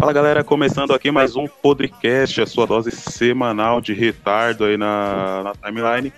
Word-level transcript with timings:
Fala 0.00 0.14
galera, 0.14 0.42
começando 0.42 0.94
aqui 0.94 1.10
mais 1.10 1.36
um 1.36 1.46
podcast, 1.46 2.40
a 2.40 2.46
sua 2.46 2.66
dose 2.66 2.90
semanal 2.90 3.82
de 3.82 3.92
retardo 3.92 4.64
aí 4.64 4.78
na, 4.78 5.42
na 5.42 5.52
timeline. 5.54 6.10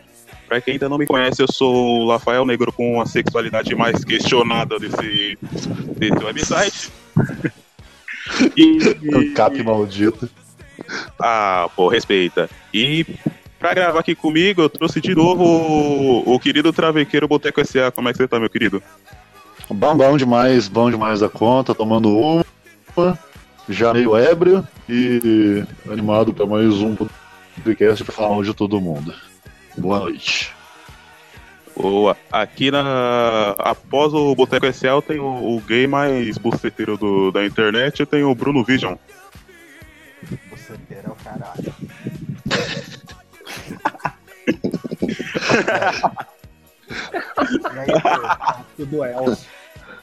Pra 0.46 0.60
quem 0.60 0.74
ainda 0.74 0.88
não 0.88 0.98
me 0.98 1.04
conhece, 1.04 1.42
eu 1.42 1.50
sou 1.50 2.04
o 2.04 2.10
Rafael 2.12 2.46
Negro 2.46 2.72
com 2.72 3.00
a 3.00 3.06
sexualidade 3.06 3.74
mais 3.74 4.04
questionada 4.04 4.78
desse, 4.78 5.36
desse 5.96 6.24
website. 6.24 6.92
e, 8.56 8.78
e... 9.02 9.30
Cap 9.30 9.60
maldito. 9.64 10.30
Ah, 11.18 11.68
pô, 11.74 11.88
respeita. 11.88 12.48
E 12.72 13.04
pra 13.58 13.74
gravar 13.74 13.98
aqui 13.98 14.14
comigo, 14.14 14.62
eu 14.62 14.70
trouxe 14.70 15.00
de 15.00 15.12
novo 15.12 15.42
o, 15.42 16.34
o 16.36 16.38
querido 16.38 16.72
Travequeiro 16.72 17.26
Boteco 17.26 17.60
S.A. 17.60 17.90
Como 17.90 18.08
é 18.08 18.12
que 18.12 18.18
você 18.18 18.28
tá, 18.28 18.38
meu 18.38 18.48
querido? 18.48 18.80
Bom, 19.68 19.96
bom 19.96 20.16
demais, 20.16 20.68
bom 20.68 20.88
demais 20.88 21.18
da 21.18 21.28
conta, 21.28 21.74
tomando 21.74 22.16
uma 22.16 23.18
já 23.68 23.92
meio 23.92 24.16
ébrio 24.16 24.66
e 24.88 25.64
animado 25.90 26.34
para 26.34 26.46
mais 26.46 26.80
um 26.80 26.96
podcast 26.96 28.04
para 28.04 28.14
falar 28.14 28.42
de 28.42 28.54
todo 28.54 28.80
mundo. 28.80 29.14
Boa 29.76 30.00
noite. 30.00 30.54
Boa. 31.76 32.16
Aqui 32.30 32.70
na. 32.70 33.54
Após 33.58 34.12
o 34.12 34.34
Boteco 34.34 34.66
SL 34.66 35.00
tem 35.06 35.18
o, 35.18 35.56
o 35.56 35.60
gay 35.60 35.86
mais 35.86 36.36
buceteiro 36.38 36.96
do, 36.96 37.30
da 37.30 37.44
internet 37.44 38.04
tem 38.04 38.22
o 38.22 38.34
Bruno 38.34 38.62
Vision. 38.62 38.96
Buceteiro 40.50 41.08
é 41.08 41.10
o 41.10 41.16
caralho. 41.16 41.74
e 47.74 47.78
aí, 47.78 47.88
tudo 48.76 49.04
Elcio. 49.04 49.50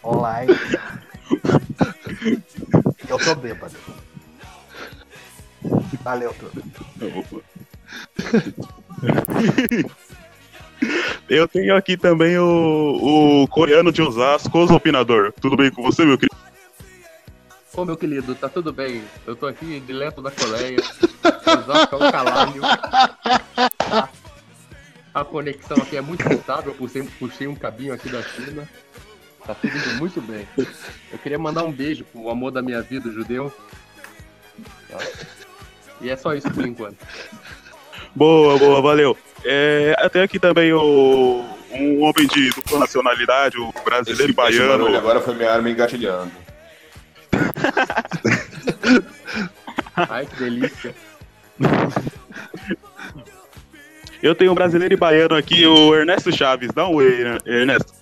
Online. 0.03 0.51
Eu 3.07 3.17
tô 3.17 3.35
bêbado. 3.35 3.75
Valeu, 6.03 6.33
tudo. 6.33 6.61
Eu 11.29 11.47
tenho 11.47 11.75
aqui 11.75 11.97
também 11.97 12.37
o, 12.37 13.43
o 13.43 13.47
coreano 13.47 13.91
de 13.91 14.01
Osasco, 14.01 14.57
os 14.57 14.71
opinador. 14.71 15.33
Tudo 15.39 15.57
bem 15.57 15.69
com 15.69 15.83
você, 15.83 16.05
meu 16.05 16.17
querido? 16.17 16.35
Ô, 17.75 17.85
meu 17.85 17.95
querido, 17.95 18.33
tá 18.35 18.49
tudo 18.49 18.73
bem. 18.73 19.03
Eu 19.27 19.35
tô 19.35 19.45
aqui 19.45 19.79
direto 19.81 20.21
da 20.21 20.31
Coreia. 20.31 20.79
Osasco 20.79 21.95
é 21.95 21.97
um 21.97 22.11
calalho. 22.11 22.61
A 25.13 25.23
conexão 25.23 25.77
aqui 25.77 25.97
é 25.97 26.01
muito 26.01 26.27
estável. 26.31 26.73
Puxei, 26.73 27.03
puxei 27.19 27.47
um 27.47 27.55
cabinho 27.55 27.93
aqui 27.93 28.09
da 28.09 28.23
China. 28.23 28.67
Tá 29.45 29.55
tudo 29.55 29.75
indo 29.75 29.95
muito 29.95 30.21
bem. 30.21 30.47
Eu 31.11 31.17
queria 31.17 31.39
mandar 31.39 31.63
um 31.63 31.71
beijo 31.71 32.03
pro 32.05 32.29
amor 32.29 32.51
da 32.51 32.61
minha 32.61 32.81
vida, 32.81 33.09
o 33.09 33.11
judeu. 33.11 33.53
E 36.01 36.09
é 36.09 36.15
só 36.15 36.33
isso 36.33 36.49
por 36.51 36.65
enquanto. 36.65 36.97
Boa, 38.15 38.57
boa, 38.57 38.81
valeu. 38.81 39.17
É, 39.45 39.95
até 39.99 40.23
aqui 40.23 40.39
também 40.39 40.73
o, 40.73 41.45
um 41.71 42.01
homem 42.03 42.27
de 42.27 42.49
dupla 42.49 42.79
nacionalidade, 42.79 43.57
o 43.57 43.71
brasileiro 43.83 44.31
esse, 44.31 44.33
baiano. 44.33 44.87
Esse 44.87 44.97
agora 44.97 45.21
foi 45.21 45.35
minha 45.35 45.51
arma 45.51 45.69
engatilhando. 45.69 46.31
Ai, 49.95 50.25
que 50.25 50.35
delícia. 50.35 50.95
Eu 54.21 54.35
tenho 54.35 54.51
um 54.51 54.55
brasileiro 54.55 54.93
e 54.93 54.97
baiano 54.97 55.35
aqui, 55.35 55.65
o 55.65 55.95
Ernesto 55.95 56.31
Chaves. 56.35 56.71
Dá 56.73 56.87
um 56.87 56.95
oi, 56.95 57.37
Ernesto. 57.45 57.98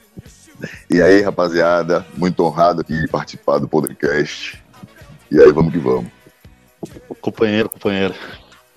E 0.89 1.01
aí, 1.01 1.21
rapaziada, 1.21 2.05
muito 2.15 2.43
honrado 2.43 2.81
aqui 2.81 2.99
de 2.99 3.07
participar 3.07 3.59
do 3.59 3.67
podcast. 3.67 4.61
E 5.31 5.39
aí, 5.39 5.51
vamos 5.51 5.71
que 5.71 5.79
vamos. 5.79 6.09
Companheiro, 7.21 7.69
companheiro. 7.69 8.15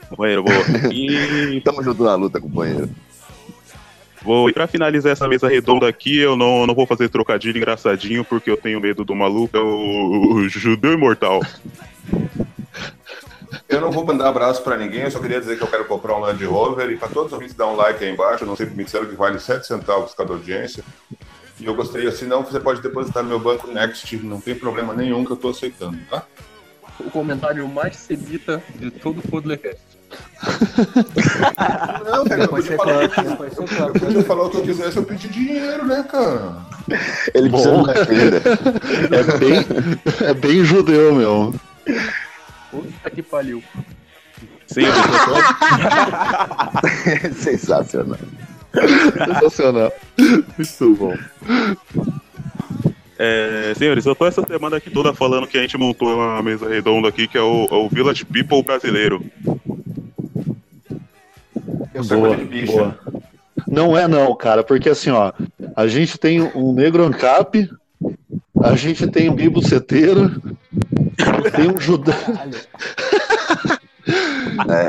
Companheiro, 0.08 0.42
boa. 0.42 0.58
E... 0.92 1.60
Tamo 1.62 1.82
junto 1.82 2.02
na 2.02 2.14
luta, 2.14 2.40
companheiro. 2.40 2.90
Vou, 4.22 4.50
e 4.50 4.52
pra 4.52 4.66
finalizar 4.66 5.12
essa 5.12 5.26
mesa 5.26 5.48
redonda 5.48 5.88
aqui, 5.88 6.18
eu 6.18 6.36
não, 6.36 6.66
não 6.66 6.74
vou 6.74 6.86
fazer 6.86 7.08
trocadilho 7.08 7.56
engraçadinho, 7.56 8.24
porque 8.24 8.50
eu 8.50 8.56
tenho 8.56 8.80
medo 8.80 9.04
do 9.04 9.14
maluco, 9.14 9.56
é 9.56 9.60
o, 9.60 10.34
o 10.34 10.48
judeu 10.48 10.92
imortal. 10.92 11.40
Eu 13.66 13.80
não 13.80 13.90
vou 13.90 14.04
mandar 14.04 14.28
abraço 14.28 14.62
para 14.62 14.76
ninguém, 14.76 15.02
eu 15.02 15.10
só 15.10 15.20
queria 15.20 15.40
dizer 15.40 15.56
que 15.56 15.62
eu 15.62 15.68
quero 15.68 15.86
comprar 15.86 16.16
um 16.16 16.20
Land 16.20 16.44
Rover 16.44 16.90
e 16.90 16.96
para 16.96 17.08
todos 17.08 17.28
os 17.28 17.32
ouvintes 17.32 17.54
dar 17.54 17.68
um 17.68 17.76
like 17.76 18.04
aí 18.04 18.12
embaixo. 18.12 18.44
Eu 18.44 18.48
não 18.48 18.56
sei 18.56 18.66
me 18.66 18.84
disseram 18.84 19.06
que 19.06 19.14
vale 19.14 19.38
7 19.38 19.66
centavos 19.66 20.12
cada 20.12 20.32
audiência. 20.32 20.84
E 21.60 21.66
eu 21.66 21.74
gostaria, 21.74 22.10
se 22.10 22.24
não, 22.24 22.42
você 22.42 22.58
pode 22.58 22.80
depositar 22.80 23.22
no 23.22 23.28
meu 23.28 23.38
banco 23.38 23.70
Next, 23.70 24.16
não 24.24 24.40
tem 24.40 24.54
problema 24.54 24.94
nenhum 24.94 25.24
que 25.24 25.32
eu 25.32 25.36
estou 25.36 25.50
aceitando, 25.50 25.98
tá? 26.08 26.24
O 26.98 27.10
comentário 27.10 27.68
mais 27.68 27.96
semita 27.96 28.62
de 28.76 28.90
todo 28.90 29.18
o 29.18 29.28
Podlecast. 29.28 29.80
não, 32.04 32.24
cara, 32.24 32.42
depois 32.42 32.64
você 32.64 32.76
falar, 32.76 33.06
depois 33.06 33.54
você 33.54 34.22
falou 34.24 34.46
o 34.46 34.50
que 34.50 34.56
eu 34.56 34.62
quisesse, 34.62 34.96
eu 34.96 35.04
pedi 35.04 35.28
dinheiro, 35.28 35.84
né, 35.84 36.04
cara? 36.10 36.56
Ele 37.34 37.48
Bom, 37.48 37.84
precisa 37.84 38.10
é 39.12 39.38
bem, 39.38 40.28
é 40.28 40.34
bem 40.34 40.64
judeu, 40.64 41.14
meu. 41.14 41.54
Puta 42.70 43.10
que 43.10 43.22
pariu. 43.22 43.62
Sim, 44.66 44.86
Sensacional. 47.34 48.18
Sensacional. 49.40 49.92
Muito 50.18 50.94
bom. 50.96 51.14
É, 53.18 53.74
senhores, 53.76 54.06
eu 54.06 54.14
tô 54.14 54.26
essa 54.26 54.42
semana 54.46 54.78
aqui 54.78 54.90
toda 54.90 55.12
falando 55.12 55.46
que 55.46 55.58
a 55.58 55.60
gente 55.60 55.76
montou 55.76 56.14
uma 56.14 56.42
mesa 56.42 56.68
redonda 56.68 57.08
aqui, 57.08 57.28
que 57.28 57.36
é 57.36 57.42
o, 57.42 57.68
é 57.70 57.74
o 57.74 57.88
Village 57.88 58.24
People 58.24 58.62
brasileiro. 58.62 59.22
Eu 61.92 62.04
sou 62.04 62.20
boa, 62.20 62.36
boa. 62.66 62.98
Não 63.68 63.96
é 63.96 64.08
não, 64.08 64.34
cara, 64.34 64.64
porque 64.64 64.88
assim, 64.88 65.10
ó, 65.10 65.32
a 65.76 65.86
gente 65.86 66.16
tem 66.16 66.40
um 66.40 66.72
negro 66.72 67.04
ancap, 67.04 67.70
a 68.62 68.74
gente 68.74 69.06
tem 69.06 69.28
um 69.28 69.34
bibuceteiro, 69.34 70.40
tem 71.54 71.70
um 71.70 71.78
judeu... 71.78 72.14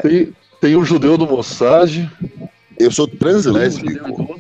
Tem, 0.01 0.33
tem 0.59 0.75
um 0.75 0.83
judeu 0.83 1.17
do 1.17 1.25
Mossad, 1.25 2.09
eu 2.83 2.91
sou 2.91 3.07
translésbico. 3.07 4.39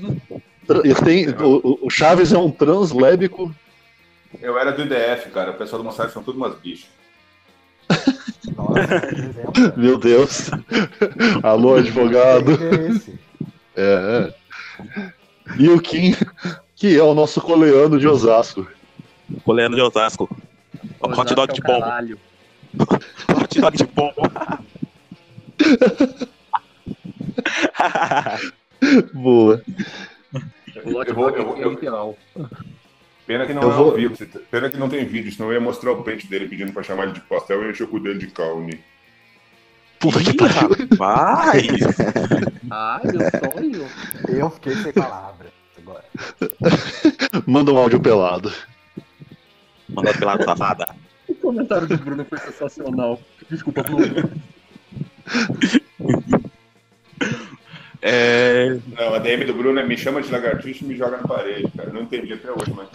Tem, 1.03 1.29
o, 1.29 1.79
o 1.81 1.89
Chaves 1.89 2.31
é 2.31 2.37
um 2.37 2.51
translésbico. 2.51 3.53
Eu 4.41 4.57
era 4.57 4.71
do 4.71 4.81
IDF, 4.81 5.29
cara. 5.31 5.51
O 5.51 5.55
pessoal 5.55 5.81
do 5.81 5.85
Mossad 5.85 6.11
são 6.11 6.23
tudo 6.23 6.37
umas 6.37 6.55
bichas. 6.55 6.89
Meu 9.75 9.97
Deus. 9.97 10.49
Alô, 11.43 11.75
advogado. 11.75 12.51
É, 13.75 14.33
é. 14.33 15.13
E 15.59 15.69
o 15.69 15.81
Kim, 15.81 16.15
que 16.75 16.97
é 16.97 17.03
o 17.03 17.13
nosso 17.13 17.41
coleano 17.41 17.99
de 17.99 18.07
Osasco. 18.07 18.65
Coleano 19.43 19.75
de 19.75 19.81
Osasco. 19.81 20.29
Osasco 21.01 21.21
Hot 21.21 21.35
dog 21.35 21.51
é 21.51 21.53
de 21.53 21.61
pombo. 21.61 21.85
Hot 23.41 23.61
dog 23.61 23.77
de 23.77 23.85
pombo. 23.85 24.21
Boa. 29.13 29.61
Eu 30.75 30.83
vou, 30.83 31.03
eu 31.03 31.13
vou, 31.13 31.29
eu 31.57 31.77
vou, 31.77 32.17
Pena 33.27 33.45
que 33.45 33.53
não 33.53 33.61
eu 33.61 33.71
é 33.71 33.73
vou... 33.73 33.95
vivo. 33.95 34.15
Pena 34.49 34.69
que 34.69 34.77
não 34.77 34.89
tem 34.89 35.05
vídeo, 35.05 35.31
senão 35.31 35.49
eu 35.49 35.53
ia 35.53 35.61
mostrar 35.61 35.91
o 35.91 36.03
pente 36.03 36.27
dele 36.27 36.47
pedindo 36.47 36.73
pra 36.73 36.83
chamar 36.83 37.03
ele 37.03 37.13
de 37.13 37.21
pastel 37.21 37.63
e 37.63 37.71
encher 37.71 37.83
o 37.83 37.87
cu 37.87 37.99
dele 37.99 38.19
de 38.19 38.27
calne. 38.27 38.79
Puta 39.99 40.19
que 40.19 40.33
pariu. 40.33 40.69
Vai! 40.97 41.61
Ai, 42.69 43.01
meu 43.03 43.21
sonho. 43.53 43.87
Eu 44.27 44.49
fiquei 44.49 44.75
sem 44.75 44.91
palavras 44.93 45.51
agora. 45.77 46.03
Manda 47.45 47.71
um 47.71 47.77
áudio 47.77 47.99
pelado. 47.99 48.51
Manda 49.89 50.13
pelado, 50.13 50.43
safada. 50.43 50.95
O 51.27 51.35
comentário 51.35 51.87
do 51.87 51.97
Bruno 51.97 52.25
foi 52.25 52.39
sensacional. 52.39 53.19
Desculpa, 53.49 53.83
Bruno. 53.83 54.31
É... 58.01 58.79
Não, 58.87 59.13
a 59.13 59.19
DM 59.19 59.45
do 59.45 59.53
Bruno 59.53 59.79
é 59.79 59.85
me 59.85 59.95
chama 59.95 60.21
de 60.21 60.31
lagartixa 60.31 60.83
e 60.83 60.87
me 60.87 60.95
joga 60.95 61.17
na 61.17 61.27
parede, 61.27 61.71
cara. 61.77 61.93
Não 61.93 62.01
entendi 62.01 62.33
até 62.33 62.51
hoje, 62.51 62.73
mas 62.75 62.89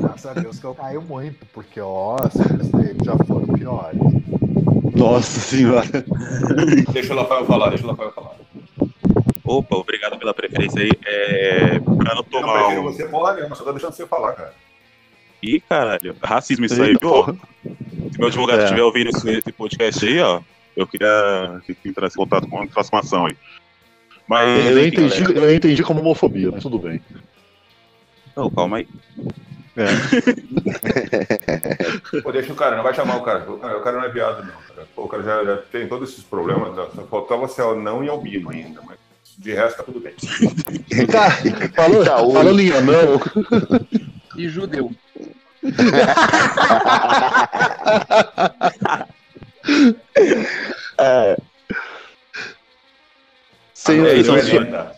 Graças 0.00 0.26
a 0.26 0.40
Deus 0.40 0.58
que 0.58 0.64
eu 0.64 0.74
caio 0.74 1.02
muito, 1.02 1.44
porque 1.52 1.80
ó, 1.80 2.16
os 2.16 2.68
dele 2.70 2.98
já 3.04 3.16
foram 3.26 3.46
piores. 3.48 4.00
Nossa 4.94 5.40
senhora. 5.40 5.86
deixa 6.92 7.12
o 7.12 7.16
Rafael 7.18 7.44
falar, 7.44 7.68
deixa 7.68 7.84
o 7.84 7.90
Rafael 7.90 8.12
falar. 8.12 8.36
Opa, 9.44 9.76
obrigado 9.76 10.18
pela 10.18 10.32
preferência 10.32 10.80
aí. 10.80 10.90
É, 11.04 11.78
pra 11.78 12.14
não 12.14 12.24
tomar. 12.24 12.74
Não, 12.74 12.84
você 12.84 13.06
falar 13.08 13.34
mesmo, 13.34 13.54
só 13.54 13.64
tô 13.64 13.72
deixando 13.72 13.92
você 13.92 14.06
falar, 14.06 14.32
cara. 14.32 14.54
Ih, 15.42 15.60
caralho, 15.60 16.16
racismo 16.22 16.64
isso 16.64 16.82
aí, 16.82 16.98
pô. 16.98 17.24
Se 17.24 18.18
meu 18.18 18.28
advogado 18.28 18.62
estiver 18.62 18.80
é. 18.80 18.84
ouvindo 18.84 19.10
esse 19.10 19.52
podcast 19.52 20.06
aí, 20.06 20.20
ó, 20.20 20.40
eu 20.76 20.86
queria 20.86 21.60
que 21.64 21.76
entrasse 21.84 22.16
em 22.16 22.22
contato 22.22 22.48
com 22.48 22.62
a 22.62 22.66
transformação 22.66 23.26
aí. 23.26 23.36
Mas, 24.26 24.66
eu, 24.66 24.86
entendi, 24.86 25.22
eu 25.34 25.54
entendi 25.54 25.82
como 25.82 26.00
homofobia, 26.00 26.50
mas 26.50 26.62
tudo 26.62 26.78
bem. 26.78 27.00
Não, 28.36 28.50
calma 28.50 28.78
aí. 28.78 28.88
Pô, 32.22 32.32
deixa 32.32 32.52
o 32.52 32.56
cara, 32.56 32.76
não 32.76 32.82
vai 32.84 32.94
chamar 32.94 33.16
o 33.16 33.22
cara. 33.22 33.50
O 33.50 33.58
cara, 33.58 33.78
o 33.78 33.82
cara 33.82 33.96
não 33.98 34.04
é 34.04 34.08
viado, 34.08 34.44
não. 34.44 34.52
Cara. 34.68 34.88
Pô, 34.94 35.04
o 35.04 35.08
cara 35.08 35.22
já, 35.22 35.44
já 35.44 35.56
tem 35.58 35.86
todos 35.88 36.10
esses 36.10 36.24
problemas. 36.24 36.74
né? 36.76 36.86
Só 36.94 37.02
faltava 37.06 37.48
ser 37.48 37.62
não 37.76 38.02
e 38.04 38.08
albino 38.08 38.50
ainda, 38.50 38.80
mas 38.82 38.96
de 39.36 39.52
resto 39.52 39.78
tá 39.78 39.82
tudo 39.82 39.98
bem. 40.00 40.14
Tá, 41.10 41.28
falou, 41.74 42.04
Caô. 42.04 42.32
falou 42.32 42.60
em 42.60 42.70
anão. 42.70 43.20
E 44.36 44.48
judeu. 44.48 44.92
É, 50.98 51.36
Não 53.96 54.36
é 54.36 54.42
só- 54.42 54.58
linda. 54.58 54.92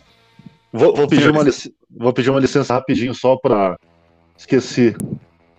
vou, 0.72 0.94
vou 0.94 1.08
pedir 1.08 1.30
uma, 1.30 1.42
lic- 1.42 1.72
vou 1.90 2.12
pedir 2.12 2.30
uma 2.30 2.40
licença 2.40 2.74
rapidinho 2.74 3.14
só 3.14 3.36
pra. 3.36 3.76
Esqueci. 4.36 4.94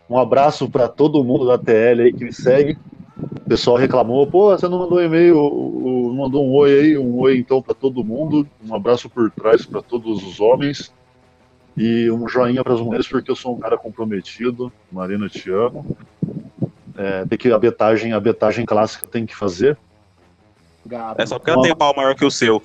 Um 0.09 0.18
abraço 0.18 0.69
pra 0.69 0.88
todo 0.88 1.24
mundo 1.24 1.45
da 1.48 1.57
TL 1.57 2.01
aí 2.01 2.13
que 2.13 2.24
me 2.24 2.31
segue. 2.31 2.77
O 3.19 3.50
pessoal 3.50 3.75
reclamou, 3.77 4.27
pô, 4.27 4.51
você 4.56 4.68
não 4.68 4.80
mandou 4.80 5.01
e-mail, 5.01 5.36
mandou 6.15 6.45
um 6.48 6.53
oi 6.53 6.80
aí, 6.80 6.98
um 6.98 7.18
oi 7.19 7.38
então 7.39 7.62
pra 7.62 7.74
todo 7.74 8.03
mundo. 8.03 8.48
Um 8.65 8.75
abraço 8.75 9.10
por 9.10 9.31
trás 9.31 9.65
pra 9.65 9.81
todos 9.81 10.24
os 10.24 10.39
homens. 10.39 10.94
E 11.75 12.10
um 12.12 12.27
joinha 12.27 12.63
pras 12.63 12.80
mulheres, 12.80 13.07
porque 13.07 13.30
eu 13.31 13.36
sou 13.36 13.56
um 13.56 13.60
cara 13.60 13.77
comprometido. 13.77 14.71
Marina, 14.92 15.27
te 15.30 15.50
amo. 15.51 15.98
É, 16.97 17.25
tem 17.25 17.38
que 17.38 17.51
a 17.51 17.59
betagem, 17.59 18.11
a 18.11 18.19
betagem 18.19 18.65
clássica 18.65 19.07
tem 19.07 19.25
que 19.25 19.35
fazer. 19.35 19.77
Gato. 20.85 21.21
É 21.21 21.25
só 21.25 21.38
porque 21.38 21.51
ela 21.51 21.61
tem 21.61 21.75
pau 21.75 21.95
maior 21.95 22.15
que 22.15 22.25
o 22.25 22.31
seu. 22.31 22.63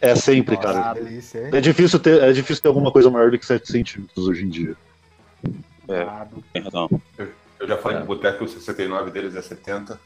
É 0.00 0.14
sempre, 0.14 0.56
Nossa, 0.56 0.72
cara. 0.72 0.94
delícia? 0.94 1.48
É 1.52 1.60
difícil 1.60 1.98
ter, 1.98 2.22
é 2.22 2.32
difícil 2.32 2.62
ter 2.62 2.68
alguma 2.68 2.92
coisa 2.92 3.10
maior 3.10 3.30
do 3.30 3.38
que 3.38 3.46
7 3.46 3.66
centímetros 3.66 4.28
hoje 4.28 4.44
em 4.44 4.48
dia. 4.48 4.76
Gado. 5.88 6.44
Tem 6.52 6.62
razão. 6.62 6.90
Eu 7.58 7.66
já 7.66 7.78
falei 7.78 7.98
no 8.00 8.04
boteco 8.04 8.38
que 8.38 8.44
o 8.44 8.48
69 8.48 9.10
deles 9.10 9.34
é 9.34 9.40
70. 9.40 9.98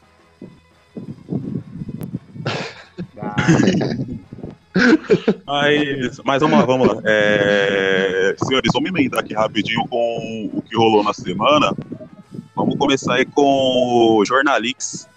Gado. 3.13 4.21
Mas, 5.45 6.19
mas 6.23 6.41
vamos 6.41 6.57
lá, 6.57 6.65
vamos 6.65 6.87
lá. 6.87 7.01
É, 7.03 8.33
senhores, 8.41 8.71
vamos 8.73 8.89
emendar 8.89 9.19
aqui 9.19 9.33
rapidinho 9.33 9.85
com 9.89 10.49
o 10.53 10.61
que 10.61 10.77
rolou 10.77 11.03
na 11.03 11.13
semana. 11.13 11.75
Vamos 12.55 12.77
começar 12.77 13.15
aí 13.15 13.25
com 13.25 13.41
o 14.17 14.25
Jornalix, 14.25 15.07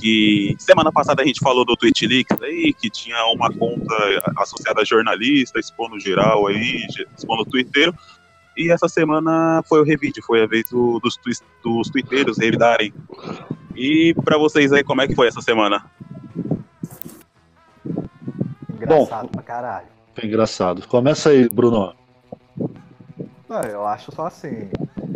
que 0.00 0.54
semana 0.58 0.92
passada 0.92 1.22
a 1.22 1.26
gente 1.26 1.40
falou 1.40 1.64
do 1.64 1.76
Twitchleaks 1.76 2.40
aí, 2.42 2.72
que 2.74 2.90
tinha 2.90 3.16
uma 3.34 3.50
conta 3.52 3.94
associada 4.38 4.82
a 4.82 4.84
jornalista, 4.84 5.58
expondo 5.58 5.98
geral 5.98 6.46
aí, 6.46 6.86
expondo 7.16 7.42
o 7.42 7.46
twitteiro. 7.46 7.94
E 8.56 8.70
essa 8.70 8.88
semana 8.88 9.62
foi 9.68 9.80
o 9.80 9.84
revide, 9.84 10.22
foi 10.22 10.42
a 10.42 10.46
vez 10.46 10.68
do- 10.70 10.98
dos, 11.00 11.16
twi- 11.16 11.34
dos 11.62 11.90
twitteiros 11.90 12.38
revidarem. 12.38 12.92
E 13.74 14.14
pra 14.24 14.38
vocês 14.38 14.72
aí, 14.72 14.82
como 14.82 15.02
é 15.02 15.06
que 15.06 15.14
foi 15.14 15.28
essa 15.28 15.42
semana? 15.42 15.84
Engraçado 18.70 19.28
pra 19.28 19.42
caralho. 19.42 19.86
Foi 20.14 20.24
engraçado. 20.26 20.86
Começa 20.88 21.30
aí, 21.30 21.48
Bruno. 21.48 21.94
Não, 23.48 23.60
eu 23.62 23.86
acho 23.86 24.10
só 24.14 24.26
assim. 24.26 24.68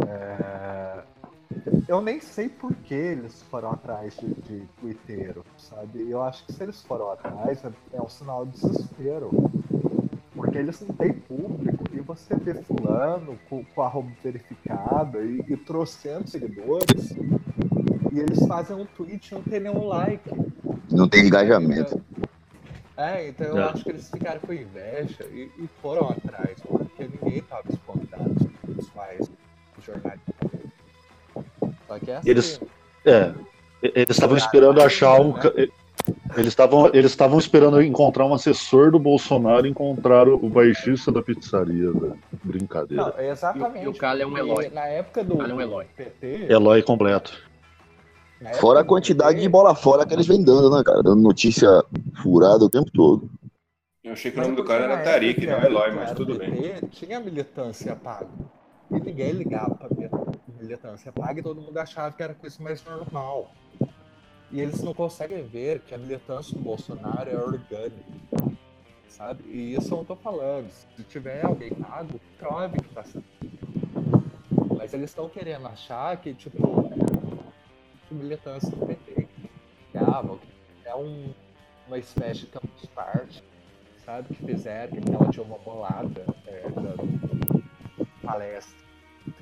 é, 0.06 0.98
Eu 1.88 2.00
nem 2.00 2.20
sei 2.20 2.49
por 2.49 2.73
que 2.75 2.94
eles 2.94 3.43
foram 3.50 3.73
atrás 3.73 4.14
de, 4.17 4.29
de 4.35 4.67
Twitter, 4.81 5.37
sabe? 5.58 6.08
Eu 6.08 6.23
acho 6.23 6.44
que 6.47 6.52
se 6.52 6.62
eles 6.62 6.81
foram 6.82 7.11
atrás 7.11 7.64
é, 7.64 7.70
é 7.94 8.00
um 8.00 8.08
sinal 8.08 8.47
de 8.47 8.52
desespero. 8.52 9.31
Porque 10.35 10.56
eles 10.58 10.81
não 10.81 10.94
têm 10.94 11.12
público 11.12 11.85
e 11.93 12.00
você 12.00 12.35
vê 12.37 12.55
fulano 12.55 13.37
com, 13.49 13.64
com 13.64 13.82
arroba 13.82 14.11
verificado 14.23 15.20
e, 15.23 15.44
e 15.49 15.56
trocentos 15.56 16.31
seguidores 16.32 17.11
e 18.12 18.19
eles 18.19 18.47
fazem 18.47 18.76
um 18.76 18.87
tweet 18.87 19.29
e 19.31 19.35
não 19.35 19.43
tem 19.43 19.61
nenhum 19.61 19.87
like. 19.87 20.31
não 20.91 21.08
tem 21.08 21.26
engajamento. 21.26 22.00
É, 22.97 23.29
então 23.29 23.47
eu 23.49 23.58
É. 23.58 23.64
acho 23.64 23.82
que 23.85 23.91
eles 23.91 24.08
ficaram 24.11 24.41
com 24.41 24.52
inveja 24.52 25.25
e, 25.32 25.50
e 25.58 25.69
foram 25.82 26.08
atrás, 26.08 26.58
porque 26.61 27.08
ninguém 27.08 27.38
estava 27.38 27.64
expondo 27.69 28.06
dados 28.06 28.47
pessoais 28.76 29.29
do 29.29 29.82
jornalismo. 29.82 30.35
É 31.94 32.16
assim, 32.16 32.31
Eles- 32.31 32.60
É. 33.04 33.32
e- 33.82 33.92
Eles 33.96 34.10
estavam 34.16 34.37
esperando 34.37 34.81
achar 34.82 35.20
um. 35.20 35.34
Eles 36.37 36.48
estavam 36.48 36.87
eles 36.94 37.10
estavam 37.10 37.38
esperando 37.38 37.82
encontrar 37.82 38.25
um 38.25 38.32
assessor 38.32 38.90
do 38.90 38.98
Bolsonaro 38.98 39.66
e 39.66 39.70
encontrar 39.70 40.26
o 40.28 40.48
baixista 40.48 41.12
da 41.12 41.22
pizzaria, 41.22 41.92
velho. 41.92 42.19
Brincadeira. 42.42 43.04
Não, 43.16 43.20
exatamente. 43.25 43.84
E 43.84 43.88
o- 43.88 43.94
cara 43.94 44.22
é 44.22 44.26
um 44.26 44.37
Eloy. 44.38 44.70
Na 44.70 44.87
época 44.87 45.22
do 45.22 45.40
é 45.42 45.54
um 45.54 45.60
Eloy. 45.60 45.84
PT. 45.96 46.46
Eloy 46.48 46.82
completo. 46.82 47.32
Fora 48.58 48.81
a 48.81 48.84
quantidade 48.84 49.32
PT, 49.34 49.42
de 49.42 49.48
bola 49.50 49.75
fora 49.75 50.06
que 50.06 50.14
eles 50.14 50.26
vêm 50.26 50.42
dando, 50.42 50.75
né, 50.75 50.82
cara? 50.82 51.02
Dando 51.02 51.20
notícia 51.20 51.69
furada 52.22 52.64
o 52.64 52.70
tempo 52.70 52.90
todo. 52.90 53.28
Eu 54.02 54.14
achei 54.14 54.31
que 54.31 54.38
o 54.38 54.42
nome 54.42 54.56
do 54.56 54.64
cara 54.64 54.84
era 54.84 54.96
que 55.34 55.46
não 55.46 55.56
era- 55.56 55.66
Eloy, 55.66 55.90
mas 55.92 56.12
tudo 56.12 56.38
bem. 56.38 56.72
Tinha 56.90 57.20
militância 57.20 57.94
paga. 57.94 58.26
E 58.90 58.98
ninguém 58.98 59.32
ligava 59.32 59.75
pra 59.75 59.88
mi- 59.90 60.08
militância 60.60 61.12
paga 61.12 61.40
e 61.40 61.42
todo 61.42 61.60
mundo 61.60 61.76
achava 61.78 62.14
que 62.14 62.22
era 62.22 62.34
coisa 62.34 62.62
mais 62.62 62.84
normal. 62.84 63.52
E 64.52 64.60
eles 64.60 64.82
não 64.82 64.92
conseguem 64.92 65.44
ver 65.44 65.80
que 65.80 65.94
a 65.94 65.98
militância 65.98 66.56
do 66.56 66.62
Bolsonaro 66.62 67.30
é 67.30 67.36
orgânica. 67.36 67.96
Sabe? 69.08 69.44
E 69.48 69.74
isso 69.74 69.92
eu 69.92 69.98
não 69.98 70.04
tô 70.04 70.16
falando. 70.16 70.70
Se 70.70 71.02
tiver 71.04 71.44
alguém 71.44 71.70
pago, 71.70 72.20
prove 72.38 72.80
que 72.80 72.94
tá 72.94 73.04
sendo. 73.04 73.24
Mas 74.76 74.94
eles 74.94 75.10
estão 75.10 75.28
querendo 75.28 75.66
achar 75.66 76.16
que, 76.16 76.34
tipo, 76.34 76.58
que 78.08 78.14
militância 78.14 78.70
do 78.70 78.86
PT 78.86 79.28
ligavam, 79.94 80.38
que 80.38 80.88
é 80.88 80.94
um, 80.96 81.32
uma 81.87 81.99
espécie 81.99 82.40
de 82.40 82.46
campo 82.46 82.68
de 82.80 82.88
parte, 82.88 83.44
sabe? 84.04 84.35
Que 84.35 84.46
fizeram, 84.46 85.00
que 85.00 85.12
ela 85.12 85.30
tinha 85.30 85.44
uma 85.44 85.58
bolada 85.58 86.25
é, 86.46 86.68
dando 86.70 87.64
palestra. 88.23 88.89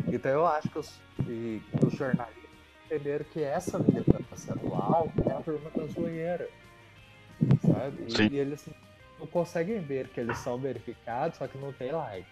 Então 0.07 0.31
eu 0.31 0.47
acho 0.47 0.69
que 0.69 0.79
os, 0.79 1.01
que 1.25 1.63
os 1.85 1.93
jornalistas 1.93 2.49
entenderam 2.87 3.25
que 3.33 3.43
essa 3.43 3.79
militância 3.79 4.55
atual 4.55 5.11
é 5.27 5.33
a 5.33 5.41
turma 5.41 5.71
da 5.75 5.87
zoeira, 5.87 6.49
sabe? 7.61 8.05
E, 8.07 8.17
Sim. 8.17 8.29
e 8.31 8.39
eles 8.39 8.69
não 9.19 9.27
conseguem 9.27 9.81
ver 9.81 10.09
que 10.09 10.21
eles 10.21 10.39
são 10.39 10.57
verificados, 10.59 11.39
só 11.39 11.47
que 11.47 11.59
não 11.59 11.73
tem 11.73 11.93
like. 11.93 12.27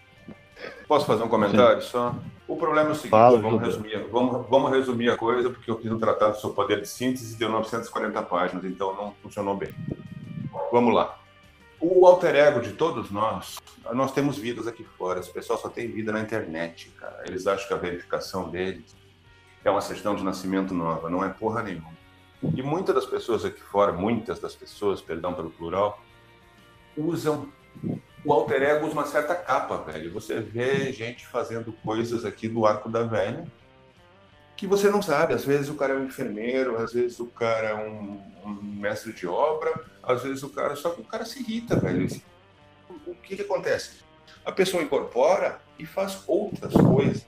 Posso 0.87 1.05
fazer 1.05 1.23
um 1.23 1.27
comentário 1.27 1.81
só? 1.81 2.15
O 2.47 2.55
problema 2.55 2.89
é 2.89 2.91
o 2.91 2.95
seguinte, 2.95 3.11
Fala, 3.11 3.39
vamos, 3.39 3.61
resumir, 3.61 4.07
vamos, 4.09 4.47
vamos 4.47 4.71
resumir 4.71 5.09
a 5.09 5.17
coisa, 5.17 5.49
porque 5.49 5.69
eu 5.69 5.77
fiz 5.79 5.91
um 5.91 5.99
tratado 5.99 6.37
sobre 6.37 6.55
poder 6.55 6.81
de 6.81 6.87
síntese 6.87 7.35
e 7.35 7.37
deu 7.37 7.49
940 7.49 8.21
páginas, 8.23 8.65
então 8.65 8.95
não 8.95 9.13
funcionou 9.21 9.55
bem. 9.55 9.69
Vamos 10.71 10.93
lá. 10.93 11.19
O 11.79 12.05
alter 12.07 12.35
ego 12.35 12.59
de 12.59 12.73
todos 12.73 13.11
nós, 13.11 13.57
nós 13.93 14.11
temos 14.11 14.37
vidas 14.37 14.65
aqui 14.65 14.83
fora, 14.83 15.19
esse 15.19 15.31
pessoal 15.31 15.59
só 15.59 15.69
tem 15.69 15.91
vida 15.91 16.11
na 16.11 16.19
internet, 16.19 16.89
cara. 16.99 17.23
Eles 17.27 17.45
acham 17.45 17.67
que 17.67 17.73
a 17.73 17.77
verificação 17.77 18.49
deles 18.49 18.95
é 19.63 19.69
uma 19.69 19.81
certidão 19.81 20.15
de 20.15 20.23
nascimento 20.23 20.73
nova, 20.73 21.09
não 21.09 21.23
é 21.23 21.29
porra 21.29 21.61
nenhuma. 21.61 21.95
E 22.55 22.63
muitas 22.63 22.95
das 22.95 23.05
pessoas 23.05 23.45
aqui 23.45 23.61
fora, 23.61 23.91
muitas 23.91 24.39
das 24.39 24.55
pessoas, 24.55 25.01
perdão 25.01 25.33
pelo 25.33 25.51
plural, 25.51 26.01
usam 26.95 27.51
o 28.25 28.33
alter 28.33 28.61
ego 28.63 28.85
usa 28.85 28.93
uma 28.93 29.05
certa 29.05 29.35
capa, 29.35 29.77
velho. 29.77 30.11
Você 30.13 30.39
vê 30.39 30.91
gente 30.91 31.25
fazendo 31.27 31.71
coisas 31.71 32.25
aqui 32.25 32.47
do 32.47 32.65
arco 32.65 32.89
da 32.89 33.03
velha 33.03 33.45
que 34.57 34.65
você 34.65 34.89
não 34.89 35.01
sabe. 35.01 35.35
Às 35.35 35.45
vezes 35.45 35.69
o 35.69 35.75
cara 35.75 35.93
é 35.93 35.97
um 35.97 36.05
enfermeiro, 36.05 36.77
às 36.77 36.91
vezes 36.91 37.19
o 37.19 37.27
cara 37.27 37.69
é 37.69 37.75
um, 37.75 38.19
um 38.43 38.53
mestre 38.61 39.13
de 39.13 39.27
obra, 39.27 39.85
às 40.01 40.23
vezes 40.23 40.41
o 40.43 40.49
cara. 40.49 40.75
Só 40.75 40.89
que 40.89 41.01
o 41.01 41.05
cara 41.05 41.23
se 41.23 41.39
irrita, 41.39 41.79
velho. 41.79 42.07
O 43.05 43.13
que, 43.15 43.35
que 43.35 43.41
acontece? 43.43 44.03
A 44.43 44.51
pessoa 44.51 44.81
incorpora 44.81 45.61
e 45.77 45.85
faz 45.85 46.23
outras 46.27 46.73
coisas. 46.73 47.25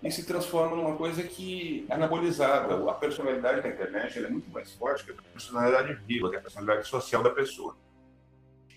E 0.00 0.10
se 0.12 0.24
transforma 0.24 0.76
numa 0.76 0.94
coisa 0.96 1.22
que 1.24 1.84
é 1.88 1.94
anabolizável. 1.94 2.88
A 2.88 2.94
personalidade 2.94 3.62
da 3.62 3.68
internet 3.68 4.24
é 4.24 4.28
muito 4.28 4.48
mais 4.50 4.70
forte 4.72 5.04
que 5.04 5.10
a 5.10 5.14
personalidade 5.32 5.94
viva, 6.06 6.30
que 6.30 6.36
é 6.36 6.38
a 6.38 6.42
personalidade 6.42 6.86
social 6.86 7.22
da 7.22 7.30
pessoa. 7.30 7.76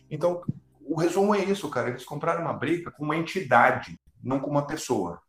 Então, 0.09 0.41
o 0.81 0.95
resumo 0.95 1.35
é 1.35 1.43
isso, 1.43 1.69
cara. 1.69 1.89
Eles 1.89 2.03
compraram 2.03 2.41
uma 2.41 2.53
briga 2.53 2.89
com 2.89 3.03
uma 3.03 3.15
entidade, 3.15 3.99
não 4.23 4.39
com 4.39 4.49
uma 4.49 4.65
pessoa. 4.65 5.21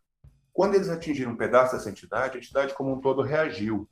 Quando 0.52 0.74
eles 0.74 0.88
atingiram 0.88 1.32
um 1.32 1.36
pedaço 1.36 1.74
dessa 1.74 1.88
entidade, 1.88 2.36
a 2.36 2.38
entidade 2.38 2.74
como 2.74 2.92
um 2.92 3.00
todo 3.00 3.22
reagiu. 3.22 3.88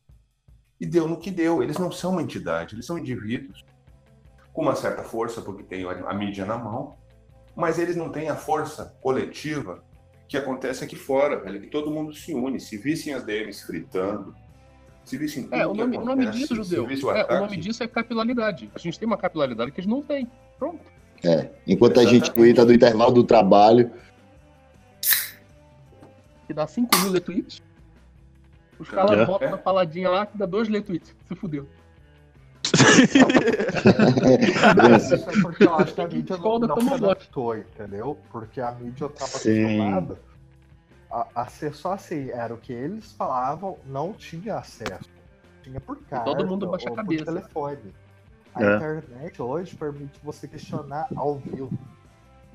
E 0.80 0.86
deu 0.86 1.06
no 1.06 1.18
que 1.18 1.30
deu. 1.30 1.62
Eles 1.62 1.78
não 1.78 1.92
são 1.92 2.12
uma 2.12 2.22
entidade, 2.22 2.74
eles 2.74 2.86
são 2.86 2.98
indivíduos 2.98 3.64
com 4.52 4.62
uma 4.62 4.74
certa 4.74 5.02
força, 5.02 5.40
porque 5.40 5.62
tem 5.62 5.84
a 5.84 6.14
mídia 6.14 6.44
na 6.44 6.58
mão, 6.58 6.96
mas 7.54 7.78
eles 7.78 7.96
não 7.96 8.10
têm 8.10 8.28
a 8.28 8.36
força 8.36 8.96
coletiva 9.00 9.82
que 10.28 10.36
acontece 10.36 10.84
aqui 10.84 10.96
fora, 10.96 11.40
velho, 11.40 11.60
que 11.60 11.66
todo 11.66 11.90
mundo 11.90 12.14
se 12.14 12.32
une. 12.32 12.60
Se 12.60 12.76
vissem 12.76 13.12
as 13.12 13.24
DMs 13.24 13.64
fritando, 13.64 14.34
se 15.04 15.18
vissem 15.18 15.44
tudo 15.44 15.56
É, 15.56 15.66
o 15.66 15.72
que 15.72 15.78
nome, 15.78 15.96
o 15.96 16.04
nome 16.04 16.22
acontece, 16.22 16.38
disso, 16.38 16.54
Judeu, 16.54 16.84
o 16.84 17.10
é, 17.10 17.38
o 17.38 17.40
nome 17.40 17.56
disso 17.56 17.82
é 17.82 17.88
capilaridade. 17.88 18.70
A 18.74 18.78
gente 18.78 18.98
tem 18.98 19.06
uma 19.06 19.16
capilaridade 19.16 19.72
que 19.72 19.80
eles 19.80 19.90
não 19.90 20.02
têm. 20.02 20.30
Pronto. 20.58 20.80
É. 21.24 21.50
Enquanto 21.66 21.98
a 22.00 22.04
gente 22.04 22.24
Exatamente. 22.24 22.32
cuida 22.32 22.64
do 22.64 22.72
intervalo 22.72 23.12
do 23.12 23.24
trabalho, 23.24 23.90
que 26.50 26.54
dá 26.54 26.66
5 26.66 26.98
mil 26.98 27.12
retweets. 27.12 27.62
Os 28.76 28.90
caras 28.90 29.20
É. 29.20 29.24
botam 29.24 29.50
na 29.52 29.56
paladinha 29.56 30.10
lá 30.10 30.26
que 30.26 30.36
dá 30.36 30.46
2 30.46 30.66
retweets. 30.68 31.14
Se 31.28 31.34
fudeu. 31.36 31.68
É 35.30 35.40
porque 35.42 35.62
eu 35.64 35.74
acho 35.76 35.94
que 35.94 36.00
a 36.00 36.08
mídia 36.08 36.36
não, 36.36 36.58
não 36.58 36.80
se 36.80 36.94
adaptou, 36.94 37.56
entendeu? 37.56 38.18
Porque 38.32 38.60
a 38.60 38.72
mídia 38.72 39.06
estava 39.06 39.30
Sim. 39.30 39.62
acostumada 39.64 40.18
a, 41.10 41.26
a 41.36 41.46
ser 41.46 41.72
só 41.74 41.92
assim, 41.92 42.30
era 42.30 42.52
o 42.52 42.58
que 42.58 42.72
eles 42.72 43.12
falavam, 43.12 43.78
não 43.86 44.12
tinha 44.12 44.56
acesso. 44.56 45.08
Tinha 45.62 45.80
por 45.80 45.96
carta 46.02 46.24
todo 46.24 46.44
mundo 46.46 46.66
baixa 46.66 46.88
a 46.88 46.90
ou 46.90 46.96
cabeça. 46.96 47.24
por 47.26 47.32
telefone. 47.34 47.94
A 48.56 48.64
É. 48.64 48.76
internet 48.76 49.40
hoje 49.40 49.76
permite 49.76 50.18
você 50.24 50.48
questionar 50.48 51.06
ao 51.14 51.36
vivo 51.36 51.70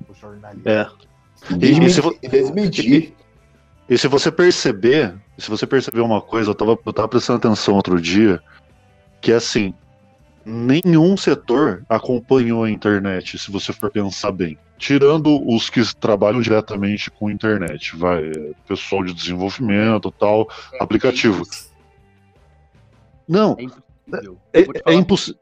o 0.06 0.12
jornalista. 0.12 0.70
É. 0.70 0.86
E 1.58 1.66
E, 1.66 2.26
e 2.26 2.28
desmentir. 2.28 3.14
E 3.88 3.96
se 3.98 4.08
você 4.08 4.30
perceber, 4.32 5.14
se 5.38 5.48
você 5.50 5.66
perceber 5.66 6.00
uma 6.00 6.20
coisa, 6.20 6.50
eu 6.50 6.54
tava, 6.54 6.78
eu 6.84 6.92
tava 6.92 7.08
prestando 7.08 7.38
atenção 7.38 7.74
outro 7.74 8.00
dia, 8.00 8.40
que 9.20 9.32
é 9.32 9.36
assim, 9.36 9.72
nenhum 10.44 11.16
setor 11.16 11.84
acompanhou 11.88 12.64
a 12.64 12.70
internet, 12.70 13.38
se 13.38 13.50
você 13.50 13.72
for 13.72 13.90
pensar 13.90 14.32
bem. 14.32 14.58
Tirando 14.78 15.40
os 15.48 15.70
que 15.70 15.82
trabalham 15.96 16.40
diretamente 16.40 17.10
com 17.10 17.30
internet, 17.30 17.96
vai, 17.96 18.26
é, 18.28 18.52
pessoal 18.68 19.02
de 19.02 19.14
desenvolvimento 19.14 20.10
tal, 20.12 20.48
aplicativo. 20.78 21.42
Não, 23.26 23.56
É 23.58 23.62
impossível. 23.62 24.38
é, 24.52 24.92
é, 24.92 24.94
impossi- 24.94 25.36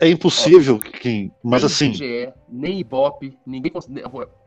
é 0.00 0.08
impossível, 0.08 0.78
Kim, 0.78 1.30
mas 1.42 1.62
nem 1.62 1.66
assim, 1.66 1.86
IBGE, 1.88 2.32
nem 2.48 2.80
Ibope, 2.80 3.38
ninguém. 3.46 3.72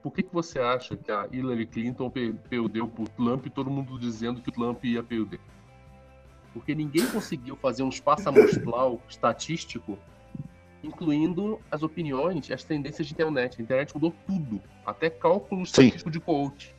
Por 0.04 0.12
que, 0.14 0.24
que 0.24 0.34
você 0.34 0.60
acha 0.60 0.96
que 0.96 1.12
a 1.12 1.28
Hillary 1.32 1.66
Clinton 1.66 2.10
pe- 2.10 2.34
perdeu 2.50 2.88
por 2.88 3.08
Trump 3.10 3.46
e 3.46 3.50
todo 3.50 3.70
mundo 3.70 3.98
dizendo 4.00 4.42
que 4.42 4.50
o 4.50 4.52
Trump 4.52 4.84
ia 4.84 5.02
perder? 5.04 5.40
Porque 6.54 6.74
ninguém 6.76 7.06
conseguiu 7.08 7.56
fazer 7.56 7.84
um 7.84 7.90
espaço 7.90 8.28
amostral 8.30 9.02
estatístico, 9.10 9.98
incluindo 10.84 11.60
as 11.72 11.84
opiniões 11.84 12.50
e 12.50 12.54
as 12.54 12.64
tendências 12.64 13.08
de 13.08 13.14
internet. 13.14 13.60
A 13.60 13.64
internet 13.64 13.94
mudou 13.94 14.14
tudo, 14.26 14.62
até 14.86 15.10
cálculo 15.10 15.64
estatístico 15.64 16.10
de 16.12 16.20
coach. 16.20 16.76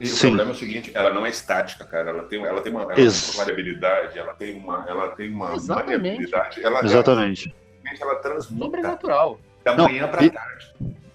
E 0.00 0.04
o 0.04 0.06
Sim. 0.06 0.28
problema 0.28 0.50
é 0.50 0.54
o 0.54 0.56
seguinte, 0.56 0.90
ela 0.94 1.12
não 1.12 1.26
é 1.26 1.30
estática, 1.30 1.84
cara. 1.84 2.10
Ela 2.10 2.22
tem, 2.24 2.44
ela 2.44 2.60
tem 2.60 2.72
uma, 2.72 2.82
ela 2.82 2.94
tem 2.94 3.04
uma 3.08 3.34
variabilidade, 3.36 4.18
ela 4.18 4.32
tem 4.34 4.56
uma, 4.56 4.84
ela 4.88 5.08
tem 5.08 5.30
uma 5.30 5.54
Exatamente. 5.54 5.98
variabilidade. 5.98 6.64
Ela, 6.64 6.84
exatamente. 6.84 7.54
Ela, 7.84 7.96
ela 8.12 8.14
transmuta 8.16 8.64
Sobrenatural. 8.64 9.40
da 9.64 9.74
Não, 9.76 9.84
manhã 9.86 10.06
pra 10.08 10.22
e- 10.24 10.30
tarde. 10.30 10.74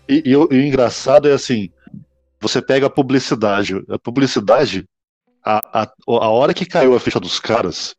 E, 0.09 0.23
e 0.25 0.35
o, 0.35 0.49
e 0.51 0.57
o 0.57 0.61
engraçado 0.61 1.29
é 1.29 1.33
assim: 1.33 1.69
você 2.41 2.61
pega 2.61 2.87
a 2.87 2.89
publicidade. 2.89 3.81
A 3.89 3.97
publicidade, 3.97 4.85
a, 5.43 5.83
a, 5.83 5.87
a 6.05 6.29
hora 6.29 6.53
que 6.53 6.65
caiu 6.65 6.93
a 6.93 6.99
ficha 6.99 7.21
dos 7.21 7.39
caras, 7.39 7.95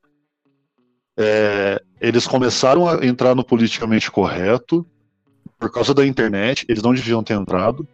é, 1.16 1.80
eles 1.98 2.26
começaram 2.26 2.86
a 2.86 3.04
entrar 3.06 3.34
no 3.34 3.42
politicamente 3.44 4.10
correto. 4.10 4.86
Por 5.58 5.72
causa 5.72 5.94
da 5.94 6.04
internet, 6.04 6.66
eles 6.68 6.82
não 6.82 6.92
deviam 6.92 7.22
ter 7.22 7.32
entrado. 7.34 7.88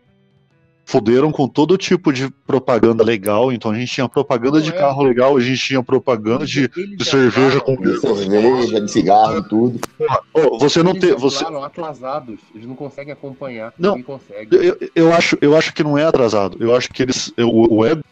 Fuderam 0.90 1.30
com 1.30 1.46
todo 1.46 1.78
tipo 1.78 2.12
de 2.12 2.28
propaganda 2.44 3.04
legal. 3.04 3.52
Então 3.52 3.70
a 3.70 3.74
gente 3.78 3.92
tinha 3.92 4.08
propaganda 4.08 4.58
Não 4.58 4.64
de 4.64 4.70
é. 4.70 4.72
carro 4.72 5.04
legal, 5.04 5.36
a 5.36 5.40
gente 5.40 5.60
tinha 5.64 5.80
propaganda 5.80 6.44
de. 6.44 6.66
De 6.66 7.04
cerveja 7.04 7.60
com- 7.60 7.76
De 7.76 7.96
cerveja, 8.00 8.80
de 8.80 8.90
cigarro 8.90 9.38
e 9.38 9.48
tudo. 9.48 9.80
Ô, 10.34 10.58
você 10.58 10.82
não 10.82 10.92
tem. 10.92 11.14
Você, 11.14 11.44
atrasados, 11.44 12.40
eles 12.52 12.66
não 12.66 12.74
conseguem 12.74 13.12
acompanhar. 13.12 13.72
Não. 13.78 14.02
Consegue. 14.02 14.56
Eu, 14.56 14.76
eu, 14.96 15.12
acho, 15.12 15.38
eu 15.40 15.56
acho 15.56 15.72
que 15.72 15.84
não 15.84 15.96
é 15.96 16.04
atrasado. 16.04 16.56
Eu 16.58 16.74
acho 16.74 16.88
que 16.88 17.04
eles. 17.04 17.32
O, 17.38 17.76
o 17.76 17.86
ego 17.86 18.02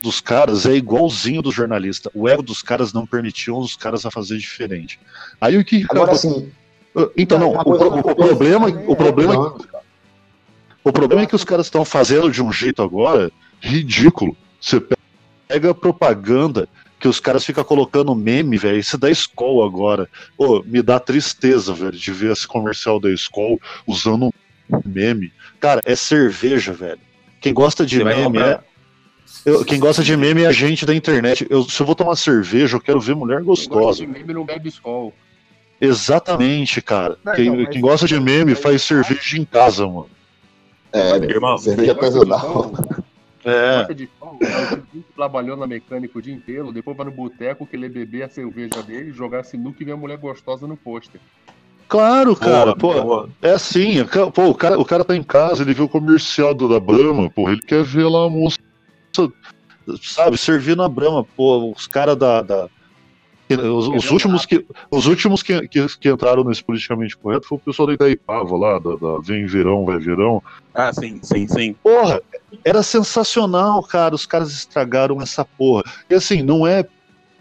dos 0.00 0.20
caras 0.20 0.64
é 0.64 0.74
igualzinho 0.74 1.42
do 1.42 1.50
jornalista. 1.50 2.08
O 2.14 2.28
ego 2.28 2.40
dos 2.42 2.62
caras 2.62 2.92
não 2.92 3.04
permitiu 3.04 3.58
os 3.58 3.74
caras 3.74 4.06
a 4.06 4.12
fazer 4.12 4.38
diferente. 4.38 5.00
Aí 5.40 5.58
o 5.58 5.64
que. 5.64 5.84
Agora 5.90 6.14
sim, 6.14 6.48
então, 7.16 7.38
não, 7.38 7.50
o, 7.52 7.64
pro- 7.64 7.98
o 7.98 8.14
problema, 8.14 8.68
o 8.86 8.94
problema, 8.94 9.48
anos, 9.48 9.66
cara. 9.66 9.81
O 10.84 10.92
problema 10.92 11.22
é 11.22 11.26
que 11.26 11.34
os 11.36 11.44
caras 11.44 11.66
estão 11.66 11.84
fazendo 11.84 12.30
de 12.30 12.42
um 12.42 12.52
jeito 12.52 12.82
agora 12.82 13.30
ridículo. 13.60 14.36
Você 14.60 14.82
pega 15.48 15.70
a 15.70 15.74
propaganda 15.74 16.68
que 16.98 17.08
os 17.08 17.18
caras 17.18 17.44
ficam 17.44 17.64
colocando 17.64 18.14
meme, 18.14 18.56
velho. 18.56 18.78
Isso 18.78 18.96
é 18.96 18.98
da 18.98 19.10
escola 19.10 19.66
agora. 19.66 20.08
Pô, 20.36 20.62
me 20.64 20.80
dá 20.82 21.00
tristeza, 21.00 21.72
velho, 21.74 21.92
de 21.92 22.12
ver 22.12 22.30
esse 22.32 22.46
comercial 22.46 23.00
da 23.00 23.10
escola 23.10 23.56
usando 23.86 24.26
um 24.26 24.80
meme. 24.84 25.32
Cara, 25.60 25.80
é 25.84 25.96
cerveja, 25.96 26.72
velho. 26.72 27.00
Quem 27.40 27.52
gosta 27.52 27.84
de 27.84 27.98
Você 27.98 28.04
meme 28.04 28.38
é. 28.38 28.60
eu- 29.44 29.64
quem 29.64 29.80
gosta 29.80 30.02
de 30.02 30.16
meme 30.16 30.42
é 30.42 30.46
a 30.46 30.52
gente 30.52 30.86
da 30.86 30.94
internet. 30.94 31.44
Eu, 31.50 31.64
se 31.64 31.80
eu 31.82 31.86
vou 31.86 31.94
tomar 31.96 32.14
cerveja, 32.14 32.76
eu 32.76 32.80
quero 32.80 33.00
ver 33.00 33.16
mulher 33.16 33.38
Quem 33.38 33.46
gosta 33.46 33.68
gostosa. 33.68 34.00
de 34.00 34.06
meme 34.06 34.32
não 34.32 34.44
bebe 34.44 34.68
Skol. 34.68 35.12
Exatamente, 35.80 36.80
cara. 36.80 37.18
Não, 37.24 37.34
quem, 37.34 37.46
então, 37.48 37.56
mas- 37.58 37.68
quem 37.70 37.80
gosta 37.80 38.06
de 38.06 38.18
meme 38.20 38.54
faz 38.54 38.82
cerveja 38.82 39.36
em 39.36 39.44
casa, 39.44 39.84
mano. 39.86 40.08
É. 40.92 41.16
Irmão, 41.16 41.56
cerveja 41.58 41.92
artesanal. 41.92 42.72
É. 43.44 43.92
de 43.92 44.06
que 44.06 45.04
trabalhou 45.16 45.56
na 45.56 45.66
mecânica 45.66 46.16
o 46.16 46.22
dia 46.22 46.32
inteiro, 46.32 46.70
depois 46.70 46.96
vai 46.96 47.06
no 47.06 47.12
boteco, 47.12 47.66
querer 47.66 47.88
beber 47.88 48.22
a 48.22 48.28
cerveja 48.28 48.80
dele, 48.86 49.10
jogar 49.10 49.42
sinuca 49.42 49.82
e 49.82 49.84
ver 49.84 49.92
a 49.92 49.96
mulher 49.96 50.16
gostosa 50.16 50.66
no 50.66 50.76
pôster. 50.76 51.20
Claro, 51.88 52.36
cara, 52.36 52.74
Boa, 52.74 52.94
pô, 52.94 53.02
boa. 53.02 53.28
é 53.42 53.50
assim, 53.50 53.96
pô, 54.32 54.48
o 54.48 54.54
cara, 54.54 54.78
o 54.78 54.84
cara 54.84 55.04
tá 55.04 55.16
em 55.16 55.22
casa, 55.22 55.62
ele 55.62 55.74
viu 55.74 55.84
o 55.86 55.88
comercial 55.88 56.54
da 56.54 56.78
Brahma, 56.78 57.28
pô, 57.30 57.50
ele 57.50 57.60
quer 57.60 57.82
ver 57.82 58.06
lá 58.08 58.26
a 58.26 58.30
moça, 58.30 58.56
sabe, 60.00 60.38
servindo 60.38 60.82
a 60.82 60.88
Brahma, 60.88 61.24
pô, 61.24 61.72
os 61.72 61.86
caras 61.88 62.16
da, 62.16 62.42
da- 62.42 62.68
que- 63.56 63.62
os, 63.62 63.88
os 63.88 64.10
últimos 64.10 64.46
que 64.46 64.66
os 64.90 65.06
últimos 65.06 65.42
que, 65.42 65.68
que, 65.68 65.86
que 65.98 66.08
entraram 66.10 66.44
nesse 66.44 66.62
politicamente 66.62 67.16
correto 67.16 67.46
foi 67.46 67.58
o 67.58 67.60
pessoal 67.60 67.86
da 67.88 67.94
Itaipava 67.94 68.56
lá, 68.56 68.78
da, 68.78 68.96
da 68.96 69.18
Vem 69.22 69.46
Verão, 69.46 69.84
Vai 69.84 69.98
Verão, 69.98 70.42
Ah, 70.74 70.92
sim, 70.92 71.20
sim, 71.22 71.46
sim. 71.48 71.74
porra, 71.82 72.20
era 72.64 72.82
sensacional, 72.82 73.82
cara, 73.82 74.14
os 74.14 74.26
caras 74.26 74.50
estragaram 74.52 75.20
essa 75.20 75.44
porra, 75.44 75.82
e 76.10 76.14
assim, 76.14 76.42
não 76.42 76.66
é 76.66 76.84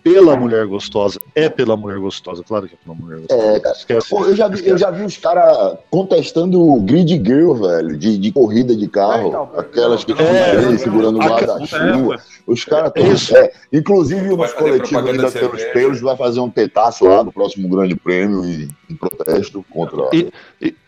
pela 0.04 0.36
mulher 0.36 0.66
gostosa, 0.66 1.20
é 1.36 1.48
pela 1.50 1.78
mulher 1.78 2.00
gostosa, 2.00 2.44
claro 2.44 2.68
que 2.68 2.74
é 2.74 2.78
pela 2.84 2.96
mulher 2.96 3.20
gostosa, 3.20 3.42
É, 3.56 3.60
cara. 3.60 3.76
Esquece. 3.76 4.10
Pô, 4.10 4.26
eu 4.26 4.36
já 4.36 4.48
vi, 4.48 4.68
eu 4.68 4.78
já 4.78 4.90
vi 4.92 5.04
os 5.04 5.18
caras 5.18 5.78
contestando 5.90 6.62
o 6.62 6.82
grid 6.82 7.10
girl, 7.24 7.54
velho, 7.54 7.98
de, 7.98 8.18
de 8.18 8.32
corrida 8.32 8.76
de 8.76 8.88
carro. 8.88 9.26
É, 9.26 9.28
então, 9.28 9.50
aquelas 9.58 10.04
que 10.04 10.14
ficam 10.14 10.26
é, 10.28 10.78
segurando 10.78 11.18
o 11.20 11.22
guarda-chuva. 11.22 12.16
Os 12.48 12.66
caras 12.66 12.92
É 12.96 13.02
isso. 13.02 13.36
É, 13.38 13.52
inclusive 13.72 14.22
Vai 14.30 14.36
nos 14.38 14.52
fazer 14.52 14.58
coletivos 14.58 14.90
propaganda 14.90 15.28
ainda 15.28 15.40
pelos 15.40 15.64
pelos 15.66 16.02
vai 16.02 16.18
fazer 16.18 16.40
um 16.40 16.50
petaço 16.50 17.06
lá 17.06 17.24
no 17.24 17.32
próximo 17.32 17.70
grande 17.70 17.96
prêmio 17.96 18.44
em, 18.44 18.68
em 18.90 18.96
protesto 18.96 19.64
contra 19.70 20.10
E- 20.14 20.32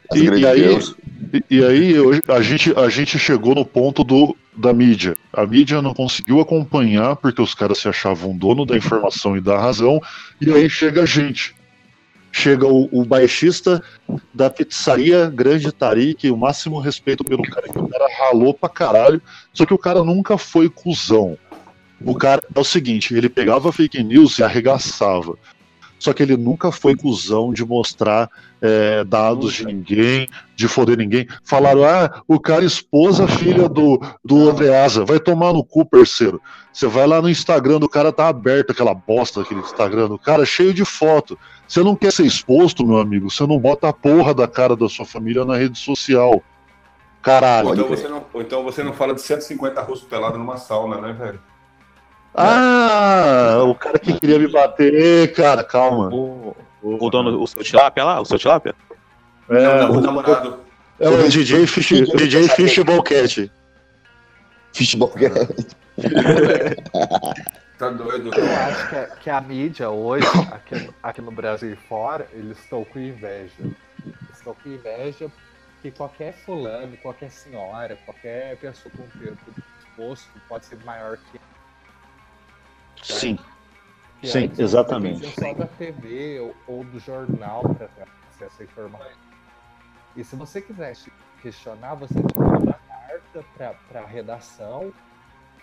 as 0.09 0.17
e- 0.19 0.25
grid 0.25 0.41
e 0.41 0.47
aí- 0.47 0.59
girls. 0.63 0.95
E, 1.49 1.65
aí 1.65 1.95
a, 2.27 2.41
gente, 2.41 2.77
a 2.77 2.87
gente 2.89 3.17
chegou 3.17 3.55
no 3.55 3.65
ponto 3.65 4.03
do, 4.03 4.35
da 4.55 4.71
mídia. 4.71 5.17
A 5.31 5.45
mídia 5.47 5.81
não 5.81 5.93
conseguiu 5.93 6.39
acompanhar 6.39 7.15
porque 7.15 7.41
os 7.41 7.55
caras 7.55 7.79
se 7.79 7.87
achavam 7.87 8.37
dono 8.37 8.65
da 8.65 8.77
informação 8.77 9.35
e 9.35 9.41
da 9.41 9.59
razão. 9.59 9.99
E 10.39 10.51
aí 10.53 10.69
chega 10.69 11.01
a 11.01 11.05
gente. 11.05 11.55
Chega 12.31 12.67
o, 12.67 12.87
o 12.91 13.03
baixista 13.03 13.81
da 14.33 14.49
pizzaria 14.49 15.29
Grande 15.29 15.71
Tarik, 15.71 16.29
o 16.29 16.37
máximo 16.37 16.79
respeito 16.79 17.23
pelo 17.23 17.43
cara, 17.43 17.67
que 17.67 17.79
o 17.79 17.87
cara 17.87 18.07
ralou 18.19 18.53
pra 18.53 18.69
caralho. 18.69 19.21
Só 19.51 19.65
que 19.65 19.73
o 19.73 19.77
cara 19.77 20.03
nunca 20.03 20.37
foi 20.37 20.69
cuzão. 20.69 21.37
O 22.05 22.15
cara 22.15 22.43
é 22.53 22.59
o 22.59 22.63
seguinte, 22.63 23.15
ele 23.15 23.29
pegava 23.29 23.71
fake 23.71 24.03
news 24.03 24.37
e 24.37 24.43
arregaçava. 24.43 25.35
Só 26.03 26.11
que 26.11 26.21
ele 26.21 26.35
nunca 26.35 26.69
foi 26.69 26.97
cuzão 26.97 27.53
de 27.53 27.65
mostrar 27.65 28.29
é, 28.61 29.05
dados 29.05 29.53
de 29.53 29.65
ninguém, 29.65 30.27
de 30.53 30.67
foder 30.67 30.97
ninguém. 30.97 31.25
Falaram, 31.45 31.85
ah, 31.85 32.21
o 32.27 32.37
cara 32.41 32.65
expôs 32.65 33.21
a 33.21 33.27
filha 33.27 33.69
do, 33.69 34.01
do 34.21 34.49
Andreasa. 34.49 35.05
Vai 35.05 35.17
tomar 35.17 35.53
no 35.53 35.63
cu, 35.63 35.85
parceiro. 35.85 36.41
Você 36.73 36.87
vai 36.87 37.07
lá 37.07 37.21
no 37.21 37.29
Instagram 37.29 37.79
do 37.79 37.87
cara, 37.87 38.11
tá 38.11 38.27
aberto 38.27 38.71
aquela 38.71 38.93
bosta 38.93 39.39
daquele 39.39 39.61
Instagram 39.61 40.09
do 40.09 40.19
cara, 40.19 40.45
cheio 40.45 40.73
de 40.73 40.83
foto. 40.83 41.39
Você 41.65 41.81
não 41.81 41.95
quer 41.95 42.11
ser 42.11 42.25
exposto, 42.25 42.85
meu 42.85 42.97
amigo, 42.97 43.31
você 43.31 43.47
não 43.47 43.57
bota 43.57 43.87
a 43.87 43.93
porra 43.93 44.33
da 44.33 44.45
cara 44.45 44.75
da 44.75 44.89
sua 44.89 45.05
família 45.05 45.45
na 45.45 45.55
rede 45.55 45.79
social. 45.79 46.31
Ou 46.31 46.43
Caralho. 47.21 47.73
então, 47.73 47.87
você 47.87 48.09
não, 48.09 48.25
ou 48.33 48.41
então 48.41 48.61
você 48.61 48.83
não 48.83 48.91
fala 48.91 49.13
de 49.13 49.21
150 49.21 49.81
russos 49.83 50.05
pelados 50.05 50.37
numa 50.37 50.57
sauna, 50.57 50.99
né, 50.99 51.13
velho? 51.13 51.39
Ah, 52.35 53.59
o 53.63 53.75
cara 53.75 53.99
que 53.99 54.19
queria 54.19 54.39
me 54.39 54.47
bater, 54.47 55.33
cara, 55.33 55.63
calma. 55.63 56.09
O, 56.13 56.55
o 56.81 57.09
dono, 57.09 57.41
o 57.41 57.47
seu 57.47 57.63
tilápia 57.63 58.03
lá, 58.03 58.19
o 58.19 58.25
seu 58.25 58.39
tilápia? 58.39 58.73
É, 59.49 59.85
o 59.85 59.91
o, 59.91 60.01
namorado. 60.01 60.59
é 60.99 61.07
o 61.07 61.29
DJ, 61.29 61.67
Fish, 61.67 61.89
DJ 62.15 62.47
Fishball 62.49 63.03
Cat. 63.03 63.51
Futebol 64.73 65.13
Tá 67.77 67.89
doido. 67.89 68.31
Eu 68.33 68.55
acho 68.55 68.89
que 68.89 68.95
a, 68.95 69.07
que 69.07 69.29
a 69.29 69.41
mídia 69.41 69.89
hoje, 69.89 70.25
aqui, 70.51 70.89
aqui 71.01 71.21
no 71.21 71.31
Brasil 71.31 71.73
e 71.73 71.75
fora, 71.75 72.27
eles 72.31 72.57
estão 72.57 72.83
com 72.85 72.99
inveja. 72.99 73.53
Eles 73.59 74.15
estão 74.33 74.55
com 74.55 74.69
inveja 74.69 75.29
que 75.81 75.91
qualquer 75.91 76.33
fulano, 76.33 76.95
qualquer 76.97 77.29
senhora, 77.29 77.97
qualquer 78.05 78.57
pessoa 78.57 78.91
com 78.95 79.03
tempo 79.19 79.37
exposto 79.79 80.29
pode 80.47 80.65
ser 80.65 80.77
maior 80.85 81.17
que 81.17 81.39
Sim, 83.03 83.37
que 84.21 84.27
Sim, 84.27 84.47
você 84.47 84.61
exatamente. 84.63 85.39
só 85.39 85.53
da 85.53 85.65
TV 85.67 86.39
ou, 86.39 86.55
ou 86.67 86.83
do 86.85 86.99
jornal 86.99 87.61
para 87.61 87.87
ter 87.89 88.05
acesso 88.29 88.61
à 88.61 88.63
informação. 88.63 89.07
E 90.15 90.23
se 90.23 90.35
você 90.35 90.61
quisesse 90.61 91.11
questionar, 91.41 91.95
você 91.95 92.13
que 92.13 92.39
mandar 92.39 92.79
carta 92.87 93.75
para 93.87 94.01
a 94.01 94.05
redação 94.07 94.93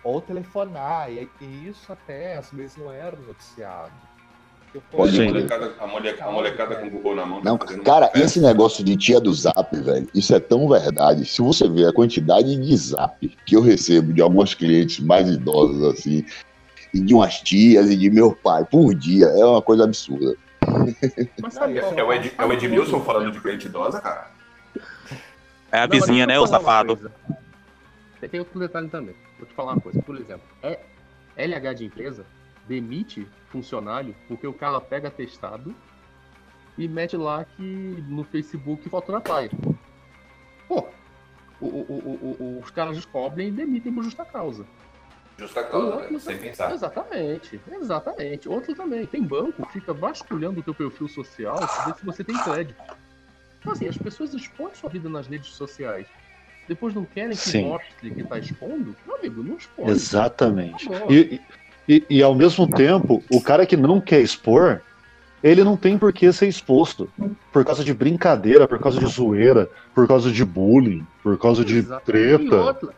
ou 0.03 0.21
telefonar. 0.21 1.11
E, 1.11 1.29
e 1.39 1.67
isso 1.69 1.91
até 1.91 2.37
às 2.37 2.51
vezes 2.51 2.77
não 2.77 2.91
era 2.91 3.15
noticiado. 3.15 3.91
Eu 4.73 4.81
Pode 4.89 5.19
Olha, 5.19 5.29
a 5.29 5.33
molecada, 5.33 5.75
a, 5.79 5.87
moleca- 5.87 6.25
a 6.25 6.31
molecada 6.31 6.75
com 6.77 6.87
o 6.87 6.89
Google 6.89 7.15
na 7.15 7.25
mão. 7.25 7.41
Não, 7.43 7.57
tá 7.57 7.77
cara, 7.79 8.07
festa. 8.07 8.19
esse 8.25 8.39
negócio 8.39 8.85
de 8.85 8.95
tia 8.95 9.19
do 9.19 9.33
zap, 9.33 9.75
velho, 9.75 10.07
isso 10.13 10.33
é 10.33 10.39
tão 10.39 10.65
verdade. 10.69 11.25
Se 11.25 11.41
você 11.41 11.67
ver 11.67 11.87
a 11.87 11.93
quantidade 11.93 12.55
de 12.55 12.77
zap 12.77 13.27
que 13.45 13.55
eu 13.55 13.61
recebo 13.61 14.13
de 14.13 14.21
alguns 14.21 14.53
clientes 14.53 14.99
mais 15.01 15.27
idosos, 15.27 15.83
assim, 15.83 16.25
e 16.93 16.99
de 16.99 17.13
umas 17.13 17.39
tias 17.41 17.89
e 17.89 17.95
de 17.95 18.09
meu 18.09 18.33
pai 18.35 18.65
por 18.65 18.93
dia, 18.93 19.25
é 19.27 19.45
uma 19.45 19.61
coisa 19.61 19.83
absurda. 19.85 20.35
Mas 21.41 21.53
sabe 21.53 21.79
qual- 21.79 21.93
É 21.97 22.03
o, 22.03 22.13
Ed, 22.13 22.33
é 22.37 22.45
o 22.45 22.53
Edmilson 22.53 23.01
falando 23.01 23.31
de 23.31 23.39
cliente 23.39 23.67
idosa, 23.67 23.99
cara. 24.01 24.31
É 25.71 25.79
a 25.79 25.87
vizinha, 25.87 26.25
né, 26.27 26.39
o 26.39 26.45
safado. 26.47 27.11
Tem- 28.29 28.39
outro 28.39 28.59
detalhe 28.59 28.87
também. 28.89 29.15
Vou 29.39 29.47
te 29.47 29.53
falar 29.53 29.73
uma 29.73 29.81
coisa. 29.81 30.01
Por 30.01 30.15
exemplo, 30.17 30.45
é, 30.61 30.79
LH 31.35 31.73
de 31.73 31.85
empresa 31.85 32.25
demite 32.67 33.27
funcionário 33.49 34.15
porque 34.27 34.45
o 34.45 34.53
cara 34.53 34.79
pega 34.79 35.09
testado 35.09 35.73
e 36.77 36.87
mete 36.87 37.17
lá 37.17 37.43
que 37.43 37.63
no 38.07 38.23
Facebook 38.23 38.87
faltou 38.89 39.15
na 39.15 39.21
praia. 39.21 39.49
Pô, 40.67 40.85
o- 41.59 41.65
o- 41.65 41.85
o- 41.89 42.37
o- 42.39 42.59
os 42.63 42.69
caras 42.69 42.95
descobrem 42.95 43.47
e 43.47 43.51
demitem 43.51 43.91
por 43.93 44.03
justa 44.03 44.23
causa. 44.23 44.65
Justa 45.37 45.63
causa, 45.63 46.09
né? 46.09 46.19
sem 46.19 46.37
pensar. 46.37 46.71
Exatamente, 46.71 47.59
exatamente. 47.81 48.47
Outro 48.47 48.75
também. 48.75 49.05
Tem 49.05 49.23
banco 49.23 49.65
que 49.65 49.73
fica 49.73 49.93
vasculhando 49.93 50.59
o 50.59 50.63
teu 50.63 50.73
perfil 50.73 51.07
social 51.07 51.57
pra 51.57 51.85
ver 51.85 51.95
se 51.95 52.05
você 52.05 52.23
tem 52.23 52.37
crédito. 52.43 52.75
Então, 53.59 53.73
assim, 53.73 53.87
as 53.87 53.97
pessoas 53.97 54.33
expõem 54.33 54.73
sua 54.73 54.89
vida 54.89 55.09
nas 55.09 55.27
redes 55.27 55.49
sociais. 55.49 56.07
Depois 56.67 56.93
não 56.93 57.05
querem 57.05 57.31
que 57.31 57.37
Sim. 57.37 57.65
mostre 57.65 58.11
que 58.11 58.23
tá 58.23 58.37
expondo? 58.37 58.95
Meu 59.05 59.15
amigo, 59.17 59.43
não 59.43 59.55
expõe. 59.57 59.89
exatamente. 59.89 60.87
E, 61.09 61.41
e, 61.87 62.05
e 62.09 62.23
ao 62.23 62.35
mesmo 62.35 62.67
tempo, 62.67 63.23
o 63.29 63.41
cara 63.41 63.65
que 63.65 63.75
não 63.75 63.99
quer 63.99 64.21
expor, 64.21 64.81
ele 65.43 65.63
não 65.63 65.75
tem 65.75 65.97
por 65.97 66.13
que 66.13 66.31
ser 66.31 66.47
exposto. 66.47 67.09
Por 67.51 67.65
causa 67.65 67.83
de 67.83 67.93
brincadeira, 67.93 68.67
por 68.67 68.79
causa 68.79 68.99
de 68.99 69.07
zoeira, 69.07 69.69
por 69.93 70.07
causa 70.07 70.31
de 70.31 70.45
bullying, 70.45 71.05
por 71.23 71.37
causa 71.37 71.65
de 71.65 71.79
Exatamente. 71.79 72.09
E 72.09 72.37
treta. 72.37 72.55
outra, 72.55 72.89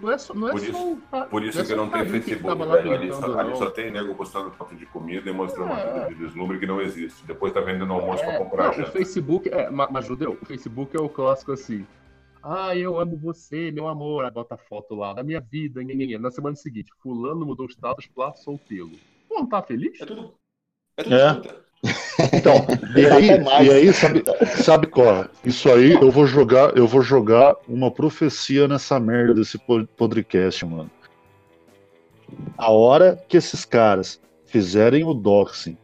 não 0.00 0.10
é 0.12 0.18
só, 0.18 0.34
não 0.34 0.48
é 0.48 0.50
Por 0.52 0.60
só 0.60 0.66
isso- 0.66 0.92
o 0.92 1.26
Por 1.26 1.42
isso 1.44 1.58
não 1.58 1.64
é 1.64 1.66
que 1.66 1.72
eu 1.72 1.76
não 1.76 1.90
tenho 1.90 2.06
Facebook, 2.10 2.58
velho. 2.58 2.72
Ali 2.72 2.98
brincando, 2.98 3.32
só, 3.32 3.38
ali 3.38 3.56
só 3.56 3.70
tem 3.70 3.90
nego 3.90 4.14
postando 4.14 4.50
foto 4.52 4.74
de 4.74 4.86
comida 4.86 5.28
e 5.28 5.32
mostrando 5.32 5.66
uma 5.66 5.80
É. 5.80 5.92
vida 6.04 6.06
de 6.08 6.14
deslumbre 6.26 6.58
que 6.58 6.66
não 6.66 6.80
existe. 6.80 7.24
Depois 7.26 7.52
tá 7.52 7.60
vendendo 7.60 7.92
almoço 7.92 8.22
pra 8.22 8.32
É, 8.34 8.38
comprar 8.38 8.76
não, 8.76 8.84
o. 8.84 8.86
Facebook, 8.92 9.48
é, 9.48 9.70
ma- 9.70 9.88
mas 9.90 10.06
Judeu, 10.06 10.38
o 10.40 10.44
Facebook 10.46 10.96
é 10.96 11.00
o 11.00 11.08
clássico 11.08 11.52
assim. 11.52 11.86
Ah, 12.42 12.76
eu 12.76 13.00
amo 13.00 13.16
você, 13.16 13.72
meu 13.72 13.88
amor. 13.88 14.24
Aí 14.24 14.30
bota 14.30 14.54
a 14.54 14.58
foto 14.58 14.94
lá 14.94 15.12
da 15.12 15.24
minha 15.24 15.40
vida. 15.40 15.80
Na 16.20 16.30
semana 16.30 16.54
seguinte, 16.54 16.92
fulano 17.02 17.44
mudou 17.44 17.66
o 17.66 17.70
status 17.70 18.06
pra 18.06 18.32
solteiro. 18.34 18.92
Pô, 19.28 19.34
não 19.36 19.46
tá 19.48 19.60
feliz? 19.62 20.00
É 20.00 20.06
tudo. 20.06 20.34
É 20.96 21.02
tudo 21.02 21.14
É. 21.16 21.65
Então, 22.32 22.66
e 22.96 23.06
aí, 23.06 23.66
e 23.66 23.70
aí 23.70 23.92
sabe, 23.92 24.24
sabe 24.62 24.86
qual? 24.86 25.26
Isso 25.44 25.70
aí 25.70 25.92
eu 25.92 26.10
vou 26.10 26.26
jogar, 26.26 26.76
eu 26.76 26.86
vou 26.86 27.02
jogar 27.02 27.54
uma 27.68 27.90
profecia 27.90 28.66
nessa 28.66 28.98
merda 28.98 29.34
desse 29.34 29.58
po- 29.58 29.86
podcast, 29.96 30.64
mano. 30.64 30.90
A 32.56 32.70
hora 32.70 33.22
que 33.28 33.36
esses 33.36 33.64
caras 33.64 34.20
fizerem 34.46 35.04
o 35.04 35.14
doxing 35.14 35.76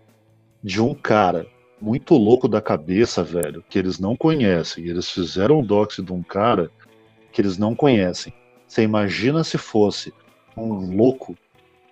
de 0.62 0.80
um 0.80 0.94
cara 0.94 1.46
muito 1.80 2.14
louco 2.14 2.48
da 2.48 2.60
cabeça, 2.60 3.22
velho, 3.22 3.62
que 3.68 3.78
eles 3.78 3.98
não 3.98 4.16
conhecem, 4.16 4.84
e 4.84 4.90
eles 4.90 5.10
fizeram 5.10 5.60
o 5.60 5.66
doxing 5.66 6.04
de 6.04 6.12
um 6.12 6.22
cara 6.22 6.70
que 7.32 7.40
eles 7.40 7.58
não 7.58 7.74
conhecem. 7.74 8.32
Você 8.66 8.82
imagina 8.82 9.44
se 9.44 9.58
fosse 9.58 10.12
um 10.56 10.96
louco 10.96 11.36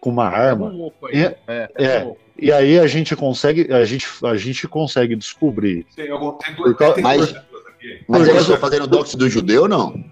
com 0.01 0.11
uma 0.11 0.25
É 0.25 0.29
um 0.29 0.33
arma 0.49 0.93
aí. 1.05 1.23
É, 1.25 1.37
É, 1.47 1.69
é. 1.77 2.01
um 2.01 2.05
louco. 2.07 2.21
e 2.39 2.51
aí 2.51 2.79
a 2.79 2.87
gente 2.87 3.15
consegue, 3.15 3.73
a 3.73 3.85
gente, 3.85 4.09
a 4.25 4.37
gente 4.37 4.67
consegue 4.67 5.15
descobrir. 5.15 5.85
Tem, 5.95 6.09
Por 6.09 6.77
causa- 6.77 6.95
tem 6.95 7.05
Mas- 7.05 7.35
aqui. 7.35 8.05
Eles 8.09 8.41
estão 8.43 8.57
fazendo 8.59 8.87
dox 8.87 9.15
do 9.15 9.29
judeu, 9.29 9.67
não? 9.69 10.03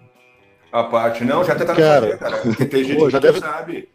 A 0.72 0.84
parte, 0.84 1.24
não, 1.24 1.42
já 1.44 1.54
tentaram 1.54 1.78
Cara, 1.78 2.06
fazer, 2.06 2.18
cara. 2.18 2.36
Porque 2.38 2.64
tem 2.66 2.84
gente 2.84 2.98
pô, 2.98 3.10
já 3.10 3.18
que 3.18 3.26
deve- 3.26 3.40
sabe. 3.40 3.88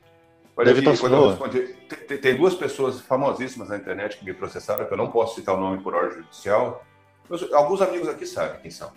Olha 0.55 0.65
deve 0.73 0.87
aqui, 0.87 0.99
tá- 0.99 1.05
eu 1.07 1.09
boa. 1.09 1.29
respondi, 1.31 1.59
tem, 2.07 2.17
tem- 2.19 2.35
duas 2.35 2.53
pessoas 2.53 3.01
famosíssimas 3.01 3.69
na 3.69 3.77
internet 3.77 4.17
que 4.17 4.25
me 4.25 4.33
processaram, 4.33 4.85
que 4.85 4.93
eu 4.93 4.97
não 4.97 5.09
posso 5.09 5.33
citar 5.35 5.55
o 5.55 5.59
nome 5.59 5.81
por 5.81 5.95
ordem 5.95 6.17
judicial. 6.19 6.85
Mas 7.27 7.51
alguns 7.51 7.81
amigos 7.81 8.07
aqui 8.07 8.25
sabem 8.27 8.59
quem 8.61 8.69
são. 8.69 8.91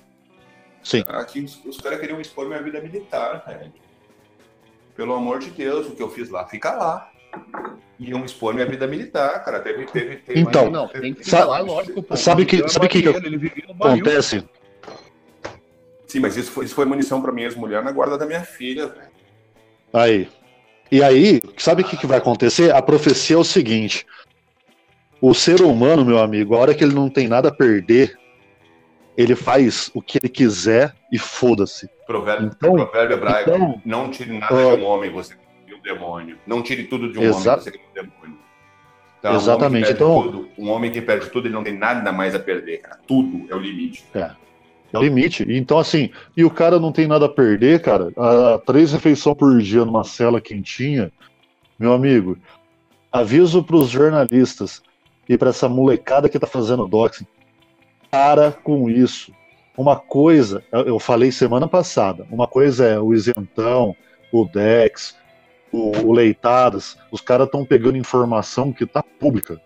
Sim. 0.83 1.03
Aqui 1.09 1.41
os, 1.41 1.65
os 1.65 1.79
caras 1.79 1.99
queriam 1.99 2.21
expor 2.21 2.47
minha 2.47 2.63
vida 2.63 2.79
militar, 2.81 3.43
velho. 3.47 3.73
Pelo 4.97 5.15
amor 5.15 5.39
de 5.39 5.51
Deus, 5.51 5.87
o 5.87 5.91
que 5.91 6.03
eu 6.03 6.11
fiz 6.11 6.31
lá, 6.31 6.47
fica 6.47 6.73
lá. 6.73 7.11
Iam 7.99 8.25
expor 8.25 8.55
minha 8.55 8.67
vida 8.67 8.87
militar, 8.87 9.45
cara. 9.45 9.61
Teve, 9.61 9.85
teve, 9.87 10.17
teve 10.17 10.41
Então, 10.41 10.65
Mas 10.65 10.73
não, 10.73 10.89
tem 10.89 11.13
que 11.15 11.29
sabe- 11.29 11.43
falar, 11.45 11.61
lógico, 11.61 12.03
pô. 12.03 12.17
sabe 12.17 12.43
Ele 12.43 12.49
que- 12.51 12.57
vivia 12.57 12.69
sabe 12.71 12.89
que 12.89 13.03
que. 13.03 13.73
Acontece. 13.73 14.45
Sim, 16.07 16.21
mas 16.21 16.37
isso 16.37 16.51
foi, 16.51 16.65
isso 16.65 16.75
foi 16.75 16.85
munição 16.87 17.21
pra 17.21 17.33
minha 17.33 17.47
ex-mulher 17.47 17.83
na 17.83 17.91
guarda 17.93 18.17
da 18.17 18.25
minha 18.27 18.43
filha, 18.43 18.87
velho. 18.87 19.09
Aí. 19.93 20.29
E 20.91 21.03
aí, 21.03 21.41
sabe 21.59 21.83
o 21.83 21.85
que, 21.85 21.97
que 21.97 22.07
vai 22.07 22.19
acontecer? 22.19 22.73
A 22.75 22.81
profecia 22.81 23.37
é 23.37 23.39
o 23.39 23.45
seguinte: 23.45 24.07
o 25.21 25.35
ser 25.35 25.61
humano, 25.63 26.05
meu 26.05 26.19
amigo, 26.19 26.55
a 26.55 26.59
hora 26.59 26.75
que 26.75 26.85
ele 26.85 26.95
não 26.95 27.11
tem 27.11 27.27
nada 27.29 27.49
a 27.49 27.53
perder, 27.55 28.17
ele 29.17 29.35
faz 29.35 29.91
o 29.95 30.03
que 30.03 30.19
ele 30.19 30.29
quiser 30.29 30.95
e 31.13 31.19
foda-se. 31.19 31.89
Provérbio, 32.07 32.51
Então- 32.55 32.73
provérbio 32.75 33.17
hebraico. 33.17 33.51
Então, 33.51 33.83
Não 33.85 34.11
tire 34.11 34.39
nada 34.39 34.55
Ah. 34.55 34.77
de 34.77 34.83
um 34.83 34.85
homem, 34.87 35.11
você 35.11 35.35
cria 35.65 35.77
um 35.77 35.81
demônio. 35.83 36.37
Não 36.47 36.63
tire 36.63 36.85
tudo 36.85 37.11
de 37.13 37.19
um 37.19 37.23
homem, 37.23 37.33
você 37.33 37.71
cria 37.71 37.85
um 37.91 37.95
demônio. 37.95 38.39
Tá? 39.23 39.35
Exatamente, 39.35 39.49
Um 39.63 39.67
homem, 39.67 39.83
que 39.83 39.87
perde 39.89 40.03
então- 40.05 40.23
tudo, 40.23 40.49
um 40.59 40.71
homem 40.71 40.91
que 40.93 41.01
perde 41.01 41.31
tudo, 41.31 41.47
ele 41.49 41.55
não 41.55 41.65
tem 41.65 41.77
nada 41.77 42.13
mais 42.13 42.35
a 42.35 42.39
perder, 42.39 42.79
cara. 42.79 42.99
Tudo 43.07 43.47
é 43.51 43.55
o 43.55 43.59
limite. 43.59 44.05
é 44.15 44.99
o 44.99 45.03
limite. 45.03 45.45
Então, 45.49 45.79
assim, 45.79 46.11
e 46.37 46.45
o 46.45 46.51
cara 46.51 46.79
não 46.79 46.93
tem 46.93 47.07
nada 47.07 47.27
a 47.27 47.29
perder, 47.29 47.81
cara. 47.83 48.13
A, 48.17 48.59
três 48.65 48.93
refeições 48.93 49.37
por 49.37 49.59
dia 49.61 49.85
numa 49.85 50.05
cela 50.05 50.41
quentinha, 50.41 51.11
meu 51.79 51.93
amigo, 51.93 52.39
aviso 53.11 53.63
pros 53.65 53.89
jornalistas 53.89 54.81
e 55.29 55.37
pra 55.37 55.51
essa 55.51 55.69
molecada 55.69 56.29
que 56.29 56.39
tá 56.39 56.47
fazendo 56.47 56.87
doxing, 56.87 57.27
para 58.11 58.53
com 58.53 58.89
isso. 58.91 59.33
Uma 59.77 59.97
coisa, 59.97 60.65
eu 60.73 60.99
falei 60.99 61.31
semana 61.31 61.69
passada, 61.69 62.27
uma 62.31 62.47
coisa 62.47 62.87
é 62.87 62.99
o 62.99 63.13
isentão, 63.13 63.95
o 64.33 64.45
Dex, 64.47 65.15
o, 65.71 65.91
o 66.07 66.13
Leitadas, 66.13 66.97
os 67.13 67.21
caras 67.21 67.47
estão 67.47 67.65
pegando 67.65 67.99
informação 67.99 68.73
que 68.73 68.87
tá 68.87 69.03
pública. 69.03 69.61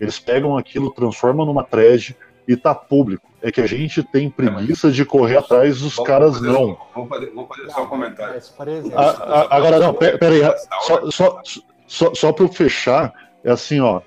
Eles 0.00 0.18
pegam 0.18 0.56
aquilo, 0.56 0.92
transformam 0.92 1.44
numa 1.44 1.64
thread 1.64 2.16
e 2.46 2.56
tá 2.56 2.72
público. 2.74 3.28
É 3.42 3.50
que 3.50 3.60
a 3.60 3.66
gente 3.66 4.02
tem 4.04 4.30
preguiça 4.30 4.90
de 4.92 5.04
correr 5.04 5.36
atrás 5.38 5.80
dos 5.80 5.96
Vamos 5.96 6.08
caras 6.08 6.34
fazer 6.34 6.46
não. 6.48 6.68
só- 6.76 6.88
Vamos 6.94 7.08
fazer, 7.08 7.26
vamos 7.34 7.48
fazer 7.56 7.70
só 7.70 7.82
um 7.82 7.86
comentário. 7.88 8.34
Mas, 8.34 8.48
por 8.48 8.68
exemplo, 8.68 8.98
A- 8.98 9.10
a- 9.10 9.56
agora 9.56 9.78
não, 9.80 9.94
pera, 9.94 10.18
pera 10.18 10.34
aí, 10.34 10.54
só, 10.82 11.10
só, 11.10 11.40
só, 11.88 12.14
só 12.14 12.32
para 12.32 12.44
eu 12.44 12.48
fechar, 12.48 13.12
é 13.42 13.50
assim, 13.50 13.80
ó, 13.80 14.00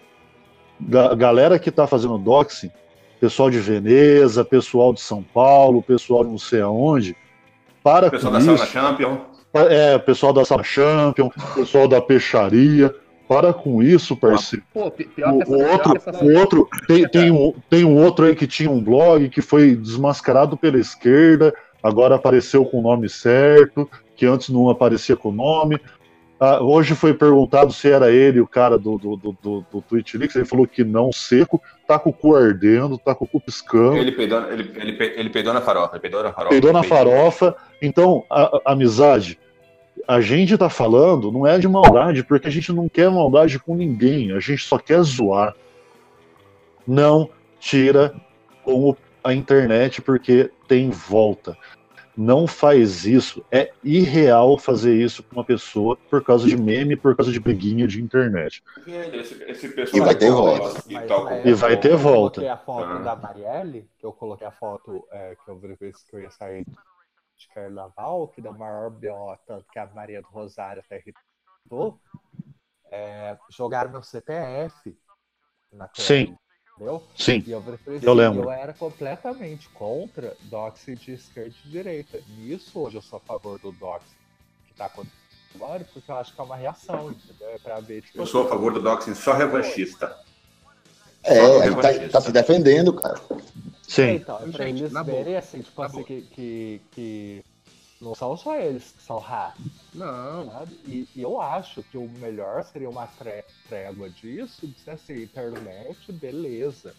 ga- 0.80 1.13
galera 1.15 1.60
que 1.60 1.69
tá 1.71 1.86
fazendo 1.86 2.17
doxing, 2.17 2.71
pessoal 3.19 3.49
de 3.49 3.60
Veneza, 3.60 4.43
pessoal 4.45 4.93
de 4.93 5.01
São 5.01 5.23
Paulo, 5.23 5.82
pessoal 5.82 6.23
de 6.23 6.30
não 6.32 6.38
sei 6.38 6.62
aonde, 6.62 7.15
para 7.84 8.10
pessoal 8.10 8.34
com 8.34 8.45
da 8.45 8.54
isso, 8.54 8.65
Champion. 8.67 9.17
é, 9.54 9.97
pessoal 9.97 10.34
da 10.34 10.43
Sala 10.45 10.63
Champion, 10.63 11.30
pessoal 11.54 11.88
da 11.88 12.01
peixaria, 12.01 12.93
para 13.28 13.54
com 13.54 13.82
isso, 13.82 14.15
parceiro. 14.15 14.63
Pô, 14.73 14.88
O, 14.88 14.91
que 14.91 15.06
essa, 15.23 15.51
outro, 15.51 15.93
essa- 15.97 16.23
o 16.23 16.34
outro 16.36 16.69
tem, 16.88 17.08
tem, 17.08 17.32
um, 17.32 17.54
tem 17.69 17.84
um 17.84 17.97
outro 18.04 18.25
aí 18.25 18.36
que 18.36 18.45
tinha 18.45 18.69
um 18.69 18.84
blog 18.84 19.30
que 19.30 19.41
foi 19.41 19.75
desmascarado 19.75 20.56
pela 20.56 20.78
esquerda, 20.78 21.54
agora 21.82 22.15
apareceu 22.15 22.63
com 22.65 22.80
o 22.80 22.84
nome 22.84 23.10
certo, 23.10 23.89
que 24.15 24.25
antes 24.25 24.49
não 24.49 24.69
aparecia 24.69 25.15
com 25.15 25.30
o 25.30 25.34
nome. 25.34 25.80
Ah, 26.38 26.62
hoje 26.62 26.95
foi 26.95 27.13
perguntado 27.13 27.71
se 27.71 27.89
era 27.89 28.12
ele 28.12 28.41
o 28.41 28.48
cara 28.48 28.78
do, 28.78 28.98
do, 28.98 29.15
do, 29.15 29.38
do, 29.41 29.65
do 29.71 29.82
Twitch 29.82 30.15
ele 30.15 30.28
falou 30.43 30.67
que 30.67 30.84
não, 30.84 31.10
seco, 31.12 31.62
tá 31.88 31.98
com 31.98 32.10
o 32.10 32.13
cu 32.13 32.36
ardendo, 32.36 32.98
tá 32.98 33.15
com 33.15 33.24
o 33.24 33.28
cu 33.28 33.39
piscando, 33.39 33.95
Ele 33.95 34.12
peidou, 34.12 34.41
ele, 34.52 34.69
ele, 34.76 34.98
ele 35.15 35.30
peidou 35.30 35.54
na 35.54 35.62
farofa. 35.62 35.93
Ele 35.95 36.02
peidou 36.02 36.21
na 36.24 36.34
farofa. 36.34 36.50
peidou 36.50 36.74
na 36.74 36.84
farofa. 36.84 37.56
Então, 37.82 38.26
a, 38.30 38.43
a- 38.43 38.62
amizade, 38.74 39.39
a 40.06 40.19
gente 40.19 40.58
tá 40.58 40.69
falando 40.69 41.32
não 41.32 41.48
é 41.48 41.58
de 41.58 41.69
maldade, 41.69 42.21
porque 42.24 42.48
a 42.50 42.52
gente 42.52 42.74
não 42.74 42.89
quer 42.89 43.10
maldade 43.10 43.58
com 43.58 43.74
ninguém, 43.74 44.34
a 44.34 44.39
gente 44.41 44.63
só 44.63 44.78
quer 44.78 45.02
zoar. 45.04 45.56
Não 46.86 47.30
tira 47.60 48.13
com 48.63 48.95
a 49.24 49.34
internet 49.34 50.02
porque 50.02 50.52
tem 50.67 50.89
volta. 50.89 51.58
Não 52.17 52.47
faz 52.47 53.06
isso. 53.06 53.43
É 53.51 53.71
irreal 53.84 54.58
fazer 54.58 54.95
isso 54.95 55.21
com 55.23 55.36
uma 55.38 55.43
pessoa 55.43 55.95
por 56.10 56.23
causa 56.23 56.47
de 56.47 56.56
meme, 56.58 56.95
por 56.95 57.15
causa 57.15 57.32
de 57.32 57.39
briguinha 57.39 57.88
de 57.88 58.01
internet. 58.01 58.63
Esse, 58.88 59.43
esse 59.43 59.65
E 59.67 59.69
pessoal 59.73 60.06
vai 60.06 60.15
ter 60.15 60.28
fala 60.32 60.60
volta. 60.60 60.84
e 60.93 61.01
tal, 61.08 61.28
como- 61.28 61.47
E 61.47 61.54
vai 61.54 61.80
ter 61.80 61.95
volta. 61.95 62.41
Eu 62.41 62.45
coloquei 62.45 62.49
a 62.49 62.58
foto 62.58 62.89
Ah. 62.91 62.99
da 62.99 63.15
Marielle, 63.15 63.89
que 63.97 64.06
eu 64.06 64.13
coloquei 64.13 64.47
a 64.47 64.51
foto 64.51 65.08
é, 65.12 65.36
que 65.36 65.49
eu 65.51 65.60
verifiquei 65.60 65.91
que 66.10 66.15
eu 66.15 66.19
ia 66.21 66.32
sair 66.32 66.65
de 66.65 67.47
carnaval, 67.54 68.28
que 68.30 68.41
deu 68.41 68.54
maior 68.54 68.89
BO, 68.89 69.38
tanto 69.45 69.65
que 69.71 69.78
a 69.78 69.86
Maria 69.88 70.21
do 70.21 70.28
Rosário 70.30 70.82
até 70.86 71.01
irritou. 71.65 71.99
É, 72.91 73.38
jogaram 73.49 73.91
meu 73.91 74.01
CPF 74.04 74.95
na 75.71 75.88
tela, 75.88 76.08
Sim. 76.08 76.38
Entendeu? 76.75 77.03
Sim. 77.15 77.41
E 77.47 77.51
eu 77.51 77.63
Eu 78.01 78.13
lembro. 78.13 78.43
eu 78.43 78.51
era 78.51 78.73
completamente 78.73 79.69
contra 79.69 80.35
doxy 80.43 80.95
de 80.95 81.13
esquerda 81.13 81.53
e 81.65 81.69
direita. 81.69 82.19
Nisso, 82.38 82.79
hoje 82.79 82.97
eu 82.97 83.01
sou 83.01 83.17
a 83.17 83.19
favor 83.21 83.57
do 83.59 83.71
doxy 83.71 84.05
que 84.67 84.73
tá 84.73 84.85
acontecendo 84.85 85.15
agora, 85.55 85.88
porque 85.93 86.11
eu 86.11 86.15
acho 86.17 86.33
que 86.35 86.41
é 86.41 86.43
uma 86.43 86.57
reação, 86.57 87.11
entendeu? 87.11 87.49
É 87.49 87.57
pra 87.57 87.79
ver, 87.79 88.01
tipo, 88.01 88.19
Eu 88.19 88.25
sou 88.25 88.45
a 88.45 88.49
favor 88.49 88.73
do 88.73 88.81
doxing 88.81 89.15
só 89.15 89.33
revanchista. 89.33 90.17
É, 91.23 91.65
ele 91.65 91.75
tá, 91.75 92.09
tá 92.09 92.21
se 92.21 92.31
defendendo, 92.31 92.93
cara. 92.93 93.19
Sim. 93.81 94.15
Então, 94.15 94.35
é 94.35 94.51
pra 94.51 94.65
Gente, 94.65 94.83
eles 94.83 95.05
verem 95.05 95.38
assim, 95.38 95.61
tipo 95.61 95.81
assim, 95.81 96.03
que, 96.03 96.21
que, 96.23 96.81
que 96.91 97.45
não 98.06 98.13
são 98.13 98.38
só 98.38 98.56
eles 98.56 98.91
que 98.91 99.02
são 99.02 99.18
ratos, 99.18 99.65
Não, 99.94 100.50
sabe? 100.52 100.80
E, 100.86 101.08
e 101.15 101.22
eu 101.24 101.41
acho 101.41 101.82
que 101.84 101.98
o 101.98 102.08
melhor 102.20 102.63
seria 102.63 102.89
uma 102.89 103.08
tré- 103.08 103.46
trégua 103.68 104.10
disso, 104.10 104.68
de 104.68 104.80
ser 104.80 104.91
assim, 104.91 105.24
internet, 105.24 106.12
beleza. 106.12 106.96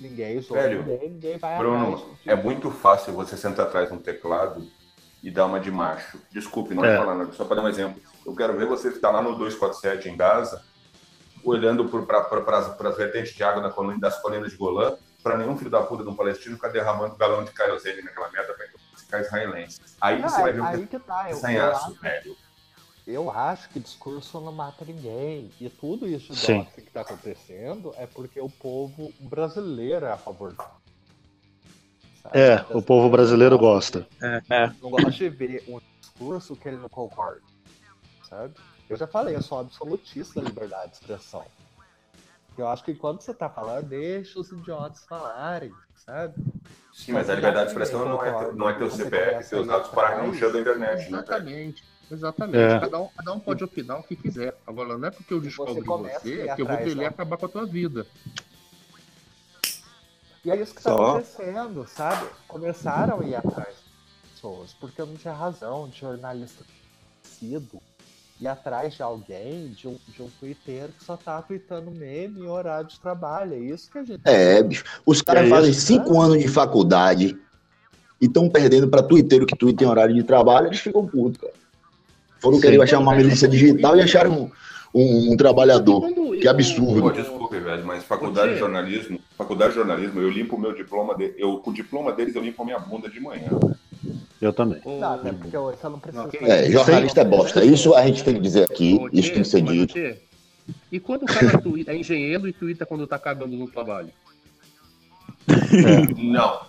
Ninguém 0.00 0.40
zoa 0.40 0.62
Velho, 0.62 0.78
ninguém, 0.84 1.10
ninguém 1.10 1.36
vai 1.38 1.58
Bruno, 1.58 1.94
atrás 1.96 2.18
é 2.26 2.34
muito 2.34 2.70
fácil 2.70 3.12
você 3.12 3.36
sentar 3.36 3.66
atrás 3.66 3.88
de 3.88 3.94
um 3.94 3.98
teclado 3.98 4.66
e 5.22 5.30
dar 5.30 5.44
uma 5.44 5.60
de 5.60 5.70
macho. 5.70 6.18
Desculpe, 6.30 6.74
não 6.74 6.84
é, 6.84 6.96
falar 6.96 7.14
nada, 7.14 7.32
só 7.32 7.44
para 7.44 7.56
dar 7.56 7.62
um 7.64 7.68
exemplo. 7.68 8.00
Eu 8.26 8.34
quero 8.34 8.56
ver 8.56 8.66
você 8.66 8.88
está 8.88 9.10
lá 9.10 9.20
no 9.22 9.36
247 9.36 10.08
em 10.08 10.16
Gaza, 10.16 10.64
olhando 11.44 11.84
para 12.06 12.88
as 12.88 12.96
vertentes 12.96 13.34
de 13.34 13.44
água 13.44 13.62
da 13.62 13.98
das 14.00 14.20
colinas 14.20 14.50
de 14.50 14.56
Golã, 14.56 14.96
para 15.22 15.36
nenhum 15.36 15.56
filho 15.56 15.70
da 15.70 15.82
puta 15.82 16.02
de 16.02 16.08
um 16.08 16.16
palestino 16.16 16.56
ficar 16.56 16.68
derramando 16.68 17.16
galão 17.16 17.44
de 17.44 17.52
querosene 17.52 18.02
naquela 18.02 18.30
merda 18.30 18.54
para 18.54 18.71
ficar 19.12 19.20
israelense. 19.20 19.80
Aí 20.00 20.20
Não, 20.20 20.28
você 20.28 20.40
vai 20.40 20.52
ver 20.52 20.60
o 20.60 20.64
aí 20.64 20.86
que 20.86 20.98
tá, 20.98 21.30
eu, 21.30 21.36
eu, 21.36 21.94
velho. 22.00 22.36
eu 23.06 23.30
acho 23.30 23.68
que 23.68 23.78
discurso 23.78 24.40
não 24.40 24.52
mata 24.52 24.84
ninguém. 24.84 25.50
E 25.60 25.68
tudo 25.68 26.08
isso 26.08 26.34
Sim. 26.34 26.66
que 26.74 26.82
tá 26.82 27.02
acontecendo 27.02 27.94
é 27.96 28.06
porque 28.06 28.40
o 28.40 28.48
povo 28.48 29.12
brasileiro 29.20 30.06
é 30.06 30.12
a 30.12 30.16
favor. 30.16 30.54
Sabe? 32.22 32.38
É, 32.38 32.64
o 32.70 32.80
povo 32.80 33.10
brasileiro 33.10 33.58
gosta. 33.58 34.06
não 34.80 34.90
gosto 34.90 35.10
de 35.10 35.28
ver 35.28 35.64
um 35.68 35.80
discurso 36.00 36.56
que 36.56 36.68
ele 36.68 36.78
não 36.78 36.88
concorda, 36.88 37.42
sabe? 38.28 38.54
Eu 38.88 38.96
já 38.96 39.06
falei, 39.06 39.34
eu 39.34 39.42
sou 39.42 39.58
absolutista 39.58 40.40
da 40.40 40.48
liberdade 40.48 40.92
de 40.92 40.98
expressão. 40.98 41.44
Eu 42.56 42.68
acho 42.68 42.84
que 42.84 42.94
quando 42.94 43.20
você 43.20 43.32
tá 43.32 43.48
falando, 43.48 43.86
deixa 43.88 44.38
os 44.38 44.50
idiotas 44.52 45.04
falarem, 45.04 45.72
sabe? 45.94 46.34
Sim, 46.92 47.12
mas 47.12 47.30
a 47.30 47.34
liberdade 47.34 47.66
de 47.66 47.70
expressão 47.72 48.04
não 48.04 48.22
é, 48.24 48.32
ter- 48.44 48.54
não 48.54 48.68
é 48.68 48.74
ter 48.74 48.84
o 48.84 48.90
CPF, 48.90 49.54
os 49.56 49.66
dados 49.66 49.88
parados 49.90 50.26
no 50.28 50.34
chão 50.34 50.52
da 50.52 50.60
internet, 50.60 51.10
né? 51.10 51.18
exatamente. 51.18 51.84
Exatamente. 52.10 52.58
É. 52.74 52.80
Cada, 52.80 53.00
um, 53.00 53.08
cada 53.08 53.32
um 53.32 53.40
pode 53.40 53.64
opinar 53.64 53.98
o 53.98 54.02
que 54.02 54.14
quiser. 54.14 54.54
Agora, 54.66 54.98
não 54.98 55.08
é 55.08 55.10
porque 55.10 55.32
eu 55.32 55.40
descobri 55.40 55.80
a 55.80 55.96
você 55.96 56.44
ir 56.44 56.54
que 56.54 56.60
eu 56.62 56.66
vou 56.66 56.76
querer 56.76 57.04
ó. 57.04 57.08
acabar 57.08 57.38
com 57.38 57.46
a 57.46 57.48
tua 57.48 57.64
vida. 57.64 58.06
E 60.44 60.50
é 60.50 60.56
isso 60.56 60.74
que 60.74 60.82
tá 60.82 60.90
Só. 60.90 61.10
acontecendo, 61.12 61.86
sabe? 61.86 62.28
Começaram 62.48 63.20
a 63.20 63.24
ir 63.24 63.34
atrás 63.36 63.68
das 63.68 64.30
pessoas, 64.32 64.74
porque 64.74 65.00
não 65.02 65.14
tinha 65.16 65.32
razão 65.32 65.88
de 65.88 66.00
jornalista 66.00 66.64
sido 67.22 67.80
ir 68.42 68.48
atrás 68.48 68.94
de 68.94 69.02
alguém, 69.02 69.68
de 69.68 69.86
um, 69.88 69.96
de 70.08 70.22
um 70.22 70.28
Twitter 70.40 70.88
que 70.98 71.04
só 71.04 71.16
tá 71.16 71.40
tweetando 71.40 71.90
meme 71.90 72.40
em 72.40 72.46
horário 72.48 72.88
de 72.88 72.98
trabalho. 73.00 73.54
É 73.54 73.58
isso 73.58 73.90
que 73.90 73.98
a 73.98 74.04
gente. 74.04 74.20
É, 74.24 74.62
bicho. 74.62 74.84
Os 75.06 75.22
caras 75.22 75.46
É 75.46 75.48
fazem 75.48 75.70
isso, 75.70 75.82
cinco 75.86 76.20
anos 76.20 76.38
de 76.40 76.48
faculdade 76.48 77.36
e 78.20 78.26
estão 78.26 78.48
perdendo 78.48 78.88
pra 78.88 79.02
tuiteiro 79.02 79.46
que 79.46 79.56
tuita 79.56 79.84
em 79.84 79.86
horário 79.86 80.14
de 80.14 80.22
trabalho, 80.22 80.66
eles 80.68 80.80
ficam 80.80 81.06
putos, 81.06 81.40
cara. 81.40 81.52
Foram 82.40 82.56
Sim. 82.56 82.62
querer 82.62 82.82
achar 82.82 82.98
uma 82.98 83.14
milícia 83.14 83.46
digital 83.48 83.96
e 83.96 84.00
acharam 84.00 84.32
um, 84.32 84.50
um- 85.00 85.32
um 85.32 85.36
trabalhador. 85.36 86.02
Que 86.40 86.48
absurdo. 86.48 87.00
Pô, 87.00 87.10
desculpe, 87.12 87.58
velho, 87.60 87.84
mas 87.86 88.02
faculdade 88.02 88.54
de 88.54 88.58
jornalismo, 88.58 89.20
faculdade 89.38 89.70
de 89.70 89.76
jornalismo, 89.78 90.20
eu 90.20 90.28
limpo 90.28 90.56
o 90.56 90.60
meu 90.60 90.74
diploma, 90.74 91.14
de, 91.16 91.32
eu, 91.38 91.58
com 91.58 91.70
o 91.70 91.74
diploma 91.74 92.12
deles 92.12 92.34
eu 92.34 92.42
limpo 92.42 92.62
a 92.62 92.64
minha 92.64 92.78
bunda 92.80 93.08
de 93.08 93.20
manhã. 93.20 93.48
Eu 94.42 94.52
também. 94.52 94.80
o- 94.84 94.98
Não, 94.98 95.14
até 95.14 95.32
porque 95.32 95.56
você 95.56 95.88
não 95.88 96.00
precisa. 96.00 96.22
Não, 96.24 96.28
que 96.30 96.36
É, 96.38 96.68
jornalista 96.68 97.20
é 97.20 97.24
bosta. 97.24 97.64
Isso 97.64 97.94
a 97.94 98.04
gente 98.04 98.24
tem 98.24 98.34
que 98.34 98.40
dizer 98.40 98.64
aqui, 98.64 98.98
isso 99.12 99.32
tem 99.32 99.42
que 99.42 99.48
ser 99.48 99.62
dito. 99.62 99.94
E 100.90 100.98
quando 100.98 101.22
o 101.22 101.26
cara 101.26 101.58
tuita, 101.58 101.92
é 101.92 101.96
engenheiro 101.96 102.48
e 102.48 102.52
tuita 102.52 102.84
quando 102.84 103.06
tá 103.06 103.20
cagando 103.20 103.56
no 103.56 103.68
trabalho? 103.68 104.08
Não. 106.18 106.60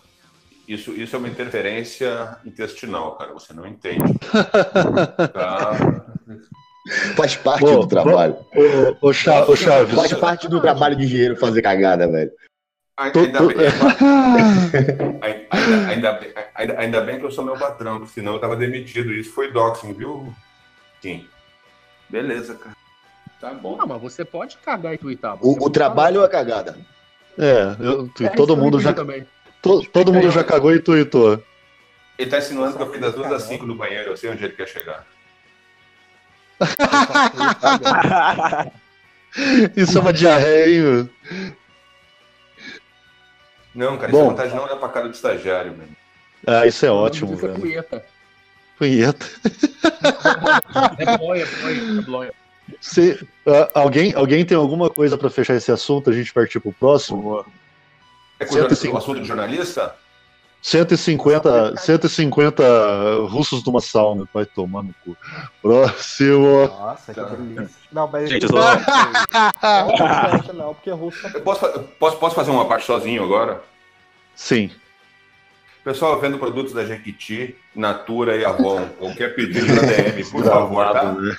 Isso, 0.67 0.91
isso 0.91 1.15
é 1.15 1.19
uma 1.19 1.27
interferência 1.27 2.38
intestinal, 2.45 3.15
cara. 3.15 3.33
Você 3.33 3.53
não 3.53 3.65
entende. 3.67 4.03
Tá? 5.33 6.05
Faz 7.15 7.36
parte 7.36 7.62
Pô, 7.62 7.79
do 7.79 7.88
trabalho. 7.88 8.36
Ô, 9.01 9.12
Chaves. 9.13 9.93
Faz 9.93 10.13
parte 10.13 10.47
do 10.47 10.62
trabalho 10.62 10.95
de 10.95 11.05
engenheiro 11.05 11.36
fazer 11.38 11.62
cagada, 11.62 12.07
velho. 12.07 12.31
Ainda, 12.95 13.41
bem, 13.47 13.58
ainda, 15.21 15.88
ainda, 15.89 16.12
bem- 16.13 16.34
ainda, 16.53 16.79
ainda 16.79 17.01
bem 17.01 17.17
que 17.19 17.25
eu 17.25 17.32
sou 17.32 17.43
meu 17.43 17.58
patrão, 17.58 17.97
porque 17.99 18.13
senão 18.13 18.34
eu 18.34 18.39
tava 18.39 18.56
demitido. 18.56 19.12
Isso 19.12 19.34
foi 19.34 19.51
doxing, 19.51 19.93
viu? 19.93 20.32
Sim. 21.01 21.27
Beleza, 22.08 22.53
cara. 22.53 22.75
Tá 23.41 23.51
bom. 23.53 23.77
Não, 23.77 23.88
mas 23.88 23.99
você 24.01 24.23
pode 24.23 24.58
cagar 24.58 24.93
e 24.93 24.97
tuitar. 24.99 25.38
O, 25.41 25.65
o 25.65 25.69
trabalho 25.71 26.21
é 26.21 26.25
a 26.25 26.29
cagada. 26.29 26.77
É, 27.38 27.75
eu-. 27.79 28.10
É, 28.21 28.29
todo 28.29 28.56
mundo 28.56 28.79
já, 28.79 28.91
entendi 28.91 29.08
também. 29.08 29.27
to- 29.62 29.84
todo 29.91 30.13
mundo 30.13 30.29
já 30.29 30.43
cagou 30.43 30.71
e 30.73 30.79
tweetou. 30.79 31.43
Ele 32.17 32.29
tá 32.29 32.38
insinuando 32.38 32.77
que 32.77 32.84
eu 32.84 32.88
fui 32.89 32.99
das 32.99 33.15
duas 33.15 33.32
às 33.32 33.41
cinco 33.43 33.65
no 33.65 33.73
banheiro. 33.73 34.12
Eu 34.12 34.17
sei 34.17 34.29
onde 34.29 34.43
ele 34.45 34.53
quer 34.53 34.67
chegar. 34.67 35.03
Isso 39.75 39.97
é 39.97 40.01
uma 40.01 40.13
diarreia, 40.13 40.69
hein? 40.69 40.82
meu? 40.82 41.10
Não, 43.73 43.97
cara, 43.97 44.12
Bom. 44.12 44.17
isso 44.17 44.25
é 44.25 44.29
vontade 44.29 44.49
de 44.49 44.55
não 44.55 44.63
olhar 44.63 44.75
pra 44.77 44.89
cara 44.89 45.07
do 45.07 45.15
estagiário, 45.15 45.73
velho. 45.73 45.89
Ah, 46.45 46.67
isso 46.67 46.86
é 46.86 46.91
ótimo, 46.91 47.33
é 47.33 47.36
velho. 47.36 47.53
punheta. 47.59 48.05
Punheta. 48.77 49.25
É 50.97 51.17
bloia, 51.17 51.43
é 51.43 52.01
bloia. 52.01 52.33
Se, 52.79 53.25
ah, 53.47 53.69
alguém, 53.73 54.13
alguém 54.13 54.45
tem 54.45 54.57
alguma 54.57 54.89
coisa 54.89 55.17
pra 55.17 55.29
fechar 55.29 55.55
esse 55.55 55.71
assunto? 55.71 56.09
A 56.09 56.13
gente 56.13 56.33
partir 56.33 56.59
pro 56.59 56.73
próximo? 56.73 57.45
É 58.39 58.45
com 58.45 58.55
o 58.55 58.57
150. 58.57 58.97
assunto 58.97 59.21
de 59.21 59.27
jornalista? 59.27 59.95
150, 60.63 61.76
150 61.76 62.63
russos 63.30 63.63
numa 63.65 63.82
sauna. 63.82 64.26
Vai 64.34 64.45
tomar 64.45 64.82
no 64.82 64.95
cu. 65.04 65.15
Próximo. 65.62 66.67
Nossa, 66.67 67.13
que 67.13 67.19
delícia. 67.21 67.69
Não, 67.91 68.08
mas. 68.08 68.30
Gente, 68.30 68.43
eu 68.43 68.49
só- 68.49 68.76
Não, 70.47 70.54
não, 70.54 70.73
porque 70.73 70.89
russo 70.89 71.28
Eu 71.34 71.41
posso, 71.41 71.67
posso, 71.99 72.17
posso 72.17 72.34
fazer 72.34 72.49
uma 72.52 72.65
parte 72.65 72.86
sozinho 72.86 73.23
agora? 73.23 73.62
Sim. 74.36 74.71
Pessoal, 75.84 76.17
vendo 76.21 76.39
produtos 76.39 76.71
da 76.73 76.86
Jequiti, 76.86 77.58
Natura 77.76 78.38
e 78.38 78.45
Avon, 78.45 78.88
qualquer 78.97 79.36
pedido 79.36 79.67
na 79.76 79.82
DM, 79.82 80.23
por 80.32 80.45
favor, 80.45 80.93
tá? 80.93 81.12
Né? 81.12 81.36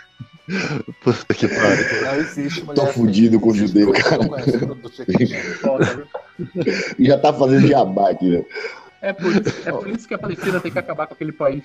Puta 1.02 1.32
que 1.32 1.48
pariu. 1.48 2.02
Não 2.02 2.14
existe 2.16 2.62
mulher. 2.62 2.74
Tô 2.74 2.92
fudido 2.92 3.40
com 3.40 3.48
o 3.48 3.54
judeu, 3.54 3.90
cara. 3.94 4.18
Viu? 4.44 6.06
E 6.98 7.06
já 7.08 7.16
tá 7.16 7.32
fazendo 7.32 7.66
jabá 7.66 8.10
aqui, 8.10 8.28
né? 8.28 8.44
É 9.04 9.12
por, 9.12 9.30
isso, 9.30 9.68
é 9.68 9.70
por 9.70 9.86
isso 9.90 10.08
que 10.08 10.14
a 10.14 10.18
Palestina 10.18 10.58
tem 10.60 10.72
que 10.72 10.78
acabar 10.78 11.06
com 11.06 11.12
aquele 11.12 11.32
país. 11.32 11.62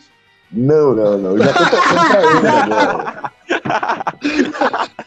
Não, 0.51 0.93
não, 0.93 1.17
não. 1.17 1.37
Eu 1.37 1.43
já 1.45 1.53
tô 1.53 1.59
torcendo 1.69 2.09
pra 2.09 2.21
ele 2.21 2.47
agora. 2.73 3.31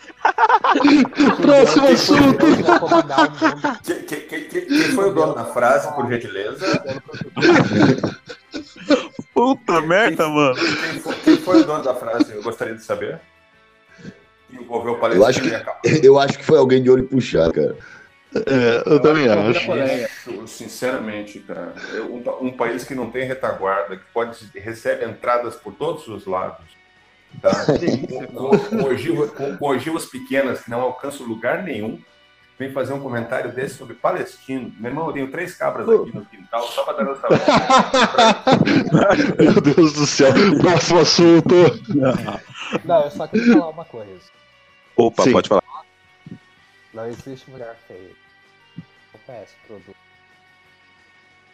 Próximo 1.43 1.89
assunto. 1.89 2.47
Quem 4.51 4.89
foi 4.95 5.11
o 5.11 5.13
dono 5.13 5.35
da 5.35 5.45
frase, 5.45 5.95
por 5.95 6.09
gentileza? 6.09 6.83
Puta 9.35 9.83
merda, 9.83 10.27
mano. 10.27 10.55
Quem 10.55 11.01
foi, 11.01 11.15
quem 11.17 11.37
foi 11.37 11.61
o 11.61 11.67
dono 11.67 11.85
da 11.85 11.95
frase? 11.95 12.33
Eu 12.33 12.43
gostaria 12.43 12.75
de 12.75 12.83
saber. 12.83 13.21
Envolveu 14.51 14.95
o 14.95 15.07
Eu 15.07 15.27
acho 15.27 15.41
Palestina 15.41 15.67
que-. 15.83 16.01
Eu 16.07 16.19
acho 16.19 16.39
que 16.39 16.47
foi 16.47 16.57
alguém 16.57 16.83
de 16.83 16.91
olho 16.91 17.05
puxado, 17.05 17.53
cara. 17.53 17.77
É, 18.35 18.83
eu 18.87 19.01
também 19.01 19.29
acho 19.29 19.73
acho. 19.73 20.47
sinceramente, 20.47 21.41
cara, 21.41 21.75
eu- 21.93 22.15
um, 22.15 22.47
um 22.47 22.53
país 22.53 22.85
que 22.85 22.95
não 22.95 23.11
tem 23.11 23.27
retaguarda, 23.27 23.97
que 23.97 24.05
pode 24.13 24.47
recebe 24.59 25.05
entradas 25.05 25.55
por 25.57 25.75
todos 25.75 26.07
os 26.09 26.25
lados, 26.27 26.65
tá? 27.43 27.51
com, 28.35 28.57
com, 28.57 28.59
com 28.59 28.85
ogivas, 28.85 29.31
com- 29.33 29.57
com 29.57 29.67
ogivas 29.69 30.07
pequenas 30.07 30.63
que 30.63 30.71
não 30.71 30.81
alcançam 30.81 31.27
lugar 31.27 31.63
nenhum, 31.63 32.01
vem 32.59 32.73
fazer 32.73 32.93
um 32.95 33.01
comentário 33.01 33.53
desse 33.53 33.75
sobre 33.75 33.95
palestino. 33.95 34.73
Meu 34.79 34.91
irmão, 34.91 35.07
eu 35.09 35.13
tenho 35.13 35.31
três 35.31 35.55
cabras 35.55 35.87
aqui 35.89 36.15
no 36.15 36.25
quintal, 36.25 36.63
só 36.69 36.85
para 36.85 37.05
dar 37.05 37.13
essa 37.13 37.29
Meu 39.39 39.61
Deus 39.61 39.93
do 39.93 40.07
céu. 40.07 40.33
Próximo 40.61 41.01
assunto. 41.01 41.55
Não, 42.85 43.03
eu 43.05 43.11
só 43.11 43.27
queria 43.27 43.53
falar 43.55 43.69
uma 43.71 43.85
coisa. 43.85 44.21
Opa, 44.97 45.25
Sim. 45.25 45.33
pode 45.33 45.49
falar. 45.49 45.63
Não 46.95 47.07
existe 47.09 47.51
mulher 47.51 47.75
feia. 47.89 48.22
Não 49.29 49.35
conhece 49.35 49.55
o 49.65 49.67
produto. 49.67 49.97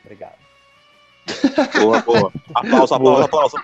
Obrigado. 0.04 0.38
Boa, 1.81 2.00
boa. 2.02 2.33
Aplauso, 2.54 2.94
aplauso, 2.94 3.22
aplauso. 3.24 3.57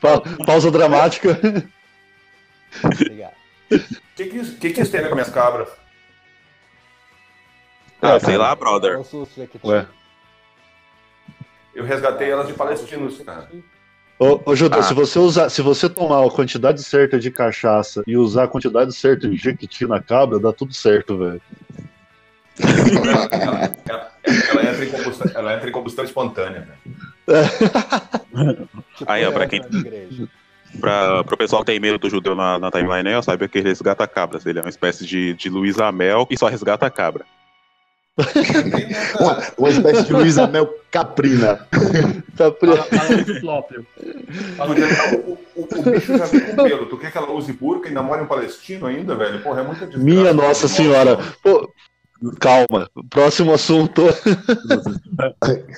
Pa- 0.00 0.44
pausa 0.46 0.70
dramática. 0.70 1.38
Obrigado. 2.82 3.34
O 3.70 3.78
que, 4.16 4.26
que, 4.26 4.36
isso- 4.38 4.56
que, 4.56 4.70
que 4.70 4.80
isso 4.80 4.90
tem 4.90 5.00
a 5.00 5.02
ver 5.04 5.08
com 5.10 5.14
minhas 5.14 5.30
cabras? 5.30 5.68
Ah, 8.00 8.18
sei 8.18 8.36
lá, 8.36 8.54
brother. 8.54 9.00
Ué. 9.64 9.86
Eu 11.74 11.84
resgatei 11.84 12.30
elas 12.30 12.46
de 12.48 12.54
palestinos, 12.54 13.18
cara. 13.22 13.48
Ô, 14.18 14.34
ô 14.44 14.52
Ah. 14.52 14.82
se 14.82 14.94
você 14.94 15.18
usar, 15.18 15.48
se 15.50 15.62
você 15.62 15.88
tomar 15.88 16.24
a 16.26 16.30
quantidade 16.30 16.82
certa 16.82 17.18
de 17.18 17.30
cachaça 17.30 18.02
e 18.06 18.16
usar 18.16 18.44
a 18.44 18.48
quantidade 18.48 18.92
certa 18.94 19.28
de 19.28 19.36
jequiti 19.36 19.86
na 19.86 20.00
cabra, 20.02 20.38
dá 20.38 20.52
tudo 20.52 20.72
certo, 20.74 21.16
velho. 21.18 21.40
Ela, 22.58 23.72
ela- 23.88 24.10
ela 24.50 24.70
entra 24.70 24.84
em 24.84 24.90
combustão, 24.90 25.32
ela 25.34 25.54
entra 25.54 25.68
em 25.68 25.72
combustão 25.72 26.04
espontânea. 26.04 26.68
Né? 26.68 26.92
Aí, 29.06 29.24
ó, 29.26 29.32
pra 29.32 29.46
quem- 29.46 29.60
na 29.60 29.78
igreja. 29.78 30.28
Pra, 30.80 31.22
pro 31.24 31.36
pessoal 31.36 31.62
que 31.62 31.66
tem 31.72 31.78
medo 31.80 31.98
do 31.98 32.08
judeu 32.08 32.34
na, 32.34 32.58
na 32.58 32.70
timeline, 32.70 33.06
aí, 33.10 33.14
ó, 33.14 33.20
saiba 33.20 33.46
que 33.46 33.58
ele 33.58 33.68
resgata 33.68 34.06
cabras. 34.06 34.46
Ele 34.46 34.58
é 34.58 34.62
uma 34.62 34.70
espécie 34.70 35.04
de, 35.04 35.34
de 35.34 35.50
Luiz 35.50 35.78
Amel 35.78 36.24
que 36.24 36.34
só 36.38 36.46
resgata 36.48 36.88
cabra. 36.88 37.26
Uma, 39.20 39.38
uma 39.58 39.68
espécie 39.68 40.04
de 40.06 40.12
Luiz 40.14 40.38
Amel 40.38 40.66
Caprina. 40.90 41.66
Do- 42.34 42.56
O, 45.56 45.62
o- 45.62 45.68
o 45.78 45.90
bicho 45.90 46.16
já 46.18 46.24
vem 46.26 46.40
com 46.40 46.56
pelo. 46.64 46.86
Tu 46.86 46.96
quer 46.98 47.10
que 47.12 47.18
ela 47.18 47.30
use 47.32 47.52
burca 47.52 47.88
e 47.88 47.92
namore 47.92 48.22
um 48.22 48.26
palestino 48.26 48.86
ainda, 48.86 49.14
velho? 49.14 49.42
Porra, 49.42 49.60
é 49.60 49.64
muita 49.64 49.86
desgraça. 49.86 50.04
Minha 50.04 50.32
Nossa 50.32 50.68
Senhora. 50.68 51.18
Pô, 51.42 51.70
calma. 52.40 52.90
Próximo 53.10 53.52
assunto. 53.52 54.02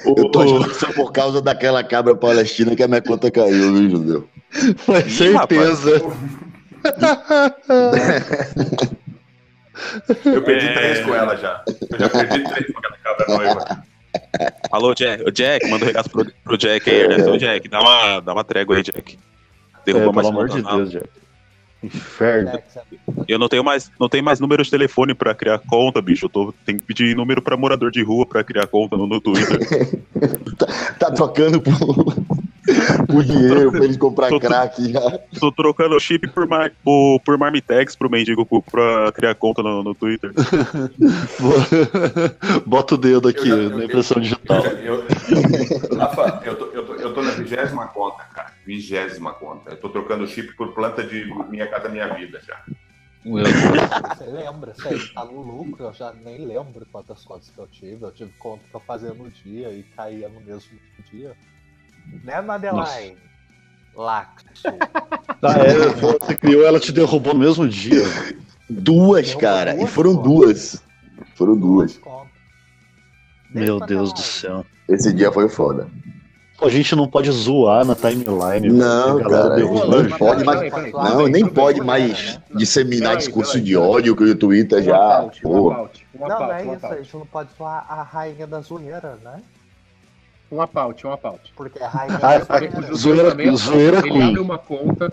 Eu 0.05 0.31
tô 0.31 0.41
achando 0.43 0.69
que 0.69 0.75
foi 0.75 0.93
por 0.93 1.13
causa 1.13 1.41
daquela 1.43 1.83
cabra 1.85 2.15
palestina 2.15 2.75
que 2.77 2.83
a 2.83 2.89
minha 2.89 3.03
conta 3.03 3.31
caiu, 3.31 3.73
viu, 3.75 3.91
Judeu? 3.91 4.29
Com 4.85 5.01
certeza. 5.09 6.03
Eu 10.25 10.43
perdi 10.43 10.67
É. 10.67 10.73
três 10.75 11.01
com 11.05 11.15
ela 11.15 11.37
já. 11.37 11.63
Eu 11.91 11.99
já 11.99 12.09
perdi 12.09 12.45
três 12.45 12.67
com 12.73 12.79
aquela 12.79 12.97
cabra 12.99 13.27
noiva. 13.29 13.83
Alô, 14.71 14.95
Jack. 14.95 15.25
O 15.29 15.33
Jack, 15.33 15.69
manda 15.69 15.85
um 15.85 15.89
recado 15.89 16.09
pro, 16.11 16.25
pro 16.45 16.57
Jack 16.59 16.89
aí, 16.89 17.09
né? 17.09 17.25
Ô, 17.27 17.37
Jack, 17.37 17.69
dá 17.69 17.81
uma, 17.81 18.21
dá 18.21 18.33
uma 18.33 18.45
trégua 18.45 18.77
aí, 18.77 18.83
Jack. 18.83 19.17
É, 19.17 19.93
Derrubou 19.93 20.13
pelo 20.13 20.15
mais 20.15 20.29
amor 20.29 20.49
de. 20.49 20.63
Deus, 20.63 20.91
Jack. 20.91 21.09
Inferno. 21.87 22.59
Eu 23.29 23.39
não 23.39 23.49
tenho 23.49 23.63
mais, 23.65 23.91
não 24.01 24.09
tenho 24.09 24.25
mais 24.25 24.41
número 24.41 24.63
de 24.63 24.71
telefone 24.71 25.15
pra 25.15 25.35
criar 25.35 25.59
conta, 25.59 26.01
bicho. 26.03 26.27
Eu 26.27 26.31
tô, 26.31 26.55
tenho 26.65 26.79
que 26.79 26.85
pedir 26.87 27.15
número 27.17 27.43
pra 27.43 27.57
morador 27.57 27.91
de 27.91 28.03
rua 28.03 28.25
pra 28.27 28.43
criar 28.45 28.67
conta 28.67 28.97
no, 28.97 29.07
no 29.07 29.21
Twitter. 29.21 29.59
Tá 30.99 31.11
trocando 31.11 31.61
por, 31.61 31.77
por 33.09 33.25
dinheiro 33.25 33.71
pra 33.73 33.85
eles 33.85 33.97
comprar 33.97 34.29
Tô- 34.29 34.41
crack 34.41 34.91
já. 34.91 35.01
tô 35.39 35.53
trocando 35.53 35.99
chip 36.01 36.27
por, 36.29 36.47
mar, 36.49 36.73
por, 36.83 37.21
por 37.21 37.37
Marmitex 37.37 37.95
pro 37.97 38.09
mendigo 38.09 38.47
pra 38.71 39.13
criar 39.13 39.35
conta 39.35 39.63
no, 39.63 39.83
no 39.83 39.95
Twitter. 39.95 40.33
Bota 42.65 42.95
o 42.95 42.99
dedo 42.99 43.29
aqui 43.29 43.49
Eu 43.49 43.69
já- 43.71 43.77
na 43.77 43.85
impressão 43.85 44.23
digital. 44.23 44.65
Eu, 44.65 45.05
Rafa, 45.99 46.41
eu 46.45 46.55
tô, 46.57 46.65
eu, 46.67 46.87
tô, 46.87 46.95
eu 46.95 47.13
tô 47.13 47.23
na 47.23 47.31
vigésima 47.33 47.87
conta. 47.89 48.24
Vigésima 48.65 49.33
conta. 49.33 49.71
Eu 49.71 49.77
tô 49.77 49.89
trocando 49.89 50.27
chip 50.27 50.55
por 50.55 50.75
planta 50.75 51.03
de 51.03 51.27
Minha 51.49 51.67
Casa 51.67 51.89
Minha 51.89 52.15
Vida 52.15 52.41
já. 52.41 52.63
Você 53.25 54.25
lembra? 54.27 54.75
Você 54.75 55.13
tá 55.15 55.25
no 55.25 55.41
lucro, 55.41 55.85
eu 55.85 55.93
já 55.93 56.13
nem 56.13 56.45
lembro 56.45 56.87
quantas 56.93 57.25
contas 57.25 57.49
que 57.49 57.59
eu 57.59 57.67
tive. 57.67 58.03
Eu 58.03 58.13
tive 58.13 58.33
conta 58.39 58.63
que 58.69 58.75
eu 58.75 58.81
fazia 58.81 59.15
no 59.15 59.31
dia 59.31 59.71
e 59.71 59.83
caía 59.83 60.29
no 60.29 60.41
mesmo 60.41 60.79
dia. 61.11 61.35
Né, 62.23 62.41
Madeline? 62.43 63.17
Laxo. 63.95 64.45
Ah, 65.43 65.59
é, 65.59 65.89
você 65.89 66.35
criou, 66.37 66.67
ela 66.67 66.81
te 66.81 66.93
derrubou 66.93 67.33
no 67.33 67.41
mesmo 67.41 67.69
dia. 67.69 68.03
Duas, 68.69 69.35
cara. 69.35 69.81
E 69.83 69.87
foram 69.87 70.17
duas. 70.17 70.83
Foram 71.35 71.57
duas. 71.57 71.97
contas. 71.99 72.29
Meu 73.55 73.79
Deus 73.81 74.13
do 74.13 74.21
céu. 74.21 74.67
Esse 74.89 75.13
dia 75.15 75.31
foi 75.31 75.49
foda. 75.49 75.89
Pô, 76.57 76.67
a 76.67 76.71
gente 76.71 76.95
não 76.95 77.09
pode 77.09 77.31
zoar 77.33 77.85
na 77.85 77.95
timeline. 77.95 78.69
Não, 78.71 79.21
cara, 79.23 79.59
não 79.59 80.09
pode 80.19 80.45
mais-. 80.45 80.93
Não, 80.93 81.27
nem 81.27 81.47
pode 81.47 81.81
mais 81.81 82.37
né? 82.37 82.43
disseminar 82.55 83.17
discurso 83.17 83.61
de 83.61 83.77
ódio 83.77 84.15
que 84.15 84.23
o 84.25 84.37
Twitter 84.37 84.83
já. 84.83 85.29
uma 85.45 85.89
Não, 86.15 86.29
não 86.29 86.53
é 86.53 86.75
isso, 86.75 86.87
a 86.87 86.97
gente 86.97 87.15
não 87.17 87.27
pode 87.27 87.49
zoar 87.59 87.85
a 87.89 88.03
rainha 88.03 88.47
da 88.47 88.61
zoeira, 88.61 89.19
né? 89.25 89.43
Uma 90.51 90.69
pauta, 90.69 91.09
uma 91.09 91.19
pauta. 91.19 91.41
Porque 91.57 91.83
a 91.83 91.89
rainha 91.89 92.19
Ah, 92.23 92.39
da 92.39 92.45
ah, 92.49 92.59
zoeira. 92.59 92.95
Zoeira- 92.95 93.31
também 93.31 93.49
é 93.49 93.57
zoeira 93.57 93.97
foda. 93.97 94.07
Ele 94.09 94.19
queen. 94.19 94.29
abre 94.29 94.41
uma 94.41 94.59
conta. 94.59 95.13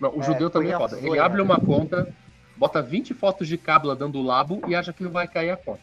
Não, 0.00 0.10
o 0.16 0.20
É, 0.20 0.22
judeu 0.22 0.48
também 0.48 0.72
é 0.72 0.76
foda. 0.78 0.98
Ele 1.02 1.18
abre 1.18 1.42
uma 1.42 1.60
conta, 1.60 2.08
bota 2.56 2.80
20 2.80 3.12
fotos 3.12 3.46
de 3.46 3.58
cabla 3.58 3.94
dando 3.94 4.22
labo 4.22 4.62
e 4.66 4.74
acha 4.74 4.92
que 4.92 5.02
não 5.02 5.10
vai 5.10 5.28
cair 5.28 5.50
a 5.50 5.56
conta. 5.56 5.80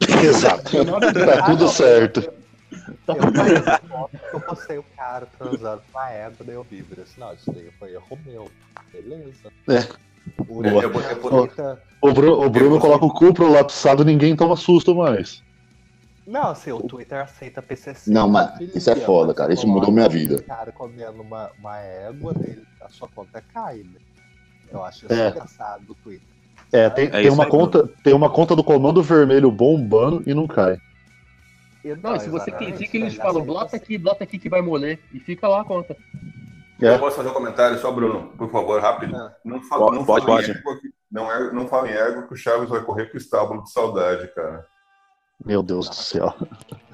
Exato. 0.22 0.70
19 0.70 1.12
Tá 1.12 1.42
tudo 1.46 1.64
não, 1.64 1.70
certo. 1.72 2.30
Eu, 3.14 4.10
eu, 4.34 4.40
postei 4.40 4.78
o 4.78 4.84
cara 4.96 5.26
transando 5.38 5.82
com 5.92 5.98
a 5.98 6.10
égua, 6.10 6.44
daí 6.44 6.54
eu 6.54 6.62
vi, 6.62 6.82
falei 6.82 7.04
assim, 7.04 7.20
não, 7.20 7.32
isso 7.32 7.50
daí 7.50 7.70
foi 7.78 7.92
erro 7.94 8.18
meu. 8.26 8.50
Beleza. 8.92 9.50
É. 9.68 10.08
O. 10.46 10.62
Eu 10.62 10.90
O 12.00 12.12
Bruno, 12.12 12.44
o 12.44 12.50
Bruno 12.50 12.78
coloca 12.78 13.04
o 13.04 13.12
cu 13.12 13.32
pro 13.32 13.50
lapsado, 13.50 14.04
ninguém 14.04 14.36
toma 14.36 14.56
susto 14.56 14.94
mais. 14.94 15.42
Não, 16.26 16.50
assim, 16.50 16.70
o 16.70 16.80
Twitter 16.82 17.18
aceita 17.18 17.62
PCC. 17.62 18.10
Não, 18.10 18.28
mas 18.28 18.60
isso 18.60 18.90
é 18.90 18.96
foda, 18.96 19.32
cara. 19.32 19.52
Isso 19.52 19.66
mudou 19.66 19.90
minha 19.90 20.08
vida. 20.10 20.42
cara 20.42 20.70
comendo 20.70 21.22
uma, 21.22 21.50
uma 21.58 21.78
égua, 21.78 22.34
dele, 22.34 22.62
a 22.82 22.88
sua 22.90 23.08
conta 23.08 23.42
cai, 23.52 23.78
né? 23.78 23.98
Eu 24.70 24.84
acho 24.84 25.06
isso 25.06 25.14
É. 25.14 25.30
engraçado 25.30 25.86
do 25.86 25.94
Twitter. 25.94 26.28
É, 26.70 26.90
tem, 26.90 27.06
É 27.06 27.22
tem 27.22 27.30
uma 27.30 27.44
aí, 27.44 27.50
conta, 27.50 27.88
tem 28.04 28.12
uma 28.12 28.28
conta 28.28 28.54
do 28.54 28.62
Comando 28.62 29.02
Vermelho 29.02 29.50
bombando 29.50 30.22
e 30.26 30.34
não 30.34 30.46
cai. 30.46 30.78
Não, 32.02 32.16
e 32.16 32.20
se 32.20 32.28
você 32.28 32.50
clica, 32.50 32.80
eles 32.82 32.94
ele 32.94 33.10
falam, 33.12 33.44
blota 33.44 33.76
aqui, 33.76 33.96
blota 33.96 34.24
aqui 34.24 34.38
que 34.38 34.48
vai 34.48 34.60
molhar. 34.60 34.98
E 35.12 35.20
fica 35.20 35.46
lá 35.48 35.60
a 35.62 35.64
conta. 35.64 35.96
É. 36.80 36.94
Eu 36.94 36.98
posso 36.98 37.16
fazer 37.16 37.28
um 37.28 37.34
comentário 37.34 37.78
só, 37.78 37.90
Bruno, 37.90 38.32
por 38.36 38.50
favor, 38.50 38.80
rápido. 38.80 39.16
Ah. 39.16 39.34
Não 39.44 39.62
fala, 39.62 39.86
Pode, 40.04 40.24
não 40.24 40.62
pode, 40.62 40.62
não, 41.10 41.32
é, 41.32 41.52
não 41.52 41.66
fala 41.66 41.88
em 41.88 41.94
égua 41.94 42.22
que 42.22 42.34
o 42.34 42.36
Chaves 42.36 42.68
vai 42.68 42.80
correr 42.82 43.06
com 43.06 43.16
o 43.16 43.20
estábulo 43.20 43.62
de 43.62 43.72
saudade, 43.72 44.28
cara. 44.34 44.64
Meu 45.44 45.62
Deus 45.62 45.88
do 45.88 45.94
céu. 45.94 46.34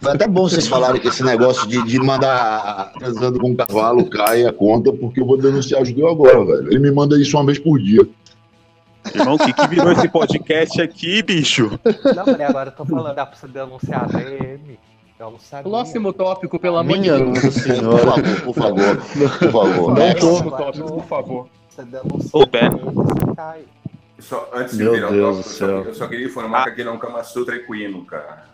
Foi 0.00 0.12
até 0.12 0.28
bom 0.28 0.46
vocês 0.48 0.66
falarem 0.66 1.00
que 1.00 1.08
esse 1.08 1.24
negócio 1.24 1.66
de, 1.66 1.82
de 1.84 1.98
mandar 1.98 2.92
transando 2.98 3.40
com 3.40 3.50
um 3.50 3.56
cavalo 3.56 4.08
cai 4.10 4.44
a 4.44 4.52
conta, 4.52 4.92
porque 4.92 5.20
eu 5.20 5.26
vou 5.26 5.38
denunciar 5.38 5.80
o 5.80 5.84
judeu 5.84 6.08
agora, 6.08 6.44
velho. 6.44 6.68
Ele 6.68 6.78
me 6.78 6.90
manda 6.90 7.18
isso 7.18 7.36
uma 7.38 7.46
vez 7.46 7.58
por 7.58 7.78
dia. 7.78 8.06
Irmão, 9.14 9.34
o 9.34 9.38
que, 9.38 9.52
que 9.52 9.66
virou 9.68 9.92
esse 9.92 10.08
podcast 10.08 10.80
aqui, 10.80 11.22
bicho? 11.22 11.78
Não, 12.14 12.24
mas 12.26 12.40
agora 12.40 12.68
eu 12.70 12.72
tô 12.76 12.84
falando, 12.84 13.14
dá 13.14 13.26
pra 13.26 13.36
você 13.36 13.46
denunciar 13.48 14.04
a 14.04 14.06
DM. 14.06 14.78
Eu 15.18 15.30
não 15.30 15.38
sabia. 15.38 15.70
Próximo 15.70 16.12
tópico, 16.12 16.58
pelo 16.58 16.76
amor 16.78 16.98
de 16.98 17.02
Deus. 17.10 17.20
Nossa 17.44 17.50
Senhora. 17.52 17.98
favor, 17.98 18.40
por 18.42 18.54
favor, 18.54 18.96
por 19.38 19.50
favor. 19.52 19.94
Não. 19.94 20.14
Próximo 20.14 20.50
tópico, 20.50 20.92
por 20.92 21.04
favor. 21.04 21.48
Você 21.68 21.84
denuncia 21.84 22.30
Ô, 22.32 22.42
ele, 22.42 22.70
você 22.92 23.34
cai. 23.36 23.60
Só, 24.18 24.48
antes 24.54 24.74
Meu 24.76 24.90
de 24.90 24.96
virar 24.96 25.08
o 25.08 25.12
Deus 25.12 25.36
tópico, 25.36 25.48
do 25.48 25.48
eu 25.48 25.52
só- 25.52 25.66
céu. 25.66 25.84
eu 25.84 25.94
só 25.94 26.06
queria 26.08 26.26
informar 26.26 26.64
que 26.64 26.70
aqui 26.70 26.84
não 26.84 26.92
é 26.92 26.94
um 26.96 26.98
Kama 26.98 27.22
Sutra 27.24 27.56
equino, 27.56 28.04
cara. 28.04 28.44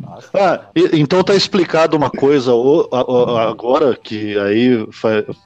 Nossa, 0.00 0.30
Ah, 0.34 0.60
então 0.92 1.22
tá 1.24 1.34
explicado 1.34 1.96
uma 1.96 2.10
coisa 2.10 2.54
o- 2.54 2.88
agora 2.92 3.96
que 3.96 4.38
aí 4.38 4.86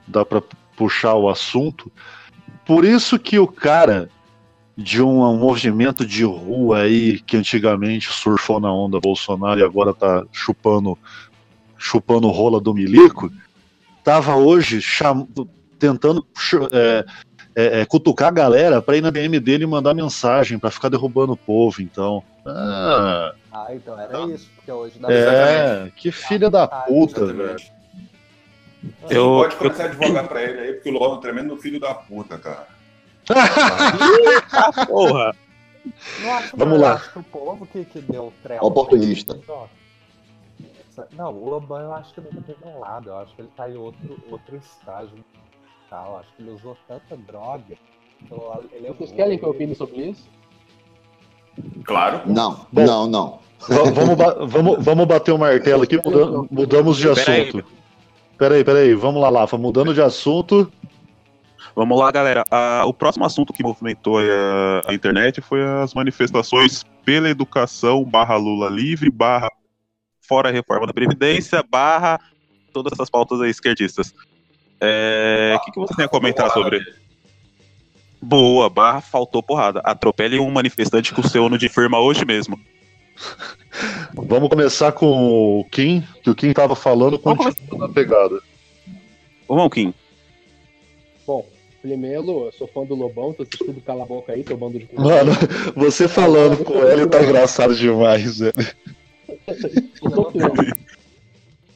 dá 0.06 0.24
pra 0.24 0.42
puxar 0.76 1.14
o 1.14 1.28
assunto. 1.28 1.90
Por 2.66 2.84
isso 2.84 3.18
que 3.18 3.38
o 3.38 3.46
cara 3.46 4.10
de 4.76 5.00
um, 5.02 5.22
um 5.22 5.38
movimento 5.38 6.04
de 6.04 6.24
rua 6.24 6.80
aí 6.80 7.20
que 7.20 7.36
antigamente 7.36 8.12
surfou 8.12 8.60
na 8.60 8.70
onda 8.72 9.00
Bolsonaro 9.00 9.58
e 9.60 9.64
agora 9.64 9.94
tá 9.94 10.24
chupando 10.32 10.98
chupando 11.78 12.28
rola 12.28 12.60
do 12.60 12.72
milico, 12.74 13.30
tava 14.02 14.34
hoje 14.34 14.80
cham- 14.80 15.28
tentando 15.78 16.26
é, 16.72 17.04
é, 17.54 17.80
é, 17.80 17.84
cutucar 17.84 18.28
a 18.28 18.32
galera 18.32 18.80
pra 18.82 18.96
ir 18.96 19.02
na 19.02 19.10
DM 19.10 19.38
dele 19.38 19.64
e 19.64 19.66
mandar 19.66 19.92
mensagem 19.94 20.58
pra 20.58 20.70
ficar 20.70 20.88
derrubando 20.88 21.34
o 21.34 21.36
povo, 21.36 21.80
então. 21.82 22.22
Ah, 22.46 23.32
Ah, 23.52 23.66
então 23.74 23.98
era 23.98 24.20
isso, 24.32 24.48
porque 24.56 24.72
hoje 24.72 24.98
dá 24.98 25.10
é, 25.12 25.90
que 25.96 26.10
filha 26.10 26.48
da 26.50 26.66
puta, 26.66 27.26
velho. 27.26 27.56
Eu- 29.10 29.24
Pode 29.42 29.56
começar 29.56 29.82
a 29.84 29.86
advogar 29.86 30.28
pra 30.28 30.42
ele 30.42 30.60
aí, 30.60 30.72
porque 30.74 30.90
o 30.90 30.92
Lohan 30.92 31.14
é 31.14 31.14
um 31.16 31.20
tremendo 31.20 31.56
filho 31.56 31.78
da 31.80 31.94
puta, 31.94 32.38
cara. 32.38 32.66
Porra! 34.86 35.34
Vamos 36.56 36.80
lá. 36.80 36.88
Eu 36.90 36.94
acho 36.96 37.12
que 37.12 37.18
o 37.18 37.22
povo 37.22 37.66
que, 37.66 37.84
que 37.84 38.00
deu 38.00 38.32
trela. 38.42 38.64
Oportunista. 38.64 39.38
Não, 41.12 41.32
o 41.32 41.50
Lobão 41.50 41.78
eu 41.80 41.92
acho 41.94 42.12
que 42.14 42.20
nunca 42.20 42.40
teve 42.40 42.58
um 42.64 42.80
lado. 42.80 43.10
Eu 43.10 43.18
acho 43.18 43.34
que 43.34 43.42
ele 43.42 43.50
tá 43.56 43.68
em 43.70 43.76
outro, 43.76 44.18
outro 44.30 44.56
estágio. 44.56 45.12
Tá? 45.90 46.04
Eu 46.06 46.16
acho 46.18 46.28
que 46.36 46.42
ele 46.42 46.50
usou 46.50 46.76
tanta 46.88 47.16
droga. 47.16 47.76
Então, 48.22 48.62
ele 48.72 48.86
é 48.88 48.92
Vocês 48.92 49.12
querem 49.12 49.38
que 49.38 49.44
eu 49.44 49.50
opine 49.50 49.74
sobre 49.74 50.10
isso? 50.10 50.26
Claro. 51.84 52.22
Não, 52.26 52.66
Bom. 52.72 52.84
não, 52.84 53.06
não. 53.06 53.38
Va- 53.68 53.84
vamos, 53.90 54.52
vamos, 54.52 54.84
vamos 54.84 55.06
bater 55.06 55.32
o 55.32 55.38
martelo 55.38 55.82
aqui, 55.84 55.96
muda- 56.02 56.46
mudamos 56.50 56.96
de 56.96 57.08
assunto. 57.08 57.24
Peraí, 57.24 57.64
peraí, 58.62 58.94
vamos 58.94 59.20
lá, 59.20 59.28
Lafa, 59.28 59.56
mudando 59.56 59.94
de 59.94 60.00
assunto. 60.02 60.70
Vamos 61.74 61.98
lá, 61.98 62.10
galera. 62.10 62.44
Ah, 62.50 62.84
o 62.86 62.94
próximo 62.94 63.24
assunto 63.24 63.52
que 63.52 63.62
movimentou 63.62 64.18
a, 64.18 64.90
a 64.90 64.94
internet 64.94 65.40
foi 65.40 65.62
as 65.62 65.92
manifestações 65.92 66.84
pela 67.04 67.28
educação, 67.28 68.02
barra 68.04 68.36
Lula 68.36 68.70
livre, 68.70 69.10
barra 69.10 69.50
fora 70.20 70.50
reforma 70.50 70.86
da 70.86 70.92
Previdência, 70.92 71.62
barra 71.62 72.18
todas 72.72 72.92
essas 72.92 73.08
pautas 73.08 73.40
aí 73.40 73.50
esquerdistas. 73.50 74.14
É, 74.80 75.54
O 75.56 75.64
que, 75.64 75.72
que 75.72 75.78
você 75.78 75.94
tem 75.94 76.04
a 76.04 76.08
comentar 76.08 76.50
sobre? 76.50 76.80
Boa, 78.20 78.68
barra 78.68 79.00
faltou 79.00 79.42
porrada. 79.42 79.80
Atropele 79.84 80.38
um 80.38 80.50
manifestante 80.50 81.14
com 81.14 81.20
o 81.20 81.28
seu 81.28 81.46
ano 81.46 81.56
de 81.56 81.68
firma 81.68 81.98
hoje 81.98 82.24
mesmo. 82.24 82.58
Vamos 84.14 84.48
começar 84.48 84.92
com 84.92 85.60
o 85.60 85.64
Kim, 85.64 86.02
que 86.22 86.30
o 86.30 86.34
Kim 86.34 86.52
tava 86.52 86.74
falando 86.74 87.18
com 87.18 87.34
Vamos 87.34 87.54
na 87.72 87.88
pegada. 87.88 88.40
Vamos, 89.48 89.72
Kim. 89.72 89.92
Bom, 91.26 91.46
primeiro, 91.82 92.46
eu 92.46 92.52
sou 92.52 92.66
fã 92.66 92.84
do 92.84 92.94
Lobão, 92.94 93.32
vocês 93.32 93.48
tudo 93.48 93.80
cala 93.80 94.04
a 94.04 94.06
boca 94.06 94.32
aí, 94.32 94.44
seu 94.44 94.56
bando 94.56 94.78
de 94.78 94.88
Mano, 94.94 95.32
você 95.74 96.08
falando 96.08 96.64
com 96.64 96.82
ele 96.84 97.06
tá 97.06 97.22
engraçado 97.22 97.74
demais, 97.74 98.38
velho. 98.38 98.54
Tô. 100.00 100.32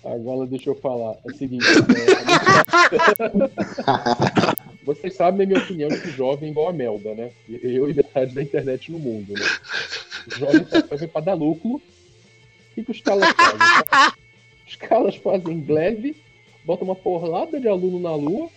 Agora 0.03 0.47
deixa 0.47 0.71
eu 0.71 0.75
falar. 0.75 1.17
É 1.25 1.31
o 1.31 1.35
seguinte. 1.37 1.67
é, 1.67 1.81
Vocês 4.95 5.15
sabem 5.15 5.45
a 5.45 5.47
minha 5.47 5.61
opinião 5.61 5.89
de 5.89 6.01
que 6.01 6.11
jovem 6.11 6.51
igual 6.51 6.69
a 6.69 6.73
Melda, 6.73 7.15
né? 7.15 7.31
Eu 7.49 7.89
e 7.89 7.95
metade 7.95 8.35
da 8.35 8.43
internet 8.43 8.91
no 8.91 8.99
mundo, 8.99 9.35
né? 9.35 9.47
O 10.27 10.39
jovem 10.39 10.67
só 10.67 10.81
serve 10.87 11.07
pra 11.07 11.21
dar 11.21 11.35
lucro. 11.35 11.75
O 11.77 11.81
que, 12.85 12.91
os 12.91 13.01
caras 13.01 13.29
fazem? 13.33 14.13
Os 14.67 14.77
caras 14.77 15.17
fazem 15.17 15.61
greve, 15.61 16.17
botam 16.65 16.89
uma 16.89 16.97
porrada 16.97 17.61
de 17.61 17.69
aluno 17.69 18.01
na 18.01 18.15
lua, 18.15 18.49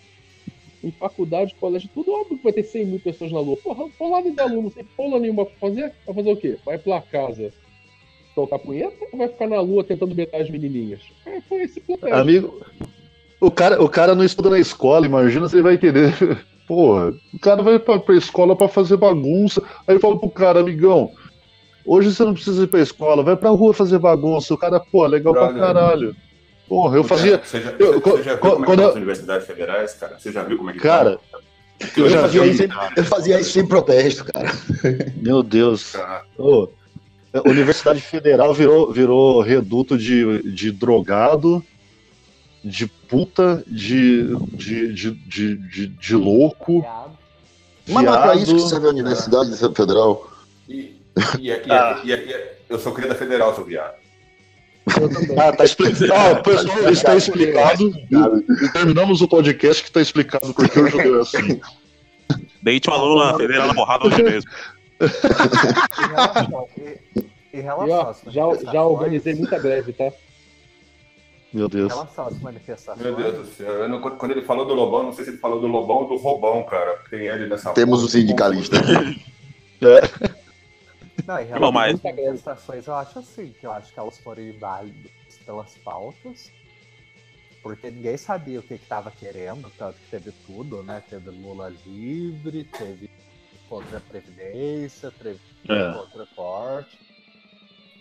em 0.83 0.91
faculdade, 0.91 1.55
colégio, 1.59 1.89
tudo 1.93 2.11
óbvio 2.11 2.37
que 2.37 2.43
vai 2.43 2.53
ter 2.53 2.63
100 2.63 2.85
mil 2.85 2.99
pessoas 2.99 3.31
na 3.31 3.39
lua. 3.39 3.57
Porra, 3.57 3.87
porrada 3.97 4.29
de 4.29 4.39
aluno, 4.39 4.71
sem 4.71 4.83
porra 4.83 5.19
nenhuma 5.19 5.45
pra 5.45 5.55
fazer. 5.55 5.93
Vai 6.05 6.15
fazer 6.15 6.31
o 6.31 6.37
quê? 6.37 6.57
Vai 6.65 6.77
pra 6.77 7.01
casa 7.01 7.53
tocar 8.35 8.59
punheta 8.59 8.97
ou 9.11 9.17
vai 9.17 9.27
ficar 9.27 9.47
na 9.47 9.61
lua 9.61 9.83
tentando 9.83 10.15
betar 10.15 10.41
as 10.41 10.49
menininhas? 10.49 11.01
É, 11.25 11.39
foi 11.41 11.63
esse 11.63 11.79
protesto. 11.79 12.15
Amigo, 12.15 12.65
o 13.45 13.51
cara, 13.51 13.81
o 13.83 13.89
cara 13.89 14.15
não 14.15 14.23
estuda 14.23 14.49
na 14.49 14.59
escola, 14.59 15.05
imagina 15.05 15.47
se 15.49 15.55
ele 15.55 15.63
vai 15.63 15.73
entender. 15.75 16.13
Porra, 16.67 17.13
o 17.33 17.39
cara 17.39 17.61
vai 17.61 17.77
pra, 17.77 17.99
pra 17.99 18.15
escola 18.15 18.55
pra 18.55 18.67
fazer 18.69 18.95
bagunça. 18.97 19.61
Aí 19.87 19.99
fala 19.99 20.17
pro 20.17 20.29
cara, 20.29 20.61
amigão, 20.61 21.11
hoje 21.85 22.13
você 22.13 22.23
não 22.23 22.33
precisa 22.33 22.63
ir 22.63 22.67
pra 22.67 22.79
escola, 22.79 23.21
vai 23.23 23.35
pra 23.35 23.49
rua 23.49 23.73
fazer 23.73 23.99
bagunça. 23.99 24.53
O 24.53 24.57
cara, 24.57 24.79
pô, 24.79 25.05
legal 25.05 25.33
pra 25.33 25.47
Brother. 25.47 25.61
caralho. 25.61 26.15
Porra, 26.67 26.95
eu 26.97 27.03
fazia. 27.03 27.41
Você 27.43 27.59
já, 27.61 27.71
eu- 27.77 27.99
você 27.99 28.23
já 28.23 28.31
viu 28.31 28.39
co- 28.39 28.51
como 28.51 28.71
é 28.71 28.75
que 28.75 28.81
eu- 28.81 28.89
as 28.89 28.95
universidades 28.95 29.45
federais, 29.45 29.93
cara? 29.93 30.17
Você 30.17 30.31
já 30.31 30.41
viu 30.43 30.57
como 30.57 30.69
é 30.69 30.73
que 30.73 30.79
Cara, 30.79 31.19
Eu, 31.97 32.09
já 32.09 32.21
fazia 32.21 32.41
vi. 32.43 32.49
isso, 32.51 32.63
eu 32.95 33.03
fazia 33.03 33.39
isso 33.41 33.51
sem 33.51 33.67
protesto, 33.67 34.23
cara. 34.23 34.49
Meu 35.21 35.43
Deus. 35.43 35.91
Cara, 35.91 36.21
Ô, 36.37 36.69
a 37.33 37.49
Universidade 37.49 37.99
Federal 37.99 38.53
virou, 38.53 38.89
virou 38.91 39.41
reduto 39.41 39.97
de, 39.97 40.41
de 40.53 40.71
drogado, 40.71 41.61
de 42.63 42.87
puta, 42.87 43.63
de, 43.67 44.35
de, 44.55 44.93
de, 44.93 45.11
de, 45.11 45.55
de, 45.57 45.87
de 45.87 46.15
louco. 46.15 46.81
Viado. 46.81 47.17
Mas 47.89 48.05
não 48.05 48.15
é 48.15 48.21
pra 48.21 48.35
isso 48.35 48.55
que 48.55 48.61
serve 48.61 48.87
a 48.87 48.91
Universidade 48.91 49.57
Federal. 49.75 50.31
E, 50.69 50.95
e, 51.39 51.49
e, 51.49 51.51
e, 51.51 52.11
e, 52.11 52.13
e- 52.13 52.53
eu 52.69 52.79
sou 52.79 52.93
cria 52.93 53.09
da 53.09 53.15
federal, 53.15 53.53
seu 53.53 53.65
viado. 53.65 53.95
Ah, 55.37 55.51
tá 55.55 55.63
explicado. 55.63 56.13
Ah, 56.13 56.35
pessoal, 56.41 56.89
está 56.89 57.15
explicado. 57.15 57.89
E 57.89 58.69
terminamos 58.71 59.21
o 59.21 59.27
podcast 59.27 59.83
que 59.83 59.89
está 59.89 60.01
explicado 60.01 60.53
porque 60.53 60.79
o 60.79 60.87
judeu 60.87 61.19
é 61.19 61.21
assim. 61.23 61.61
Deite 62.61 62.89
um 62.89 62.93
aluno 62.93 63.25
na 63.25 63.37
federal 63.37 63.67
na 63.67 63.73
porrada 63.73 64.07
hoje 64.07 64.23
mesmo. 64.23 64.49
Em 65.01 66.15
relação, 66.15 66.67
em, 66.77 67.57
E, 67.57 67.61
relação 67.61 68.15
já, 68.31 68.71
já 68.71 68.83
organizei 68.83 69.35
muita 69.35 69.59
greve, 69.59 69.93
tá? 69.93 70.11
Meu 71.53 71.69
Deus. 71.69 71.91
relação 71.93 72.27
às 72.27 72.39
manifestações. 72.41 73.05
Meu 73.05 73.15
Deus 73.15 73.47
do 73.47 73.53
céu. 73.53 73.71
eu 73.73 73.87
não- 73.89 74.01
quando 74.01 74.31
ele 74.31 74.41
falou 74.41 74.65
do 74.65 74.73
Lobão, 74.73 75.03
não 75.03 75.13
sei 75.13 75.23
se 75.25 75.31
ele 75.31 75.37
falou 75.37 75.61
do 75.61 75.67
Lobão 75.67 75.97
ou 75.97 76.07
do 76.07 76.15
Robão, 76.17 76.63
cara. 76.63 76.97
Tem 77.09 77.27
ele 77.27 77.47
nessa 77.47 77.71
Temos 77.73 77.99
porra. 77.99 78.07
o 78.07 78.09
sindicalista. 78.11 78.75
Não, 81.25 81.39
em 81.39 81.45
relação 81.45 81.79
às 81.79 82.01
manifestações, 82.01 82.87
eu 82.87 82.95
acho 82.95 83.19
assim, 83.19 83.53
que 83.59 83.65
eu 83.65 83.71
acho 83.71 83.93
que 83.93 83.99
elas 83.99 84.17
foram 84.17 84.41
inválidas 84.43 85.11
pelas 85.45 85.75
pautas, 85.77 86.51
porque 87.61 87.89
ninguém 87.91 88.17
sabia 88.17 88.59
o 88.59 88.63
que 88.63 88.73
estava 88.73 89.11
querendo, 89.11 89.71
tanto 89.77 89.95
que 89.99 90.09
teve 90.09 90.31
tudo, 90.45 90.81
né? 90.83 91.01
Teve 91.09 91.29
Lula 91.29 91.71
livre, 91.85 92.63
teve 92.65 93.09
contra 93.69 93.97
a 93.97 94.01
Previdência, 94.01 95.11
teve 95.11 95.39
É. 95.69 95.93
contra 95.93 96.25
corte, 96.35 96.97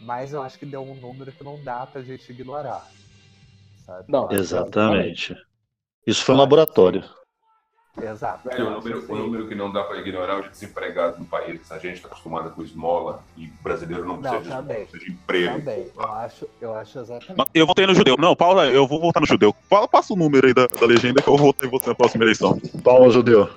mas 0.01 0.33
eu 0.33 0.43
acho 0.43 0.59
que 0.59 0.67
deu 0.67 0.83
um 0.83 0.95
número 0.95 1.31
que 1.33 1.45
não 1.45 1.63
dá 1.63 1.87
pra 1.87 2.03
gente 2.03 2.31
ignorar. 2.33 2.91
Sabe? 3.85 4.05
Não, 4.09 4.23
Eu 4.23 4.27
acho- 4.29 4.35
Exatamente. 4.41 5.37
Isso 6.07 6.25
foi 6.25 6.35
um 6.35 6.39
laboratório. 6.39 7.05
Exato. 8.01 8.49
Velho, 8.49 8.69
o 8.69 8.71
número, 8.71 9.13
o 9.13 9.17
número 9.17 9.49
que 9.49 9.55
não 9.55 9.71
dá 9.71 9.85
pra 9.85 9.99
ignorar 9.99 10.39
é 10.39 10.41
os 10.41 10.49
desempregados 10.51 11.19
no 11.19 11.27
país. 11.27 11.71
A 11.71 11.79
gente 11.79 12.01
tá 12.01 12.09
acostumado 12.09 12.51
com 12.51 12.63
esmola 12.63 13.23
e 13.37 13.47
brasileiro 13.63 14.07
não 14.07 14.17
precisa 14.19 14.33
Não, 14.37 14.43
de 14.43 14.49
esmola, 14.49 14.65
precisa 14.89 14.99
de 15.05 15.13
emprego. 15.13 15.59
Também, 15.59 15.91
eu 15.95 16.03
acho, 16.03 16.49
eu 16.61 16.75
acho 16.75 16.99
exatamente. 16.99 17.35
Mas 17.37 17.49
Eu 17.53 17.67
votei 17.67 17.87
no 17.87 17.95
judeu. 17.95 18.17
Não, 18.19 18.35
Paula, 18.35 18.67
eu 18.69 18.87
vou 18.87 18.99
votar 18.99 19.21
no 19.21 19.27
judeu. 19.27 19.55
Fala, 19.69 19.87
passa 19.87 20.15
o 20.15 20.17
número 20.17 20.47
aí 20.47 20.55
da, 20.55 20.67
da 20.69 20.87
legenda 20.87 21.21
que 21.21 21.29
eu 21.29 21.37
votei 21.37 21.69
você 21.69 21.91
na 21.91 21.95
próxima 21.95 22.25
eleição. 22.25 22.59
Palma 22.83 23.11
judeu. 23.11 23.51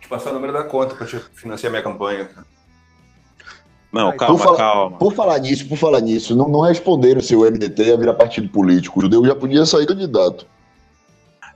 Te 0.00 0.08
passar 0.08 0.30
o 0.30 0.34
número 0.34 0.52
da 0.54 0.64
conta 0.64 0.94
pra 0.94 1.06
te 1.06 1.18
financiar 1.18 1.70
minha 1.70 1.82
campanha. 1.82 2.24
cara. 2.24 2.46
Não, 3.92 4.08
Ai, 4.08 4.16
calma, 4.16 4.36
por 4.38 4.42
fa- 4.44 4.56
calma. 4.56 4.98
Por 4.98 5.12
falar 5.14 5.38
nisso, 5.38 5.68
por 5.68 5.76
falar 5.76 6.00
nisso, 6.00 6.34
não, 6.34 6.48
não 6.48 6.60
responderam 6.60 7.20
se 7.20 7.36
o 7.36 7.44
MDT 7.44 7.84
ia 7.84 7.96
virar 7.96 8.14
partido 8.14 8.48
político. 8.48 8.98
O 8.98 9.02
judeu 9.02 9.24
já 9.24 9.34
podia 9.34 9.66
sair 9.66 9.86
candidato. 9.86 10.46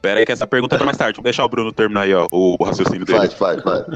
Pera 0.03 0.21
aí 0.21 0.27
que 0.27 0.33
essa 0.33 0.47
pergunta 0.47 0.75
é 0.75 0.79
pra 0.79 0.85
mais 0.85 0.99
tarde. 0.99 1.17
Vou 1.17 1.25
deixar 1.25 1.45
o 1.45 1.49
Bruno 1.49 1.73
terminar 1.73 2.03
aí, 2.03 2.15
ó, 2.15 2.27
o, 2.31 2.57
o 2.61 2.65
raciocínio 2.65 3.07
dele. 3.07 3.19
Faz, 3.19 3.33
faz, 3.33 3.63
faz. 3.63 3.87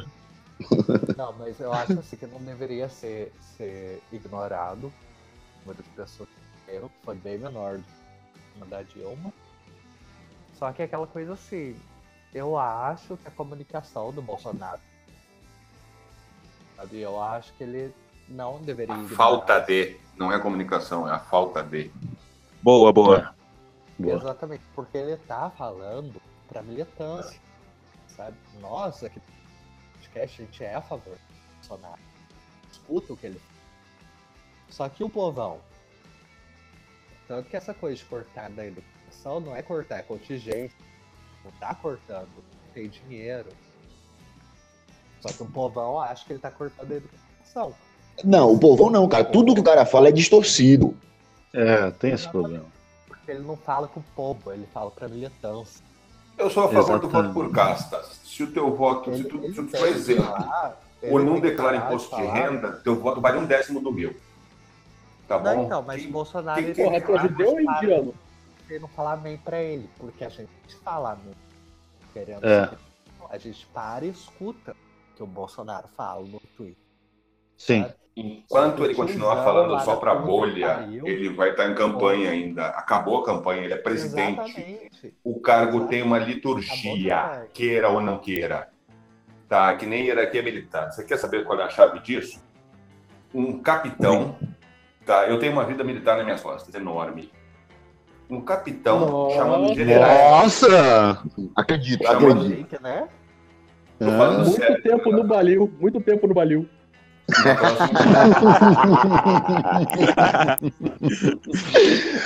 Não, 1.16 1.34
mas 1.38 1.60
eu 1.60 1.72
acho 1.72 1.92
assim 1.98 2.16
que 2.16 2.26
não 2.26 2.40
deveria 2.40 2.88
ser, 2.88 3.32
ser 3.56 4.02
ignorado 4.10 4.86
o 4.86 5.60
número 5.66 5.82
de 5.82 5.88
pessoas 5.90 6.28
que 6.28 6.50
que 6.70 6.88
foi 7.04 7.16
bem 7.16 7.38
menor 7.38 7.78
do 7.78 7.84
que 8.64 8.70
da 8.70 8.82
Dilma. 8.82 9.32
Só 10.58 10.70
que 10.72 10.82
é 10.82 10.84
aquela 10.84 11.06
coisa 11.06 11.32
assim, 11.32 11.74
eu 12.34 12.56
acho 12.56 13.16
que 13.16 13.26
a 13.28 13.30
comunicação 13.30 14.12
do 14.12 14.22
Bolsonaro, 14.22 14.80
sabe, 16.76 17.00
eu 17.00 17.20
acho 17.20 17.52
que 17.54 17.64
ele 17.64 17.92
não 18.30 18.60
deveria 18.62 18.94
A 18.94 19.08
falta 19.08 19.58
de. 19.60 19.96
Não 20.16 20.32
é 20.32 20.38
comunicação, 20.38 21.08
é 21.08 21.12
a 21.12 21.18
falta 21.18 21.62
de. 21.62 21.90
Boa, 22.62 22.92
boa. 22.92 23.34
Boa. 23.98 24.16
Exatamente, 24.16 24.62
porque 24.74 24.96
ele 24.96 25.16
tá 25.16 25.50
falando 25.50 26.20
pra 26.48 26.62
militância, 26.62 27.38
sabe? 28.08 28.36
Nós 28.60 29.02
aqui 29.04 29.18
no 29.18 29.92
podcast, 29.94 30.42
a 30.42 30.44
gente 30.44 30.64
é 30.64 30.74
a 30.74 30.80
favor 30.80 31.14
do 31.14 31.56
Bolsonaro. 31.56 32.00
Escuta 32.70 33.12
o 33.12 33.16
que 33.16 33.26
ele 33.26 33.38
fala. 33.38 33.60
Só 34.70 34.88
que 34.88 35.04
o 35.04 35.10
povão. 35.10 35.60
Tanto 37.26 37.48
que 37.48 37.56
essa 37.56 37.74
coisa 37.74 37.96
de 37.96 38.04
cortar 38.04 38.50
da 38.50 38.66
educação 38.66 39.40
não 39.40 39.54
é 39.54 39.62
cortar, 39.62 39.98
é 39.98 40.02
contingência. 40.02 40.76
Não 41.44 41.50
tá 41.52 41.74
cortando, 41.74 42.28
tem 42.72 42.88
dinheiro. 42.88 43.50
Só 45.20 45.28
que 45.28 45.42
o 45.42 45.46
povão 45.46 46.00
acha 46.00 46.24
que 46.24 46.32
ele 46.32 46.40
tá 46.40 46.50
cortando 46.50 46.90
a 46.90 46.96
educação. 46.96 47.74
Não, 48.24 48.52
o 48.52 48.58
povão 48.58 48.90
não, 48.90 49.08
cara. 49.08 49.24
Tudo 49.24 49.54
que 49.54 49.60
o 49.60 49.64
cara 49.64 49.84
fala 49.86 50.08
é 50.08 50.12
distorcido. 50.12 50.96
É, 51.52 51.90
tem 51.92 52.12
esse 52.12 52.28
problema. 52.28 52.64
Porque 53.06 53.30
ele 53.30 53.40
não 53.40 53.56
fala 53.56 53.88
com 53.88 54.00
o 54.00 54.04
povo, 54.14 54.52
ele 54.52 54.66
fala 54.72 54.90
pra 54.90 55.08
militância. 55.08 55.82
Eu 56.38 56.48
sou 56.50 56.64
a 56.64 56.68
favor 56.68 56.98
do 57.00 57.06
Exatamente. 57.06 57.12
voto 57.12 57.34
por 57.34 57.50
castas. 57.54 58.20
Se 58.24 58.42
o 58.44 58.52
teu 58.52 58.74
voto, 58.74 59.12
se 59.14 59.20
Ele- 59.20 59.28
tu, 59.28 59.36
ele 59.38 59.48
se 59.48 59.54
tu 59.54 59.66
tem 59.66 59.80
for 59.80 59.88
exemplo, 59.88 60.24
falar, 60.24 60.80
ele 61.02 61.12
ou 61.12 61.18
não 61.24 61.32
tem 61.34 61.42
declara 61.42 61.76
imposto 61.76 62.16
de 62.16 62.22
renda, 62.22 62.72
teu 62.84 62.96
voto 62.98 63.20
vale 63.20 63.38
um 63.38 63.44
décimo 63.46 63.80
do 63.80 63.92
meu. 63.92 64.14
Tá 65.28 65.38
Não, 65.38 65.56
bom? 65.56 65.64
então, 65.64 65.82
mas 65.82 66.04
o 66.04 66.08
Bolsonaro 66.10 66.56
quem- 66.56 66.64
ele 66.66 66.74
quem- 66.74 67.00
Porra, 67.02 67.28
tu 67.28 67.42
ou 67.44 67.60
indiano? 67.60 68.14
de 68.66 68.78
não 68.78 68.88
falar 68.88 69.12
amém 69.14 69.36
pra 69.36 69.60
ele, 69.62 69.88
porque 69.98 70.24
a 70.24 70.28
gente 70.28 70.48
fala 70.84 71.12
amém. 71.12 71.34
Querendo 72.12 72.44
É. 72.46 72.70
a 73.28 73.38
gente 73.38 73.66
para 73.66 74.04
e 74.04 74.08
escuta 74.10 74.72
o 74.72 75.16
que 75.16 75.22
o 75.22 75.26
Bolsonaro 75.26 75.88
fala 75.96 76.22
no 76.24 76.40
Twitter. 76.56 76.76
Sim. 77.60 77.82
sabe? 77.82 77.94
Enquanto 78.16 78.84
ele 78.84 78.94
continuar 78.94 79.44
falando 79.44 79.78
só 79.80 79.96
puta 79.96 80.14
bolha, 80.14 80.88
ele 81.04 81.28
vai 81.28 81.50
estar 81.50 81.70
em 81.70 81.74
campanha 81.74 82.30
ainda. 82.30 82.66
Acabou 82.68 83.18
a 83.20 83.24
campanha, 83.24 83.62
ele 83.62 83.74
é 83.74 83.76
presidente. 83.76 84.40
Exatamente. 84.40 85.14
O 85.22 85.38
cargo 85.40 85.76
Exato. 85.76 85.88
tem 85.90 86.02
uma 86.02 86.18
liturgia, 86.18 87.46
queira 87.52 87.88
ou 87.90 88.00
não 88.00 88.18
queira. 88.18 88.68
Tá? 89.48 89.74
Que 89.76 89.84
nem 89.86 90.06
hierarquia 90.06 90.42
militar. 90.42 90.90
Você 90.90 91.04
quer 91.04 91.18
saber 91.18 91.44
qual 91.44 91.60
é 91.60 91.64
a 91.64 91.68
chave 91.68 92.00
disso? 92.00 92.42
Um 93.34 93.58
capitão, 93.60 94.36
tá? 95.04 95.26
Eu 95.28 95.38
tenho 95.38 95.52
uma 95.52 95.64
vida 95.64 95.84
militar 95.84 96.16
nas 96.16 96.24
minhas 96.24 96.40
costas, 96.40 96.74
enorme. 96.74 97.30
Um 98.28 98.40
capitão 98.40 99.00
Nossa. 99.00 99.36
chamando 99.36 99.74
generais. 99.74 100.30
Nossa! 100.30 101.22
Acredito, 101.54 102.04
Chamando- 102.04 102.40
acredito. 102.46 102.82
Né? 102.82 103.08
Tô 103.98 104.06
falando 104.06 104.44
Muito 104.46 104.56
sério. 104.60 104.82
tempo 104.82 105.12
no 105.12 105.24
Balil, 105.24 105.72
muito 105.78 106.00
tempo 106.00 106.26
no 106.26 106.34
Balil. 106.34 106.68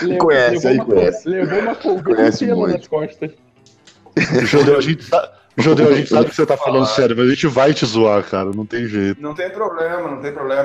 Levou- 0.03 0.19
Conhece, 0.19 0.67
levou 0.67 0.71
aí 0.71 0.77
uma- 0.79 0.85
conhece. 0.87 1.29
Levou 1.29 1.59
uma 1.61 1.75
folga 1.75 2.15
Conhece 2.15 2.47
muito. 2.47 2.73
nas 2.79 2.87
costas. 2.89 3.31
Judeu, 4.43 4.77
a 4.79 4.81
gente 4.81 5.03
sabe. 5.05 5.29
Judeu, 5.57 5.89
a 5.89 5.95
gente 5.95 6.09
sabe 6.09 6.29
que 6.31 6.35
você 6.35 6.45
tá 6.47 6.57
falando 6.57 6.85
Falar. 6.85 6.97
sério, 6.97 7.17
mas 7.17 7.27
a 7.27 7.31
gente 7.31 7.47
vai 7.47 7.73
te 7.73 7.87
zoar, 7.87 8.25
cara. 8.25 8.51
Não 8.53 8.67
tem 8.67 8.87
jeito. 8.87 9.23
Não 9.23 9.35
tem 9.35 9.49
problema, 9.51 10.11
não 10.11 10.21
tem 10.21 10.33
problema. 10.33 10.65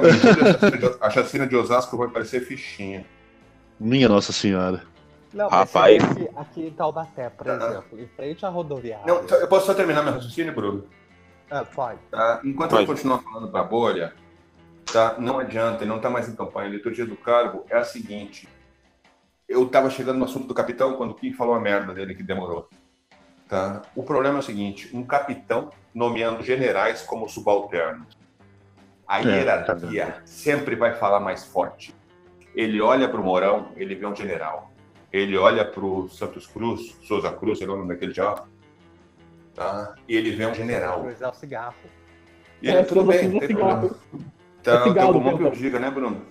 A 1.00 1.10
chacina 1.12 1.46
de- 1.46 1.56
Osasco 1.56 1.96
vai 1.98 2.08
parecer 2.08 2.40
fichinha. 2.42 3.06
Minha 3.80 4.10
Nossa 4.10 4.32
Senhora. 4.34 4.82
Não, 5.32 5.48
mas 5.48 5.60
Rapaz. 5.60 6.04
vê 6.16 6.28
Aqui, 6.36 6.62
em 6.68 6.72
Taubaté, 6.72 7.30
por 7.30 7.48
Ah. 7.48 7.54
exemplo, 7.56 8.00
em 8.00 8.08
frente 8.16 8.44
à 8.44 8.50
rodoviária. 8.50 9.06
Não, 9.06 9.18
eu 9.38 9.48
posso 9.48 9.68
só 9.68 9.76
terminar 9.76 10.02
meu 10.04 10.14
raciocínio, 10.14 10.54
Bruno? 10.56 10.84
Ah, 11.52 11.64
pode. 11.64 12.00
Tá? 12.10 12.42
Enquanto 12.44 12.72
Vai. 12.72 12.80
ele 12.82 12.88
continuar 12.88 13.20
falando 13.20 13.48
pra 13.52 13.64
bolha, 13.64 14.12
tá? 14.92 15.16
não 15.20 15.40
adianta, 15.40 15.84
ele 15.84 15.90
não 15.90 15.98
está 15.98 16.10
mais 16.10 16.28
em 16.30 16.36
campanha. 16.36 16.68
A 16.68 16.72
liturgia 16.72 17.06
do 17.06 17.16
cargo 17.16 17.66
é 17.70 17.78
a 17.78 17.84
seguinte. 17.84 18.48
Eu 19.48 19.66
estava 19.66 19.90
chegando 19.90 20.20
no 20.20 20.26
assunto 20.26 20.48
do 20.48 20.54
capitão 20.54 20.96
quando 20.96 21.12
o 21.12 21.16
Kim 21.16 21.34
falou 21.34 21.56
a 21.56 21.60
merda 21.60 21.94
dele 21.94 22.14
que 22.16 22.24
demorou. 22.24 22.70
Tá? 23.48 23.82
O 23.96 24.04
problema 24.04 24.38
é 24.38 24.40
o 24.40 24.44
seguinte: 24.44 24.90
um 24.96 25.04
capitão 25.04 25.72
nomeando 25.94 26.44
generais 26.44 27.02
como 27.02 27.28
subalternos. 27.28 28.16
A 29.08 29.22
É, 29.22 29.24
hierarquia 29.24 30.22
sempre 30.24 30.76
vai 30.76 30.94
falar 30.94 31.20
mais 31.20 31.44
forte. 31.44 31.96
Ele 32.54 32.80
olha 32.80 33.10
para 33.10 33.20
o 33.20 33.24
Mourão, 33.24 33.72
ele 33.76 33.96
vê 33.96 34.06
um 34.06 34.16
general. 34.16 34.72
Ele 35.12 35.36
olha 35.36 35.66
para 35.66 35.84
o 35.84 36.08
Santos 36.10 36.46
Cruz, 36.46 36.96
Souza 37.08 37.32
Cruz, 37.32 37.58
sei 37.58 37.66
lá 37.66 37.74
o 37.74 37.78
nome 37.78 37.90
daquele 37.90 38.14
diabo, 38.14 38.48
tá? 39.56 39.96
e 40.08 40.16
ele 40.16 40.32
vê 40.32 40.46
um 40.46 40.54
general. 40.54 41.02
Cruz 41.02 41.20
é 41.22 41.28
o 41.28 41.34
cigarro. 41.34 41.74
E 42.62 42.70
É, 42.70 42.74
ele, 42.76 42.84
tudo 42.84 43.02
Souza 43.02 43.18
bem, 43.18 43.36
é 43.36 43.40
tem 43.40 43.48
cigarro. 43.48 43.90
problema. 43.90 44.32
É 44.70 44.78
Tá, 44.78 44.84
cigarro, 44.84 45.14
tá 45.14 45.20
bom 45.20 45.38
que 45.38 45.44
eu 45.44 45.52
diga, 45.52 45.80
né, 45.80 45.90
Bruno? 45.90 46.26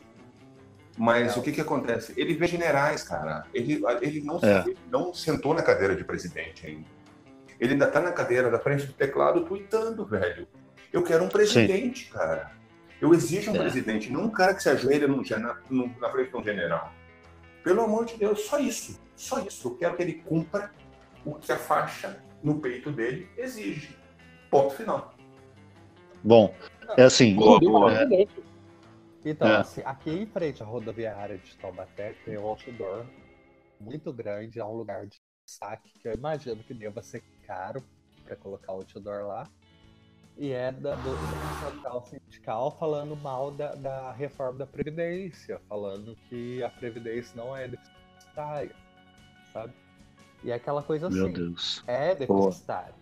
Mas 0.97 1.37
o 1.37 1.43
que 1.43 1.53
que 1.53 1.61
acontece? 1.61 2.13
Ele 2.17 2.35
vê 2.35 2.47
generais, 2.47 3.03
cara. 3.05 3.45
Ele, 3.55 3.81
ele, 4.03 4.21
não, 4.23 4.41
É. 4.43 4.61
ele 4.67 4.77
não 4.91 5.15
sentou 5.15 5.55
na 5.55 5.63
cadeira 5.63 5.95
de 5.95 6.03
presidente 6.05 6.67
ainda. 6.67 6.87
Ele 7.61 7.73
ainda 7.73 7.87
tá 7.87 8.01
na 8.01 8.13
cadeira 8.13 8.51
da 8.51 8.59
frente 8.59 8.87
do 8.87 8.93
teclado 8.93 9.45
tweetando, 9.45 10.05
velho. 10.05 10.47
Eu 10.93 11.03
quero 11.03 11.25
um 11.25 11.29
presidente, 11.29 12.11
cara. 12.11 12.51
Eu 13.01 13.15
exijo 13.15 13.53
um 13.53 13.57
É. 13.57 13.59
presidente, 13.59 14.11
não 14.11 14.25
um 14.25 14.31
cara 14.31 14.55
que 14.55 14.63
se 14.63 14.69
ajoelha 14.69 15.07
num 15.07 15.23
num- 15.71 15.95
na 16.01 16.11
frente 16.11 16.31
de 16.31 16.37
um 16.37 16.43
general. 16.43 16.93
Pelo 17.63 17.83
amor 17.83 18.05
de 18.05 18.17
Deus, 18.17 18.41
só 18.47 18.59
isso. 18.59 19.01
Só 19.15 19.41
isso. 19.41 19.69
Eu 19.69 19.75
quero 19.77 19.97
que 19.97 20.03
ele 20.03 20.15
cumpra 20.15 20.73
o 21.25 21.35
que 21.35 21.53
a 21.53 21.57
faixa 21.57 22.23
no 22.43 22.59
peito 22.61 22.91
dele 22.91 23.29
exige. 23.37 23.97
Ponto 24.51 24.75
final. 24.75 25.15
Bom, 26.25 26.55
é 26.97 27.05
assim. 27.05 27.35
Boa, 27.35 27.61
Deu 27.61 27.71
boa. 27.71 27.93
Então, 29.25 29.49
É. 29.49 29.57
assim, 29.57 29.83
aqui 29.85 30.11
em 30.11 30.27
frente 30.27 30.63
à 30.63 30.67
rodoviária 30.67 31.39
de 31.39 31.57
Taubaté 31.57 32.15
tem 32.25 32.39
um 32.39 32.47
outdoor 32.47 33.05
muito 33.81 34.13
grande, 34.13 34.59
é 34.61 34.65
um 34.65 34.75
lugar 34.75 35.07
de 35.07 35.21
destaque 35.45 35.91
que 36.01 36.09
eu 36.09 36.15
imagino 36.15 36.63
que 36.63 36.75
deva 36.75 37.03
ser 37.03 37.23
caro 37.47 37.83
para 38.25 38.37
colocar 38.37 38.73
o 38.73 38.77
outdoor 38.77 39.27
lá. 39.27 39.49
E 40.37 40.53
é 40.53 40.71
da, 40.71 40.95
do, 40.95 41.11
central 41.73 42.05
sindical 42.07 42.71
falando 42.79 43.17
mal 43.17 43.51
da, 43.51 43.75
da 43.75 44.13
reforma 44.13 44.61
da 44.61 44.67
Previdência, 44.67 45.61
falando 45.69 46.17
que 46.29 46.63
a 46.63 46.69
Previdência 46.71 47.33
não 47.37 47.57
é 47.57 47.67
deficitária, 47.67 48.75
sabe? 49.53 49.73
E 50.45 50.53
é 50.53 50.55
aquela 50.55 50.83
coisa 50.83 51.11
Meu 51.11 51.25
assim, 51.25 51.33
Deus. 51.33 51.83
é 51.89 52.15
deficitário. 52.15 52.95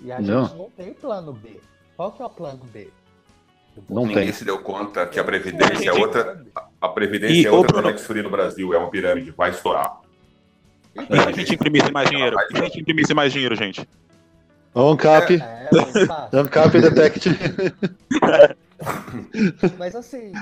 E 0.00 0.10
a 0.10 0.20
Não. 0.20 0.44
gente 0.46 0.56
não 0.56 0.70
tem 0.70 0.94
plano 0.94 1.32
B. 1.34 1.60
Qual 1.96 2.12
que 2.12 2.22
é 2.22 2.26
o 2.26 2.30
plano 2.30 2.60
B? 2.72 2.88
Não 3.88 4.06
Ninguém 4.06 4.24
tem. 4.26 4.32
se 4.32 4.44
deu 4.44 4.58
conta 4.60 5.04
que 5.06 5.18
a 5.18 5.24
Previdência 5.24 5.90
é 5.90 5.92
outra. 5.92 6.44
A 6.80 6.88
Previdência 6.88 7.34
E, 7.34 7.46
é 7.46 7.50
outra 7.50 7.72
Bruno- 7.72 7.82
Conex 7.88 8.06
Free 8.06 8.22
no 8.22 8.30
Brasil, 8.30 8.72
é 8.72 8.78
uma 8.78 8.88
pirâmide, 8.90 9.32
vai 9.32 9.50
estourar. 9.50 10.00
E 10.94 11.04
se 11.06 11.28
a 11.28 11.32
gente 11.32 11.54
imprimisse 11.54 11.90
mais 11.90 12.08
dinheiro? 12.08 12.36
E 12.50 12.56
se 12.56 12.62
a 12.62 12.64
gente 12.66 12.80
imprimisse 12.80 13.14
mais 13.14 13.32
dinheiro, 13.32 13.56
gente? 13.56 13.88
ANCAP, 14.76 15.34
É, 15.40 15.68
mas 15.72 16.06
tá. 16.06 16.28
ANCAP 16.32 16.80
Detect. 16.80 17.30
Mas 19.78 19.94
assim, 19.94 20.32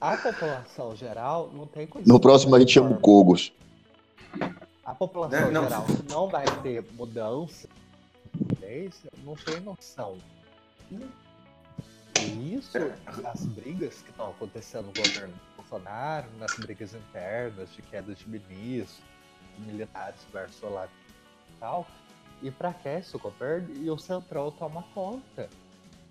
a 0.00 0.16
população 0.16 0.94
geral 0.94 1.50
não 1.52 1.66
tem 1.66 1.86
condição. 1.86 2.14
No 2.14 2.20
próximo 2.20 2.54
a 2.54 2.60
gente 2.60 2.72
chama 2.72 2.90
o 2.90 3.00
Cogos. 3.00 3.52
A 4.84 4.94
população 4.94 5.40
Né, 5.46 5.50
não. 5.50 5.62
geral 5.64 5.86
não 6.10 6.28
vai 6.28 6.44
ter 6.62 6.84
mudança, 6.96 7.68
não 9.24 9.34
tem 9.34 9.60
noção. 9.60 10.16
E 10.92 12.54
isso, 12.54 12.76
as 13.24 13.46
brigas 13.46 14.02
que 14.02 14.10
estão 14.10 14.30
acontecendo 14.30 14.86
no 14.86 14.92
governo 14.92 15.32
Bolsonaro, 15.56 16.26
nas 16.38 16.54
brigas 16.56 16.94
internas 16.94 17.72
de 17.72 17.82
queda 17.82 18.14
de 18.14 18.28
ministros, 18.28 19.00
militares 19.58 20.20
versus 20.32 20.62
lá 20.70 20.86
e 20.86 21.52
tal, 21.58 21.86
enfraquece 22.42 23.16
o 23.16 23.18
governo 23.18 23.68
e 23.76 23.90
o 23.90 23.98
Centrão 23.98 24.50
toma 24.50 24.84
conta. 24.94 25.48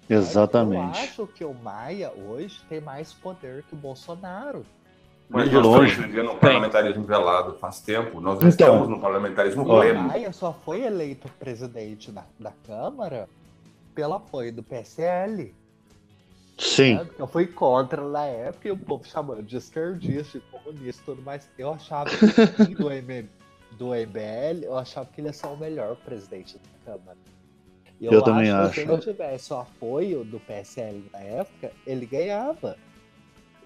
Eu 0.07 0.19
Exatamente. 0.19 0.99
acho 0.99 1.27
que 1.27 1.43
o 1.45 1.53
Maia 1.53 2.11
hoje 2.11 2.59
tem 2.67 2.81
mais 2.81 3.13
poder 3.13 3.63
que 3.63 3.75
o 3.75 3.77
Bolsonaro. 3.77 4.65
Mas 5.29 5.47
De 5.47 5.55
nós 5.55 5.63
longe. 5.65 5.91
estamos 5.91 6.09
vivendo 6.11 6.25
um 6.29 6.39
Tem. 6.39 6.39
parlamentarismo 6.39 7.03
velado 7.03 7.53
faz 7.59 7.79
tempo. 7.81 8.19
Nós 8.19 8.37
Então. 8.37 8.49
estamos 8.49 8.89
num 8.89 8.99
parlamentarismo 8.99 9.61
Ó. 9.67 9.77
O 9.77 9.81
pleno. 9.81 10.01
Maia 10.01 10.31
só 10.33 10.51
foi 10.51 10.81
eleito 10.81 11.29
presidente 11.39 12.11
da, 12.11 12.23
da 12.39 12.51
Câmara 12.65 13.29
pelo 13.99 14.13
apoio 14.13 14.53
do 14.53 14.63
PSL. 14.63 15.53
Sim. 16.57 16.95
né? 16.95 17.09
Eu 17.17 17.27
fui 17.27 17.47
contra 17.47 18.01
na 18.01 18.25
época 18.25 18.69
e 18.69 18.71
o 18.71 18.77
povo 18.77 19.05
chamando 19.05 19.43
de 19.43 19.57
esquerdista, 19.57 20.39
de 20.39 20.45
comunista 20.45 21.01
e 21.01 21.05
tudo 21.05 21.21
mais. 21.21 21.49
Eu 21.57 21.73
achava 21.73 22.09
que 22.09 22.75
do, 22.75 22.89
M, 22.89 23.27
do 23.71 23.87
MBL, 23.87 24.63
eu 24.63 24.77
achava 24.77 25.09
que 25.13 25.19
ele 25.19 25.27
ia 25.27 25.33
ser 25.33 25.47
o 25.47 25.57
melhor 25.57 25.97
presidente 25.97 26.57
da 26.57 26.93
Câmara. 26.93 27.17
E 27.99 28.05
Eu 28.05 28.21
também 28.21 28.45
que 28.45 28.51
acho. 28.51 28.73
se 28.75 28.81
ele 28.81 28.97
tivesse 28.99 29.51
o 29.51 29.57
apoio 29.57 30.23
do 30.23 30.39
PSL 30.39 31.03
na 31.11 31.19
época, 31.19 31.73
ele 31.85 32.05
ganhava. 32.05 32.77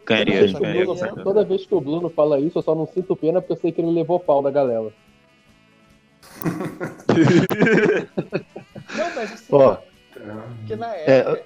Ganharia, 0.03 0.33
Toda 0.33 0.47
gente, 0.47 0.47
vez 0.47 0.51
que 0.51 0.57
o 0.57 0.61
ganharia, 0.61 0.85
Bruno-. 1.11 1.23
Toda 1.23 1.45
vez 1.45 1.65
que 1.67 1.75
o 1.75 1.81
Bruno 1.81 2.09
fala 2.09 2.39
isso, 2.39 2.57
eu 2.57 2.63
só 2.63 2.73
não 2.73 2.87
sinto 2.87 3.15
pena 3.15 3.39
porque 3.39 3.53
eu 3.53 3.57
sei 3.57 3.71
que 3.71 3.81
ele 3.81 3.91
levou 3.91 4.19
pau 4.19 4.41
da 4.41 4.49
galera. 4.49 4.91
Não, 8.95 9.15
mas 9.15 9.33
assim, 9.33 9.55
Ó, 9.55 9.77
Porque 10.57 10.75
na 10.75 10.95
É, 10.95 11.19
época, 11.19 11.45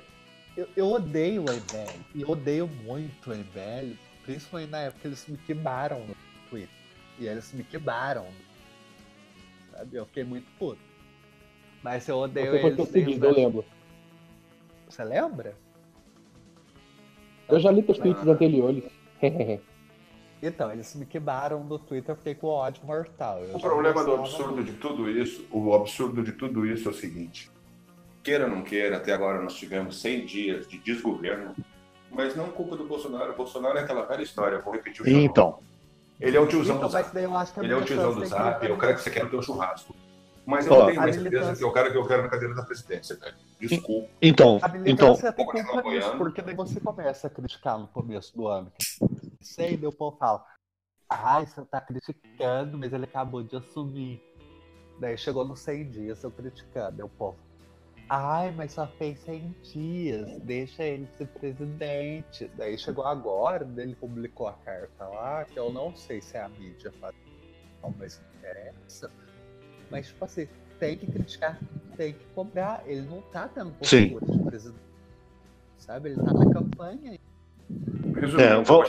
eu, 0.56 0.68
eu 0.76 0.88
odeio 0.92 1.42
o 1.42 1.46
MBL. 1.46 2.00
E 2.16 2.26
odeio 2.26 2.68
muito 2.68 3.32
o 3.32 3.36
MBL, 3.36 3.96
principalmente 4.24 4.70
na 4.70 4.80
época 4.80 5.02
que 5.02 5.08
eles 5.08 5.28
me 5.28 5.38
queimaram 5.38 6.00
no 6.06 6.16
Twitter. 6.50 6.70
E 7.20 7.28
eles 7.28 7.52
me 7.54 7.64
queimaram. 7.64 8.26
Sabe? 9.72 9.96
Eu 9.96 10.06
fiquei 10.06 10.24
muito 10.24 10.48
puto. 10.58 10.82
Mas 11.84 12.08
eu 12.08 12.18
odeio 12.18 12.52
Você 12.52 12.60
foi 12.62 12.70
eles. 12.72 12.92
desde 12.92 13.26
eu 13.26 13.32
lembro. 13.34 13.66
Você 14.90 15.04
lembra? 15.04 15.56
Eu 17.50 17.60
já 17.60 17.72
li 17.72 17.82
teus 17.84 17.98
tweets 17.98 18.28
anteriores. 18.28 18.84
Então, 20.40 20.72
eles 20.72 20.94
me 20.94 21.04
queimaram 21.04 21.64
no 21.64 21.80
Twitter, 21.80 22.12
eu 22.12 22.16
fiquei 22.16 22.36
com 22.36 22.46
ódio 22.46 22.86
mortal. 22.86 23.40
Eu 23.40 23.56
O 23.56 23.60
problema 23.60 24.04
do 24.04 24.14
absurdo 24.14 24.64
de 24.64 24.74
tudo 24.74 25.10
isso, 25.10 25.44
o 25.50 25.74
absurdo 25.74 26.22
de 26.24 26.32
tudo 26.32 26.64
isso 26.64 26.88
é 26.88 26.92
o 26.92 26.94
seguinte: 26.94 27.50
queira 28.28 28.44
ou 28.44 28.50
não 28.50 28.62
queira, 28.62 28.98
até 28.98 29.14
agora 29.14 29.42
nós 29.42 29.56
tivemos 29.56 30.02
100 30.02 30.26
dias 30.26 30.68
de 30.68 30.78
desgoverno, 30.80 31.56
mas 32.12 32.36
não 32.36 32.52
culpa 32.52 32.76
do 32.76 32.84
Bolsonaro. 32.86 33.32
O 33.32 33.36
Bolsonaro 33.38 33.78
é 33.78 33.82
aquela 33.84 34.06
velha 34.06 34.22
história, 34.22 34.60
vou 34.60 34.74
repetir 34.74 35.02
o 35.02 35.08
então. 35.10 35.60
Ele 36.20 36.36
é 36.36 36.40
o 36.40 36.46
tiozão 36.46 36.76
Então, 36.76 36.90
do 36.90 36.92
Zap. 36.92 37.14
daí 37.14 37.24
eu 37.24 37.38
acho 37.38 37.54
que 37.54 37.60
a 37.62 37.64
Ele 37.64 37.72
é 37.72 37.76
o 37.78 37.86
tiozão 37.86 38.14
do 38.14 38.20
tem 38.20 38.30
Zap, 38.30 38.66
é 38.66 38.74
o 38.74 38.78
cara 38.78 38.96
que 38.96 39.02
você 39.02 39.10
quer 39.12 39.24
no 39.24 39.30
teu 39.30 39.42
churrasco. 39.42 39.96
Mas 40.46 40.66
eu 40.68 40.74
Ó. 40.74 40.80
não 40.80 40.86
tenho 40.88 41.00
A 41.00 41.04
mais 41.04 41.16
certeza 41.16 41.56
que 41.56 41.64
é 41.64 41.68
o 41.68 41.72
cara 41.72 41.90
que 41.92 41.98
eu 41.98 42.06
quero 42.08 42.24
na 42.24 42.30
cadeira 42.30 42.54
da 42.54 42.64
presidência, 42.64 43.16
velho. 43.16 43.36
Desculpa. 43.62 44.10
Então, 44.22 44.60
A 44.62 44.72
então, 44.86 45.14
apoiando. 45.14 46.18
porque 46.18 46.42
daí 46.42 46.56
você 46.56 46.82
começa 46.82 47.28
a 47.28 47.30
criticar 47.30 47.80
no 47.80 47.88
começo 47.88 48.36
do 48.36 48.48
ano. 48.48 48.70
Sei, 49.40 49.80
o 49.86 49.92
povo 49.92 50.18
fala, 50.18 50.44
ai, 51.10 51.46
você 51.46 51.64
tá 51.66 51.80
criticando, 51.80 52.78
mas 52.78 52.92
ele 52.92 53.06
acabou 53.06 53.42
de 53.42 53.56
assumir. 53.56 54.22
Daí 55.00 55.18
chegou 55.18 55.46
nos 55.46 55.60
100 55.62 55.90
dias 55.92 56.24
eu 56.24 56.32
criticando, 56.32 56.98
daí 56.98 57.06
o 57.06 57.10
povo, 57.10 57.38
Ai, 58.10 58.52
mas 58.52 58.72
só 58.72 58.88
fez 58.88 59.20
100 59.20 59.54
dias, 59.64 60.40
deixa 60.40 60.84
ele 60.84 61.08
ser 61.18 61.28
presidente. 61.28 62.50
Daí 62.56 62.78
chegou 62.78 63.06
agora, 63.06 63.68
ele 63.78 63.96
publicou 63.96 64.48
a 64.48 64.54
carta 64.54 65.06
lá, 65.08 65.44
que 65.44 65.60
eu 65.60 65.72
não 65.74 65.94
sei 65.96 66.22
se 66.22 66.38
é 66.38 66.42
a 66.42 66.48
mídia 66.50 66.92
faz, 67.02 67.14
mas 68.00 68.22
não 68.22 68.40
interessa. 68.40 69.12
Mas, 69.92 70.08
tipo 70.08 70.24
assim, 70.24 70.48
tem 70.80 70.98
que 70.98 71.06
criticar, 71.12 71.60
tem 71.98 72.14
que 72.14 72.24
cobrar. 72.34 72.82
Ele 72.86 73.02
não 73.02 73.22
tá 73.24 73.48
tendo 73.50 73.74
Sim. 73.84 74.10
postura 74.12 74.38
de 74.38 74.44
presidente. 74.44 74.88
Sabe? 75.78 76.10
Ele 76.10 76.22
tá 76.24 76.34
na 76.34 76.50
campanha. 76.50 77.20
Resumindo, 78.16 78.42
É, 78.42 78.54
eu, 78.56 78.64
vou- 78.64 78.84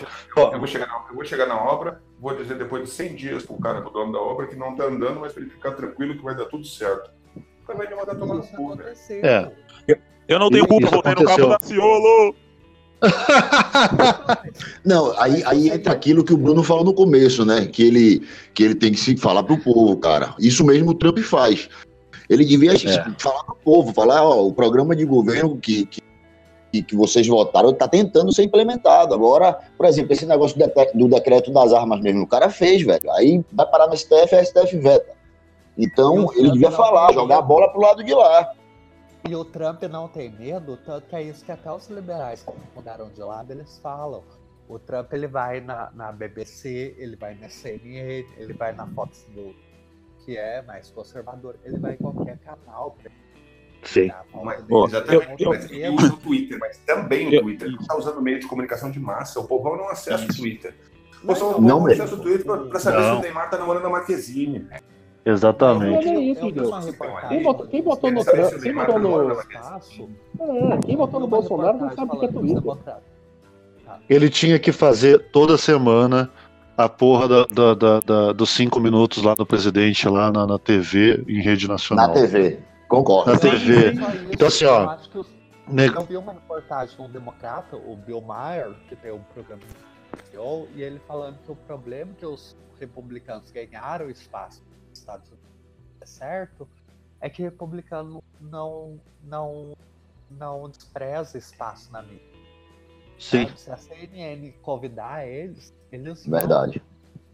eu 0.53 0.59
vou 0.59 0.67
chegar 0.67 0.87
na, 0.87 1.07
eu 1.09 1.15
vou 1.15 1.25
chegar 1.25 1.47
na 1.47 1.61
obra, 1.61 2.01
vou 2.19 2.37
dizer 2.37 2.57
depois 2.57 2.85
de 2.85 2.91
100 2.91 3.15
dias 3.17 3.45
pro 3.45 3.59
cara, 3.59 3.83
pro 3.83 3.91
dono 3.91 4.13
da 4.13 4.19
obra, 4.21 4.47
que 4.47 4.55
não 4.57 4.75
tá 4.77 4.85
andando, 4.85 5.21
mas 5.21 5.33
pra 5.33 5.43
ele 5.43 5.51
ficar 5.51 5.73
tranquilo 5.73 6.17
que 6.17 6.23
vai 6.23 6.37
dar 6.37 6.47
tudo 6.47 6.65
certo. 6.65 7.11
Mandar 7.69 8.15
tomar 8.15 8.35
no 8.37 8.43
cu, 8.47 8.75
né? 8.77 8.93
É. 9.23 9.51
Eu 10.27 10.39
não 10.39 10.51
tenho 10.51 10.65
Isso 10.65 10.69
culpa, 10.69 10.91
voltei 10.91 11.15
no 11.15 11.25
cabo 11.25 11.47
da 11.49 11.59
Ciolo! 11.61 12.35
Não, 14.85 15.19
aí, 15.21 15.43
aí 15.47 15.71
entra 15.71 15.93
aquilo 15.93 16.25
que 16.25 16.33
o 16.33 16.37
Bruno 16.37 16.63
falou 16.63 16.85
no 16.85 16.93
começo, 16.93 17.45
né? 17.45 17.67
Que 17.67 17.85
ele, 17.87 18.29
que 18.55 18.63
ele 18.63 18.75
tem 18.75 18.93
que 18.93 18.99
se 19.01 19.17
falar 19.17 19.43
pro 19.43 19.57
povo, 19.59 19.97
cara. 19.97 20.35
Isso 20.39 20.65
mesmo 20.65 20.91
o 20.91 20.95
Trump 20.95 21.19
faz. 21.21 21.69
Ele 22.29 22.45
devia 22.45 22.73
É. 22.73 23.05
falar 23.19 23.45
pro 23.45 23.57
povo, 23.65 23.93
falar, 23.95 24.23
ó, 24.23 24.45
o 24.47 24.53
programa 24.53 24.95
de 24.97 25.05
governo 25.05 25.57
que, 25.57 25.87
que, 25.87 26.01
que- 26.73 26.83
que 26.83 26.97
vocês 26.97 27.27
votaram 27.27 27.73
tá 27.73 27.89
tentando 27.89 28.33
ser 28.35 28.43
implementado. 28.43 29.15
Agora, 29.15 29.57
por 29.77 29.87
exemplo, 29.87 30.13
esse 30.13 30.27
negócio 30.27 30.59
do 30.59 30.67
decreto, 30.67 30.99
do 30.99 31.09
decreto 31.09 31.51
das 31.53 31.73
armas 31.73 32.01
mesmo, 32.01 32.23
o 32.25 32.27
cara 32.27 32.51
fez, 32.51 32.83
velho. 32.83 33.11
Aí 33.13 33.43
vai 33.53 33.67
parar 33.67 33.87
no 33.87 33.97
STF, 33.97 34.35
a 34.35 34.45
STF 34.45 34.77
veta. 34.77 35.17
Então, 35.79 36.33
ele 36.35 36.51
devia 36.51 36.71
falar, 36.73 37.13
jogar 37.13 37.39
a 37.39 37.43
bola 37.43 37.71
pro 37.71 37.81
lado 37.81 38.03
de 38.03 38.13
lá. 38.13 38.53
E 39.29 39.35
o 39.37 39.45
Trump 39.45 39.83
não 39.85 40.09
tem 40.09 40.31
medo, 40.31 40.77
tanto 40.85 41.07
que 41.07 41.15
é 41.15 41.23
isso 41.23 41.45
que 41.45 41.53
até 41.53 41.71
os 41.73 41.89
liberais 41.89 42.43
que 42.43 42.53
mudaram 42.75 43.09
de 43.11 43.21
lado, 43.21 43.53
eles 43.53 43.79
falam. 43.79 44.25
O 44.69 44.79
Trump 44.79 45.13
ele 45.13 45.27
vai 45.27 45.61
na, 45.61 45.91
na 45.95 46.13
BBC, 46.13 46.95
ele 46.99 47.17
vai 47.17 47.35
na 47.35 47.49
CNN, 47.49 48.27
ele 48.37 48.53
vai 48.53 48.73
na 48.73 48.87
Fox 48.89 49.27
News, 49.35 49.57
que 50.25 50.37
é 50.37 50.63
mais 50.63 50.91
conservador, 50.91 51.57
ele 51.65 51.79
vai 51.79 51.95
em 51.95 51.97
qualquer 51.97 52.39
canal. 52.39 52.97
pra 53.01 53.11
Sim. 53.85 54.11
Mas. 54.43 54.65
Ó, 54.71 54.87
exatamente, 54.87 55.43
eu- 55.43 55.51
mas 55.51 55.71
ele 55.71 55.89
usa 55.91 56.13
o 56.13 56.17
Twitter, 56.17 56.59
mas 56.59 56.79
também 56.79 57.29
o 57.39 57.43
Twitter. 57.43 57.69
Ele 57.69 57.79
tá 57.87 57.97
usando 57.97 58.21
meio 58.21 58.41
de 58.41 58.47
comunicação 58.47 58.91
de 58.91 58.99
massa. 58.99 59.39
O 59.41 59.45
povão 59.47 59.77
não 59.77 59.89
acessa 59.89 60.25
o 60.25 60.29
Twitter. 60.37 60.75
O 61.23 61.27
pessoal 61.29 61.53
não, 61.61 61.81
Não 61.81 61.87
acessa 61.87 62.15
o 62.15 62.19
Twitter 62.21 62.45
pra, 62.45 62.57
pra 62.59 62.79
saber 62.81 63.01
Não. 63.01 63.15
se 63.15 63.19
o 63.19 63.23
Neymar 63.23 63.51
tá 63.51 63.57
namorando 63.59 63.87
a 63.87 63.91
Marquezine. 63.91 64.67
Exatamente. 65.29 66.09
Olha 66.09 66.21
isso, 66.21 66.47
reportagem 66.47 67.29
Quem 67.29 67.43
votou, 67.43 67.67
quem 67.67 67.83
votou 67.83 68.11
no 68.11 68.25
Trump, 68.25 68.63
quem 68.63 68.73
namora 68.75 68.99
no. 69.35 69.41
espaço. 69.41 70.09
É, 70.41 70.79
quem 70.87 70.97
votou 70.97 71.21
no 71.21 71.27
Bolsonaro 71.27 71.79
não 71.79 71.91
sabe 71.95 72.13
o 72.17 72.19
que 72.21 72.25
é 72.25 72.29
Twitter. 72.29 72.97
Ele 74.09 74.31
tinha 74.31 74.59
que 74.59 74.73
fazer 74.73 75.19
toda 75.31 75.59
semana 75.59 76.31
a 76.77 76.89
porra 76.89 77.29
da, 77.29 77.45
da- 77.47 77.75
da- 77.75 78.01
da- 78.01 78.33
dos 78.33 78.51
cinco 78.51 78.81
minutos 78.81 79.23
lá 79.23 79.35
do 79.35 79.45
presidente, 79.45 80.09
lá 80.09 80.31
na, 80.33 80.47
na 80.47 80.59
TV, 80.59 81.23
em 81.29 81.43
rede 81.43 81.69
nacional. 81.69 82.09
Na 82.09 82.15
TV. 82.15 82.59
Concordo. 82.89 83.31
Na 83.33 83.39
TV. 83.39 83.93
Então, 84.31 84.49
assim, 84.49 84.65
ó, 84.65 84.97
eu 85.77 86.03
vi 86.07 86.17
uma 86.17 86.33
reportagem 86.33 86.97
de 86.97 87.03
um 87.03 87.11
democrata, 87.11 87.77
o 87.77 87.97
Bill 87.97 88.23
Maher, 88.23 88.71
que 88.89 88.97
tem 88.97 89.13
um 89.13 89.21
programa 89.35 89.61
e 90.75 90.83
ele 90.83 91.01
falando 91.07 91.37
que 91.45 91.51
o 91.53 91.57
problema 91.57 92.13
que 92.17 92.25
os 92.25 92.57
republicanos 92.81 93.51
ganharam 93.51 94.09
espaço 94.09 94.63
Estados 94.99 95.29
Unidos, 95.29 95.49
é 96.01 96.07
certo, 96.07 96.69
é 97.21 97.29
que 97.31 97.43
republicano 97.43 98.23
não, 98.41 99.01
não, 99.25 99.77
não 100.31 100.69
despreza 100.69 101.39
espaço 101.39 101.91
na 101.93 102.03
mídia. 102.03 102.21
Sim, 103.19 103.47
sabe? 103.47 103.61
Se 103.61 103.71
a 103.73 103.77
CNN 103.77 104.53
convidar 104.63 105.27
eles, 105.27 105.75
eles 105.91 106.25
vão, 106.27 106.39
Verdade. 106.39 106.83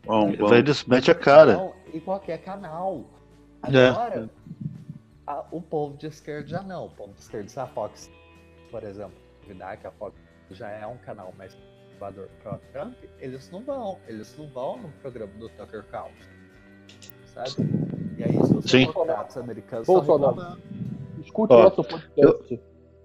Bom, 0.05 0.35
bom. 0.37 0.55
eles 0.55 0.85
mete 0.85 1.11
a 1.11 1.15
cara. 1.15 1.57
vão 1.57 1.75
em 1.93 2.01
qualquer 2.01 2.39
canal. 2.43 3.05
É. 3.73 3.89
Agora, 3.89 4.31
a- 5.27 5.45
o 5.51 5.61
povo 5.61 5.97
de 5.97 6.07
esquerda 6.07 6.47
já 6.49 6.62
não. 6.62 6.87
O 6.87 6.91
povo 6.91 7.12
de 7.15 7.21
esquerda, 7.21 7.49
se 7.49 7.59
a 7.61 7.67
Fox, 7.67 8.11
por 8.71 8.83
exemplo, 8.83 9.15
convidar 9.43 9.77
que 9.77 9.87
a 9.87 9.91
Fox 9.93 10.15
já 10.51 10.71
é 10.71 10.87
um 10.87 10.97
canal 10.99 11.33
mais 11.37 11.55
conservador 11.55 12.29
pro 12.43 12.59
Trump, 12.73 12.97
eles 13.19 13.51
não 13.51 13.62
vão. 13.62 13.99
Eles 14.07 14.37
não 14.39 14.47
vão 14.49 14.79
no 14.83 14.89
programa 15.01 15.33
do 15.35 15.49
Tucker 15.51 15.83
Carlson. 15.85 16.15
Sabe? 17.35 17.68
E 18.18 18.24
aí, 18.24 18.32
se 18.47 18.55
os 18.55 18.70
Sim. 18.70 18.87
americanos 19.41 19.87
Bolsonaro. 19.87 20.35
reclamando, 20.35 20.62
Escute 21.22 21.53
Ó, 21.53 21.61
o 21.61 21.62
nosso 21.64 21.85
podcast. 21.85 22.61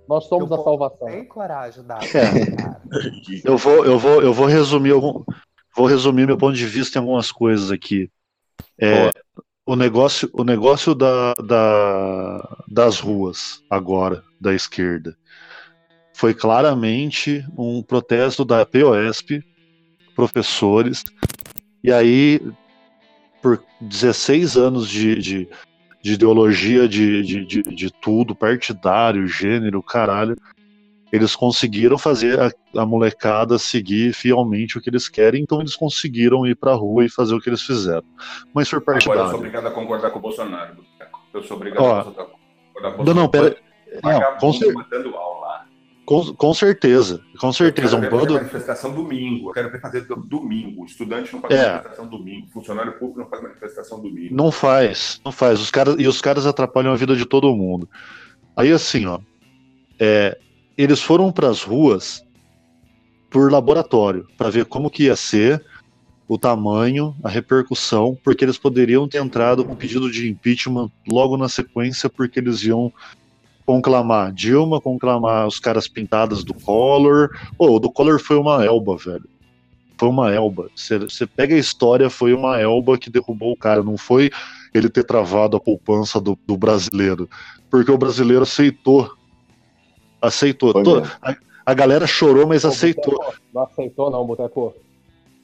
Nós 0.07 0.23
somos 0.25 0.49
Eu 0.49 0.59
a 0.59 0.63
salvação. 0.63 1.07
tem 1.07 1.25
coragem 1.25 1.83
da 1.83 1.99
É. 1.99 3.39
Eu 3.45 3.57
vou, 3.57 3.85
eu 3.85 3.99
vou, 3.99 4.21
eu 4.21 4.33
vou 4.33 4.45
resumir 4.47 4.91
algum, 4.91 5.23
vou 5.75 5.85
resumir 5.85 6.25
meu 6.25 6.37
ponto 6.37 6.55
de 6.55 6.65
vista 6.65 6.97
em 6.97 7.01
algumas 7.01 7.31
coisas 7.31 7.71
aqui. 7.71 8.09
É, 8.79 9.11
o 9.65 9.75
negócio, 9.75 10.29
o 10.33 10.43
negócio 10.43 10.95
da, 10.95 11.33
da- 11.35 12.57
das 12.67 12.99
ruas 12.99 13.61
agora 13.69 14.23
da 14.41 14.53
esquerda 14.53 15.15
foi 16.15 16.33
claramente 16.33 17.45
um 17.57 17.81
protesto 17.83 18.43
da 18.43 18.65
POSP, 18.65 19.43
professores, 20.15 21.03
e 21.83 21.91
aí 21.93 22.41
por 23.41 23.63
16 23.81 24.57
anos 24.57 24.87
de, 24.89 25.15
de, 25.15 25.49
de 26.01 26.13
ideologia 26.13 26.87
de, 26.87 27.21
de, 27.23 27.45
de, 27.63 27.91
tudo, 28.01 28.35
partidário, 28.35 29.27
gênero, 29.27 29.81
caralho, 29.81 30.35
eles 31.11 31.35
conseguiram 31.35 31.97
fazer 31.97 32.39
a, 32.39 32.51
a 32.81 32.85
molecada 32.85 33.57
seguir 33.57 34.13
fielmente 34.13 34.77
o 34.77 34.81
que 34.81 34.89
eles 34.89 35.09
querem, 35.09 35.41
então 35.41 35.59
eles 35.59 35.75
conseguiram 35.75 36.45
ir 36.45 36.55
pra 36.55 36.73
rua 36.73 37.03
e 37.05 37.09
fazer 37.09 37.33
o 37.33 37.39
que 37.41 37.49
eles 37.49 37.61
fizeram. 37.63 38.03
Mas 38.53 38.69
por 38.69 38.77
Agora 38.77 38.97
eu 38.97 39.01
sou 39.01 39.13
partidário. 39.13 39.37
obrigado 39.37 39.67
a 39.67 39.71
concordar 39.71 40.11
com 40.11 40.19
o 40.19 40.21
Bolsonaro. 40.21 40.75
Eu 41.33 41.43
sou 41.43 41.57
obrigado 41.57 41.81
Ó, 41.83 41.99
a 41.99 42.03
concordar 42.03 42.25
com 42.25 42.31
o 42.31 43.05
Não, 43.05 43.13
Bolsonaro. 43.13 43.15
não, 43.15 43.29
pera. 43.29 43.55
Não, 44.03 44.11
com, 44.11 44.19
Vagabundo 44.19 44.57
cer- 44.59 44.73
mandando 44.73 45.15
aula. 45.15 45.48
Com, 46.09 46.33
com 46.33 46.53
certeza. 46.55 47.21
Com 47.39 47.53
certeza. 47.53 47.93
Eu 47.95 47.99
Um 47.99 48.01
quero 48.01 48.15
ver 48.17 48.21
bando. 48.23 48.33
manifestação 48.33 48.91
domingo. 48.93 49.49
Eu 49.49 49.53
quero 49.53 49.71
ver 49.71 49.79
fazer 49.79 50.01
do- 50.07 50.15
domingo. 50.15 50.83
Estudante 50.83 51.31
não 51.31 51.39
faz 51.39 51.53
É. 51.53 51.67
manifestação 51.71 52.07
domingo. 52.07 52.47
Funcionário 52.51 52.93
público 52.97 53.19
não 53.19 53.29
faz 53.29 53.43
manifestação 53.43 54.01
domingo. 54.01 54.35
Não 54.35 54.51
faz, 54.51 55.21
não 55.23 55.31
faz. 55.31 55.59
Os 55.61 55.69
caras, 55.69 55.95
e 55.99 56.07
os 56.07 56.19
caras 56.19 56.47
atrapalham 56.47 56.91
a 56.91 56.95
vida 56.95 57.15
de 57.15 57.25
todo 57.25 57.55
mundo. 57.55 57.87
Aí 58.57 58.71
assim, 58.71 59.05
ó. 59.05 59.19
é, 59.99 60.37
eles 60.77 60.99
foram 61.01 61.31
pras 61.31 61.61
ruas 61.61 62.25
por 63.29 63.51
laboratório, 63.51 64.25
para 64.37 64.49
ver 64.49 64.65
como 64.65 64.89
que 64.89 65.03
ia 65.03 65.15
ser 65.15 65.63
o 66.27 66.37
tamanho, 66.37 67.15
a 67.23 67.29
repercussão, 67.29 68.17
porque 68.23 68.43
eles 68.45 68.57
poderiam 68.57 69.07
ter 69.07 69.21
entrado 69.21 69.63
com 69.65 69.75
pedido 69.75 70.09
de 70.11 70.27
impeachment 70.29 70.89
logo 71.07 71.37
na 71.37 71.47
sequência, 71.49 72.09
porque 72.09 72.39
eles 72.39 72.63
iam 72.63 72.91
conclamar 73.69 74.33
Dilma, 74.33 74.81
conclamar 74.81 75.45
os 75.45 75.59
caras 75.59 75.87
pintadas 75.87 76.43
do 76.43 76.55
Collor. 76.55 77.29
Ô, 77.55 77.75
o 77.75 77.79
do 77.79 77.91
Collor 77.91 78.19
foi 78.19 78.35
uma 78.35 78.65
elba, 78.65 78.97
velho. 78.97 79.29
Foi 79.95 80.09
uma 80.09 80.33
elba. 80.33 80.71
Você 80.75 81.27
pega 81.27 81.53
a 81.53 81.59
história, 81.59 82.09
foi 82.09 82.33
uma 82.33 82.59
elba 82.59 82.97
que 82.97 83.11
derrubou 83.11 83.51
o 83.51 83.55
cara. 83.55 83.83
Não 83.83 83.95
foi 83.95 84.31
ele 84.73 84.89
ter 84.89 85.03
travado 85.03 85.55
a 85.55 85.59
poupança 85.59 86.19
do, 86.19 86.35
do 86.47 86.57
brasileiro. 86.57 87.29
Porque 87.69 87.91
o 87.91 87.97
brasileiro 87.97 88.41
aceitou. 88.41 89.13
Aceitou. 90.19 90.73
Mesmo. 90.73 91.03
a, 91.21 91.35
a 91.63 91.73
galera 91.75 92.07
chorou, 92.07 92.47
mas 92.47 92.65
Ô, 92.65 92.69
aceitou. 92.69 93.19
Boteco, 93.19 93.41
Não 93.53 93.61
aceitou, 93.61 94.09
não, 94.09 94.25
Boteco. 94.25 94.73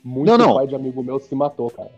Muito 0.03 0.28
Não, 0.30 0.38
não. 0.38 0.55
pai 0.55 0.65
de 0.65 0.73
amigo 0.73 1.03
meu 1.03 1.19
se 1.19 1.36
matou, 1.36 1.69
cara. 1.69 1.91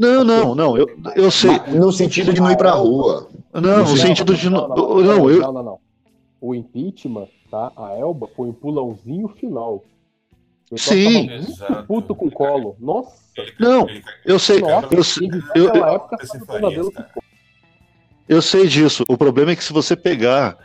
Não, 0.00 0.24
não, 0.24 0.54
não. 0.54 0.78
Eu, 0.78 0.88
eu 1.14 1.30
sei. 1.30 1.50
Mas 1.50 1.74
no 1.74 1.92
sentido 1.92 2.32
de 2.32 2.40
não 2.40 2.50
ir 2.50 2.56
pra 2.56 2.70
rua. 2.70 3.28
Não, 3.52 3.80
no 3.80 3.96
sentido 3.98 4.34
de. 4.34 4.48
Não, 4.48 4.66
não, 4.66 5.30
eu, 5.30 5.40
não, 5.42 5.52
não, 5.52 5.62
não. 5.62 5.78
O 6.40 6.54
impeachment, 6.54 7.28
tá? 7.50 7.70
A 7.76 7.92
Elba 7.98 8.26
foi 8.34 8.48
um 8.48 8.52
pulãozinho 8.52 9.28
final. 9.28 9.84
Pessoal 10.70 10.96
Sim. 10.96 11.28
puto 11.86 12.14
com 12.14 12.28
o 12.28 12.30
colo. 12.30 12.76
Nossa, 12.80 13.12
não, 13.58 13.86
eu 14.24 14.38
sei. 14.38 14.60
nossa, 14.60 14.86
Eu, 15.22 15.30
eu- 15.54 15.64
naquela 15.66 15.88
eu- 15.88 15.94
época. 15.96 17.10
Eu 18.26 18.40
sei 18.40 18.66
disso. 18.68 19.04
O 19.08 19.18
problema 19.18 19.50
é 19.50 19.56
que 19.56 19.64
se 19.64 19.72
você 19.72 19.94
pegar, 19.94 20.56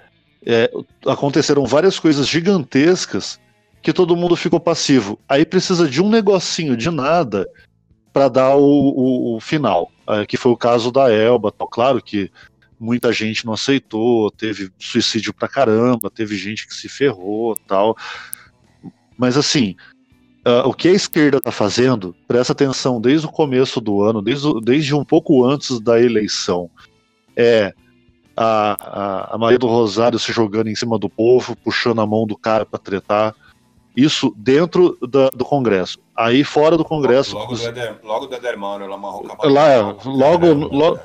é, 0.46 0.72
aconteceram 1.08 1.66
várias 1.66 2.00
coisas 2.00 2.26
gigantescas 2.28 3.38
que 3.82 3.92
todo 3.92 4.16
mundo 4.16 4.36
ficou 4.38 4.60
passivo. 4.62 5.20
Aí 5.28 5.44
precisa 5.46 5.90
de 5.90 6.02
um 6.02 6.08
negocinho 6.10 6.78
de 6.78 6.90
nada 6.90 7.50
para 8.16 8.30
dar 8.30 8.55
o, 8.55 8.63
o- 8.63 9.36
o 9.36 9.39
final, 9.41 9.91
é, 10.07 10.26
que 10.26 10.38
foi 10.38 10.49
o 10.53 10.55
caso 10.57 10.89
da 10.89 11.11
Elba. 11.11 11.51
Tal. 11.51 11.68
Claro 11.68 12.01
que 12.01 12.32
muita 12.80 13.11
gente 13.11 13.45
não 13.45 13.51
aceitou, 13.51 14.32
teve 14.32 14.72
suicídio 14.80 15.34
pra 15.34 15.49
caramba, 15.49 16.09
teve 16.09 16.38
gente 16.38 16.66
que 16.66 16.74
se 16.74 16.88
ferrou, 16.88 17.57
tal. 17.68 17.97
Mas 19.18 19.36
assim, 19.36 19.76
ah, 20.45 20.66
o 20.66 20.74
que 20.74 20.88
a 20.88 20.93
esquerda 20.93 21.39
está 21.39 21.51
fazendo, 21.51 22.16
presta 22.26 22.53
atenção 22.53 23.01
desde 23.01 23.28
o 23.28 23.32
começo 23.32 23.82
do 23.82 24.01
ano, 24.01 24.22
desde, 24.22 24.47
desde 24.61 24.95
um 24.95 25.03
pouco 25.03 25.43
antes 25.45 25.78
da 25.82 25.99
eleição, 26.01 26.70
é 27.36 27.74
a, 28.34 28.78
a, 29.32 29.36
a 29.36 29.38
Maria 29.38 29.59
do 29.59 29.68
Rosário 29.68 30.18
se 30.20 30.32
jogando 30.32 30.70
em 30.70 30.76
cima 30.76 30.97
do 30.97 31.09
povo, 31.09 31.53
puxando 31.53 31.99
a 31.99 32.07
mão 32.07 32.26
do 32.26 32.38
cara 32.38 32.66
para 32.66 32.80
tretar. 32.80 33.36
Isso 33.96 34.34
dentro 34.38 34.98
da- 35.02 35.30
do 35.30 35.46
Congresso. 35.46 35.98
Aí 36.16 36.43
fora 36.43 36.78
do 36.78 36.84
Congresso. 36.84 37.36
Logo 37.36 37.56
do 37.56 37.64
Eder, 37.64 38.00
logo 38.04 38.26
do 38.28 38.36
ela 38.84 38.96
amarrou. 38.96 39.26
Lá, 39.43 39.70
é, 39.70 39.80
Logo, 39.82 40.10
logo, 40.10 40.54
logo, 40.76 41.00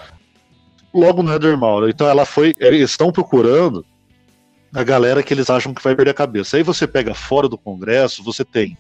logo 0.93 1.23
no. 1.23 1.89
Então 1.89 2.09
ela 2.09 2.25
foi. 2.25 2.55
Eles 2.59 2.91
estão 2.91 3.13
procurando 3.13 3.85
a 4.75 4.83
galera 4.83 5.23
que 5.23 5.33
eles 5.33 5.49
acham 5.51 5.73
que 5.75 5.83
vai 5.83 5.95
perder 5.95 6.11
a 6.11 6.15
cabeça. 6.15 6.57
Aí 6.57 6.63
você 6.63 6.87
pega 6.87 7.15
fora 7.15 7.49
do 7.49 7.59
Congresso, 7.59 8.23
você 8.25 8.45
tem 8.45 8.77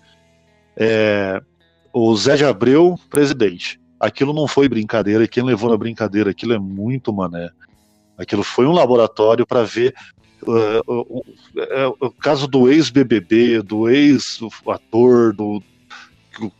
é, 0.77 1.41
o 1.93 2.15
Zé 2.17 2.37
de 2.37 2.45
Abreu, 2.45 2.99
presidente. 3.09 3.81
Aquilo 3.99 4.33
não 4.33 4.49
foi 4.49 4.69
brincadeira, 4.69 5.25
e 5.25 5.29
quem 5.29 5.43
levou 5.43 5.69
na 5.71 5.77
brincadeira 5.77 6.31
aquilo 6.31 6.55
é 6.55 6.59
muito 6.59 7.13
mané. 7.13 7.51
Aquilo 8.17 8.43
foi 8.43 8.67
um 8.67 8.73
laboratório 8.73 9.47
para 9.47 9.63
ver 9.63 9.95
uh, 10.43 10.82
o, 10.86 11.18
o- 11.18 12.07
o 12.07 12.11
caso 12.11 12.47
do 12.47 12.68
ex-BBB, 12.70 13.62
do 13.62 13.88
ex-ator, 13.88 15.34
do, 15.34 15.62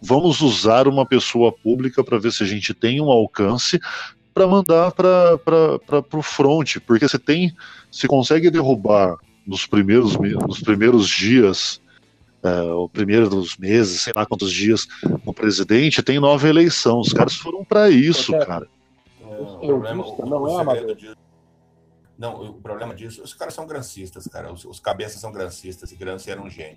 vamos 0.01 0.41
usar 0.41 0.87
uma 0.89 1.07
pessoa 1.07 1.53
pública 1.53 2.03
para 2.05 2.19
ver 2.19 2.33
se 2.33 2.43
a 2.43 2.47
gente 2.47 2.75
tem 2.75 3.01
um 3.01 3.11
alcance 3.11 3.79
para 4.35 4.47
mandar 4.47 4.93
para 4.93 5.39
o 6.13 6.23
front, 6.23 6.77
porque 6.87 7.09
você 7.09 7.19
tem, 7.19 7.55
se 7.91 8.07
consegue 8.07 8.51
derrubar 8.51 9.17
nos 9.47 9.67
primeiros, 9.67 10.17
me- 10.17 10.35
nos 10.35 10.61
primeiros 10.61 11.09
dias, 11.09 11.81
é, 12.43 12.63
ou 12.63 12.89
primeiros 12.89 13.57
meses, 13.59 14.03
sei 14.03 14.13
lá 14.15 14.25
quantos 14.25 14.53
dias, 14.53 14.87
o 15.27 15.33
presidente 15.35 16.03
tem 16.03 16.19
nova 16.21 16.49
eleição. 16.49 17.01
Os 17.01 17.13
caras 17.13 17.35
foram 17.35 17.65
para 17.65 17.91
isso, 17.91 18.33
cara. 18.47 18.67
É, 19.21 19.25
o 19.43 19.59
problema, 19.59 20.05
o- 20.07 20.27
não 20.27 20.43
o 20.43 20.47
é 20.49 20.51
segredo 20.51 20.93
amador. 20.93 21.17
Não, 22.21 22.35
o 22.51 22.61
problema 22.61 22.95
disso, 22.95 23.23
os 23.23 23.33
caras 23.33 23.55
são 23.55 23.67
grancistas, 23.67 24.27
cara. 24.27 24.53
Os, 24.53 24.63
os 24.67 24.79
cabeças 24.79 25.19
são 25.19 25.33
grancistas 25.33 25.91
e 25.91 25.97
Gramsci 25.97 26.31
era 26.31 26.41
um 26.43 26.51
gênio. 26.51 26.77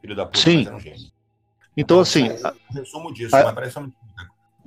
Filho 0.00 0.14
da 0.14 0.24
puta, 0.24 0.38
Sim. 0.38 0.58
mas 0.58 0.66
era 0.68 0.76
um 0.76 0.80
gênio. 0.80 1.10
Então, 1.76 1.98
assim, 1.98 2.28
o, 2.28 2.46
o 2.70 2.74
resumo 2.74 3.12
disso, 3.12 3.34
a- 3.34 3.52
mas 3.52 3.76
um. 3.76 3.90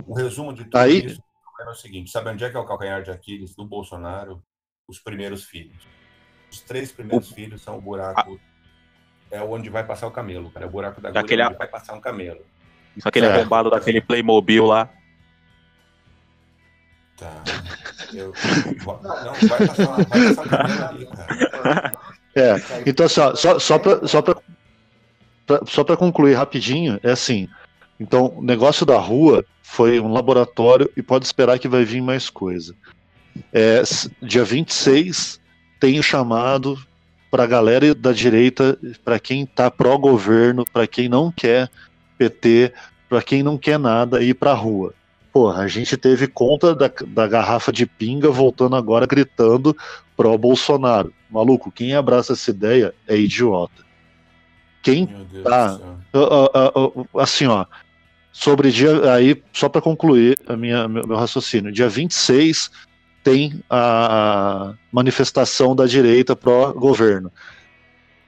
O 0.05 0.13
resumo 0.13 0.53
de 0.53 0.65
tudo 0.65 0.77
Aí- 0.77 1.05
isso 1.05 1.23
é 1.61 1.69
o 1.69 1.73
seguinte: 1.73 2.11
sabe 2.11 2.29
onde 2.29 2.43
é 2.43 2.49
que 2.49 2.57
é 2.57 2.59
o 2.59 2.65
calcanhar 2.65 3.01
de 3.01 3.09
Aquiles 3.09 3.55
do 3.55 3.63
Bolsonaro? 3.63 4.43
Os 4.85 4.99
primeiros 4.99 5.45
filhos. 5.45 5.87
Os 6.51 6.59
três 6.59 6.91
primeiros 6.91 7.31
filhos 7.31 7.61
são 7.61 7.77
o 7.77 7.81
buraco. 7.81 8.37
É 9.29 9.41
onde 9.41 9.69
vai 9.69 9.85
passar 9.85 10.07
o 10.07 10.11
camelo, 10.11 10.51
cara. 10.51 10.65
É 10.65 10.67
o 10.67 10.71
buraco 10.71 10.99
da 10.99 11.07
agulha 11.07 11.21
Daquele- 11.21 11.43
onde 11.45 11.57
vai 11.57 11.67
passar 11.67 11.93
um 11.93 12.01
camelo. 12.01 12.45
Aquele 13.05 13.27
É. 13.27 13.31
arrombado 13.33 13.69
daquele 13.69 14.01
Playmobil 14.01 14.65
lá. 14.65 14.89
Tá. 17.21 17.43
Eu, 18.11 18.33
não, 18.83 19.47
vai 19.47 19.67
passar, 19.67 19.85
vai 19.85 20.33
passar 20.33 20.49
cara. 20.49 21.93
É, 22.33 22.55
então 22.87 23.05
assim, 23.05 23.21
ó, 23.21 23.35
só, 23.35 23.59
só 23.59 23.77
para 23.77 24.07
só 24.07 24.21
pra, 24.23 24.35
só 25.67 25.83
concluir 25.95 26.33
rapidinho, 26.33 26.99
é 27.03 27.11
assim. 27.11 27.47
Então, 27.99 28.33
o 28.37 28.41
negócio 28.41 28.87
da 28.87 28.97
rua 28.97 29.45
foi 29.61 29.99
um 29.99 30.11
laboratório 30.11 30.89
e 30.97 31.03
pode 31.03 31.25
esperar 31.25 31.59
que 31.59 31.67
vai 31.67 31.85
vir 31.85 32.01
mais 32.01 32.27
coisa. 32.27 32.73
É, 33.53 33.83
dia 34.19 34.43
26 34.43 35.39
tem 35.79 35.99
o 35.99 36.03
chamado 36.03 36.75
para 37.29 37.43
a 37.43 37.47
galera 37.47 37.93
da 37.93 38.11
direita, 38.11 38.79
para 39.05 39.19
quem 39.19 39.45
tá 39.45 39.69
pró-governo, 39.69 40.65
para 40.73 40.87
quem 40.87 41.07
não 41.07 41.31
quer 41.31 41.69
PT, 42.17 42.73
para 43.07 43.21
quem 43.21 43.43
não 43.43 43.59
quer 43.59 43.77
nada, 43.77 44.23
ir 44.23 44.33
pra 44.33 44.53
rua. 44.53 44.95
Porra, 45.31 45.63
a 45.63 45.67
gente 45.67 45.95
teve 45.95 46.27
conta 46.27 46.75
da, 46.75 46.91
da 47.07 47.27
garrafa 47.27 47.71
de 47.71 47.85
pinga 47.85 48.29
voltando 48.29 48.75
agora 48.75 49.05
gritando 49.05 49.75
pró-Bolsonaro. 50.17 51.13
Maluco, 51.29 51.71
quem 51.71 51.95
abraça 51.95 52.33
essa 52.33 52.51
ideia 52.51 52.93
é 53.07 53.17
idiota. 53.17 53.83
Quem 54.81 55.07
Tá. 55.43 55.79
assim, 57.19 57.45
ó, 57.45 57.65
sobre 58.31 58.71
dia 58.71 59.13
aí 59.13 59.41
só 59.53 59.69
para 59.69 59.81
concluir 59.81 60.37
a 60.47 60.57
minha 60.57 60.87
meu, 60.87 61.07
meu 61.07 61.17
raciocínio, 61.17 61.71
dia 61.71 61.87
26 61.87 62.71
tem 63.23 63.63
a 63.69 64.73
manifestação 64.91 65.75
da 65.75 65.85
direita 65.85 66.35
pró 66.35 66.73
governo. 66.73 67.31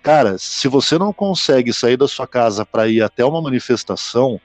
Cara, 0.03 0.37
se 0.37 0.67
você 0.67 0.97
não 0.99 1.11
consegue 1.11 1.73
sair 1.73 1.97
da 1.97 2.07
sua 2.07 2.27
casa 2.27 2.65
para 2.65 2.87
ir 2.87 3.01
até 3.01 3.25
uma 3.25 3.41
manifestação, 3.41 4.39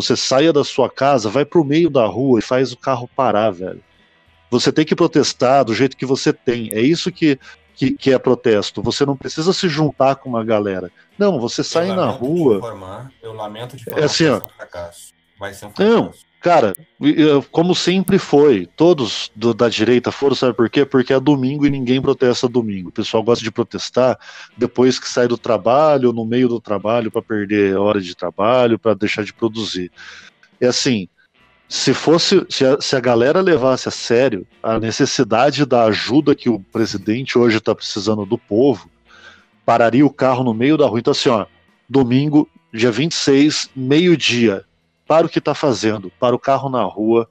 você 0.00 0.16
saia 0.16 0.52
da 0.52 0.62
sua 0.62 0.88
casa, 0.88 1.28
vai 1.28 1.44
pro 1.44 1.64
meio 1.64 1.90
da 1.90 2.06
rua 2.06 2.38
e 2.38 2.42
faz 2.42 2.72
o 2.72 2.76
carro 2.76 3.08
parar, 3.16 3.50
velho. 3.50 3.82
Você 4.50 4.70
tem 4.70 4.84
que 4.84 4.94
protestar 4.94 5.64
do 5.64 5.74
jeito 5.74 5.96
que 5.96 6.06
você 6.06 6.32
tem. 6.32 6.70
É 6.72 6.80
isso 6.80 7.10
que, 7.10 7.38
que, 7.74 7.90
que 7.90 8.12
é 8.12 8.18
protesto. 8.18 8.80
Você 8.82 9.04
não 9.04 9.16
precisa 9.16 9.52
se 9.52 9.68
juntar 9.68 10.14
com 10.16 10.28
uma 10.28 10.44
galera. 10.44 10.90
Não, 11.18 11.40
você 11.40 11.64
sai 11.64 11.88
na 11.88 12.08
rua. 12.08 12.58
informar, 12.58 13.10
eu 13.22 13.32
lamento 13.32 13.76
de 13.76 13.84
falar 13.84 14.00
É 14.00 14.04
assim, 14.04 14.26
ó. 14.28 14.38
vai 14.38 14.40
ser 14.40 14.46
um 14.46 14.56
fracasso. 14.56 15.12
Vai 15.38 15.54
ser 15.54 15.66
um 15.66 15.72
Não. 15.78 16.12
Cara, 16.40 16.72
como 17.50 17.74
sempre 17.74 18.16
foi, 18.16 18.66
todos 18.76 19.30
do- 19.34 19.52
da 19.52 19.68
direita 19.68 20.12
foram, 20.12 20.36
sabe 20.36 20.54
por 20.54 20.70
quê? 20.70 20.84
Porque 20.84 21.12
é 21.12 21.18
domingo 21.18 21.66
e 21.66 21.70
ninguém 21.70 22.00
protesta 22.00 22.48
domingo. 22.48 22.90
O 22.90 22.92
pessoal 22.92 23.22
gosta 23.24 23.42
de 23.42 23.50
protestar 23.50 24.16
depois 24.56 25.00
que 25.00 25.08
sai 25.08 25.26
do 25.26 25.36
trabalho, 25.36 26.12
no 26.12 26.24
meio 26.24 26.48
do 26.48 26.60
trabalho, 26.60 27.10
para 27.10 27.22
perder 27.22 27.76
hora 27.76 28.00
de 28.00 28.14
trabalho, 28.14 28.78
para 28.78 28.94
deixar 28.94 29.24
de 29.24 29.32
produzir. 29.32 29.90
É 30.60 30.68
assim, 30.68 31.08
se 31.68 31.92
fosse, 31.92 32.46
se 32.48 32.64
a, 32.64 32.80
se 32.80 32.94
a 32.94 33.00
galera 33.00 33.40
levasse 33.40 33.88
a 33.88 33.92
sério 33.92 34.46
a 34.62 34.78
necessidade 34.78 35.66
da 35.66 35.84
ajuda 35.84 36.36
que 36.36 36.48
o 36.48 36.60
presidente 36.60 37.36
hoje 37.36 37.58
está 37.58 37.74
precisando 37.74 38.24
do 38.24 38.38
povo, 38.38 38.88
pararia 39.66 40.06
o 40.06 40.12
carro 40.12 40.44
no 40.44 40.54
meio 40.54 40.78
da 40.78 40.86
rua. 40.86 41.00
Então, 41.00 41.10
assim, 41.10 41.28
ó, 41.28 41.46
domingo, 41.88 42.48
dia 42.72 42.90
26, 42.92 43.70
meio-dia, 43.74 44.64
para 45.08 45.26
o 45.26 45.28
que 45.28 45.38
está 45.38 45.54
fazendo, 45.54 46.12
para 46.20 46.36
o 46.36 46.38
carro 46.38 46.68
na 46.68 46.82
rua, 46.82 47.26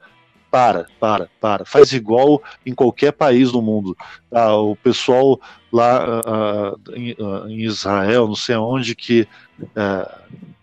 para, 0.49 0.87
para, 0.99 1.29
para. 1.39 1.63
Faz 1.63 1.93
igual 1.93 2.41
em 2.65 2.73
qualquer 2.73 3.11
país 3.11 3.51
do 3.51 3.61
mundo. 3.61 3.95
Ah, 4.31 4.55
o 4.55 4.75
pessoal 4.75 5.39
lá 5.71 5.97
ah, 6.03 6.21
ah, 6.25 6.75
em, 6.95 7.15
ah, 7.19 7.45
em 7.47 7.61
Israel, 7.63 8.27
não 8.27 8.35
sei 8.35 8.55
aonde, 8.55 8.95
que 8.95 9.27
ah, 9.75 10.21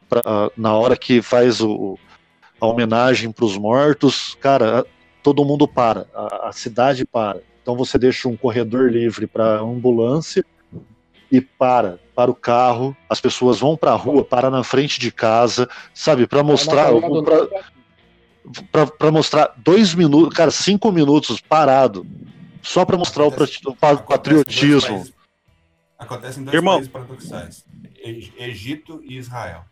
pra- 0.08 0.50
na 0.56 0.74
hora 0.74 0.96
que 0.96 1.22
faz 1.22 1.60
o, 1.60 1.96
a 2.60 2.66
homenagem 2.66 3.30
para 3.30 3.44
os 3.44 3.56
mortos, 3.56 4.36
cara, 4.40 4.84
todo 5.22 5.44
mundo 5.44 5.68
para, 5.68 6.08
a, 6.12 6.48
a 6.48 6.52
cidade 6.52 7.06
para. 7.06 7.40
Então 7.62 7.76
você 7.76 7.96
deixa 7.96 8.28
um 8.28 8.36
corredor 8.36 8.90
livre 8.90 9.26
para 9.26 9.60
ambulância 9.60 10.44
e 11.36 11.40
para, 11.40 11.98
para 12.14 12.30
o 12.30 12.34
carro, 12.34 12.96
as 13.10 13.20
pessoas 13.20 13.58
vão 13.58 13.76
para 13.76 13.90
a 13.92 13.96
rua, 13.96 14.24
para 14.24 14.48
na 14.50 14.62
frente 14.62 15.00
de 15.00 15.10
casa, 15.10 15.68
sabe, 15.92 16.26
para 16.28 16.44
mostrar, 16.44 16.90
pra- 18.70 18.86
pra 18.86 19.10
mostrar 19.10 19.52
dois 19.56 19.94
minutos, 19.94 20.32
cara, 20.36 20.50
cinco 20.52 20.92
minutos 20.92 21.40
parado, 21.40 22.06
só 22.62 22.84
para 22.84 22.96
mostrar 22.96 23.24
o 23.24 23.28
Acontece- 23.28 23.60
o 23.66 23.74
patriotismo. 23.74 25.04
Acontece 25.98 26.38
em 26.40 26.44
dois 26.44 26.54
Irmão. 26.54 26.74
países 26.74 26.92
paradoxais: 26.92 27.64
Egito 28.38 29.02
e 29.04 29.16
Israel. 29.16 29.64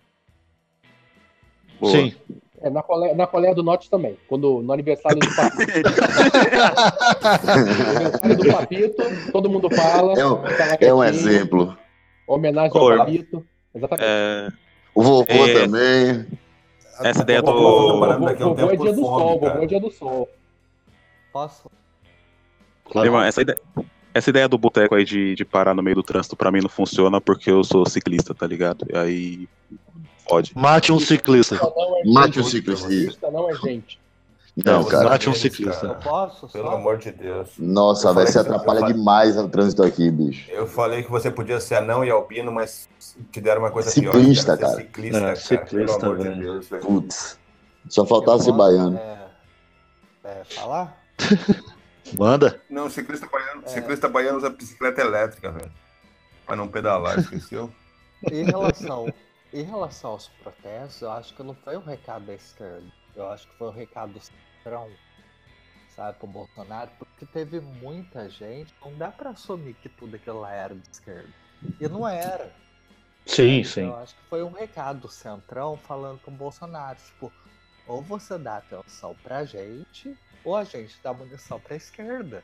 Boa. 1.80 1.92
Sim. 1.92 2.14
É, 2.62 2.70
na, 2.70 2.82
Coreia, 2.82 3.14
na 3.14 3.26
Coreia 3.26 3.54
do 3.54 3.62
Norte 3.62 3.90
também. 3.90 4.16
Quando, 4.28 4.62
no 4.62 4.72
aniversário 4.72 5.18
do 5.18 5.34
Papito. 5.34 5.90
no 7.44 7.52
aniversário 7.52 8.36
do 8.36 8.46
Papito, 8.52 9.02
todo 9.32 9.50
mundo 9.50 9.68
fala. 9.74 10.12
É 10.18 10.24
um- 10.26 10.42
lá 10.42 10.48
É 10.80 10.94
um 10.94 11.00
quietinho, 11.00 11.04
exemplo. 11.04 11.76
Homenagem 12.26 12.70
Cor. 12.70 12.92
ao 12.92 12.98
Papito. 12.98 13.44
Exatamente. 13.74 14.06
É, 14.06 14.48
O 14.94 15.02
vovô 15.02 15.24
É. 15.46 15.54
também. 15.64 16.26
essa 17.02 17.22
ideia 17.22 17.42
do. 17.42 17.52
vovô, 17.52 18.70
é 18.70 18.76
dia 18.76 18.92
do 18.92 19.00
sol, 19.00 19.40
vovô 19.40 19.62
é 19.62 19.66
dia 19.66 19.80
do 19.80 19.90
sol. 19.90 20.28
Posso? 21.32 21.70
Claro. 22.84 23.08
Irmão, 23.08 23.22
essa 23.22 23.40
ideia, 23.40 23.58
essa 24.12 24.28
ideia 24.30 24.46
do 24.48 24.58
boteco 24.58 24.94
aí 24.94 25.04
de, 25.04 25.34
de 25.34 25.44
parar 25.44 25.74
no 25.74 25.82
meio 25.82 25.96
do 25.96 26.02
trânsito 26.02 26.36
pra 26.36 26.52
mim 26.52 26.60
não 26.60 26.68
funciona 26.68 27.20
porque 27.20 27.50
eu 27.50 27.64
sou 27.64 27.88
ciclista, 27.88 28.34
tá 28.34 28.46
ligado? 28.46 28.86
E 28.92 28.96
aí. 28.96 29.48
Pode. 30.28 30.52
Mate 30.56 30.92
um 30.92 30.98
ciclista. 31.00 31.56
É 31.56 32.08
Mate 32.10 32.40
gente. 32.42 32.50
ciclista. 32.50 32.88
Ciclista 32.88 33.30
não 33.30 33.50
é 33.50 33.54
gente. 33.54 34.00
Não, 34.56 34.84
cara. 34.84 35.08
Mate 35.10 35.30
um 35.30 35.34
ciclista. 35.34 35.86
Eu 35.86 35.94
cara. 35.94 36.02
posso? 36.02 36.48
Pelo 36.48 36.68
amor 36.70 36.98
de 36.98 37.10
Deus. 37.10 37.48
Nossa, 37.58 38.12
velho, 38.12 38.28
você 38.28 38.38
atrapalha 38.38 38.80
falei- 38.80 38.94
demais 38.94 39.36
o 39.36 39.48
trânsito 39.48 39.82
aqui, 39.82 40.10
bicho. 40.10 40.50
Eu 40.50 40.66
falei 40.66 41.02
que 41.02 41.10
você 41.10 41.30
podia 41.30 41.58
ser 41.58 41.76
anão 41.76 42.04
e 42.04 42.10
albino, 42.10 42.52
mas 42.52 42.88
te 43.30 43.40
deram 43.40 43.62
uma 43.62 43.70
coisa 43.70 43.90
Ciclista, 43.90 44.56
pior. 44.56 44.66
cara. 44.68 44.76
Ser 44.76 44.82
Ciclista, 44.82 45.18
É, 45.18 45.20
cara. 45.20 45.36
ciclista, 45.36 45.98
Pelo 45.98 46.12
amor 46.12 46.18
velho. 46.18 46.34
de 46.34 46.40
Deus, 46.40 46.68
velho. 46.68 46.82
Putz. 46.82 47.38
Só 47.88 48.04
faltava 48.06 48.36
Eu 48.38 48.40
ser 48.42 48.52
posso, 48.52 48.58
baiano. 48.58 48.98
É, 48.98 49.28
é, 50.24 50.44
falar? 50.44 51.02
Manda. 52.18 52.60
Não, 52.68 52.90
ciclista 52.90 53.26
baiano, 53.32 53.62
É. 53.64 53.68
ciclista 53.68 54.08
baiano 54.08 54.36
usa 54.38 54.50
bicicleta 54.50 55.00
elétrica, 55.00 55.50
velho. 55.50 55.72
Pra 56.46 56.54
não 56.56 56.68
pedalar, 56.68 57.18
esqueceu? 57.18 57.70
Em 58.30 58.44
relação, 58.44 59.12
em 59.52 59.62
relação 59.62 60.12
aos 60.12 60.28
protestos, 60.28 61.02
eu 61.02 61.10
acho 61.10 61.34
que 61.34 61.42
não 61.42 61.54
foi 61.54 61.76
um 61.76 61.82
recado 61.84 62.24
da 62.26 62.34
esquerda. 62.34 62.86
Eu 63.14 63.28
acho 63.28 63.46
que 63.48 63.54
foi 63.56 63.68
um 63.68 63.72
recado 63.72 64.14
do 64.14 64.20
centrão. 64.20 64.90
sabe, 65.90 66.18
pro 66.18 66.26
Bolsonaro, 66.26 66.90
porque 66.98 67.26
teve 67.26 67.60
muita 67.60 68.28
gente, 68.30 68.74
não 68.82 68.96
dá 68.96 69.10
pra 69.10 69.30
assumir 69.30 69.74
que 69.74 69.90
tudo 69.90 70.16
aquilo 70.16 70.40
lá 70.40 70.50
era 70.52 70.74
de 70.74 70.88
esquerda. 70.90 71.28
E 71.78 71.86
não 71.86 72.08
era. 72.08 72.50
Sim, 73.26 73.62
sim. 73.62 73.82
Eu 73.82 73.96
acho 73.96 74.14
que 74.16 74.22
foi 74.22 74.42
um 74.42 74.50
recado 74.50 75.00
do 75.00 75.08
Centrão 75.08 75.76
falando 75.76 76.18
com 76.20 76.30
o 76.30 76.34
Bolsonaro, 76.34 76.98
tipo, 76.98 77.30
ou 77.86 78.00
você 78.00 78.38
dá 78.38 78.56
atenção 78.56 79.14
pra 79.22 79.44
gente, 79.44 80.16
ou 80.42 80.56
a 80.56 80.64
gente 80.64 80.98
dá 81.02 81.12
munição 81.12 81.60
pra 81.60 81.76
esquerda. 81.76 82.42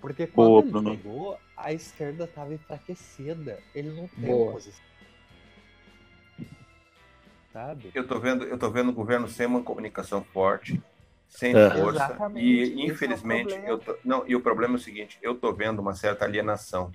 Porque 0.00 0.26
quando 0.26 0.48
Boa, 0.48 0.62
ele 0.62 0.70
Bruno. 0.70 0.96
pegou, 0.96 1.38
a 1.56 1.72
esquerda 1.72 2.26
tava 2.26 2.54
enfraquecida. 2.54 3.62
Ele 3.74 3.90
não 3.90 4.08
tem 4.08 4.30
Boa. 4.30 4.50
oposição. 4.50 4.87
Sabe? 7.58 7.90
Eu 7.92 8.06
tô 8.06 8.20
vendo, 8.20 8.44
eu 8.44 8.56
tô 8.56 8.70
vendo 8.70 8.90
o 8.90 8.94
governo 8.94 9.26
sem 9.26 9.44
uma 9.46 9.62
comunicação 9.64 10.24
forte, 10.24 10.80
sem 11.28 11.56
É. 11.56 11.68
força. 11.72 12.12
Exatamente, 12.12 12.62
é 12.62 12.66
E 12.76 12.82
o 12.84 12.84
infelizmente, 12.92 13.48
problema. 13.48 13.68
eu 13.68 13.78
tô, 13.80 13.98
não, 14.04 14.24
e 14.28 14.36
o 14.36 14.40
problema 14.40 14.74
é 14.74 14.76
o 14.76 14.80
seguinte, 14.80 15.18
eu 15.20 15.34
tô 15.36 15.52
vendo 15.52 15.80
uma 15.80 15.94
certa 15.94 16.24
alienação 16.24 16.94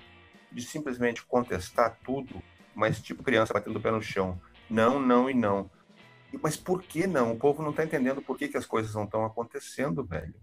de 0.50 0.62
simplesmente 0.62 1.26
contestar 1.26 2.00
tudo, 2.02 2.42
mas 2.74 3.02
tipo 3.02 3.24
criança 3.24 3.54
batendo 3.54 3.78
o 3.78 3.82
pé 3.82 3.92
no 3.92 4.02
chão. 4.02 4.40
Não, 4.70 5.02
não 5.02 5.30
e 5.30 5.34
não. 5.34 5.70
Mas 6.42 6.56
por 6.56 6.82
que 6.84 7.06
não? 7.06 7.34
O 7.34 7.38
povo 7.38 7.62
não 7.62 7.74
tá 7.74 7.84
entendendo 7.84 8.22
por 8.22 8.38
que, 8.38 8.48
que 8.48 8.58
as 8.58 8.66
coisas 8.66 8.96
não 8.96 9.04
estão 9.04 9.26
acontecendo, 9.26 10.06
velho. 10.06 10.34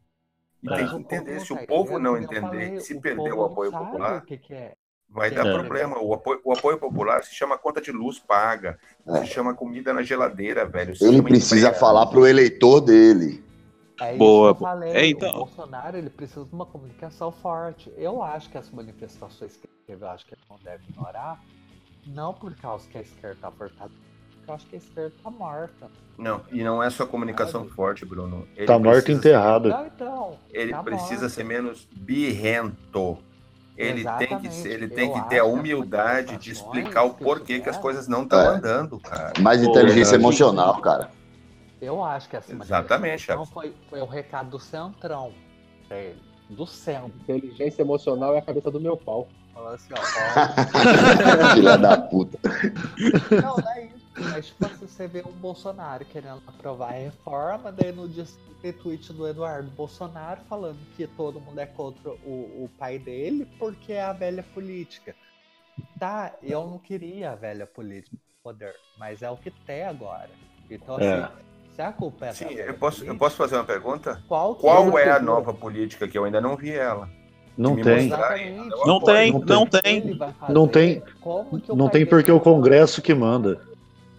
E 0.62 0.68
É. 0.68 0.76
tem 0.76 0.86
que 0.86 0.94
o 0.96 1.02
povo 1.02 1.14
entender, 1.14 1.40
se 1.40 1.52
tá 1.54 1.60
o 1.62 1.66
povo 1.66 1.98
não 1.98 2.16
entender, 2.18 2.80
se 2.80 3.00
perder 3.00 3.32
o 3.32 3.44
apoio 3.44 3.72
popular, 3.72 4.22
o 4.22 4.26
que 4.26 4.36
que 4.36 4.54
é. 4.54 4.76
Vai 5.10 5.30
dar 5.30 5.46
é. 5.46 5.52
problema. 5.52 5.98
O 6.00 6.14
apoio, 6.14 6.40
o 6.44 6.52
apoio 6.52 6.78
popular 6.78 7.22
se 7.24 7.34
chama 7.34 7.58
conta 7.58 7.80
de 7.80 7.90
luz 7.92 8.18
paga, 8.18 8.78
É. 9.08 9.18
se 9.20 9.26
chama 9.26 9.54
comida 9.54 9.92
na 9.92 10.02
geladeira, 10.02 10.64
velho. 10.66 10.94
se 10.96 11.04
Ele 11.04 11.20
precisa 11.22 11.66
emprego. 11.68 11.78
falar 11.78 12.06
pro 12.06 12.26
eleitor 12.26 12.80
dele. 12.80 13.44
É 14.00 14.10
isso 14.10 14.18
Boa, 14.18 14.54
que 14.54 14.62
eu 14.62 14.66
falei. 14.66 14.90
é, 14.92 15.06
então. 15.08 15.28
O 15.30 15.34
Bolsonaro 15.44 15.98
ele 15.98 16.08
precisa 16.08 16.44
de 16.44 16.52
uma 16.54 16.64
comunicação 16.64 17.30
forte. 17.30 17.92
Eu 17.98 18.22
acho 18.22 18.48
que 18.48 18.56
as 18.56 18.70
manifestações 18.70 19.56
que 19.56 19.66
ele 19.66 19.74
teve, 19.86 20.04
eu 20.04 20.08
acho 20.08 20.24
que 20.26 20.32
ele 20.34 20.40
não 20.48 20.56
deve 20.64 20.84
ignorar. 20.88 21.38
Não 22.06 22.32
por 22.32 22.54
causa 22.56 22.88
que 22.88 22.96
a 22.96 23.02
esquerda 23.02 23.36
tá 23.42 23.48
apertada, 23.48 23.90
porque 24.30 24.50
eu 24.50 24.54
acho 24.54 24.66
que 24.68 24.76
a 24.76 24.78
esquerda 24.78 25.12
tá 25.22 25.30
morta. 25.30 25.90
Não, 26.16 26.40
e 26.50 26.62
não 26.64 26.82
é 26.82 26.88
só 26.88 27.04
comunicação 27.04 27.62
Sabe? 27.64 27.74
forte, 27.74 28.06
Bruno. 28.06 28.48
Ele 28.56 28.66
Tá 28.66 28.78
morto 28.78 29.00
e 29.00 29.02
precisa- 29.02 29.18
enterrado. 29.18 29.68
Não, 29.68 29.86
então. 29.86 30.38
Ele 30.50 30.72
tá 30.72 30.82
precisa 30.82 31.12
morta. 31.22 31.28
ser 31.28 31.44
menos 31.44 31.86
birrento. 31.92 33.18
Ele 33.80 34.04
tem 34.04 34.04
que, 34.04 34.24
Exatamente. 34.24 34.54
ser- 34.54 34.70
ele 34.72 34.84
Eu 34.84 34.94
tem 34.94 35.12
que 35.12 35.28
ter 35.28 35.38
a 35.38 35.44
humildade 35.44 36.36
de 36.36 36.52
explicar 36.52 37.02
o 37.04 37.14
que 37.14 37.24
porquê 37.24 37.60
que 37.60 37.68
as 37.70 37.78
coisas 37.78 38.06
não 38.06 38.24
estão 38.24 38.40
É. 38.40 38.46
andando, 38.46 38.98
cara. 39.00 39.32
Mais 39.40 39.62
Pô, 39.64 39.70
inteligência 39.70 40.18
verdade. 40.18 40.22
emocional, 40.24 40.80
cara. 40.82 41.10
Eu 41.80 42.04
acho 42.04 42.28
que 42.28 42.36
essa 42.36 42.52
Exatamente, 42.52 43.22
Chaves. 43.22 43.48
foi, 43.48 43.74
foi 43.88 44.00
o 44.02 44.06
recado 44.06 44.50
do 44.50 44.58
Centrão. 44.60 45.32
pra 45.88 45.96
ele. 45.98 46.20
Do 46.50 46.66
centro. 46.66 47.12
Inteligência 47.20 47.80
emocional 47.82 48.34
é 48.34 48.38
a 48.38 48.42
cabeça 48.42 48.70
do 48.70 48.80
meu 48.80 48.96
pau. 48.96 49.26
Falando 49.54 49.74
assim, 49.74 49.92
ó. 49.94 49.96
Filha 51.54 51.76
da 51.78 51.96
puta. 51.96 52.38
não, 53.42 53.56
não 53.56 53.70
é 53.72 53.84
isso. 53.86 53.89
Mas 54.16 54.46
tipo 54.46 54.66
assim, 54.66 54.86
você 54.86 55.06
vê 55.06 55.20
o 55.20 55.30
Bolsonaro 55.32 56.04
querendo 56.04 56.42
aprovar 56.46 56.88
a 56.90 56.98
reforma, 56.98 57.70
daí 57.70 57.92
no 57.92 58.08
dia 58.08 58.24
seguinte 58.26 58.50
tem 58.60 58.72
tweet 58.72 59.12
do 59.12 59.26
Eduardo 59.26 59.70
Bolsonaro 59.70 60.40
falando 60.48 60.78
que 60.96 61.06
todo 61.06 61.40
mundo 61.40 61.58
é 61.58 61.66
contra 61.66 62.10
o, 62.10 62.64
o 62.64 62.70
pai 62.78 62.98
dele 62.98 63.46
porque 63.58 63.92
é 63.92 64.02
a 64.02 64.12
velha 64.12 64.42
política. 64.42 65.14
Tá, 65.98 66.34
eu 66.42 66.66
não 66.66 66.78
queria 66.78 67.30
a 67.30 67.34
velha 67.34 67.66
política 67.66 68.14
no 68.16 68.42
poder, 68.42 68.74
mas 68.98 69.22
é 69.22 69.30
o 69.30 69.36
que 69.36 69.50
tem 69.50 69.84
agora. 69.84 70.28
Então 70.68 70.96
assim, 70.96 71.04
É. 71.06 71.28
se 71.74 71.80
a 71.82 71.92
culpa 71.92 72.26
é 72.26 72.32
Sim, 72.32 72.50
eu 72.52 72.74
posso, 72.74 73.04
eu 73.04 73.16
posso 73.16 73.36
fazer 73.36 73.54
uma 73.56 73.64
pergunta? 73.64 74.20
qual, 74.28 74.54
Qual 74.56 74.98
é 74.98 75.04
a 75.04 75.14
cultura? 75.14 75.20
nova 75.20 75.54
política 75.54 76.06
que 76.06 76.18
eu 76.18 76.24
ainda 76.24 76.40
não 76.40 76.56
vi 76.56 76.72
ela? 76.72 77.08
Não 77.56 77.76
tem. 77.76 78.08
Não 78.08 78.16
apoio. 78.24 79.04
tem, 79.04 79.32
Não 79.32 79.44
não 79.46 79.66
tem. 79.66 80.16
Vai 80.16 80.32
fazer 80.32 80.52
Não 80.52 80.68
tem- 80.68 81.02
como 81.20 81.60
que 81.60 81.72
o 81.72 81.76
Não 81.76 81.88
tem 81.88 82.06
porque 82.06 82.30
é 82.30 82.34
o. 82.34 82.40
Congresso 82.40 83.00
que 83.02 83.14
manda. 83.14 83.60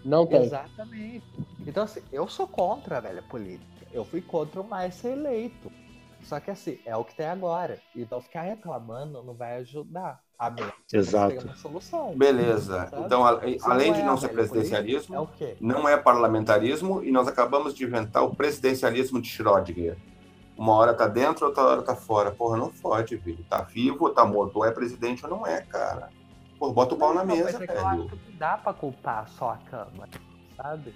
Não 0.03 0.25
tem. 0.25 0.43
Exatamente. 0.43 1.25
Então, 1.65 1.83
assim, 1.83 2.01
eu 2.11 2.27
sou 2.27 2.47
contra 2.47 2.97
a 2.97 3.01
velha 3.01 3.21
política. 3.21 3.85
Eu 3.93 4.03
fui 4.05 4.21
contra 4.21 4.61
o 4.61 4.67
mais 4.67 4.95
ser 4.95 5.11
eleito. 5.17 5.71
Só 6.23 6.39
que, 6.39 6.51
assim, 6.51 6.79
é 6.85 6.95
o 6.95 7.03
que 7.03 7.15
tem 7.15 7.25
agora. 7.27 7.79
Então, 7.95 8.21
ficar 8.21 8.41
reclamando 8.43 9.23
não 9.23 9.33
vai 9.33 9.57
ajudar. 9.57 10.21
A 10.37 10.49
menos 10.49 10.73
Exato. 10.91 11.45
uma 11.45 11.55
solução. 11.55 12.17
Beleza. 12.17 12.87
Sabe? 12.89 13.03
Então, 13.05 13.23
a- 13.23 13.39
além 13.63 13.87
não 13.91 13.93
de 13.93 14.01
é 14.01 14.05
não 14.05 14.13
a 14.13 14.17
ser 14.17 14.29
política, 14.29 14.53
presidencialismo, 14.53 15.15
É 15.15 15.19
o 15.19 15.27
quê? 15.27 15.55
não 15.61 15.87
é 15.87 15.95
parlamentarismo 15.97 17.03
e 17.03 17.11
nós 17.11 17.27
acabamos 17.27 17.75
de 17.75 17.83
inventar 17.83 18.23
o 18.23 18.35
presidencialismo 18.35 19.21
de 19.21 19.29
Schrödinger. 19.29 19.97
Uma 20.57 20.73
hora 20.73 20.95
tá 20.95 21.07
dentro, 21.07 21.45
outra 21.45 21.63
hora 21.63 21.81
tá 21.83 21.95
fora. 21.95 22.31
Porra, 22.31 22.57
não 22.57 22.71
fode, 22.71 23.17
filho. 23.19 23.43
Tá 23.47 23.61
vivo 23.61 24.05
ou 24.05 24.13
tá 24.13 24.25
morto? 24.25 24.55
Ou 24.57 24.65
é 24.65 24.71
presidente 24.71 25.23
ou 25.25 25.29
não 25.29 25.45
é, 25.45 25.61
cara. 25.61 26.09
Pô, 26.61 26.71
bota 26.71 26.93
o 26.93 26.97
pau 26.97 27.11
na 27.11 27.23
Não, 27.25 27.35
mas 27.35 27.43
mesa, 27.45 27.63
é 27.63 27.65
que 27.67 27.73
eu 27.73 27.87
acho 27.87 27.97
velho. 27.97 28.09
que 28.09 28.15
não 28.29 28.37
dá 28.37 28.55
pra 28.55 28.71
culpar 28.71 29.27
só 29.29 29.49
a 29.49 29.57
Câmara, 29.67 30.09
sabe? 30.55 30.93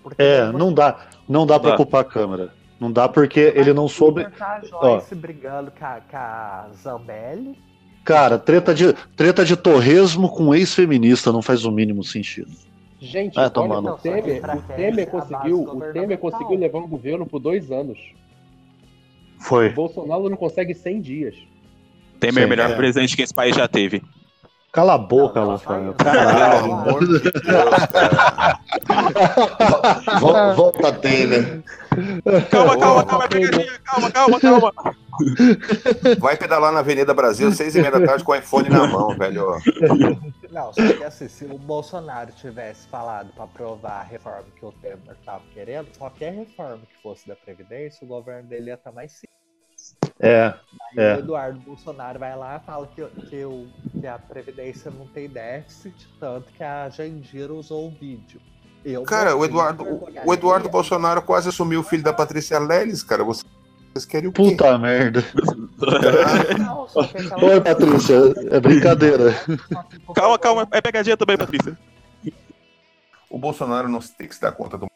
Porque 0.00 0.22
É, 0.22 0.46
você 0.46 0.56
não 0.56 0.72
dá. 0.72 0.96
Não 1.28 1.44
dá 1.44 1.58
pra 1.58 1.76
culpar 1.76 2.02
a 2.02 2.04
Câmara. 2.04 2.54
Não 2.78 2.92
dá 2.92 3.08
porque 3.08 3.50
vai 3.50 3.60
ele 3.60 3.72
não 3.72 3.88
soube. 3.88 4.22
botar 4.22 4.62
a 4.62 4.76
Ó. 4.76 5.00
Joyce 5.00 5.16
brigando 5.16 5.72
com 5.76 5.84
a, 5.84 6.00
com 6.08 6.16
a 6.16 6.68
Zambelli. 6.80 7.58
Cara, 8.04 8.38
treta 8.38 8.72
de, 8.72 8.92
treta 9.16 9.44
de 9.44 9.56
torresmo 9.56 10.28
com 10.28 10.54
ex-feminista 10.54 11.32
não 11.32 11.42
faz 11.42 11.64
o 11.64 11.72
mínimo 11.72 12.04
sentido. 12.04 12.52
Gente, 13.00 13.36
Ah, 13.40 13.50
olha, 13.56 13.90
o 13.92 13.98
Temer, 13.98 14.40
o? 14.56 14.62
Temer 14.76 15.10
conseguiu, 15.10 15.62
o. 15.62 15.80
Temer 15.92 16.18
conseguiu 16.18 16.56
levar 16.56 16.78
um 16.78 16.86
governo 16.86 17.26
por 17.26 17.40
dois 17.40 17.72
anos. 17.72 17.98
O 19.40 19.42
Foi. 19.42 19.70
Bolsonaro 19.70 20.30
não 20.30 20.36
consegue 20.36 20.74
100 20.74 21.00
dias. 21.00 21.34
Temer 22.20 22.42
é 22.42 22.46
o 22.46 22.48
Sim, 22.48 22.50
melhor 22.50 22.70
é. 22.70 22.76
presidente 22.76 23.16
que 23.16 23.22
esse 23.22 23.34
país 23.34 23.56
já 23.56 23.66
teve. 23.66 24.00
Cala 24.78 24.94
a 24.94 24.98
boca, 24.98 25.44
Rafael. 25.44 25.92
Pelo 25.92 25.94
Caralho. 26.12 26.72
amor 26.72 27.00
de 27.04 27.18
Deus, 27.18 27.42
cara. 27.42 28.60
Vol- 30.20 30.54
Volta 30.54 30.92
Temer. 30.92 31.64
Calma, 32.48 32.78
calma, 32.78 33.04
calma, 33.04 33.24
é 33.24 33.28
pegadinha, 33.28 33.78
calma, 33.82 34.08
calma, 34.12 34.40
calma. 34.40 34.72
Vai 36.20 36.36
pedalar 36.36 36.70
na 36.72 36.78
Avenida 36.78 37.12
Brasil, 37.12 37.50
seis 37.50 37.74
e 37.74 37.80
meia 37.80 37.90
da 37.90 38.06
tarde, 38.06 38.22
com 38.22 38.30
o 38.30 38.36
iPhone 38.36 38.68
na 38.68 38.86
mão, 38.86 39.08
velho. 39.18 39.56
Não, 40.52 40.72
só 40.72 40.92
que 40.96 41.02
assim, 41.02 41.26
se 41.28 41.44
o 41.46 41.58
Bolsonaro 41.58 42.30
tivesse 42.30 42.86
falado 42.86 43.32
pra 43.34 43.42
aprovar 43.46 43.98
a 43.98 44.04
reforma 44.04 44.44
que 44.60 44.64
o 44.64 44.70
Temer 44.70 45.16
tava 45.26 45.42
querendo, 45.52 45.88
qualquer 45.98 46.34
reforma 46.34 46.78
que 46.88 47.02
fosse 47.02 47.26
da 47.26 47.34
Previdência, 47.34 48.04
o 48.04 48.06
governo 48.08 48.48
dele 48.48 48.68
ia 48.70 48.74
estar 48.74 48.92
mais 48.92 49.10
simples. 49.10 49.37
É, 50.20 50.52
Aí 50.96 51.04
É. 51.04 51.16
o 51.16 51.18
Eduardo 51.20 51.60
Bolsonaro 51.60 52.18
vai 52.18 52.36
lá 52.36 52.56
e 52.62 52.66
fala 52.66 52.86
que, 52.88 53.04
que, 53.28 53.44
o, 53.44 53.68
que 54.00 54.06
a 54.06 54.18
Previdência 54.18 54.90
não 54.90 55.06
tem 55.06 55.28
déficit, 55.28 56.08
tanto 56.18 56.50
que 56.52 56.62
a 56.62 56.88
Jandira 56.88 57.52
usou 57.52 57.88
o 57.88 57.90
vídeo. 57.90 58.40
Eu 58.84 59.02
Cara, 59.02 59.36
o 59.36 59.44
Eduardo, 59.44 59.84
o, 59.84 60.08
o 60.26 60.34
Eduardo. 60.34 60.68
Bolsonaro 60.68 61.22
quase 61.22 61.48
assumiu 61.48 61.80
o 61.80 61.84
filho 61.84 62.02
da 62.02 62.12
Patrícia 62.12 62.58
Leles, 62.58 63.02
cara. 63.02 63.22
Vocês 63.24 64.04
querem 64.08 64.28
o 64.28 64.32
quê? 64.32 64.42
puta 64.50 64.78
merda. 64.78 65.22
Oi, 67.42 67.60
Patrícia, 67.60 68.16
é 68.50 68.60
brincadeira. 68.60 69.34
Calma, 70.14 70.38
calma, 70.38 70.68
é 70.70 70.80
pegadinha 70.80 71.16
também, 71.16 71.36
Patrícia. 71.36 71.76
O 73.30 73.38
Bolsonaro 73.38 73.88
não 73.88 74.00
tem 74.00 74.26
que 74.26 74.34
se 74.34 74.40
dar 74.40 74.52
conta 74.52 74.78
de 74.78 74.86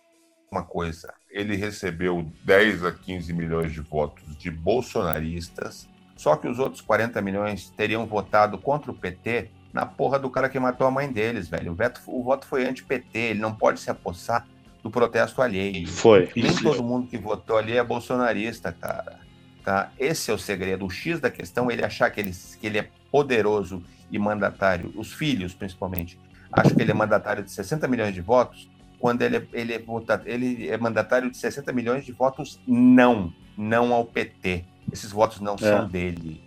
uma 0.52 0.62
coisa. 0.62 1.12
Ele 1.30 1.56
recebeu 1.56 2.30
10 2.44 2.84
a 2.84 2.92
15 2.92 3.32
milhões 3.32 3.72
de 3.72 3.80
votos 3.80 4.36
de 4.36 4.50
bolsonaristas, 4.50 5.88
só 6.14 6.36
que 6.36 6.46
os 6.46 6.58
outros 6.58 6.82
40 6.82 7.20
milhões 7.22 7.70
teriam 7.70 8.06
votado 8.06 8.58
contra 8.58 8.90
o 8.90 8.94
PT 8.94 9.50
na 9.72 9.86
porra 9.86 10.18
do 10.18 10.28
cara 10.28 10.50
que 10.50 10.60
matou 10.60 10.86
a 10.86 10.90
mãe 10.90 11.10
deles, 11.10 11.48
velho. 11.48 11.72
O, 11.72 11.74
veto, 11.74 12.00
o 12.06 12.22
voto 12.22 12.46
foi 12.46 12.66
anti-PT, 12.66 13.18
ele 13.18 13.40
não 13.40 13.54
pode 13.54 13.80
se 13.80 13.90
apossar 13.90 14.46
do 14.82 14.90
protesto 14.90 15.40
alheio. 15.40 15.88
Foi. 15.88 16.30
Nem 16.36 16.54
todo 16.54 16.82
mundo 16.82 17.08
que 17.08 17.16
votou 17.16 17.56
ali 17.56 17.76
é 17.76 17.82
bolsonarista, 17.82 18.70
cara. 18.70 19.20
Tá? 19.64 19.90
Esse 19.98 20.30
é 20.30 20.34
o 20.34 20.38
segredo. 20.38 20.84
O 20.84 20.90
X 20.90 21.20
da 21.20 21.30
questão 21.30 21.70
é 21.70 21.72
ele 21.72 21.84
achar 21.84 22.10
que 22.10 22.20
ele, 22.20 22.32
que 22.60 22.66
ele 22.66 22.78
é 22.78 22.88
poderoso 23.10 23.82
e 24.10 24.18
mandatário, 24.18 24.92
os 24.94 25.12
filhos 25.12 25.54
principalmente, 25.54 26.18
acham 26.52 26.74
que 26.74 26.82
ele 26.82 26.90
é 26.90 26.94
mandatário 26.94 27.42
de 27.42 27.50
60 27.50 27.88
milhões 27.88 28.12
de 28.12 28.20
votos, 28.20 28.68
quando 29.02 29.20
ele 29.22 29.36
é, 29.38 29.42
ele 29.52 29.72
é, 29.74 29.78
vota- 29.80 30.22
ele 30.24 30.68
é 30.68 30.78
mandatário 30.78 31.28
de 31.28 31.36
60 31.36 31.72
milhões 31.72 32.06
de 32.06 32.12
votos 32.12 32.60
não, 32.66 33.32
não 33.58 33.92
ao 33.92 34.04
PT. 34.04 34.64
Esses 34.92 35.10
votos 35.10 35.40
não 35.40 35.58
são 35.58 35.88
dele. 35.88 36.40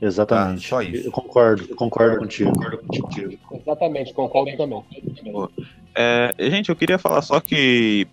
Exatamente. 0.00 0.66
Ah, 0.66 0.68
só 0.68 0.82
isso. 0.82 1.08
Eu 1.08 1.10
concordo, 1.10 1.64
eu 1.68 1.74
concordo 1.74 2.18
contigo. 2.18 2.52
Exatamente, 3.50 4.12
concordo 4.12 4.56
também. 4.58 4.84
É, 5.94 6.34
gente, 6.50 6.68
eu 6.68 6.76
queria 6.76 6.98
falar 6.98 7.22
só 7.22 7.40
que 7.40 8.06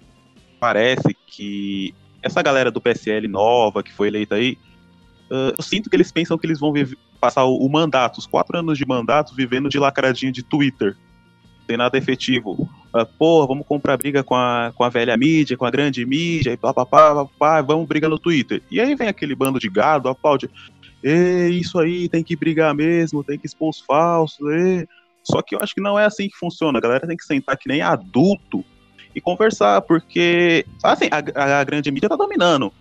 parece 0.60 1.14
que 1.28 1.94
essa 2.24 2.42
galera 2.42 2.72
do 2.72 2.80
PSL 2.82 3.28
nova 3.28 3.84
que 3.84 3.92
foi 3.92 4.08
eleita 4.08 4.36
aí, 4.36 4.58
ah, 5.30 5.54
eu 5.58 5.62
sinto 5.62 5.90
que 5.90 5.96
eles 5.98 6.10
pensam 6.10 6.38
que 6.38 6.48
eles 6.48 6.60
vão 6.60 6.72
viver- 6.72 6.98
passar 7.20 7.44
o, 7.44 7.58
o 7.58 7.70
mandato, 7.70 8.18
os 8.18 8.26
quatro 8.26 8.58
anos 8.58 8.78
de 8.78 8.86
mandato, 8.88 9.36
vivendo 9.36 9.68
de 9.68 9.78
lacradinha 9.78 10.32
de 10.32 10.42
Twitter. 10.42 10.96
Tem 11.68 11.78
nada 11.78 11.98
efetivo. 11.98 12.70
Ah, 12.94 13.06
Pô, 13.06 13.46
vamos 13.48 13.66
comprar 13.68 13.98
briga 13.98 14.24
com 14.24 14.36
a, 14.36 14.72
com 14.76 14.84
a 14.84 14.90
velha 14.90 15.16
mídia, 15.18 15.58
com 15.58 15.66
a 15.66 15.72
grande 15.72 16.06
mídia, 16.06 16.52
e 16.54 16.58
pá, 16.58 16.74
pá, 16.74 16.86
pá, 16.86 17.26
pá, 17.38 17.62
vamos 17.62 17.88
brigar 17.88 18.10
no 18.10 18.20
Twitter. 18.20 18.62
E 18.72 18.80
aí 18.80 18.96
vem 18.96 19.08
aquele 19.08 19.36
bando 19.36 19.60
de 19.60 19.70
gado, 19.70 20.08
aplaude. 20.10 20.50
"Ê, 21.04 21.50
isso 21.50 21.78
aí, 21.80 22.08
tem 22.10 22.24
que 22.24 22.36
brigar 22.36 22.74
mesmo, 22.74 23.24
tem 23.24 23.38
que 23.38 23.46
expor 23.46 23.70
os 23.70 23.80
falsos. 23.82 24.40
ê." 24.54 24.88
Só 25.24 25.42
que 25.42 25.56
eu 25.56 25.60
acho 25.60 25.74
que 25.74 25.82
não 25.82 25.98
é 25.98 26.06
assim 26.06 26.28
que 26.30 26.38
funciona. 26.38 26.78
A 26.78 26.82
galera 26.82 27.08
tem 27.08 27.18
que 27.18 27.26
sentar 27.26 27.58
que 27.58 27.68
nem 27.68 27.82
adulto 27.82 28.64
e 29.16 29.20
conversar, 29.20 29.82
porque 29.82 30.66
assim, 30.84 31.06
a, 31.12 31.60
a 31.62 31.64
grande 31.64 31.90
mídia 31.92 32.10
tá 32.10 32.16
dominando. 32.16 32.72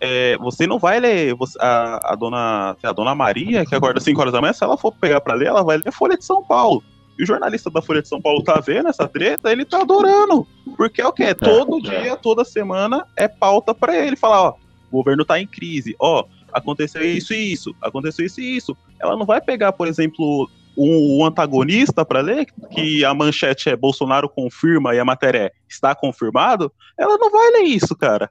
É, 0.00 0.36
você 0.38 0.66
não 0.66 0.78
vai 0.78 1.00
ler 1.00 1.34
você- 1.34 1.56
a, 1.60 2.12
a 2.12 2.14
dona 2.14 2.76
a 2.82 2.92
dona 2.92 3.14
Maria, 3.14 3.64
que 3.64 3.74
acorda 3.74 3.98
às 3.98 4.04
5 4.04 4.20
horas 4.20 4.32
da 4.34 4.40
manhã, 4.40 4.52
se 4.52 4.62
ela 4.62 4.76
for 4.76 4.92
pegar 4.92 5.20
pra 5.20 5.34
ler, 5.34 5.46
ela 5.46 5.62
vai 5.62 5.78
ler 5.78 5.88
a 5.88 5.92
Folha 5.92 6.16
de 6.18 6.24
São 6.24 6.42
Paulo. 6.44 6.82
E 7.18 7.22
o 7.22 7.26
jornalista 7.26 7.70
da 7.70 7.80
Folha 7.80 8.02
de 8.02 8.08
São 8.08 8.20
Paulo 8.20 8.42
tá 8.42 8.58
vendo 8.60 8.88
essa 8.88 9.06
treta, 9.06 9.50
ele 9.52 9.64
tá 9.64 9.80
adorando. 9.82 10.46
Porque 10.76 11.00
é 11.00 11.06
o 11.06 11.12
quê? 11.12 11.34
Todo 11.34 11.80
dia, 11.80 12.16
toda 12.16 12.44
semana 12.44 13.06
é 13.16 13.28
pauta 13.28 13.72
pra 13.74 13.96
ele 13.96 14.16
falar, 14.16 14.42
ó, 14.42 14.54
o 14.90 14.96
governo 14.96 15.24
tá 15.24 15.38
em 15.40 15.46
crise, 15.46 15.94
ó, 16.00 16.24
aconteceu 16.52 17.02
isso 17.04 17.32
e 17.32 17.52
isso, 17.52 17.74
aconteceu 17.80 18.26
isso 18.26 18.40
e 18.40 18.56
isso. 18.56 18.76
Ela 19.00 19.16
não 19.16 19.24
vai 19.26 19.40
pegar, 19.40 19.72
por 19.72 19.86
exemplo, 19.86 20.48
um, 20.76 21.18
um 21.20 21.24
antagonista 21.24 22.04
pra 22.04 22.20
ler, 22.20 22.46
que 22.72 23.04
a 23.04 23.14
manchete 23.14 23.68
é 23.68 23.76
Bolsonaro 23.76 24.28
confirma 24.28 24.94
e 24.94 24.98
a 24.98 25.04
matéria 25.04 25.38
é 25.38 25.52
está 25.68 25.94
confirmado, 25.94 26.72
ela 26.98 27.16
não 27.18 27.30
vai 27.30 27.50
ler 27.52 27.62
isso, 27.64 27.94
cara. 27.94 28.28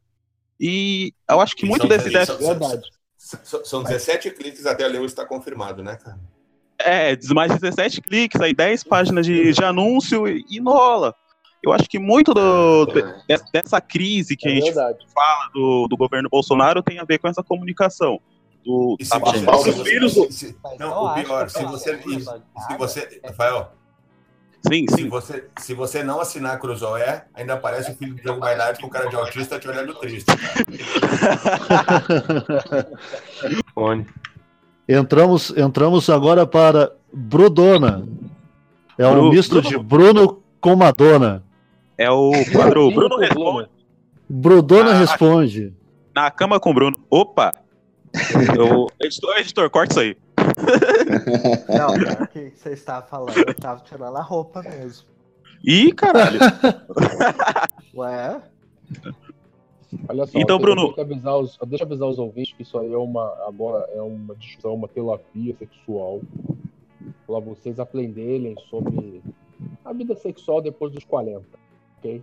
E 0.59 1.13
eu 1.29 1.39
acho 1.41 1.55
que 1.55 1.65
muito 1.65 1.81
são- 1.81 1.89
desse, 1.89 2.09
desse 2.09 2.25
são- 2.25 2.37
Verdade. 2.37 2.81
São, 3.17 3.63
são 3.63 3.83
17 3.83 4.29
cliques 4.31 4.65
até 4.65 4.85
ler 4.85 4.99
o 4.99 5.05
está 5.05 5.25
confirmado, 5.25 5.81
né, 5.81 5.95
cara? 5.95 6.19
É, 6.79 7.17
mais 7.33 7.51
de 7.53 7.59
17 7.59 8.01
cliques, 8.01 8.41
aí 8.41 8.53
10 8.53 8.83
páginas 8.83 9.25
de, 9.25 9.53
de 9.53 9.63
anúncio 9.63 10.27
e, 10.27 10.43
e 10.49 10.59
não 10.59 10.73
rola. 10.73 11.15
Eu 11.63 11.71
acho 11.71 11.87
que 11.89 11.97
muito 11.97 12.33
do, 12.33 12.85
de- 12.87 13.05
dessa 13.53 13.79
crise 13.79 14.35
que 14.35 14.49
a 14.49 14.51
É 14.51 14.55
gente 14.55 14.65
verdade. 14.65 14.97
fala 15.13 15.49
do, 15.53 15.87
do 15.87 15.95
governo 15.95 16.27
Bolsonaro 16.29 16.83
tem 16.83 16.99
a 16.99 17.05
ver 17.05 17.19
com 17.19 17.27
essa 17.29 17.41
comunicação. 17.41 18.19
Do, 18.65 18.97
E 18.99 19.05
se 19.05 19.11
tá 19.11 19.19
mal 19.19 19.33
se 19.33 19.39
dos 19.45 19.65
você- 19.77 19.85
filhos. 19.89 20.13
se- 20.13 20.31
se- 20.31 20.55
não, 20.79 21.05
o 21.05 21.13
pior, 21.13 21.49
se 21.49 21.59
a 21.59 21.67
você, 21.67 21.97
se 22.01 22.77
você, 22.77 22.99
é- 23.23 23.27
Rafael, 23.27 23.71
Sim, 24.65 24.85
se 24.89 24.95
sim. 24.95 25.09
você, 25.09 25.47
se 25.59 25.73
você 25.73 26.03
não 26.03 26.21
assinar 26.21 26.57
Cruzoé, 26.59 27.25
ainda 27.33 27.53
aparece 27.53 27.91
o 27.91 27.95
filho 27.95 28.15
do 28.15 28.21
Diogo 28.21 28.39
Maynard 28.39 28.79
com 28.81 28.89
cara 28.89 29.09
de 29.09 29.15
autista 29.15 29.59
te 29.59 29.67
olhando 29.67 29.93
triste. 29.95 30.31
Fone. 33.73 34.05
Entramos, 34.87 35.53
entramos 35.55 36.09
agora 36.09 36.45
para 36.45 36.91
Brudona. 37.11 38.03
É 38.97 39.07
um 39.07 39.13
Bru- 39.15 39.29
misto 39.31 39.61
Bruno? 39.61 39.69
de 39.69 39.77
Bruno 39.83 40.43
com 40.59 40.75
Madonna. 40.75 41.43
É 41.97 42.09
o 42.09 42.31
quadro 42.51 42.89
Bruno 42.93 43.17
responde 43.17 43.69
Brudona 44.29 44.91
Ah, 44.91 44.97
responde. 44.97 45.73
na 46.15 46.29
cama 46.31 46.59
com 46.59 46.71
o 46.71 46.73
Bruno. 46.73 46.95
Opa! 47.09 47.51
Eu, 48.57 48.87
editor, 49.01 49.37
editor, 49.37 49.69
corta 49.69 49.93
isso 49.93 49.99
aí. 50.01 50.17
Não, 51.69 51.93
cara, 52.03 52.23
o 52.23 52.27
que 52.27 52.51
você 52.55 52.71
estava 52.71 53.05
falando? 53.05 53.37
Eu 53.37 53.53
tava 53.55 53.81
tirando 53.81 54.15
a 54.17 54.21
roupa 54.21 54.61
mesmo. 54.61 55.07
Ih, 55.63 55.91
caralho. 55.93 56.39
Ué? 57.95 58.41
Olha 60.07 60.25
só, 60.25 60.39
Então, 60.39 60.55
eu 60.57 60.59
Bruno- 60.61 60.81
tenho 60.81 60.93
que 60.93 61.01
avisar 61.01 61.37
os- 61.37 61.57
deixa 61.67 61.83
eu 61.83 61.87
avisar 61.87 62.07
os 62.09 62.19
ouvintes 62.19 62.53
que 62.53 62.63
isso 62.63 62.77
aí 62.77 62.91
é 62.91 62.97
uma, 62.97 63.33
agora 63.47 63.87
é 63.93 64.01
uma 64.01 64.35
discussão, 64.35 64.73
uma 64.75 64.87
terapia 64.87 65.55
sexual. 65.57 66.21
Para 67.27 67.39
vocês 67.39 67.79
aprenderem 67.79 68.55
sobre 68.69 69.21
a 69.83 69.93
vida 69.93 70.15
sexual 70.15 70.61
depois 70.61 70.91
dos 70.93 71.03
40. 71.03 71.43
Ok? 71.99 72.21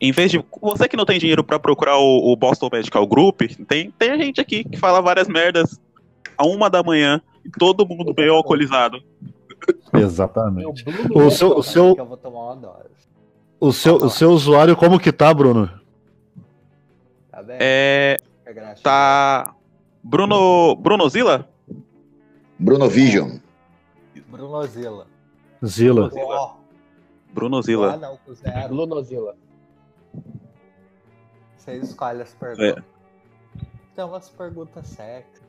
Em 0.00 0.12
vez 0.12 0.30
de. 0.30 0.44
Você 0.60 0.88
que 0.88 0.96
não 0.96 1.04
tem 1.04 1.18
dinheiro 1.18 1.42
pra 1.44 1.58
procurar 1.58 1.98
o, 1.98 2.32
o 2.32 2.36
Boston 2.36 2.68
Medical 2.72 3.06
Group, 3.06 3.42
tem, 3.68 3.90
tem 3.92 4.10
a 4.10 4.16
gente 4.18 4.40
aqui 4.40 4.64
que 4.64 4.76
fala 4.76 5.00
várias 5.00 5.28
merdas 5.28 5.80
a 6.36 6.44
uma 6.46 6.68
da 6.68 6.82
manhã 6.82 7.20
e 7.44 7.50
todo 7.50 7.86
mundo 7.86 8.12
meio 8.16 8.34
alcoolizado. 8.34 9.00
Exatamente. 9.92 10.84
O 11.14 11.30
seu, 11.30 11.56
o 11.56 11.62
seu, 11.62 11.94
Que 11.94 12.00
eu 12.00 12.06
vou 12.06 12.16
tomar 12.16 12.52
uma 12.52 12.56
dose. 12.56 12.88
o 13.60 13.72
seu, 13.72 13.96
o 13.96 14.10
seu 14.10 14.30
usuário, 14.30 14.76
como 14.76 14.98
que 14.98 15.12
tá, 15.12 15.32
Bruno? 15.32 15.70
Tá 17.44 17.48
bem? 17.48 17.56
É. 17.60 18.16
É. 18.46 18.74
Tá. 18.82 19.54
Bruno. 20.02 20.76
Bruno 20.76 21.08
Zila? 21.10 21.46
Bruno 22.58 22.88
Vision. 22.88 23.38
Brunozila. 24.28 25.06
Zila. 25.64 26.10
Ó, 26.14 26.56
Bruno 27.32 27.58
ah, 27.58 27.62
Zila. 27.62 27.96
não, 27.96 28.16
com 28.16 28.34
zero. 28.34 28.68
Brunozila. 28.68 29.36
Você 31.56 31.76
escolhe 31.76 32.22
as 32.22 32.34
perguntas. 32.34 32.84
Tem 33.94 34.04
umas 34.04 34.28
perguntas 34.30 34.86
sexy. 34.86 35.42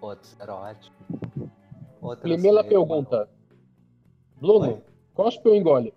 Outras 0.00 0.36
eróticas. 0.40 0.92
Outras 2.00 2.32
Primeira 2.32 2.62
pergunta. 2.62 3.28
Bruno, 4.40 4.74
Oi. 4.74 4.82
cospe 5.14 5.48
ou 5.48 5.56
engole? 5.56 5.92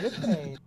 Depende. 0.00 0.61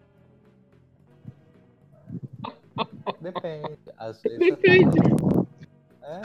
Depende. 3.21 3.77
Às 3.97 4.21
vezes 4.21 4.39
Depende. 4.39 4.99
É, 6.01 6.21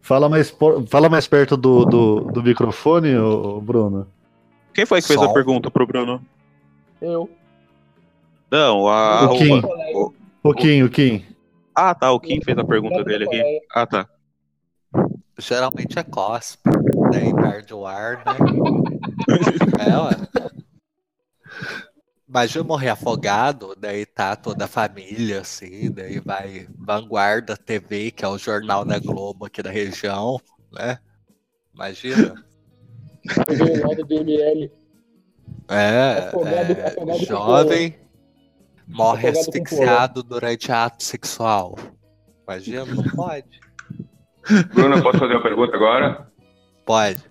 Fala 0.00 0.28
mais, 0.28 0.50
por- 0.50 0.86
fala 0.88 1.08
mais 1.08 1.26
perto 1.28 1.56
do, 1.56 1.84
do, 1.84 2.20
do 2.32 2.42
microfone, 2.42 3.16
ô, 3.16 3.60
Bruno. 3.60 4.08
Quem 4.74 4.84
foi 4.86 5.00
que 5.00 5.06
fez 5.06 5.20
a 5.20 5.24
Sol. 5.24 5.34
pergunta 5.34 5.70
pro 5.70 5.86
Bruno? 5.86 6.20
Eu. 7.00 7.30
Não, 8.50 8.88
a. 8.88 9.24
O 9.30 9.36
Kim. 9.36 9.60
o- 9.94 10.12
O 10.42 10.54
Kim, 10.54 10.82
o 10.82 10.88
Kim. 10.90 11.24
Ah, 11.74 11.94
tá. 11.94 12.10
O 12.10 12.18
Kim 12.18 12.40
fez 12.42 12.56
a 12.58 12.64
pergunta 12.64 13.04
dele 13.04 13.24
aqui. 13.24 13.60
Ah, 13.72 13.86
tá. 13.86 14.08
geralmente 15.38 15.98
é 15.98 16.02
cospe. 16.02 16.68
Daí 17.12 17.32
perde 17.34 17.72
o 17.74 17.86
ar, 17.86 18.16
né? 18.24 18.36
É, 19.78 19.96
ué. 19.98 20.50
Imagina 22.30 22.60
eu 22.60 22.64
morrer 22.64 22.90
afogado, 22.90 23.74
daí 23.76 24.06
tá 24.06 24.36
toda 24.36 24.66
a 24.66 24.68
família, 24.68 25.40
assim, 25.40 25.90
daí 25.90 26.20
vai 26.20 26.68
Vanguarda 26.78 27.56
TV, 27.56 28.12
que 28.12 28.24
é 28.24 28.28
o 28.28 28.38
jornal 28.38 28.84
da 28.84 29.00
Globo 29.00 29.46
aqui 29.46 29.60
da 29.60 29.70
região, 29.70 30.38
né? 30.72 30.98
Imagina. 31.74 32.34
Lado 33.84 34.04
do 34.06 34.14
ML. 34.14 34.70
É, 35.68 36.28
Afogado- 36.28 36.72
é, 36.72 36.86
afogado 36.86 37.24
jovem 37.24 37.98
morre 38.86 39.28
Afogado 39.30 39.48
asfixiado 39.48 40.22
durante 40.22 40.70
ato 40.70 41.02
sexual. 41.02 41.76
Imagina, 42.46 42.84
não 42.84 43.02
pode. 43.02 43.60
Bruno, 44.72 45.02
posso 45.02 45.18
fazer 45.18 45.34
uma 45.34 45.42
pergunta 45.42 45.74
agora? 45.74 46.30
Pode. 46.86 47.24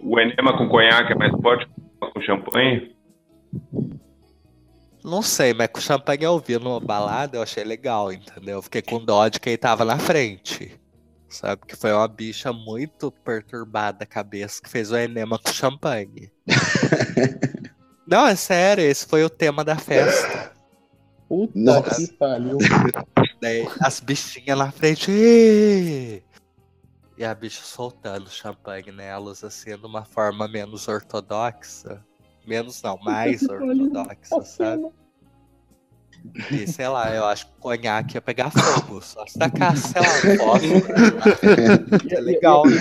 O 0.00 0.18
enema 0.20 0.56
com 0.56 0.68
conhaque 0.68 1.12
é 1.12 1.16
mais 1.16 1.32
forte 1.42 1.66
que 1.66 1.72
o 2.06 2.12
com 2.12 2.20
champanhe? 2.20 2.96
Não 5.02 5.22
sei, 5.22 5.54
mas 5.54 5.68
com 5.68 5.78
o 5.78 5.82
champanhe 5.82 6.24
eu 6.24 6.38
vi 6.38 6.58
numa 6.58 6.78
balada, 6.78 7.38
eu 7.38 7.42
achei 7.42 7.64
legal, 7.64 8.12
entendeu? 8.12 8.58
Eu 8.58 8.62
fiquei 8.62 8.82
com 8.82 9.02
dó 9.02 9.28
de 9.28 9.40
quem 9.40 9.56
tava 9.56 9.84
na 9.84 9.98
frente. 9.98 10.78
Sabe? 11.28 11.62
Que 11.66 11.76
foi 11.76 11.92
uma 11.92 12.08
bicha 12.08 12.52
muito 12.52 13.10
perturbada 13.10 14.04
a 14.04 14.06
cabeça 14.06 14.60
que 14.60 14.68
fez 14.68 14.90
o 14.90 14.96
enema 14.96 15.38
com 15.38 15.52
champanhe. 15.52 16.30
Não, 18.06 18.26
é 18.26 18.34
sério, 18.34 18.84
esse 18.84 19.06
foi 19.06 19.24
o 19.24 19.30
tema 19.30 19.64
da 19.64 19.76
festa. 19.76 20.52
Puta 21.28 21.52
Nossa. 21.54 21.94
que 21.94 22.12
pariu. 22.14 22.58
Daí 23.40 23.66
as 23.80 24.00
bichinhas 24.00 24.58
na 24.58 24.72
frente. 24.72 25.12
E 27.16 27.24
a 27.24 27.34
bicha 27.34 27.62
soltando 27.62 28.28
champanhe 28.28 28.90
nelas, 28.90 29.44
assim, 29.44 29.76
de 29.76 29.86
uma 29.86 30.04
forma 30.04 30.48
menos 30.48 30.88
ortodoxa. 30.88 32.04
Menos 32.46 32.82
não, 32.82 32.98
mais 33.02 33.42
ortodoxa, 33.42 34.42
sabe? 34.44 34.86
E 36.50 36.66
sei 36.66 36.86
lá, 36.88 37.14
eu 37.14 37.24
acho 37.24 37.46
que 37.46 37.52
o 37.58 37.60
conhaque 37.60 38.16
ia 38.16 38.20
pegar 38.20 38.50
fogo. 38.50 39.00
Só 39.00 39.24
se 39.26 39.38
tacasse, 39.38 39.88
sei 39.92 40.02
lá, 40.02 40.08
um 40.08 40.36
fósforo. 40.36 40.86
É 42.10 42.20
legal, 42.20 42.66
né? 42.66 42.76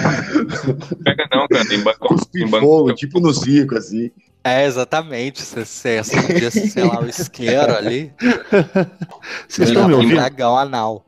Pega 1.03 1.28
não, 1.32 1.47
cara. 1.47 1.66
Tem 1.66 1.80
banco. 1.82 2.26
Tem 2.32 2.47
banco. 2.49 2.66
fogo, 2.66 2.93
tipo 2.93 3.20
no 3.20 3.34
circo, 3.34 3.78
assim. 3.78 4.12
É, 4.43 4.66
exatamente. 4.66 5.41
Você, 5.41 5.66
você 5.66 5.97
acendia, 5.99 6.51
sei 6.51 6.84
lá, 6.84 6.99
o 7.01 7.07
isqueiro 7.07 7.76
ali. 7.76 8.12
Vocês 9.47 9.70
estão 9.70 9.88
me 9.88 9.93
um 9.93 9.97
ouvindo? 9.97 10.16
dragão 10.16 10.57
anal. 10.57 11.05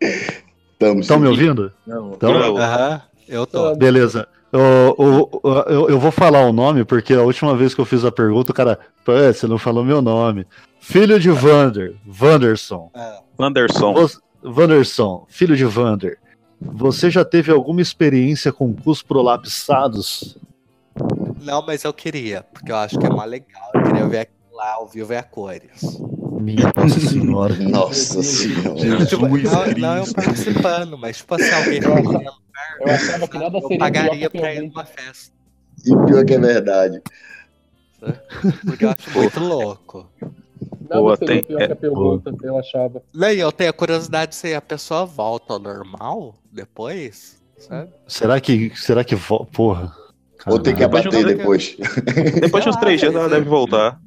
Estamos 0.00 1.00
Estão 1.04 1.18
me 1.18 1.26
ouvindo? 1.26 1.72
Não. 1.86 2.12
Então, 2.14 2.56
Aham, 2.56 3.02
eu 3.28 3.46
tô. 3.46 3.74
beleza. 3.76 4.26
Eu, 4.52 4.96
eu, 4.98 5.40
eu, 5.68 5.90
eu 5.90 6.00
vou 6.00 6.10
falar 6.10 6.46
o 6.46 6.52
nome, 6.52 6.84
porque 6.84 7.12
a 7.14 7.22
última 7.22 7.54
vez 7.56 7.74
que 7.74 7.80
eu 7.80 7.84
fiz 7.84 8.04
a 8.04 8.10
pergunta, 8.12 8.50
o 8.50 8.54
cara, 8.54 8.78
"Pô, 9.04 9.12
você 9.12 9.46
não 9.46 9.58
falou 9.58 9.84
meu 9.84 10.00
nome. 10.00 10.46
Filho 10.80 11.20
de 11.20 11.30
Vander, 11.30 11.94
Vanderson. 12.06 12.90
É. 12.94 13.18
Anderson. 13.38 13.92
Você- 13.92 14.18
Vanderson, 14.42 15.26
filho 15.28 15.56
de 15.56 15.64
Vander. 15.64 16.18
Você 16.60 17.10
já 17.10 17.24
teve 17.24 17.52
alguma 17.52 17.80
experiência 17.82 18.52
com 18.52 18.72
cus 18.74 19.02
prolapsados? 19.02 20.38
Não, 21.42 21.64
mas 21.64 21.84
eu 21.84 21.92
queria, 21.92 22.42
porque 22.52 22.72
eu 22.72 22.76
acho 22.76 22.98
que 22.98 23.06
é 23.06 23.10
mais 23.10 23.30
legal. 23.30 23.70
Eu 23.74 23.82
queria 23.82 24.06
ver 24.08 24.30
lá 24.52 24.72
ao 24.74 24.86
vivo 24.88 25.12
e 25.12 25.16
a 25.16 25.22
cores. 25.22 26.00
Minha 26.40 26.72
Nossa 26.76 27.00
Senhora. 27.00 27.54
Nossa 27.60 28.22
senhora. 28.22 29.06
Tipo, 29.06 29.26
não, 29.28 29.66
não 29.76 29.96
eu 29.98 30.12
participando, 30.14 30.98
mas 30.98 31.18
tipo 31.18 31.34
assim, 31.34 31.50
alguém 31.50 31.80
Eu 31.82 31.92
achava- 31.94 32.36
Eu 32.80 32.86
achava 32.90 33.28
que 33.28 33.38
nada 33.38 33.56
eu 33.58 33.62
seria 33.62 33.78
pagaria 33.78 34.30
que 34.30 34.38
pra 34.38 34.54
ir 34.54 34.62
numa 34.68 34.84
festa. 34.84 35.32
E 35.84 35.90
pior 36.06 36.24
que 36.24 36.34
é 36.34 36.38
verdade. 36.38 37.00
Porque 38.64 38.84
eu 38.84 38.90
acho 38.90 39.10
muito 39.18 39.40
louco. 39.40 40.06
Nada 40.82 41.00
Boa, 41.02 41.16
seria 41.16 41.34
tem- 41.34 41.44
pior 41.44 41.66
que 41.66 41.72
a 41.72 41.76
pergunta, 41.76 42.34
eu 42.42 42.58
achava. 42.58 43.02
Eu 43.36 43.52
tenho 43.52 43.70
a 43.70 43.72
curiosidade 43.72 44.34
se 44.34 44.54
a 44.54 44.60
pessoa 44.60 45.04
volta 45.04 45.52
ao 45.54 45.58
normal 45.58 46.34
depois, 46.52 47.40
sabe? 47.58 47.90
Será 48.06 48.40
que. 48.40 48.72
Será 48.76 49.04
que. 49.04 49.14
Porra. 49.52 49.92
Ou 50.46 50.58
tem 50.58 50.74
que 50.74 50.80
Caralho. 50.80 51.02
Depois 51.02 51.02
de 51.02 51.08
abater 51.08 51.36
depois. 51.36 51.76
Depois 52.40 52.64
de 52.64 52.70
uns 52.70 52.76
Ah, 52.76 52.80
três 52.80 53.00
dias 53.00 53.14
ela 53.14 53.26
é- 53.26 53.28
deve 53.28 53.48
voltar. 53.48 54.00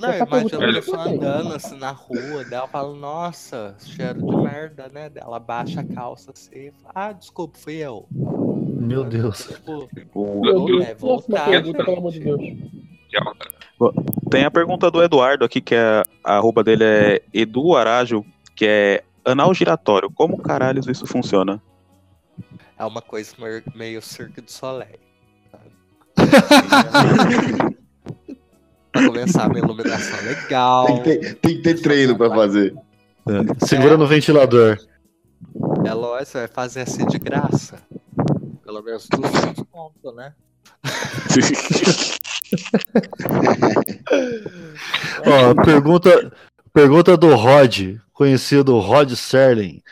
Não, 0.00 0.08
Essa 0.08 0.24
imagina 0.24 0.64
a 0.64 0.68
eu 0.68 0.74
pessoa 0.74 1.02
andando 1.02 1.54
assim 1.54 1.76
na 1.76 1.90
rua, 1.90 2.42
daí 2.44 2.54
ela 2.54 2.68
fala, 2.68 2.96
nossa, 2.96 3.76
cheiro 3.80 4.26
de 4.26 4.36
merda, 4.36 4.88
né? 4.88 5.10
Ela 5.14 5.38
baixa 5.38 5.82
a 5.82 5.84
calça 5.84 6.32
assim 6.34 6.68
e 6.68 6.72
fala, 6.72 6.92
ah, 6.94 7.12
desculpa, 7.12 7.58
fui 7.58 7.74
eu. 7.74 8.06
Meu 8.10 9.04
Deus. 9.04 9.46
Tipo, 9.94 10.40
Meu 10.40 10.64
Deus, 10.64 10.86
é 10.86 10.94
voltar. 10.94 11.50
pergunta, 11.50 11.84
pelo 11.84 11.98
amor 11.98 12.12
de 12.12 12.20
Deus. 12.20 12.40
Tem 14.30 14.44
a 14.44 14.50
pergunta 14.50 14.90
do 14.90 15.02
Eduardo 15.02 15.44
aqui, 15.44 15.60
que 15.60 15.74
é, 15.74 16.02
a 16.24 16.36
arroba 16.36 16.64
dele 16.64 16.84
é 16.84 17.22
Edu 17.34 17.76
Arajo, 17.76 18.24
que 18.56 18.64
é 18.66 19.04
anal 19.22 19.52
giratório. 19.52 20.10
Como 20.10 20.38
caralhos 20.38 20.86
isso 20.86 21.06
funciona? 21.06 21.60
É 22.78 22.84
uma 22.86 23.02
coisa 23.02 23.34
meio, 23.38 23.62
meio 23.74 24.00
Cirque 24.00 24.40
du 24.40 24.50
Soleil. 24.50 24.98
pra 28.92 29.06
começar 29.06 29.46
uma 29.48 29.58
iluminação 29.58 30.18
legal. 30.24 30.86
Tem 30.86 30.96
que 30.96 31.02
ter, 31.02 31.34
tem 31.36 31.56
que 31.56 31.62
ter 31.62 31.80
treino 31.80 32.16
pra 32.16 32.30
fazer. 32.30 32.74
É, 33.28 33.66
Segura 33.66 33.96
no 33.96 34.06
ventilador. 34.06 34.78
É 35.84 35.92
lógico, 35.94 36.26
você 36.32 36.38
vai 36.38 36.48
fazer 36.48 36.80
assim 36.82 37.06
de 37.06 37.18
graça. 37.18 37.76
Pelo 38.64 38.82
menos 38.82 39.06
200 39.08 39.64
conto, 39.70 40.12
né? 40.14 40.32
Ó, 45.26 45.54
pergunta, 45.64 46.32
pergunta 46.72 47.16
do 47.16 47.34
Rod, 47.34 47.96
conhecido 48.12 48.78
Rod 48.78 49.12
Serling. 49.14 49.82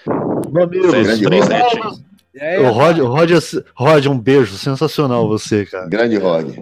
E 2.34 2.40
aí, 2.40 2.58
o 2.58 2.70
Rod, 2.70 2.98
Rod, 2.98 3.30
é- 3.32 3.64
Rod, 3.74 4.06
um 4.06 4.18
beijo, 4.18 4.56
sensacional 4.56 5.26
você, 5.28 5.66
cara. 5.66 5.88
Grande 5.88 6.16
Rod. 6.16 6.56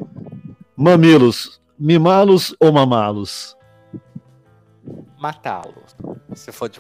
Mamilos, 0.77 1.61
mimá-los 1.79 2.55
ou 2.61 2.73
mamá-los? 2.73 3.57
matá-lo. 5.19 5.83
Se 6.35 6.53
for 6.53 6.69
de 6.69 6.79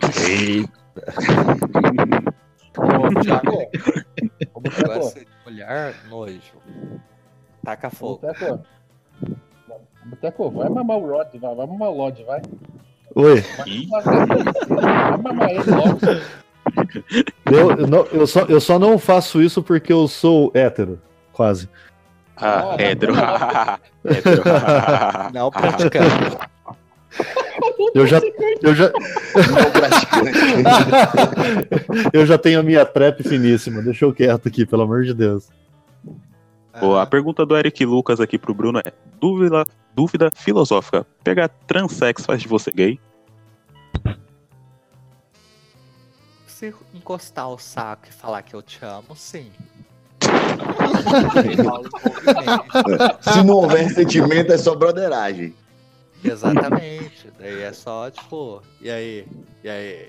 Ô, 2.78 4.60
Boteco, 4.60 4.86
gosta 4.86 5.20
de 5.20 5.26
mulher, 5.44 5.94
nojo. 6.08 6.40
Taca 7.64 7.90
fogo. 7.90 8.20
Boteco. 8.22 8.60
Boteco, 10.04 10.50
vai 10.50 10.68
mamar 10.68 10.98
o 10.98 11.06
Rod, 11.10 11.28
vai, 11.40 11.54
vai 11.54 11.66
mamar 11.66 11.88
o 11.90 11.96
Lodge, 11.96 12.22
vai. 12.24 12.40
Oi, 13.14 13.40
Vai 14.68 15.18
mamar 15.18 15.50
ele 15.50 15.70
logo. 15.70 15.98
eu, 17.50 17.70
eu, 17.72 17.86
não- 17.86 18.04
eu 18.12 18.26
só, 18.26 18.42
eu 18.42 18.60
só 18.60 18.78
não 18.78 18.98
faço 18.98 19.40
isso 19.42 19.62
porque 19.62 19.92
eu 19.92 20.06
sou 20.06 20.50
hétero, 20.54 21.00
quase. 21.32 21.68
Ah, 22.36 22.74
tá 22.76 22.82
hétero. 22.82 23.14
Não 25.32 25.50
praticante. 25.50 26.36
Eu 27.94 28.06
já, 28.06 28.20
eu 28.62 28.74
já, 28.74 28.92
eu 32.12 32.26
já 32.26 32.36
tenho 32.36 32.60
a 32.60 32.62
minha 32.62 32.84
trap 32.84 33.22
finíssima. 33.22 33.80
Deixa 33.80 34.04
eu 34.04 34.12
quieto 34.12 34.48
aqui, 34.48 34.66
pelo 34.66 34.82
amor 34.82 35.04
de 35.04 35.14
Deus. 35.14 35.48
Boa, 36.78 37.02
a 37.02 37.06
pergunta 37.06 37.46
do 37.46 37.56
Eric 37.56 37.86
Lucas 37.86 38.20
aqui 38.20 38.38
pro 38.38 38.52
Bruno 38.52 38.80
é: 38.80 38.92
dúvida, 39.18 39.64
dúvida 39.94 40.30
filosófica. 40.34 41.06
Pegar 41.24 41.48
transex 41.66 42.26
faz 42.26 42.42
de 42.42 42.48
você 42.48 42.70
gay? 42.70 43.00
Se 46.46 46.74
encostar 46.94 47.48
o 47.48 47.58
saco 47.58 48.06
e 48.08 48.12
falar 48.12 48.42
que 48.42 48.54
eu 48.54 48.62
te 48.62 48.84
amo, 48.84 49.14
sim. 49.14 49.50
Se 53.20 53.42
não 53.44 53.54
houver 53.54 53.88
sentimento, 53.90 54.52
é 54.52 54.58
só 54.58 54.74
broderagem. 54.74 55.54
Exatamente. 56.24 57.30
Daí 57.38 57.62
é 57.62 57.72
só, 57.72 58.10
tipo, 58.10 58.62
e 58.80 58.90
aí? 58.90 59.26
E 59.62 59.68
aí? 59.68 60.08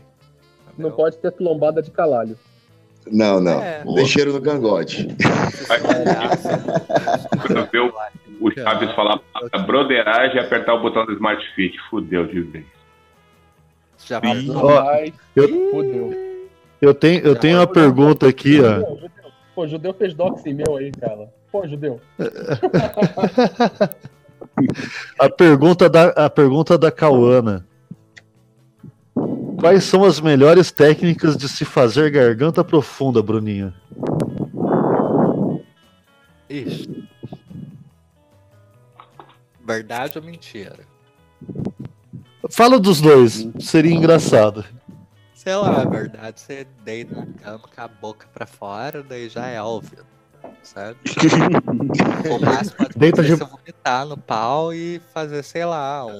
Não 0.78 0.92
pode 0.92 1.18
ter 1.18 1.34
lombada 1.40 1.82
de 1.82 1.92
calalho. 1.92 2.38
Não, 3.12 3.40
não. 3.40 3.62
É. 3.62 3.84
Tem 3.84 4.06
cheiro 4.06 4.34
no 4.34 4.42
cangote. 4.42 5.08
Quando 7.42 7.70
vê 7.72 7.80
o, 7.80 7.94
o 8.42 8.52
Chaves 8.52 8.92
falar 8.94 9.20
a 9.52 9.60
broderagem 9.60 10.38
e 10.38 10.40
apertar 10.40 10.74
o 10.74 10.82
botão 10.82 11.06
do 11.06 11.14
Smart 11.14 11.44
Fit. 11.56 11.78
Fudeu 11.90 12.28
de 12.28 12.42
vez. 12.42 12.66
Já 14.06 14.22
passou. 14.22 14.72
Eu- 15.36 15.72
fudeu. 15.72 16.28
Eu 16.80 16.94
tenho, 16.94 17.26
eu 17.26 17.36
tenho 17.36 17.58
uma 17.58 17.66
pergunta 17.66 18.28
aqui, 18.28 18.60
ó. 18.62 18.78
Pô, 19.58 19.68
judeu 19.68 19.92
fez 19.92 20.14
dox 20.14 20.46
em 20.46 20.54
meu 20.54 20.76
aí, 20.76 20.92
cara. 20.92 21.34
Pô, 21.52 21.68
judeu. 21.68 22.00
A 25.18 25.30
pergunta 25.32 25.90
da, 25.90 26.10
a 26.10 26.30
pergunta 26.30 26.78
da 26.78 26.92
Cauana. 26.92 27.66
Quais 29.60 29.84
são 29.84 30.04
as 30.04 30.20
melhores 30.20 30.72
técnicas 30.72 31.36
de 31.36 31.50
se 31.50 31.66
fazer 31.66 32.12
garganta 32.12 32.64
profunda, 32.64 33.24
Bruninho? 33.24 33.74
Ixi. 36.48 37.10
Verdade 39.66 40.20
ou 40.20 40.24
mentira? 40.24 40.82
Fala 42.52 42.80
dos 42.80 43.02
dois, 43.02 43.50
seria 43.60 43.94
engraçado. 43.94 44.64
Sei 45.48 45.56
lá, 45.56 45.82
é 45.82 45.86
verdade, 45.86 46.42
você 46.42 46.68
deita 46.84 47.16
na 47.16 47.26
cama 47.42 47.60
com 47.74 47.82
a 47.82 47.88
boca 47.88 48.28
pra 48.34 48.46
fora, 48.46 49.02
daí 49.02 49.30
já 49.30 49.48
é 49.48 49.62
óbvio. 49.62 50.04
Sabe? 50.62 50.98
o 52.30 52.46
máximo 52.46 52.76
pode 52.76 53.00
Deita 53.00 53.24
de- 53.24 53.32
eu 53.32 53.38
vomitar 53.38 54.06
no 54.06 54.18
pau 54.18 54.74
e 54.74 55.02
fazer, 55.14 55.42
sei 55.44 55.64
lá, 55.64 56.06
um, 56.06 56.20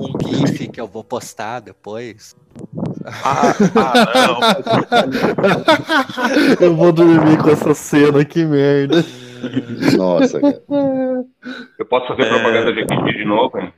um 0.00 0.26
GIF 0.26 0.68
que 0.68 0.80
eu 0.80 0.86
vou 0.86 1.04
postar 1.04 1.60
depois. 1.60 2.34
Ah, 3.04 3.52
ah, 3.76 4.56
Eu 6.64 6.74
vou 6.74 6.92
dormir 6.92 7.36
com 7.42 7.50
essa 7.50 7.74
cena, 7.74 8.24
que 8.24 8.42
merda. 8.46 9.04
Nossa, 9.98 10.40
cara. 10.40 10.62
Eu 11.78 11.84
posso 11.90 12.06
fazer 12.08 12.22
É. 12.22 12.28
propaganda 12.30 12.72
de 12.72 12.80
aqui 12.80 13.12
de 13.18 13.24
novo, 13.26 13.58
hein? 13.58 13.70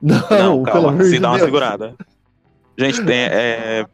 Não, 0.00 0.16
não. 0.30 0.38
Não, 0.38 0.62
pelo 0.64 0.84
calma. 0.86 1.04
Se 1.04 1.18
dá 1.18 1.28
uma 1.28 1.36
Deus. 1.36 1.44
segurada. 1.44 1.94
Gente, 2.80 3.04
tem. 3.04 3.24
É... 3.24 3.86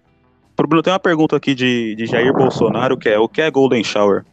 Pro 0.55 0.69
Bruno 0.69 0.81
tem 0.81 0.93
uma 0.93 1.01
pergunta 1.01 1.35
aqui 1.35 1.57
de, 1.57 1.97
de 1.97 2.07
Jair 2.07 2.33
Bolsonaro, 2.33 2.97
que 2.97 3.09
é: 3.09 3.19
o 3.19 3.29
que 3.29 3.43
é 3.43 3.51
Golden 3.51 3.83
Shower? 3.83 4.25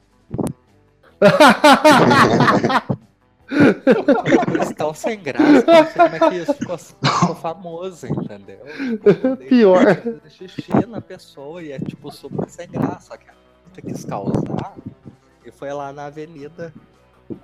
Eles 4.54 4.70
estão 4.70 4.93
sem 4.93 5.20
graça, 5.20 5.64
como 5.95 6.16
é 6.16 6.30
que 6.30 6.36
isso 6.38 6.54
ficou, 6.54 6.78
ficou 6.78 7.36
famoso, 7.36 8.06
entendeu? 8.08 8.60
Tipo, 9.01 9.38
Pior. 9.38 9.86
xixi 10.30 10.86
na 10.88 11.01
pessoa 11.01 11.64
e 11.64 11.72
é 11.72 11.80
tipo 11.80 12.12
super 12.12 12.47
sem 12.47 12.70
graça. 12.70 13.10
Só 13.10 13.18
que 13.18 13.82
quis 13.82 14.06
causar 14.06 14.76
e 15.43 15.51
foi 15.51 15.74
lá 15.74 15.91
na 15.91 16.06
avenida. 16.06 16.72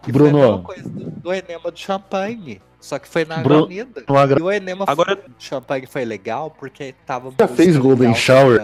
E 0.08 0.12
Bruno. 0.12 0.32
Foi 0.32 0.40
a 0.42 0.48
mesma 0.52 0.64
coisa 0.64 0.90
do, 0.90 1.12
do 1.22 1.34
enema 1.34 1.72
do 1.72 1.78
champanhe. 1.80 2.62
Só 2.80 2.98
que 2.98 3.08
foi 3.10 3.26
na 3.26 3.40
Bruno, 3.40 3.66
avenida. 3.66 4.04
agra- 4.08 4.40
E 4.40 4.44
o 4.44 4.52
enema 4.52 4.86
Agora- 4.88 5.16
do 5.16 5.32
champanhe 5.38 5.86
foi 5.86 6.06
legal 6.06 6.50
porque 6.52 6.96
tava. 7.06 7.34
Já 7.38 7.48
fez 7.48 7.76
Golden 7.78 8.16
Shower? 8.16 8.62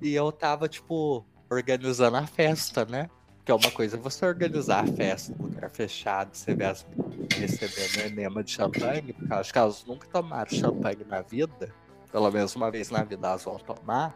E 0.00 0.14
eu 0.14 0.30
tava, 0.32 0.68
tipo, 0.68 1.24
organizando 1.50 2.16
a 2.16 2.26
festa, 2.26 2.84
né? 2.84 3.08
Que 3.44 3.50
é 3.50 3.54
uma 3.54 3.70
coisa 3.70 3.96
você 3.96 4.24
organizar 4.26 4.84
a 4.84 4.86
festa 4.86 5.34
num 5.38 5.46
lugar 5.46 5.70
fechado, 5.70 6.30
você 6.34 6.54
vê 6.54 6.66
as 6.66 6.86
meninas 6.94 7.28
recebendo 7.36 8.06
enema 8.12 8.44
de 8.44 8.50
champanhe, 8.52 9.12
porque 9.12 9.32
eu 9.32 9.36
acho 9.38 9.52
que 9.52 9.58
elas 9.58 9.84
nunca 9.86 10.06
tomaram 10.06 10.50
champanhe 10.50 10.98
na 11.08 11.20
vida. 11.22 11.70
Pelo 12.12 12.30
menos 12.30 12.54
uma 12.54 12.70
vez 12.70 12.90
na 12.90 13.02
vida 13.02 13.26
elas 13.26 13.42
vão 13.44 13.56
tomar. 13.56 14.14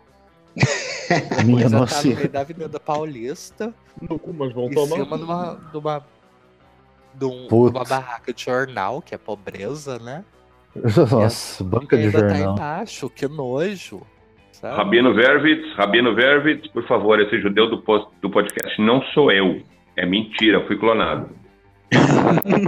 Minha 1.45 1.57
Depois 1.69 1.73
eu 1.73 1.79
nossa. 1.79 2.07
meio 2.09 2.29
da 2.29 2.41
Avenida 2.41 2.81
Paulista, 2.81 3.75
No 4.01 4.19
cu, 4.19 4.33
mas 4.33 4.53
vão 4.53 4.67
em 4.67 4.71
tomar. 4.75 4.97
cima 4.97 5.17
de 5.19 5.25
uma, 5.25 5.61
de 5.71 5.77
uma, 5.79 6.05
de 7.15 7.25
um- 7.25 7.47
de 7.49 7.55
uma 7.55 7.85
barraca 7.85 8.33
de 8.33 8.43
jornal, 8.45 9.01
que 9.03 9.15
é 9.15 9.19
pobreza, 9.19 9.99
né? 9.99 10.25
Nossa, 11.11 11.63
banca 11.65 11.97
de 11.99 12.11
tá 12.11 12.19
jornal. 12.19 12.55
embaixo, 12.55 13.11
que 13.11 13.29
nojo. 13.29 14.01
sabe? 14.53 14.77
Rabino 14.77 15.13
Vervitz, 15.15 15.75
Rabino 15.77 16.15
Vervitz, 16.15 16.67
por 16.69 16.87
favor, 16.87 17.21
esse 17.21 17.39
judeu 17.41 17.69
do, 17.69 17.83
post, 17.83 18.09
do 18.23 18.31
podcast 18.31 18.81
não 18.81 19.03
sou 19.13 19.31
eu. 19.31 19.61
É 19.97 20.07
mentira, 20.07 20.67
fui 20.67 20.79
clonado. 20.79 21.29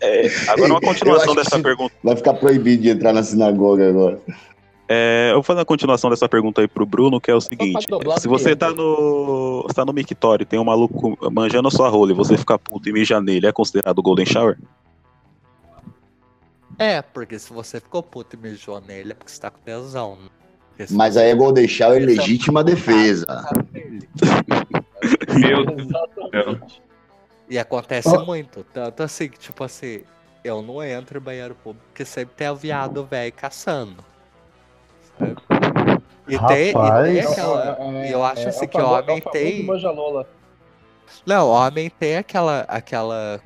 É, 0.00 0.26
agora 0.48 0.72
uma 0.72 0.80
continuação 0.80 1.32
dessa 1.34 1.60
pergunta. 1.60 1.94
Vai 2.02 2.16
ficar 2.16 2.34
proibido 2.34 2.82
de 2.82 2.90
entrar 2.90 3.12
na 3.12 3.22
sinagoga 3.22 3.88
agora. 3.88 4.18
É, 4.88 5.28
eu 5.30 5.34
vou 5.34 5.42
fazer 5.42 5.60
uma 5.60 5.64
continuação 5.64 6.10
dessa 6.10 6.28
pergunta 6.28 6.60
aí 6.60 6.68
pro 6.68 6.84
Bruno, 6.84 7.20
que 7.20 7.30
é 7.30 7.34
o 7.34 7.40
seguinte: 7.40 7.86
se 8.18 8.28
você 8.28 8.54
tá 8.56 8.70
no. 8.70 9.62
Você 9.62 9.74
tá 9.74 9.84
no 9.84 9.92
mictório 9.92 10.42
e 10.42 10.46
tem 10.46 10.58
um 10.58 10.64
maluco 10.64 11.16
manjando 11.30 11.68
a 11.68 11.70
sua 11.70 11.88
rola 11.88 12.10
e 12.10 12.14
você 12.14 12.36
ficar 12.36 12.58
puto 12.58 12.88
e 12.88 12.92
mijar 12.92 13.20
nele, 13.20 13.46
é 13.46 13.52
considerado 13.52 14.02
Golden 14.02 14.26
Shower? 14.26 14.58
É, 16.78 17.00
porque 17.00 17.38
se 17.38 17.52
você 17.52 17.80
ficou 17.80 18.02
puto 18.02 18.34
e 18.34 18.38
mijou 18.38 18.80
nele 18.80 19.12
é 19.12 19.14
porque 19.14 19.30
você 19.30 19.40
tá 19.40 19.50
com 19.50 19.60
tesão. 19.60 20.16
né? 20.16 20.86
Mas 20.90 21.16
aí 21.16 21.30
é 21.30 21.34
Golden 21.34 21.68
Shower 21.68 22.02
é 22.02 22.04
legítima 22.04 22.64
defesa. 22.64 23.26
Meu 25.38 25.64
Deus 25.64 25.86
do 25.86 26.30
céu. 26.30 26.58
E 27.48 27.58
acontece 27.58 28.08
Ó. 28.08 28.24
muito. 28.24 28.64
Tanto 28.72 29.02
assim 29.02 29.28
que, 29.28 29.38
tipo 29.38 29.62
assim, 29.62 30.02
eu 30.42 30.62
não 30.62 30.82
entro 30.82 31.18
em 31.18 31.22
banheiro 31.22 31.54
público 31.54 31.86
porque 31.88 32.04
sempre 32.04 32.34
tem 32.34 32.48
o 32.48 32.56
viado 32.56 33.04
velho 33.04 33.32
caçando. 33.32 34.11
Sabe? 35.22 36.02
E 36.28 36.38
tem, 36.38 36.70
e 36.70 36.72
tem 36.72 37.20
aquela. 37.20 37.78
É, 37.78 38.08
e 38.08 38.12
eu 38.12 38.24
acho 38.24 38.42
é, 38.42 38.48
assim 38.48 38.64
é 38.64 38.66
o 38.66 38.68
que 38.68 38.80
o 38.80 38.90
homem 38.90 39.18
é 39.18 39.30
tem. 39.30 39.66
Não, 41.26 41.48
homem 41.48 41.90
tem 41.90 42.16
aquela, 42.16 42.60
aquela 42.60 43.40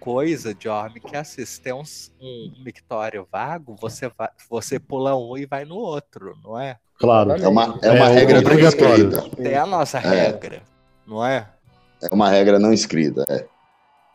coisa 0.00 0.52
de 0.52 0.68
homem 0.68 1.00
que 1.00 1.14
é 1.14 1.20
assim, 1.20 1.44
se 1.44 1.60
tem 1.60 1.72
uns, 1.72 2.12
um 2.20 2.52
mictório 2.64 3.26
vago, 3.30 3.76
você, 3.80 4.08
vai, 4.08 4.28
você 4.50 4.80
pula 4.80 5.16
um 5.16 5.36
e 5.36 5.46
vai 5.46 5.64
no 5.64 5.76
outro, 5.76 6.36
não 6.42 6.58
é? 6.58 6.78
Claro. 6.98 7.32
É 7.32 7.48
uma, 7.48 7.78
é 7.82 7.90
uma 7.90 8.10
É, 8.10 8.12
regra 8.12 8.40
não 8.40 8.58
escrita. 8.58 9.30
Tem 9.36 9.54
a 9.54 9.66
nossa 9.66 9.98
regra, 9.98 10.62
não 11.06 11.24
é? 11.24 11.48
É 12.02 12.12
uma 12.12 12.28
regra 12.28 12.58
não 12.58 12.72
escrita. 12.72 13.24
É. 13.28 13.46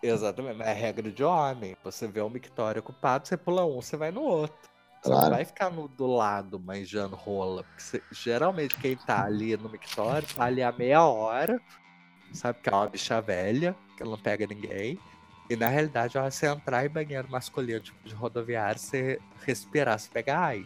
Exatamente, 0.04 0.62
é 0.62 0.72
a 0.72 0.74
regra 0.74 1.10
de 1.10 1.24
homem. 1.24 1.76
Você 1.84 2.08
vê 2.08 2.22
um 2.22 2.30
mictório 2.30 2.80
ocupado, 2.82 3.28
você 3.28 3.38
pula 3.38 3.66
um, 3.66 3.82
você 3.82 3.96
vai 3.96 4.12
no 4.12 4.22
outro. 4.22 4.70
Você 5.08 5.14
Claro. 5.14 5.30
não 5.30 5.36
vai 5.38 5.46
ficar 5.46 5.70
no, 5.72 5.88
do 5.88 6.06
lado 6.06 6.60
manjando 6.60 7.16
rola. 7.16 7.64
Você- 7.78 8.04
geralmente 8.12 8.76
quem 8.76 8.98
tá 8.98 9.24
ali 9.24 9.56
no 9.56 9.70
mictório 9.70 10.28
tá 10.36 10.44
ali 10.44 10.62
há 10.62 10.70
meia 10.72 11.04
hora, 11.06 11.62
sabe? 12.34 12.60
Que 12.62 12.70
é 12.70 12.74
uma 12.74 12.88
bicha 12.90 13.22
velha, 13.22 13.74
que 13.96 14.04
ela 14.04 14.12
não 14.12 14.20
pega 14.20 14.46
ninguém. 14.46 15.00
E 15.50 15.56
na 15.56 15.68
realidade, 15.68 16.18
ó, 16.18 16.30
você 16.30 16.46
entrar 16.46 16.86
em 16.86 16.90
banheiro 16.90 17.30
masculino 17.32 17.80
tipo, 17.80 17.98
de 18.04 18.14
rodoviário, 18.14 18.78
você 18.80 19.18
respirar, 19.46 19.98
você 19.98 20.10
pegar 20.12 20.40
ai. 20.40 20.66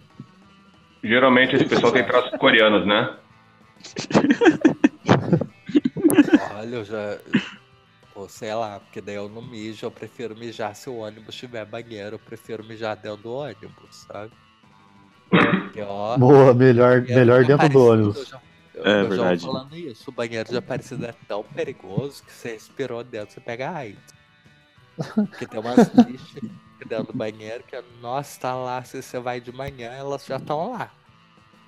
Geralmente 1.04 1.56
esse 1.56 1.66
pessoal 1.66 1.94
tem 1.94 2.04
traços 2.04 2.36
coreanos, 2.40 2.86
né? 2.88 3.16
Olha, 6.58 6.76
eu 6.78 6.84
já. 6.84 7.20
Ou 8.22 8.30
sei 8.30 8.54
lá, 8.54 8.80
porque 8.80 9.02
daí 9.02 9.16
eu 9.16 9.28
não 9.28 9.42
mijo, 9.42 9.84
eu 9.86 9.92
prefiro 9.92 10.36
mijar 10.36 10.76
se 10.76 10.88
o 10.90 10.98
ônibus 10.98 11.34
tiver 11.36 11.66
banheiro, 11.66 12.16
eu 12.16 12.20
prefiro 12.20 12.64
mijar 12.64 12.96
dentro 12.96 13.24
do 13.24 13.34
ônibus, 13.34 13.96
sabe? 14.08 14.32
Ó, 15.88 16.18
Boa, 16.18 16.54
melhor, 16.54 17.02
melhor 17.02 17.42
de 17.42 17.48
dentro 17.48 17.70
do 17.70 17.84
ônibus. 17.84 18.18
eu 18.18 18.26
já- 18.26 18.42
Eu, 18.74 18.86
É 18.86 19.02
eu 19.02 19.08
já 19.08 19.10
verdade. 19.10 19.42
falando 19.46 19.76
isso, 19.76 20.10
o 20.10 20.14
banheiro 20.14 20.50
de 20.50 20.56
Aparecida 20.58 21.08
é 21.08 21.14
tão 21.28 21.44
perigoso 21.44 22.24
que 22.24 22.32
você 22.32 22.54
respirou 22.54 23.04
dentro, 23.04 23.34
você 23.34 23.42
pega 23.42 23.70
AIDS. 23.72 24.14
Porque 25.16 25.46
tem 25.46 25.60
umas 25.60 25.90
bichas 26.08 26.42
dentro 26.88 27.08
do 27.08 27.14
banheiro 27.14 27.64
que, 27.64 27.82
nossa, 28.02 28.40
tá 28.40 28.56
lá, 28.56 28.84
se 28.84 29.02
você 29.02 29.20
vai 29.20 29.42
de 29.42 29.52
manhã, 29.52 29.92
elas 29.92 30.26
já 30.26 30.38
estão 30.38 30.72
lá. 30.72 30.92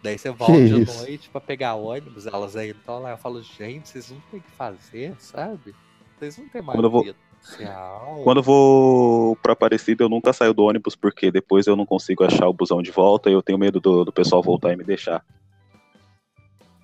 Daí 0.02 0.18
você 0.18 0.30
volta 0.32 0.54
de 0.66 0.82
isso? 0.82 0.98
noite 0.98 1.30
pra 1.30 1.42
pegar 1.42 1.76
ônibus, 1.76 2.26
elas 2.26 2.56
ainda 2.56 2.78
estão 2.78 3.00
lá. 3.00 3.12
Eu 3.12 3.18
falo, 3.18 3.42
gente, 3.42 3.90
vocês 3.90 4.10
não 4.10 4.20
tem 4.32 4.40
o 4.40 4.44
que 4.44 4.52
fazer, 4.52 5.16
sabe? 5.20 5.76
Vocês 6.24 6.38
não 6.38 6.48
tem 6.48 6.62
mais 6.62 6.78
Quando 6.78 6.86
eu 6.86 6.92
vou- 6.92 7.06
social. 7.42 8.22
Quando 8.24 8.38
eu 8.38 8.44
vou 8.44 9.36
pra 9.38 9.52
Aparecida, 9.52 10.06
eu 10.06 10.10
nunca 10.10 10.32
saio 10.32 10.54
do 10.54 10.64
ônibus, 10.64 10.96
porque 10.96 11.30
depois 11.30 11.68
eu 11.68 11.76
não 11.76 11.86
consigo 11.86 12.24
achar 12.24 12.48
o 12.48 12.54
busão 12.54 12.82
de 12.82 12.92
volta 12.92 13.30
e 13.30 13.34
eu 13.34 13.42
tenho 13.44 13.60
medo 13.60 13.82
do, 13.82 14.06
do 14.06 14.12
pessoal 14.14 14.42
voltar 14.42 14.72
e 14.72 14.78
me 14.78 14.86
deixar. 14.86 15.22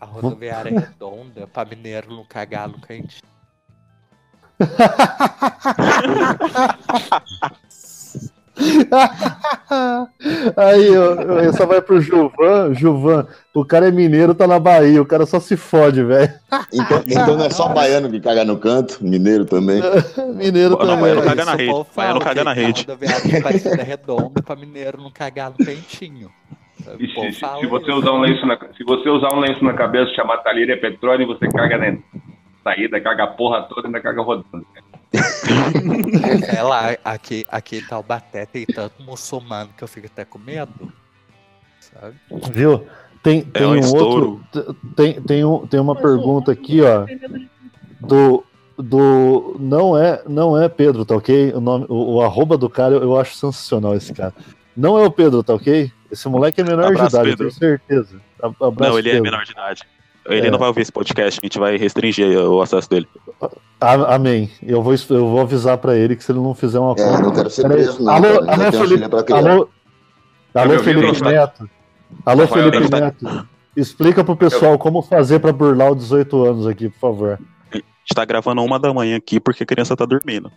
A 0.01 0.05
rodoviária 0.05 0.69
é 0.69 0.77
redonda 0.79 1.47
pra 1.47 1.63
mineiro 1.63 2.13
não 2.13 2.25
cagar 2.25 2.67
no 2.67 2.79
cantinho. 2.81 3.21
Aí, 10.57 10.97
ó, 10.97 11.39
essa 11.39 11.65
vai 11.65 11.81
pro 11.81 12.01
Gilvan. 12.01 12.73
Gilvan, 12.73 13.27
o 13.53 13.63
cara 13.65 13.87
é 13.87 13.91
mineiro, 13.91 14.33
tá 14.35 14.47
na 14.47 14.59
Bahia. 14.59 15.01
O 15.01 15.05
cara 15.05 15.25
só 15.25 15.39
se 15.39 15.55
fode, 15.55 16.03
velho. 16.03 16.31
Então, 16.73 17.03
então 17.07 17.37
não 17.37 17.45
é 17.45 17.49
só 17.49 17.69
baiano 17.69 18.09
que 18.09 18.19
caga 18.19 18.43
no 18.43 18.57
canto, 18.57 18.97
mineiro 19.01 19.45
também. 19.45 19.81
Mineiro 20.35 20.71
Não, 20.71 20.77
também. 20.79 20.99
baiano 21.01 21.21
caga 21.23 21.45
na 21.45 21.55
rede, 21.55 21.85
baiano 21.95 22.19
caga 22.19 22.43
na 22.43 22.53
rede. 22.53 22.85
é 23.79 23.83
redonda 23.83 24.41
pra 24.41 24.55
mineiro 24.55 25.01
não 25.01 25.11
cagar 25.11 25.51
no 25.51 25.57
pentinho. 25.57 26.29
E 26.99 27.07
se, 27.07 27.33
se- 27.33 27.67
você 27.67 27.91
usar 27.91 28.11
um 28.11 28.19
lenço 28.21 28.45
na, 28.45 28.57
se 28.75 28.83
você 28.85 29.09
usar 29.09 29.33
um 29.33 29.39
lenço 29.39 29.63
na 29.63 29.73
cabeça, 29.73 30.13
chamar 30.13 30.37
talheira 30.37 30.73
é 30.73 30.77
petróleo, 30.77 31.27
você 31.27 31.47
caga 31.49 31.77
na 31.77 31.97
saída, 32.63 32.99
caga 33.01 33.23
a 33.25 33.27
porra 33.27 33.63
toda 33.63 33.81
e 33.81 33.85
ainda 33.87 33.99
caga 33.99 34.21
rodando. 34.21 34.65
É 36.55 36.61
lá, 36.61 36.95
aqui, 37.03 37.45
aqui 37.49 37.77
em 37.77 37.81
Taubaté 37.85 38.45
tem 38.45 38.65
tanto 38.65 39.01
muçulmano 39.01 39.69
que 39.77 39.83
eu 39.83 39.87
fico 39.87 40.07
até 40.07 40.23
com 40.25 40.37
medo. 40.39 40.91
Sabe? 41.79 42.15
Viu? 42.51 42.85
Tem, 43.23 43.41
tem 43.43 43.65
um 43.65 43.71
um, 43.71 43.75
estouro. 43.79 44.41
outro. 44.53 44.75
Tem, 44.95 45.19
tem, 45.21 45.43
um, 45.43 45.65
tem 45.67 45.79
uma 45.79 45.95
pergunta 45.95 46.51
aqui, 46.51 46.81
ó. 46.81 47.05
Do. 47.99 48.43
Do. 48.77 49.57
Não 49.59 49.97
é, 49.97 50.23
não 50.27 50.57
é 50.61 50.69
Pedro, 50.69 51.03
tá 51.03 51.15
ok? 51.15 51.51
O, 51.53 51.59
nome, 51.59 51.85
o, 51.89 52.15
o 52.15 52.21
arroba 52.21 52.57
do 52.57 52.69
cara 52.69 52.95
eu, 52.95 53.01
eu 53.01 53.19
acho 53.19 53.35
sensacional 53.35 53.93
esse 53.95 54.13
cara. 54.13 54.33
Não 54.77 54.97
é 54.97 55.03
o 55.05 55.11
Pedro, 55.11 55.43
tá 55.43 55.53
ok? 55.53 55.91
Esse 56.09 56.29
moleque 56.29 56.61
é 56.61 56.63
menor 56.63 56.85
Abraço, 56.85 57.09
de 57.09 57.15
idade, 57.15 57.29
eu 57.31 57.37
Pedro. 57.37 57.59
tenho 57.59 57.71
certeza. 57.71 58.21
A- 58.41 58.47
Abraço, 58.67 58.91
não, 58.91 58.97
ele 58.99 59.09
é 59.09 59.13
Pedro. 59.13 59.23
menor 59.31 59.43
de 59.43 59.51
idade. 59.51 59.83
Ele 60.27 60.47
É. 60.47 60.51
não 60.51 60.59
vai 60.59 60.67
ouvir 60.67 60.81
esse 60.81 60.91
podcast, 60.91 61.39
a 61.41 61.45
gente 61.45 61.57
vai 61.59 61.75
restringir 61.77 62.37
o 62.37 62.61
acesso 62.61 62.89
dele. 62.89 63.07
A- 63.81 64.15
Amém. 64.15 64.49
Eu 64.61 64.81
vou, 64.83 64.93
eu 64.93 65.27
vou 65.27 65.41
avisar 65.41 65.77
pra 65.77 65.95
ele 65.95 66.15
que 66.15 66.23
se 66.23 66.31
ele 66.31 66.39
não 66.39 66.53
fizer 66.53 66.79
uma 66.79 66.93
É, 66.97 67.21
não 67.21 67.33
quero 67.33 67.49
ser 67.49 67.67
preso, 67.67 68.03
não. 68.03 68.13
Alô, 68.13 68.27
alô, 68.27 68.45
tenho 68.45 68.71
Felipe. 68.73 69.33
Alô, 69.33 69.69
alô 70.53 70.79
Felipe? 70.79 71.23
Neto. 71.23 71.69
Alô, 72.25 72.47
Felipe 72.47 72.89
tá- 72.89 72.99
Neto. 72.99 73.47
Explica 73.75 74.23
pro 74.23 74.35
pessoal 74.35 74.77
como 74.77 75.01
fazer 75.01 75.39
pra 75.39 75.53
burlar 75.53 75.91
os 75.91 75.97
18 75.97 76.43
anos 76.45 76.67
aqui, 76.67 76.89
por 76.89 76.99
favor. 76.99 77.39
A 77.71 77.75
gente 77.77 78.15
tá 78.15 78.25
gravando 78.25 78.61
uma 78.63 78.77
da 78.79 78.93
manhã 78.93 79.15
aqui 79.17 79.39
porque 79.39 79.63
a 79.63 79.65
criança 79.65 79.95
tá 79.95 80.05
dormindo. 80.05 80.51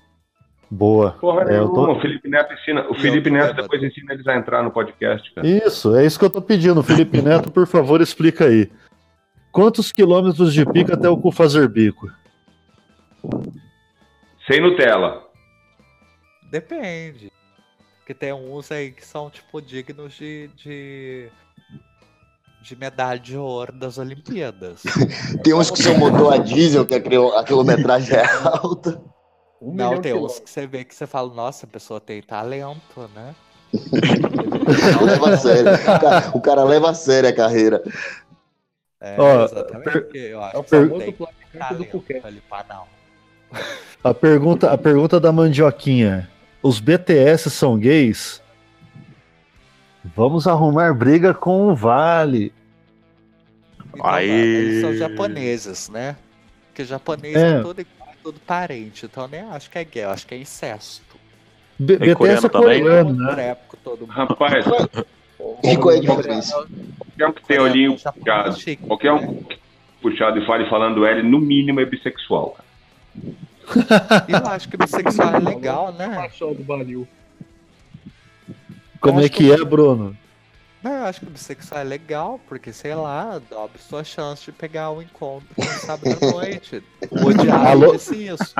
Boa. 0.70 1.10
Porra, 1.20 1.42
É, 1.52 1.58
eu 1.58 1.68
tô- 1.68 1.92
o 1.92 2.00
Felipe 2.00 2.28
Neto 2.28 2.52
ensina, 2.54 2.86
o 2.90 2.94
Felipe 2.94 3.30
Neto 3.30 3.54
depois 3.54 3.82
ensina 3.82 4.14
eles 4.14 4.26
a 4.26 4.36
entrar 4.36 4.62
no 4.62 4.70
podcast, 4.70 5.32
cara. 5.34 5.46
Isso, 5.46 5.94
é 5.94 6.04
isso 6.06 6.18
que 6.18 6.24
eu 6.24 6.30
tô 6.30 6.40
pedindo. 6.40 6.82
Felipe 6.82 7.20
Neto, 7.20 7.50
por 7.52 7.66
favor, 7.66 8.00
explica 8.00 8.46
aí. 8.46 8.70
Quantos 9.52 9.92
quilômetros 9.92 10.52
de 10.54 10.64
pico 10.64 10.92
até 10.94 11.08
o 11.08 11.16
cu 11.16 11.30
fazer 11.30 11.68
bico? 11.68 12.10
Sem 14.46 14.60
Nutella. 14.60 15.22
Depende. 16.50 17.30
Porque 17.98 18.14
tem 18.14 18.32
uns 18.32 18.72
aí 18.72 18.90
que 18.90 19.06
são, 19.06 19.30
tipo, 19.30 19.60
dignos 19.60 20.14
de. 20.14 20.48
de... 20.56 21.28
De 22.62 22.76
medalha 22.76 23.18
de 23.18 23.36
ouro 23.36 23.72
das 23.72 23.98
Olimpíadas. 23.98 24.82
Tem 25.42 25.52
uns 25.52 25.68
que 25.68 25.82
são 25.82 25.98
motor 25.98 26.32
a 26.32 26.38
diesel, 26.38 26.86
que 26.86 26.94
a, 26.94 27.00
quilo- 27.00 27.36
a 27.36 27.42
quilometragem 27.42 28.14
é 28.16 28.24
alta. 28.44 29.02
Um 29.60 29.74
Não, 29.74 30.00
tem 30.00 30.14
uns 30.14 30.38
que 30.38 30.48
você 30.48 30.64
vê 30.64 30.84
que 30.84 30.94
você 30.94 31.04
fala, 31.04 31.34
nossa, 31.34 31.66
a 31.66 31.68
pessoa 31.68 32.00
tem 32.00 32.22
talento, 32.22 33.10
né? 33.16 33.34
Não 34.94 35.04
leva 35.04 35.30
a 35.30 35.36
sério. 35.36 35.72
O 35.74 36.00
cara, 36.00 36.30
o 36.36 36.40
cara 36.40 36.62
leva 36.64 36.90
a 36.90 36.94
sério 36.94 37.28
a 37.28 37.32
carreira. 37.32 37.82
É, 39.04 39.16
Ó, 39.18 39.44
exatamente. 39.44 39.90
per- 39.90 40.08
eu 40.14 40.40
É 40.40 40.44
acho 40.44 40.58
o 40.58 40.62
que 40.62 40.70
você 40.70 40.80
famoso 40.86 41.00
tem 41.04 41.12
platicante 41.12 41.74
do. 41.74 41.84
A 44.04 44.14
pergunta, 44.14 44.70
a 44.72 44.78
pergunta 44.78 45.18
da 45.20 45.32
mandioquinha. 45.32 46.30
Os 46.62 46.78
BTS 46.78 47.50
são 47.50 47.76
gays? 47.76 48.40
Vamos 50.16 50.46
arrumar 50.46 50.94
briga 50.94 51.34
com 51.34 51.68
o 51.68 51.74
Vale. 51.74 52.52
Então, 53.94 54.06
Aí- 54.06 54.30
eles 54.30 54.80
são 54.80 54.94
japoneses, 54.94 55.88
né? 55.88 56.16
Porque 56.68 56.84
japonês 56.84 57.36
É. 57.36 57.58
é, 57.58 57.60
tudo 57.60 57.80
igual, 57.80 58.08
é 58.08 58.14
tudo 58.22 58.40
parente. 58.40 59.04
Então 59.06 59.24
eu 59.24 59.28
nem 59.28 59.40
acho 59.42 59.68
que 59.68 59.78
é 59.78 59.84
gay, 59.84 60.04
eu 60.04 60.10
acho 60.10 60.26
que 60.26 60.34
é 60.34 60.38
incesto. 60.38 61.16
B- 61.78 61.96
BTS 61.98 62.10
é 62.12 62.14
coreano 62.14 62.48
também? 62.48 62.82
coreano, 62.82 63.12
né? 63.34 63.56
Todo 63.84 64.00
mundo. 64.06 64.10
Rapaz, 64.12 64.64
E 65.62 65.76
qual 65.76 65.94
é 65.94 65.98
a 65.98 66.00
diferença? 66.00 66.66
qualquer 66.98 67.28
um 67.28 67.32
que 67.32 67.46
tem 67.46 67.58
olhinho 67.60 67.92
puxado, 67.92 68.56
qualquer 68.86 69.12
um 69.12 69.44
puxado 70.00 70.38
e 70.38 70.46
fale 70.46 70.68
falando 70.68 71.06
L, 71.06 71.22
no 71.22 71.40
mínimo 71.40 71.80
é 71.80 71.84
bissexual. 71.84 72.56
cara. 72.56 72.72
Eu 74.28 74.46
acho 74.48 74.68
que 74.68 74.76
bissexual 74.76 75.34
é 75.34 75.38
legal, 75.38 75.92
né? 75.92 76.28
Do 76.40 76.64
Baril. 76.64 77.08
Como 79.00 79.20
é 79.20 79.28
que 79.28 79.50
é, 79.50 79.64
Bruno? 79.64 80.16
Não, 80.82 80.92
eu 80.92 81.04
acho 81.04 81.20
que 81.20 81.26
o 81.26 81.30
bissexual 81.30 81.80
é 81.80 81.84
legal, 81.84 82.40
porque, 82.48 82.72
sei 82.72 82.94
lá, 82.94 83.38
dobra 83.38 83.78
sua 83.78 84.02
chance 84.02 84.44
de 84.44 84.52
pegar 84.52 84.90
o 84.90 85.00
encontro 85.00 85.46
no 85.56 85.64
sábado 85.64 86.18
à 86.20 86.32
noite. 86.32 86.82
O 87.08 87.26
Odiado 87.30 87.68
Alô? 87.68 87.92
disse 87.92 88.26
isso. 88.26 88.54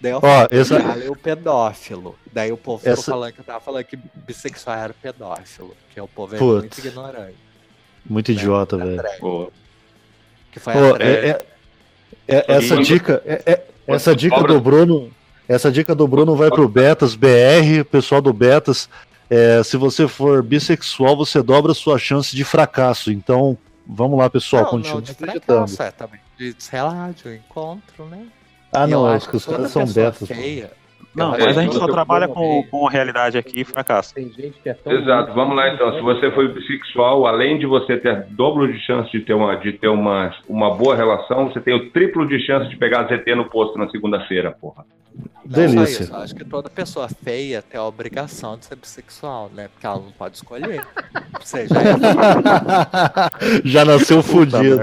Daí 0.00 0.12
eu 0.12 0.20
falei, 0.20 0.46
essa- 0.52 0.76
é 0.76 1.10
o 1.10 1.16
pedófilo. 1.16 2.16
Daí 2.32 2.52
o 2.52 2.56
povo 2.56 2.78
ficou 2.78 2.92
Essa- 2.92 3.10
falando 3.10 3.32
que 3.32 3.40
eu 3.40 3.44
tava 3.44 3.60
falando 3.60 3.84
que 3.84 3.96
bissexual 4.14 4.76
era 4.76 4.94
pedófilo. 4.94 5.76
Que 5.92 6.00
o 6.00 6.06
povo 6.06 6.36
é 6.36 6.38
Putz. 6.38 6.60
muito 6.60 6.78
ignorante. 6.86 7.34
Muito 8.08 8.32
idiota, 8.32 8.76
Né? 8.76 8.84
velho. 8.84 8.98
André, 9.00 9.16
Pô, 9.18 9.52
Que 10.52 10.58
foi 10.60 10.72
Pô, 10.72 10.94
a 10.94 10.98
é- 11.02 11.28
é- 11.30 11.46
é- 12.28 12.44
essa 12.48 12.74
Quando- 12.74 12.84
dica, 12.86 13.22
é- 13.26 13.42
é- 13.44 13.64
essa 13.86 14.16
dica 14.16 14.34
Cobra- 14.36 14.54
do 14.54 14.60
Bruno, 14.60 15.10
essa 15.48 15.70
dica 15.70 15.94
do 15.94 16.08
Bruno 16.08 16.34
vai 16.34 16.48
pro 16.50 16.66
Betas 16.68 17.14
BR, 17.14 17.84
pessoal 17.84 18.20
do 18.22 18.32
Betas. 18.32 18.88
é, 19.30 19.62
se 19.62 19.76
você 19.76 20.08
for 20.08 20.42
bissexual, 20.42 21.14
você 21.14 21.42
dobra 21.42 21.72
a 21.72 21.74
sua 21.74 21.98
chance 21.98 22.34
de 22.34 22.44
fracasso. 22.44 23.12
Então, 23.12 23.58
vamos 23.86 24.18
lá, 24.18 24.30
pessoal, 24.30 24.62
não, 24.62 24.70
continue 24.70 24.94
não, 24.94 25.00
de 25.02 25.10
acreditando. 25.12 25.68
fracasso, 25.68 25.82
é 25.82 25.90
também. 25.90 26.20
De, 26.38 26.54
sei 26.58 26.80
lá, 26.80 27.10
de 27.10 27.28
um 27.28 27.34
encontro, 27.34 28.06
né? 28.06 28.26
Ah, 28.82 28.86
não, 28.86 29.06
acho 29.06 29.16
acho 29.16 29.28
que 29.30 29.36
os 29.36 29.44
caras 29.46 29.70
são 29.70 29.84
betas. 29.86 30.28
Feia, 30.28 30.70
Não, 31.14 31.30
mas 31.30 31.56
a 31.58 31.62
gente 31.62 31.74
só 31.74 31.86
trabalha 31.86 32.28
com, 32.28 32.62
com 32.70 32.86
a 32.86 32.90
realidade 32.90 33.36
aqui 33.36 33.60
e 33.60 33.64
fracasso. 33.64 34.14
Tem 34.14 34.30
gente 34.32 34.58
que 34.62 34.68
é 34.68 34.74
tão. 34.74 34.92
Exato, 34.92 35.32
vamos 35.34 35.56
lá 35.56 35.72
então. 35.72 35.92
Se 35.94 36.00
você 36.00 36.30
foi 36.30 36.48
bissexual, 36.48 37.26
além 37.26 37.58
de 37.58 37.66
você 37.66 37.96
ter 37.96 38.24
dobro 38.30 38.70
de 38.72 38.78
chance 38.80 39.10
de 39.10 39.20
ter 39.20 39.34
uma, 39.34 39.56
de 39.56 39.72
ter 39.72 39.88
uma, 39.88 40.32
uma 40.48 40.74
boa 40.74 40.94
relação, 40.94 41.48
você 41.50 41.60
tem 41.60 41.74
o 41.74 41.90
triplo 41.90 42.26
de 42.28 42.38
chance 42.44 42.68
de 42.68 42.76
pegar 42.76 43.08
ZT 43.08 43.34
no 43.34 43.48
posto 43.48 43.78
na 43.78 43.88
segunda-feira, 43.90 44.52
porra. 44.52 44.84
Delícia. 45.44 46.02
isso, 46.04 46.14
acho 46.14 46.34
que 46.34 46.44
toda 46.44 46.68
pessoa 46.68 47.08
feia 47.08 47.62
tem 47.62 47.80
a 47.80 47.84
obrigação 47.84 48.58
de 48.58 48.66
ser 48.66 48.76
bissexual, 48.76 49.50
né? 49.54 49.68
Porque 49.72 49.86
ela 49.86 49.96
não 49.96 50.12
pode 50.12 50.36
escolher. 50.36 50.84
Você 51.40 51.66
já 51.66 51.80
é 51.80 51.94
Já 53.64 53.84
nasceu 53.84 54.22
fudido. 54.22 54.78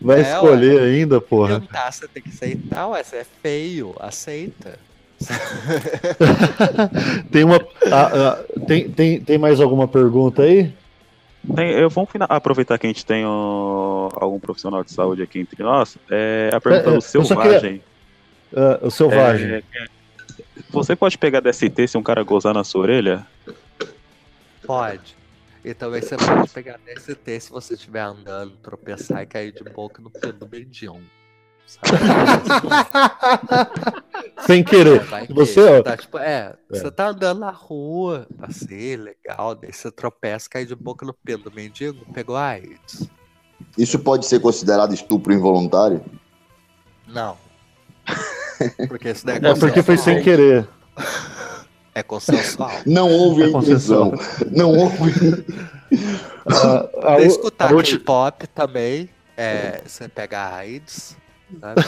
Vai 0.00 0.18
É, 0.18 0.22
escolher 0.22 0.80
ainda, 0.80 1.20
porra. 1.20 1.60
tentar, 1.60 1.92
você 1.92 2.08
tem 2.08 2.22
que 2.22 2.30
aceitar, 2.30 2.88
ué, 2.88 3.02
você 3.02 3.16
é 3.18 3.24
feio, 3.24 3.94
aceita. 4.00 4.76
Tem 7.30 7.44
uma. 7.44 7.56
ah, 7.90 8.10
ah, 8.14 8.44
tem, 8.66 8.90
tem, 8.90 9.20
tem 9.20 9.38
mais 9.38 9.60
alguma 9.60 9.88
pergunta 9.88 10.42
aí? 10.42 10.72
Tem, 11.54 11.70
eu, 11.70 11.88
vamos 11.88 12.10
fina- 12.10 12.26
aproveitar 12.28 12.78
que 12.78 12.86
a 12.86 12.90
gente 12.90 13.06
tem 13.06 13.24
algum 13.24 14.40
profissional 14.40 14.82
de 14.82 14.92
saúde 14.92 15.22
aqui 15.22 15.38
entre 15.38 15.62
nós. 15.62 15.96
É, 16.10 16.50
a 16.52 16.60
pergunta 16.60 16.90
É, 16.90 16.92
é, 16.92 16.96
do 16.96 17.00
só 17.00 17.22
Selvagem. 17.24 17.82
Ah, 18.54 18.78
o 18.82 18.90
selvagem. 18.90 19.50
É, 19.52 19.56
é, 19.58 19.86
você 20.70 20.96
pode 20.96 21.16
pegar 21.18 21.40
DST 21.40 21.88
se 21.88 21.98
um 21.98 22.02
cara 22.02 22.22
gozar 22.22 22.54
na 22.54 22.64
sua 22.64 22.82
orelha? 22.82 23.26
Pode. 24.66 25.14
E 25.64 25.74
também 25.74 26.00
você 26.00 26.16
pode 26.16 26.48
pegar 26.50 26.78
DST 26.84 27.40
se 27.40 27.50
você 27.50 27.74
estiver 27.74 28.00
andando, 28.00 28.52
tropeçar 28.62 29.22
e 29.22 29.26
cair 29.26 29.52
de 29.52 29.64
boca 29.64 30.00
no 30.02 30.10
pé 30.10 30.32
do 30.32 30.48
mendigo. 30.50 31.00
Sabe? 31.66 31.92
Sem 34.46 34.62
querer. 34.62 35.02
Você, 35.30 35.60
ó, 35.60 35.82
tá, 35.82 35.96
tipo, 35.96 36.18
é, 36.18 36.54
É. 36.72 36.78
você 36.78 36.90
tá 36.90 37.08
andando 37.08 37.40
na 37.40 37.50
rua, 37.50 38.26
assim, 38.42 38.96
legal, 38.96 39.54
daí 39.54 39.72
você 39.72 39.90
tropeça, 39.90 40.48
cai 40.48 40.64
de 40.64 40.74
boca 40.74 41.04
no 41.04 41.12
pé 41.12 41.36
do 41.36 41.50
mendigo, 41.50 42.04
pegou 42.12 42.36
AIDS. 42.36 43.08
Isso 43.76 43.98
pode 43.98 44.26
ser 44.26 44.40
considerado 44.40 44.94
estupro 44.94 45.32
involuntário? 45.32 46.02
Não. 47.06 47.36
Porque 48.88 49.10
isso 49.10 49.26
daí 49.26 49.38
é 49.42 49.48
É 49.50 49.54
porque 49.54 49.82
foi 49.82 49.96
sem 49.98 50.22
querer. 50.22 50.66
É 51.94 52.02
consensual. 52.02 52.70
Não 52.86 53.10
houve 53.10 53.42
a 53.42 53.46
É 53.46 53.50
intenção. 53.50 54.12
Não 54.50 54.70
houve. 54.72 55.44
Ah, 56.48 57.14
a 57.14 57.16
Você 57.16 57.24
u- 57.24 57.26
escutar 57.26 57.74
a 57.74 57.82
K-pop 57.82 58.46
também, 58.48 59.10
é, 59.36 59.82
você 59.84 60.08
pega 60.08 60.54
AIDS, 60.54 61.16
sabe? 61.60 61.82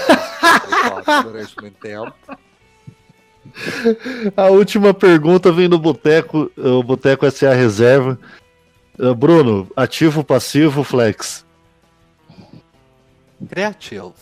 Durante 1.24 1.56
muito 1.60 1.78
tempo. 1.78 2.14
A 4.36 4.46
última 4.46 4.92
pergunta 4.92 5.50
vem 5.50 5.68
do 5.68 5.78
Boteco, 5.78 6.50
o 6.56 6.82
Boteco 6.82 7.30
SA 7.30 7.54
Reserva. 7.54 8.18
Ah, 9.00 9.14
Bruno, 9.14 9.70
ativo, 9.76 10.24
passivo, 10.24 10.82
flex. 10.82 11.46
Criativo. 13.48 14.14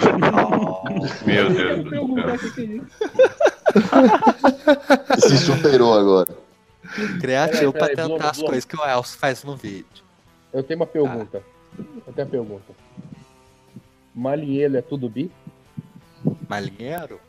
Oh, 0.00 0.84
Meu 1.26 1.50
Deus 1.50 1.84
do 1.84 1.90
céu. 1.90 2.84
Se 5.18 5.38
superou 5.38 5.98
agora. 5.98 6.28
criativo 7.20 7.72
pra 7.72 7.88
tentar 7.88 8.30
as 8.30 8.40
coisas 8.40 8.64
que 8.64 8.76
o 8.76 8.84
Elcio 8.84 9.18
faz 9.18 9.42
no 9.42 9.56
vídeo. 9.56 10.04
Eu 10.52 10.62
tenho 10.62 10.78
uma 10.80 10.86
pergunta. 10.86 11.42
Eu 11.78 12.12
tenho 12.14 12.26
uma 12.26 12.30
pergunta. 12.30 12.87
Malinheiro 14.18 14.76
é 14.76 14.82
tudo 14.82 15.08
bi? 15.08 15.30
Malinheiro? 16.48 17.20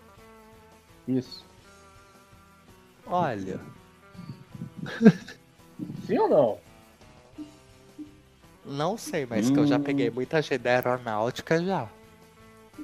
Isso. 1.07 1.45
Olha, 3.05 3.59
Sim 6.07 6.17
ou 6.17 6.29
não? 6.29 6.57
não 8.65 8.97
sei, 8.97 9.25
mas 9.27 9.49
que 9.49 9.57
eu 9.57 9.65
já 9.65 9.79
peguei 9.79 10.11
muita 10.11 10.41
gente 10.41 10.59
da 10.59 10.71
aeronáutica 10.71 11.63
já. 11.63 11.87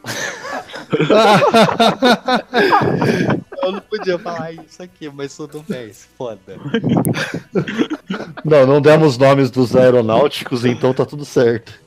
Eu 3.61 3.72
não 3.72 3.82
podia 3.82 4.19
falar 4.19 4.52
isso 4.52 4.84
aqui, 4.84 5.10
mas 5.10 5.36
tudo 5.36 5.64
bem, 5.68 5.91
se 5.91 6.06
foda. 6.15 6.57
Não, 8.44 8.68
não 8.68 8.82
demos 8.82 9.18
nomes 9.18 9.49
dos 9.49 9.76
aeronáuticos, 9.76 10.65
então 10.65 10.94
tá 10.94 11.06
tudo 11.06 11.26
certo. 11.26 11.85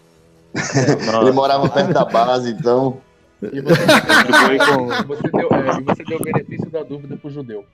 Ele 0.55 1.33
morava 1.33 1.69
perto 1.69 1.93
da 1.93 2.05
base, 2.05 2.53
então. 2.53 3.01
E 3.41 3.61
você, 3.61 5.29
deu, 5.31 5.49
é, 5.53 5.79
e 5.79 5.85
você 5.85 6.03
deu 6.03 6.19
o 6.19 6.25
benefício 6.25 6.69
da 6.71 6.83
dúvida 6.83 7.17
pro 7.17 7.31
judeu. 7.31 7.65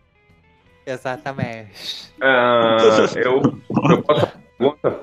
Exatamente. 0.86 2.12
Ah, 2.20 2.76
eu, 3.16 3.40
eu 3.90 4.02
posso 4.02 4.28
pergunta? 4.58 5.00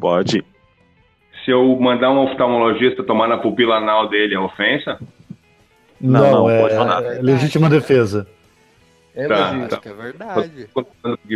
Pode. 0.00 0.42
Se 1.44 1.50
eu 1.50 1.78
mandar 1.78 2.10
um 2.10 2.20
oftalmologista 2.20 3.02
tomar 3.02 3.28
na 3.28 3.36
pupila 3.36 3.76
anal 3.76 4.08
dele, 4.08 4.34
é 4.34 4.38
ofensa? 4.38 4.98
Não, 6.00 6.32
não, 6.32 6.50
é, 6.50 6.60
pode 6.62 6.74
mandar. 6.74 7.04
é 7.04 7.20
legítima 7.20 7.68
defesa. 7.68 8.26
É 9.14 9.28
Tá, 9.28 9.66
tá. 9.68 9.80
É 9.84 9.92
verdade. 9.92 10.68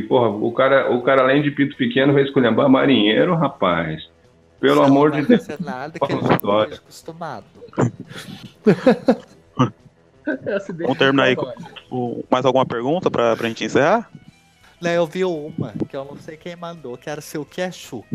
Porra, 0.08 0.28
o 0.28 0.52
cara, 0.52 0.90
o 0.90 1.02
cara 1.02 1.22
além 1.22 1.42
de 1.42 1.50
pinto 1.50 1.76
pequeno 1.76 2.14
vai 2.14 2.22
esculhambar 2.22 2.68
marinheiro, 2.68 3.34
rapaz. 3.34 4.08
Pelo 4.66 4.80
Você 4.82 4.86
amor 4.90 5.10
não 5.10 5.16
de 5.20 5.22
vai 5.26 5.36
Deus. 5.36 5.42
ser 5.46 5.60
nada 5.62 5.98
que 5.98 6.12
ele 6.12 6.20
esteja 6.20 6.74
acostumado. 6.74 7.44
Vamos 10.82 10.98
terminar 10.98 11.24
aí 11.24 11.36
com 11.36 11.46
o- 11.90 12.24
mais 12.30 12.44
alguma 12.44 12.66
pergunta 12.66 13.10
pra, 13.10 13.36
pra 13.36 13.48
gente 13.48 13.64
encerrar? 13.64 14.10
Não, 14.80 14.90
eu 14.90 15.06
vi 15.06 15.24
uma 15.24 15.72
que 15.88 15.96
eu 15.96 16.04
não 16.04 16.16
sei 16.16 16.36
quem 16.36 16.56
mandou, 16.56 16.96
que 16.98 17.08
era 17.08 17.20
se 17.20 17.38
o 17.38 17.44
que 17.44 17.60
é 17.60 17.70
chuca. 17.70 18.06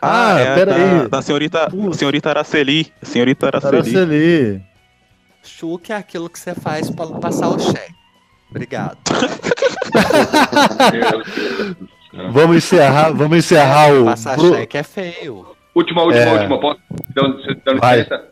Ah, 0.00 0.38
é 0.38 0.54
pera 0.54 0.70
da, 0.72 0.76
aí. 1.02 1.08
Da 1.08 1.20
senhorita, 1.22 1.68
Putz. 1.68 1.96
senhorita 1.98 2.30
Araceli. 2.30 2.92
Senhorita 3.02 3.46
Araceli. 3.48 3.76
Araceli. 3.96 4.62
Chuca 5.42 5.94
é 5.94 5.96
aquilo 5.96 6.30
que 6.30 6.38
você 6.38 6.54
faz 6.54 6.88
pra 6.90 7.04
não 7.06 7.18
passar 7.18 7.48
o 7.48 7.58
cheque. 7.58 7.94
Obrigado. 8.50 8.96
Vamos 12.30 12.56
encerrar, 12.56 13.12
vamos 13.12 13.38
encerrar 13.38 13.92
o. 13.92 14.04
Passar 14.06 14.36
Bru- 14.36 14.54
cheque 14.54 14.76
é 14.78 14.82
feio. 14.82 15.46
Última, 15.74 16.02
última, 16.02 16.22
É. 16.24 16.32
última. 16.32 16.58
Posso 16.60 16.80
licença? 17.74 18.24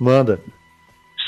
Manda. 0.00 0.40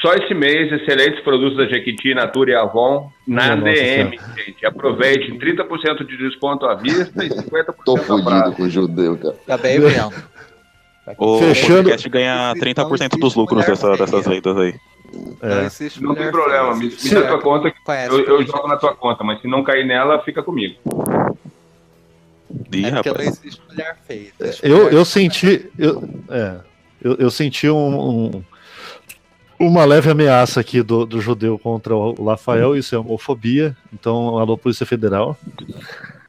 Só 0.03 0.13
esse 0.15 0.35
mês, 0.35 0.71
excelentes 0.73 1.21
produtos 1.25 1.57
da 1.57 1.65
Jequiti, 1.67 2.15
Natura 2.15 2.51
e 2.51 2.55
Avon 2.55 3.11
na 3.27 3.57
DM, 3.57 4.19
gente. 4.37 4.65
Aproveite, 4.67 5.33
30% 5.39 6.05
de 6.07 6.17
desconto 6.19 6.67
à 6.67 6.75
vista 6.75 7.25
e 7.25 7.31
50% 7.31 7.75
Tô 7.85 7.97
fudido 7.97 8.53
com 8.53 8.63
o 8.65 8.71
judeu, 8.71 9.17
cara. 9.17 9.35
Tá 9.47 9.57
bem 9.57 9.81
vendo. 9.81 10.13
O 11.19 11.39
Fechando- 11.39 11.85
podcast 11.85 12.09
ganha 12.09 12.53
30% 12.57 13.17
dos 13.21 13.37
lucros 13.37 13.65
dessa- 13.65 13.97
dessas 13.97 14.27
vendas 14.27 14.57
aí. 14.57 14.75
Não 15.41 15.49
É. 15.51 15.69
Não 16.01 16.15
tem 16.17 16.31
problema, 16.33 16.75
me, 16.75 16.87
me 16.89 17.11
dá 17.11 17.23
tua 17.29 17.41
conta 17.41 17.73
eu, 18.11 18.25
eu 18.25 18.43
jogo 18.45 18.67
na 18.67 18.77
tua 18.77 18.93
conta, 18.93 19.23
mas 19.23 19.41
se 19.41 19.47
não 19.47 19.63
cair 19.63 19.87
nela, 19.87 20.19
fica 20.25 20.43
comigo. 20.43 20.75
Ih, 22.73 22.85
É 22.86 22.90
porque 22.90 23.09
não 23.09 23.16
rapaz. 23.16 23.28
existe 23.40 23.60
mulher 23.68 23.97
feia. 24.06 24.32
existe 24.40 24.66
Eu, 24.66 24.89
eu 24.90 25.05
senti. 25.05 25.70
Eu, 25.78 26.09
é, 26.31 26.56
eu, 27.02 27.14
eu 27.16 27.31
senti 27.31 27.68
um, 27.68 28.27
um- 28.36 28.44
uma 29.59 29.85
leve 29.85 30.10
ameaça 30.10 30.60
aqui 30.60 30.82
do, 30.82 31.06
do 31.06 31.20
judeu 31.20 31.59
contra 31.59 31.97
o 31.97 32.24
Rafael, 32.27 32.77
isso 32.77 32.94
é 32.94 32.98
homofobia. 32.98 33.74
Então, 33.93 34.39
alô, 34.39 34.56
Polícia 34.59 34.85
Federal. 34.85 35.36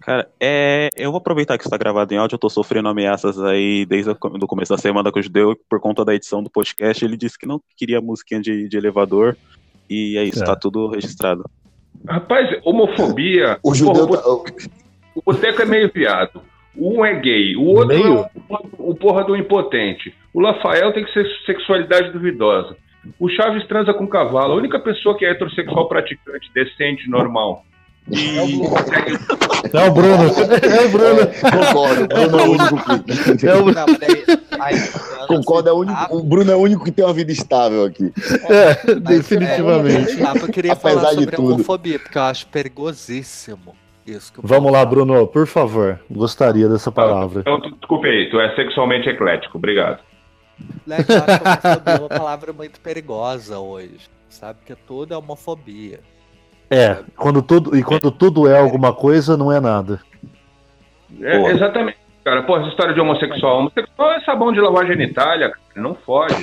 Cara, 0.01 0.29
é, 0.39 0.87
eu 0.95 1.11
vou 1.11 1.17
aproveitar 1.17 1.57
que 1.57 1.65
está 1.65 1.75
gravado 1.75 2.13
em 2.13 2.17
áudio, 2.17 2.35
eu 2.35 2.39
tô 2.39 2.49
sofrendo 2.49 2.87
ameaças 2.87 3.37
aí 3.41 3.85
desde 3.85 4.09
o 4.11 4.15
começo 4.15 4.71
da 4.71 4.77
semana 4.77 5.11
com 5.11 5.19
o 5.19 5.21
Judeu, 5.21 5.59
por 5.69 5.81
conta 5.81 6.05
da 6.05 6.15
edição 6.15 6.41
do 6.41 6.49
podcast, 6.49 7.03
ele 7.03 7.17
disse 7.17 7.37
que 7.37 7.45
não 7.45 7.61
queria 7.75 7.99
musiquinha 7.99 8.39
de, 8.39 8.69
de 8.69 8.77
elevador, 8.77 9.35
e 9.89 10.17
é 10.17 10.23
isso, 10.23 10.41
É. 10.41 10.45
tá 10.45 10.55
tudo 10.55 10.87
registrado. 10.87 11.43
Rapaz, 12.07 12.57
homofobia. 12.63 13.59
O 13.61 13.75
judeu, 13.75 14.07
Porra, 14.07 14.21
tá, 14.45 14.53
o, 15.17 15.21
Boteco 15.25 15.61
é 15.61 15.65
meio 15.65 15.91
viado. 15.93 16.41
Um 16.75 17.03
é 17.03 17.19
gay, 17.19 17.55
o 17.55 17.63
outro 17.63 17.87
Meio? 17.87 18.17
é 18.19 18.29
o, 18.49 18.91
o 18.91 18.95
porra 18.95 19.23
do 19.23 19.35
impotente. 19.35 20.13
O 20.33 20.45
Rafael 20.45 20.93
tem 20.93 21.03
que 21.03 21.11
ser 21.11 21.27
sexualidade 21.45 22.11
duvidosa. 22.11 22.77
O 23.19 23.29
Chaves 23.29 23.65
transa 23.67 23.93
com 23.93 24.07
cavalo. 24.07 24.53
A 24.53 24.57
única 24.57 24.79
pessoa 24.79 25.17
que 25.17 25.25
é 25.25 25.31
heterossexual 25.31 25.87
praticante, 25.87 26.51
decente, 26.53 27.09
normal. 27.09 27.63
E 28.09 28.37
É 29.73 29.87
o 29.87 29.91
Bruno. 29.91 30.23
É 30.63 30.85
o 30.85 30.89
Bruno. 30.89 31.27
Concordo, 31.51 32.03
o 32.03 32.07
Bruno 32.07 32.39
é 32.39 32.45
o 32.45 32.51
único 32.51 33.37
que. 33.37 33.47
É 33.47 33.55
o... 33.55 33.65
Não, 33.65 33.85
aí, 34.61 34.75
Concordo, 35.27 35.69
é 35.69 35.73
o, 35.73 35.77
único, 35.77 36.15
o 36.15 36.23
Bruno 36.23 36.51
é 36.51 36.55
o 36.55 36.59
único 36.59 36.85
que 36.85 36.91
tem 36.91 37.03
uma 37.03 37.13
vida 37.13 37.31
estável 37.31 37.83
aqui. 37.85 38.13
É, 38.49 38.77
Mas, 38.85 39.03
definitivamente. 39.03 40.21
É, 40.21 40.25
tá, 40.25 40.33
eu 40.39 40.47
queria 40.47 40.73
Apesar 40.73 40.99
falar 41.01 41.09
de 41.09 41.19
sobre 41.21 41.35
tudo. 41.35 41.53
homofobia, 41.53 41.99
porque 41.99 42.17
eu 42.17 42.21
acho 42.21 42.47
perigosíssimo 42.47 43.75
isso. 44.07 44.33
Que 44.33 44.39
eu 44.39 44.43
Vamos 44.45 44.71
lá. 44.71 44.85
Bruno, 44.85 45.27
por 45.27 45.45
favor. 45.47 45.99
Gostaria 46.09 46.67
dessa 46.67 46.91
palavra. 46.91 47.41
Então, 47.41 47.59
desculpe 47.59 48.07
aí, 48.07 48.29
tu 48.29 48.39
é 48.39 48.55
sexualmente 48.55 49.09
eclético. 49.09 49.57
Obrigado. 49.57 49.99
Que 50.57 50.91
eu 50.91 50.95
acho 50.95 51.39
que 51.39 51.67
homofobia 51.67 51.93
é 51.93 51.99
uma 51.99 52.09
palavra 52.09 52.53
muito 52.53 52.79
perigosa 52.79 53.59
hoje, 53.59 53.99
sabe? 54.29 54.59
Porque 54.59 54.75
tudo 54.87 55.13
é 55.13 55.17
homofobia. 55.17 55.99
É, 56.69 56.97
quando 57.15 57.41
tudo, 57.41 57.77
e 57.77 57.83
quando 57.83 58.11
tudo 58.11 58.47
é 58.47 58.57
alguma 58.59 58.93
coisa, 58.93 59.37
não 59.37 59.51
é 59.51 59.59
nada. 59.59 60.01
É, 61.21 61.51
exatamente. 61.51 61.97
Cara, 62.27 62.43
pô, 62.43 62.57
essa 62.57 62.67
história 62.67 62.93
de 62.93 62.99
homossexual. 62.99 63.59
Homossexual 63.59 64.11
é 64.11 64.21
sabão 64.25 64.51
de 64.51 64.59
lavar 64.59 64.85
genitália, 64.85 65.49
cara. 65.49 65.61
Não 65.77 65.95
fode. 65.95 66.33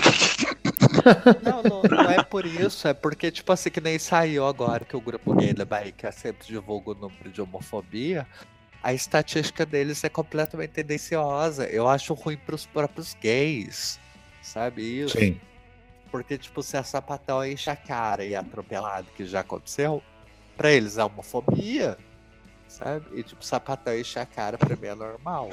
Não, 1.42 1.62
não, 1.62 1.82
não 1.82 2.10
é 2.10 2.22
por 2.22 2.46
isso, 2.46 2.88
é 2.88 2.94
porque, 2.94 3.30
tipo 3.30 3.52
assim, 3.52 3.68
que 3.68 3.82
nem 3.82 3.98
saiu 3.98 4.46
agora 4.46 4.82
que 4.82 4.96
o 4.96 5.00
grupo 5.00 5.34
gay 5.34 5.52
da 5.52 5.66
Bahia 5.66 5.92
sempre 6.10 6.46
divulga 6.46 6.92
o 6.92 6.94
número 6.94 7.28
de 7.30 7.42
homofobia, 7.42 8.26
a 8.82 8.94
estatística 8.94 9.66
deles 9.66 10.02
é 10.02 10.08
completamente 10.08 10.70
tendenciosa. 10.70 11.66
Eu 11.66 11.86
acho 11.86 12.14
ruim 12.14 12.38
pros 12.38 12.64
próprios 12.64 13.14
gays, 13.20 14.00
sabe 14.40 15.00
isso? 15.00 15.18
Sim. 15.18 15.38
Porque, 16.10 16.38
tipo, 16.38 16.62
se 16.62 16.78
a 16.78 16.82
sapatão 16.82 17.44
enche 17.44 17.68
a 17.68 17.76
cara 17.76 18.24
e 18.24 18.32
é 18.32 18.38
atropelado, 18.38 19.08
que 19.14 19.26
já 19.26 19.40
aconteceu, 19.40 20.02
pra 20.56 20.72
eles 20.72 20.96
é 20.96 21.04
homofobia, 21.04 21.98
sabe? 22.74 23.04
E, 23.12 23.22
tipo, 23.22 23.44
sapatão 23.44 23.96
enche 23.96 24.18
a 24.18 24.26
cara 24.26 24.58
pra 24.58 24.74
mim 24.76 24.86
é 24.86 24.94
normal. 24.94 25.50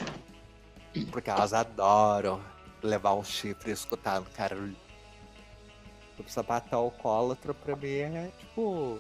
Porque 1.12 1.30
elas 1.30 1.54
adoram 1.54 2.42
levar 2.84 3.14
um 3.14 3.24
chifre 3.24 3.70
e 3.70 3.74
escutar 3.74 4.20
no 4.20 4.26
cara. 4.36 4.58
Tipo, 6.18 6.30
sapatão 6.32 6.80
alcoólatra 6.80 7.54
pra 7.54 7.76
mim 7.76 7.88
é, 7.88 8.30
tipo, 8.40 9.00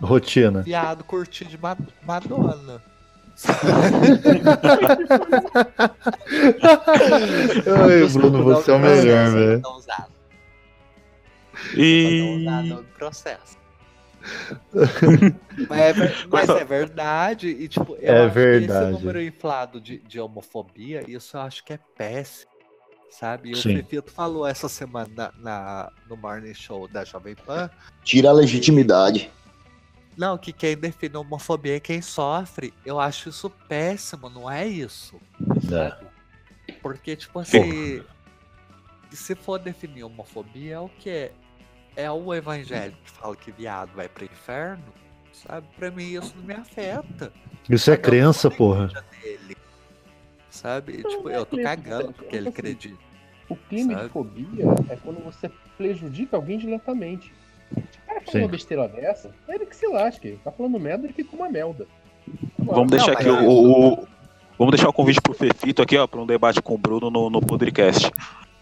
Rotina. 0.00 0.62
viado 0.62 1.02
curtir 1.04 1.46
de 1.46 1.58
Ma- 1.58 1.76
Madonna. 2.02 2.80
Ai, 7.66 8.08
Bruno, 8.12 8.44
você 8.44 8.70
é 8.70 8.74
o 8.74 8.78
melhor, 8.78 9.30
velho. 9.30 9.62
E. 11.76 12.42
Não 12.44 12.52
usado 12.54 12.66
no 12.82 12.84
processo. 12.94 13.59
Mas, 15.68 15.98
é, 16.00 16.26
mas 16.30 16.48
é 16.48 16.64
verdade. 16.64 17.48
E, 17.48 17.68
tipo, 17.68 17.96
eu 17.96 18.12
É 18.14 18.20
acho 18.24 18.28
que 18.28 18.40
verdade. 18.40 18.82
esse 18.84 18.92
número 18.92 19.22
inflado 19.22 19.80
de, 19.80 19.98
de 19.98 20.20
homofobia, 20.20 21.04
isso 21.08 21.36
eu 21.36 21.40
acho 21.42 21.64
que 21.64 21.72
é 21.72 21.78
péssimo. 21.96 22.50
Sabe? 23.10 23.48
E 23.50 23.52
o 23.52 23.56
Sim. 23.56 23.74
Fefito 23.76 24.12
falou 24.12 24.46
essa 24.46 24.68
semana 24.68 25.10
na, 25.16 25.32
na- 25.40 25.92
no 26.08 26.16
Morning 26.16 26.54
Show 26.54 26.86
da 26.86 27.04
Jovem 27.04 27.34
Pan. 27.34 27.68
Tira 28.04 28.28
a 28.28 28.32
legitimidade. 28.32 29.28
Não, 30.16 30.38
que 30.38 30.52
quem 30.52 30.76
define 30.76 31.16
homofobia 31.16 31.76
é 31.76 31.80
quem 31.80 32.00
sofre. 32.00 32.72
Eu 32.86 33.00
acho 33.00 33.28
isso 33.30 33.50
péssimo, 33.68 34.28
não 34.30 34.48
é 34.48 34.64
isso. 34.66 35.20
sabe? 35.68 36.06
Porque, 36.80 37.16
tipo 37.16 37.40
assim, 37.40 38.00
se 39.10 39.34
for 39.34 39.58
definir 39.58 40.04
homofobia, 40.04 40.74
é 40.76 40.78
o 40.80 40.88
que? 40.88 41.32
É 42.00 42.10
o 42.10 42.32
evangelho 42.34 42.94
que 43.04 43.10
fala 43.10 43.36
que 43.36 43.50
viado 43.52 43.90
vai 43.94 44.08
pro 44.08 44.24
inferno, 44.24 44.82
sabe? 45.32 45.66
Pra 45.78 45.90
mim 45.90 46.04
isso 46.14 46.34
não 46.36 46.44
me 46.44 46.54
afeta. 46.54 47.32
Isso 47.68 47.90
é 47.90 47.96
crença, 47.96 48.50
porra. 48.50 48.88
dele, 49.22 49.56
sabe? 50.48 50.98
Não, 51.02 51.10
tipo, 51.10 51.22
não 51.24 51.30
é 51.30 51.36
eu 51.36 51.46
tô 51.46 51.56
crença, 51.56 51.76
cagando 51.76 52.10
é 52.10 52.12
porque 52.12 52.36
ele 52.36 52.48
acredita. 52.48 52.98
O 53.48 53.56
crime 53.56 53.92
Sabe? 53.94 54.06
de 54.06 54.10
fobia 54.12 54.64
é 54.88 54.96
quando 54.96 55.24
você 55.24 55.50
prejudica 55.76 56.36
alguém 56.36 56.56
diretamente. 56.58 57.32
Se 57.74 57.80
o 57.80 58.06
cara 58.06 58.20
falou 58.20 58.42
uma 58.42 58.48
besteira 58.48 58.88
dessa, 58.88 59.30
é 59.48 59.54
ele 59.56 59.66
que 59.66 59.74
se 59.76 59.86
lasque. 59.88 60.38
Tá 60.44 60.52
falando 60.52 60.78
merda, 60.78 61.06
ele 61.06 61.12
fica 61.12 61.34
uma 61.34 61.48
merda. 61.48 61.86
Agora, 62.60 62.76
Vamos 62.76 62.90
deixar 62.92 63.12
aqui 63.12 63.28
o, 63.28 63.92
o- 63.94 64.08
Vamos 64.58 64.72
deixar 64.74 64.88
o 64.88 64.92
convite 64.92 65.20
pro 65.20 65.32
Fefito 65.34 65.80
aqui, 65.82 65.96
ó, 65.96 66.06
pra 66.06 66.20
um 66.20 66.26
debate 66.26 66.60
com 66.62 66.74
o 66.74 66.78
Bruno 66.78 67.10
no, 67.10 67.28
no 67.30 67.40
podcast. 67.40 68.10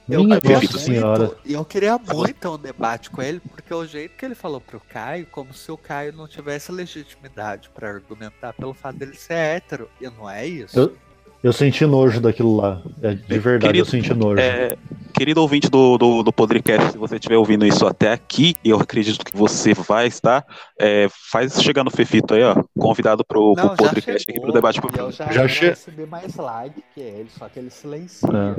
Eu 0.09 0.25
Minha 0.25 0.41
queria 0.41 0.57
Nossa 0.61 0.79
senhora. 0.79 1.19
muito, 1.27 1.37
e 1.45 1.53
eu 1.53 1.65
queria 1.65 1.99
muito 1.99 2.35
ter 2.35 2.49
um 2.49 2.57
debate 2.59 3.11
com 3.11 3.21
ele, 3.21 3.41
porque 3.41 3.73
o 3.75 3.85
jeito 3.87 4.17
que 4.17 4.25
ele 4.25 4.35
falou 4.35 4.61
pro 4.61 4.81
Caio, 4.81 5.27
como 5.31 5.53
se 5.53 5.71
o 5.71 5.77
Caio 5.77 6.13
não 6.15 6.27
tivesse 6.27 6.73
legitimidade 6.73 7.69
pra 7.75 7.89
argumentar 7.91 8.53
pelo 8.55 8.73
fato 8.73 8.97
dele 8.99 9.15
ser 9.15 9.35
hétero, 9.35 9.89
e 10.01 10.09
não 10.09 10.29
é 10.29 10.47
isso. 10.47 10.79
Eu- 10.79 10.97
Eu 11.41 11.53
senti 11.53 11.87
nojo 11.87 12.21
daquilo 12.21 12.57
lá. 12.57 12.83
É, 13.01 13.15
de 13.15 13.39
verdade, 13.39 13.79
eu 13.79 13.85
Querido, 13.85 13.87
senti 13.87 14.13
nojo. 14.13 14.41
É, 14.41 14.77
querido 15.15 15.41
ouvinte 15.41 15.71
do, 15.71 15.97
do, 15.97 16.23
do 16.25 16.33
podcast, 16.33 16.91
se 16.91 16.99
você 16.99 17.15
estiver 17.15 17.37
ouvindo 17.37 17.65
isso 17.65 17.87
até 17.87 18.11
aqui, 18.11 18.57
e 18.65 18.71
eu 18.71 18.77
acredito 18.81 19.25
que 19.25 19.37
você 19.37 19.73
vai 19.73 20.09
estar, 20.09 20.45
é, 20.81 21.07
faz 21.31 21.63
chegar 21.63 21.85
no 21.85 21.93
Fefito 21.93 22.35
aí, 22.35 22.43
ó, 22.43 22.57
convidado 22.77 23.25
pro, 23.25 23.55
pro 23.55 23.65
Não, 23.67 23.71
já 23.71 23.77
podcast 23.77 24.11
aqui 24.15 24.25
chegou, 24.33 24.43
pro 24.47 24.53
debate 24.53 24.81
pro 24.81 24.91
eu 24.99 25.13
já, 25.13 25.27
Já 25.27 25.33
já 25.33 25.49
che- 25.49 25.69
recebi 25.69 26.07
mais 26.07 26.35
like 26.35 26.83
que 26.93 27.01
ele, 27.01 27.29
só 27.39 27.49
que 27.49 27.61
ele 27.61 27.71
silencia, 27.71 28.57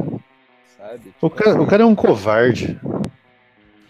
sabe? 0.80 1.10
O, 1.22 1.30
Tipo 1.30 1.30
cara, 1.30 1.62
o 1.62 1.68
cara 1.68 1.84
é 1.84 1.86
um 1.86 1.96
covarde. 1.96 2.80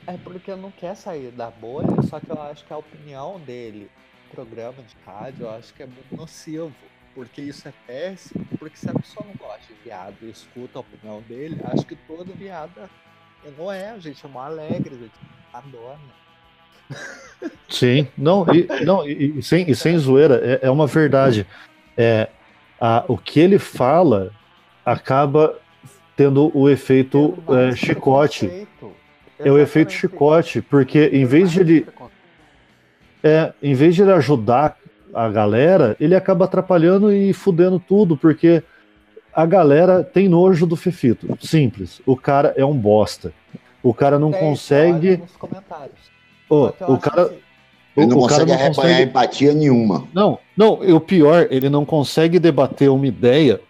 É 0.07 0.17
porque 0.23 0.55
não 0.55 0.71
quer 0.71 0.95
sair 0.95 1.31
da 1.31 1.51
bolha, 1.51 2.01
só 2.09 2.19
que 2.19 2.29
eu 2.31 2.41
acho 2.41 2.65
que 2.65 2.73
a 2.73 2.77
opinião 2.77 3.39
dele, 3.39 3.89
programa 4.33 4.81
de 4.81 4.95
rádio, 5.05 5.43
eu 5.45 5.51
acho 5.51 5.71
que 5.73 5.83
é 5.83 5.85
muito 5.85 6.15
nocivo. 6.15 6.73
Porque 7.13 7.41
isso 7.41 7.67
é 7.67 7.73
péssimo, 7.85 8.45
porque 8.57 8.77
se 8.77 8.89
a 8.89 8.93
pessoa 8.93 9.25
não 9.27 9.33
gosta 9.35 9.61
de 9.67 9.73
viado 9.83 10.15
e 10.21 10.29
escuta 10.29 10.77
a 10.79 10.81
opinião 10.81 11.21
dele, 11.27 11.59
acho 11.65 11.85
que 11.85 11.95
todo 11.95 12.31
viado 12.33 12.71
é- 12.79 13.51
não 13.57 13.71
é, 13.71 13.89
a 13.89 13.99
gente 13.99 14.23
é 14.25 14.29
mó 14.29 14.41
alegre, 14.41 14.95
a 14.95 14.97
gente 14.97 15.11
adora. 15.53 15.99
Sim, 17.67 18.07
não, 18.17 18.45
e, 18.53 18.67
não, 18.85 19.07
e, 19.07 19.39
e 19.39 19.43
sem, 19.43 19.69
e 19.69 19.75
sem 19.75 19.97
zoeira, 19.97 20.39
é, 20.43 20.67
é 20.67 20.71
uma 20.71 20.87
verdade. 20.87 21.45
É, 21.97 22.29
a, 22.79 23.03
o 23.07 23.17
que 23.17 23.39
ele 23.39 23.59
fala 23.59 24.31
acaba 24.85 25.57
tendo 26.19 26.51
o 26.53 26.69
efeito 26.69 27.33
é, 27.47 27.73
chicote. 27.73 28.67
É 29.39 29.49
o 29.49 29.57
efeito 29.57 29.93
chicote, 29.93 30.61
porque 30.61 31.09
em 31.13 31.23
vez 31.23 31.49
de 31.49 31.61
ele, 31.61 31.87
é, 33.23 33.53
em 33.63 33.73
vez 33.73 33.95
de 33.95 34.01
ele 34.01 34.11
ajudar 34.11 34.75
a 35.13 35.29
galera, 35.29 35.95
ele 35.97 36.13
acaba 36.13 36.43
atrapalhando 36.43 37.13
e 37.13 37.31
fudendo 37.31 37.79
tudo, 37.79 38.17
porque 38.17 38.61
a 39.33 39.45
galera 39.45 40.03
tem 40.03 40.27
nojo 40.27 40.67
do 40.67 40.75
Fefito. 40.75 41.37
Simples. 41.39 42.01
O 42.05 42.17
cara 42.17 42.53
é 42.57 42.65
um 42.65 42.75
bosta. 42.75 43.31
O 43.81 43.93
cara 43.93 44.19
não 44.19 44.33
consegue. 44.33 45.23
eu 46.51 46.73
o 46.85 46.97
cara, 46.97 47.21
assim, 47.21 47.35
o, 47.95 48.01
Ele 48.01 48.07
não 48.07 48.17
o 48.17 48.27
cara 48.27 48.41
consegue 48.41 48.51
não 48.51 48.59
arrepanhar 48.59 48.73
consegue. 48.73 49.03
empatia 49.03 49.53
nenhuma. 49.53 50.05
Não, 50.13 50.37
não, 50.57 50.73
o 50.73 50.99
pior, 50.99 51.47
ele 51.49 51.69
não 51.69 51.85
consegue 51.85 52.39
debater 52.39 52.89
uma 52.89 53.07
ideia 53.07 53.61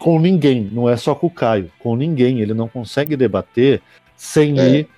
com 0.00 0.18
ninguém, 0.18 0.68
não 0.72 0.88
é 0.88 0.96
só 0.96 1.14
com 1.14 1.26
o 1.26 1.30
Caio, 1.30 1.70
com 1.78 1.94
ninguém. 1.94 2.40
Ele 2.40 2.54
não 2.54 2.66
consegue 2.66 3.16
debater 3.16 3.82
sem 4.16 4.58
É. 4.58 4.68
ir 4.68 4.88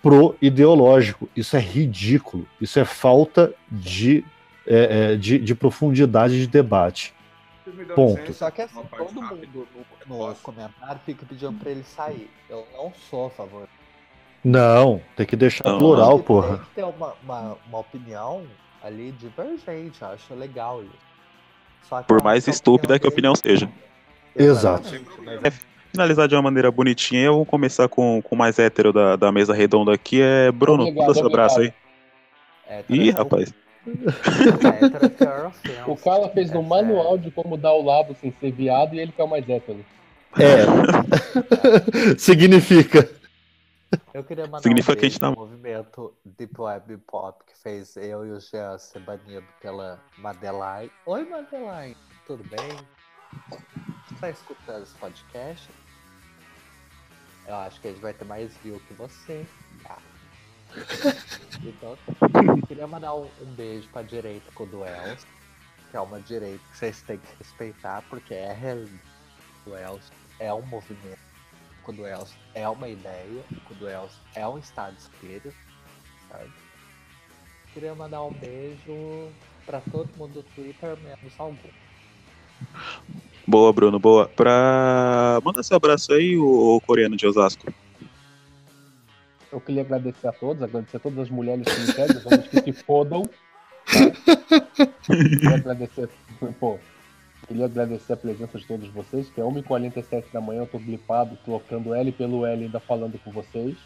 pro 0.00 0.36
ideológico. 0.40 1.28
Isso 1.36 1.56
é 1.56 1.60
ridículo. 1.60 2.46
Isso 2.60 2.78
é 2.78 2.84
falta 2.84 3.52
de, 3.70 4.24
é, 4.64 5.12
é, 5.12 5.16
de, 5.16 5.38
de 5.40 5.54
profundidade 5.54 6.38
de 6.40 6.46
debate. 6.46 7.12
Ponto. 7.96 8.32
Só 8.32 8.48
que 8.52 8.62
assim, 8.62 8.80
todo 8.96 9.20
mundo 9.20 9.66
no, 10.06 10.28
no 10.28 10.34
comentário 10.36 11.00
fica 11.04 11.26
pedindo 11.26 11.52
pra 11.54 11.70
ele 11.72 11.82
sair. 11.82 12.30
Eu 12.48 12.64
não 12.76 12.92
sou 13.10 13.26
a 13.26 13.30
favor. 13.30 13.68
Não, 14.44 15.00
tem 15.16 15.26
que 15.26 15.34
deixar 15.34 15.64
Não, 15.64 15.78
plural, 15.78 16.20
porra. 16.20 16.58
Tem 16.58 16.66
que 16.66 16.74
ter 16.76 16.84
uma, 16.84 17.14
uma, 17.24 17.58
uma 17.66 17.78
opinião 17.80 18.44
ali 18.80 19.10
divergente, 19.10 20.00
eu 20.00 20.08
acho 20.08 20.32
legal 20.34 20.84
isso. 20.84 20.92
Só 21.88 22.00
que 22.02 22.06
Por 22.06 22.22
mais 22.22 22.46
estúpida 22.46 22.96
que 23.00 23.06
a 23.06 23.08
opinião 23.08 23.34
seja. 23.34 23.68
Exato. 24.38 24.88
Exatamente, 24.94 25.40
mas 25.42 25.54
Finalizar 25.92 26.28
de 26.28 26.34
uma 26.34 26.42
maneira 26.42 26.70
bonitinha, 26.70 27.22
eu 27.24 27.36
vou 27.36 27.46
começar 27.46 27.88
com 27.88 28.20
com 28.20 28.34
o 28.34 28.38
mais 28.38 28.58
hétero 28.58 28.92
da, 28.92 29.16
da 29.16 29.32
mesa 29.32 29.54
redonda 29.54 29.94
aqui, 29.94 30.20
é 30.20 30.52
Bruno, 30.52 30.82
Obrigado, 30.82 31.06
dá 31.08 31.14
seu 31.14 31.26
abraço 31.26 31.60
aí. 31.60 31.72
hétero 32.68 33.00
Ih, 33.02 33.08
é- 33.08 33.12
rapaz. 33.12 33.54
hétero 33.86 35.06
é 35.06 35.08
pior 35.08 35.46
ofensa. 35.46 35.84
O 35.90 35.96
cara 35.96 36.28
fez 36.28 36.50
no 36.50 36.60
É 36.60 36.62
manual 36.64 37.16
de 37.16 37.30
como 37.30 37.56
dar 37.56 37.72
o 37.72 37.82
lado 37.82 38.14
sem 38.20 38.30
ser 38.38 38.50
viado 38.52 38.94
e 38.94 39.00
ele 39.00 39.10
que 39.12 39.20
é 39.20 39.24
o 39.24 39.28
mais 39.28 39.48
hétero. 39.48 39.82
É. 40.38 40.66
Significa. 42.18 43.08
Eu 44.12 44.22
queria 44.24 44.44
mandar 44.44 44.60
Significa 44.60 44.92
um 44.92 44.96
que 44.96 45.06
a 45.06 45.08
gente 45.08 45.20
tá- 45.20 45.30
movimento 45.30 46.12
Deep 46.24 46.60
Web 46.60 46.98
Pop 47.06 47.42
que 47.46 47.56
fez 47.62 47.96
eu 47.96 48.26
e 48.26 48.32
o 48.32 48.40
Jean 48.40 48.76
ser 48.76 49.00
banido 49.00 49.44
pela 49.62 49.98
Madeline. 50.18 50.90
Oi, 51.06 51.24
Madeline, 51.24 51.96
tudo 52.26 52.44
bem? 52.50 52.76
Você 54.16 54.20
tá 54.20 54.30
escutando 54.30 54.82
esse 54.82 54.94
podcast? 54.94 55.68
Eu 57.46 57.54
acho 57.56 57.78
que 57.78 57.88
a 57.88 57.90
gente 57.90 58.00
vai 58.00 58.14
ter 58.14 58.24
mais 58.24 58.56
view 58.58 58.80
que 58.88 58.94
você. 58.94 59.46
Ah. 59.84 59.98
Então, 61.62 61.98
eu 62.58 62.66
queria 62.66 62.86
mandar 62.86 63.14
um, 63.14 63.30
um 63.40 63.54
beijo 63.54 63.88
pra 63.88 64.02
direita 64.02 64.50
com 64.52 64.64
o 64.64 64.66
Duels, 64.66 65.26
que 65.90 65.96
é 65.96 66.00
uma 66.00 66.20
direita 66.20 66.62
que 66.70 66.76
vocês 66.76 67.02
têm 67.02 67.18
que 67.18 67.36
respeitar, 67.38 68.02
porque 68.08 68.34
é 68.34 68.52
realidade. 68.52 69.00
O 69.66 69.70
Duels 69.70 70.12
é 70.38 70.52
um 70.52 70.62
movimento. 70.62 71.18
O 71.86 71.92
Duels 71.92 72.34
é 72.54 72.68
uma 72.68 72.88
ideia. 72.88 73.44
O 73.70 73.74
Duels 73.74 74.18
é 74.34 74.46
um 74.46 74.58
estado 74.58 74.94
de 74.94 75.02
espírito, 75.02 75.54
sabe? 76.30 76.52
Queria 77.72 77.94
mandar 77.94 78.22
um 78.22 78.32
beijo 78.32 79.32
pra 79.64 79.80
todo 79.80 80.08
mundo 80.16 80.34
do 80.34 80.42
Twitter, 80.54 80.96
menos 80.98 81.38
algum. 81.38 81.70
Boa, 83.46 83.72
Bruno, 83.72 83.98
boa. 83.98 84.28
Pra. 84.28 85.40
Manda 85.44 85.62
seu 85.62 85.76
abraço 85.76 86.12
aí, 86.12 86.36
o 86.36 86.80
coreano 86.84 87.16
de 87.16 87.26
Osasco. 87.26 87.72
Eu 89.52 89.60
queria 89.60 89.82
agradecer 89.82 90.26
a 90.26 90.32
todos, 90.32 90.62
agradecer 90.62 90.96
a 90.96 91.00
todas 91.00 91.18
as 91.20 91.30
mulheres 91.30 91.64
que 91.64 91.80
me 91.80 91.86
seguem, 91.86 92.16
os 92.16 92.26
homens 92.26 92.48
que 92.48 92.60
se 92.60 92.72
fodam. 92.72 93.22
Tá? 93.22 94.86
Queria 95.06 95.54
agradecer, 95.54 96.08
pô, 96.58 96.78
queria 97.46 97.64
agradecer 97.66 98.12
a 98.12 98.16
presença 98.16 98.58
de 98.58 98.66
todos 98.66 98.88
vocês, 98.88 99.30
que 99.30 99.40
é 99.40 99.44
1h47 99.44 100.24
da 100.32 100.40
manhã, 100.40 100.62
eu 100.62 100.66
tô 100.66 100.78
blipado, 100.78 101.38
trocando 101.44 101.94
L 101.94 102.10
pelo 102.12 102.44
L 102.44 102.64
ainda 102.64 102.80
falando 102.80 103.18
com 103.24 103.30
vocês. 103.30 103.76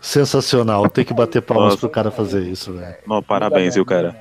Sensacional. 0.00 0.88
Tem 0.90 1.04
que 1.04 1.14
bater 1.14 1.40
palmas 1.40 1.68
Nossa. 1.68 1.78
pro 1.78 1.88
cara 1.88 2.10
fazer 2.10 2.42
isso, 2.42 2.74
velho. 2.74 2.96
Não, 3.06 3.22
parabéns, 3.22 3.74
viu, 3.74 3.84
cara? 3.84 4.14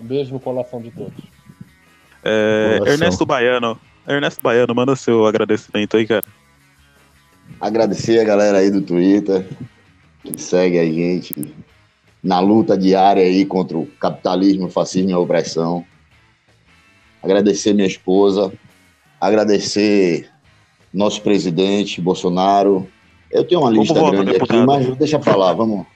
Um 0.00 0.04
beijo 0.04 0.32
no 0.32 0.40
coração 0.40 0.82
de 0.82 0.90
todos. 0.90 1.24
É, 2.24 2.78
Coração. 2.78 2.92
Ernesto 2.92 3.24
Baiano. 3.24 3.80
Ernesto 4.06 4.42
Baiano, 4.42 4.74
manda 4.74 4.96
seu 4.96 5.26
agradecimento 5.26 5.96
aí, 5.96 6.06
cara. 6.06 6.24
Agradecer 7.60 8.18
a 8.20 8.24
galera 8.24 8.58
aí 8.58 8.70
do 8.70 8.82
Twitter 8.82 9.46
que 10.24 10.40
segue 10.40 10.78
a 10.78 10.84
gente 10.84 11.54
na 12.22 12.38
luta 12.38 12.78
diária 12.78 13.22
aí 13.22 13.44
contra 13.44 13.76
o 13.76 13.86
capitalismo, 13.98 14.66
o 14.66 14.70
fascismo 14.70 15.10
e 15.10 15.12
a 15.12 15.18
opressão. 15.18 15.84
Agradecer 17.22 17.72
minha 17.72 17.86
esposa, 17.86 18.52
agradecer 19.20 20.28
nosso 20.92 21.22
presidente 21.22 22.00
Bolsonaro. 22.00 22.86
Eu 23.30 23.44
tenho 23.44 23.60
uma 23.60 23.70
lista 23.70 23.94
grande 23.94 24.36
aqui, 24.36 24.56
mas 24.66 24.96
deixa 24.96 25.18
pra 25.18 25.36
lá, 25.36 25.52
vamos. 25.52 25.86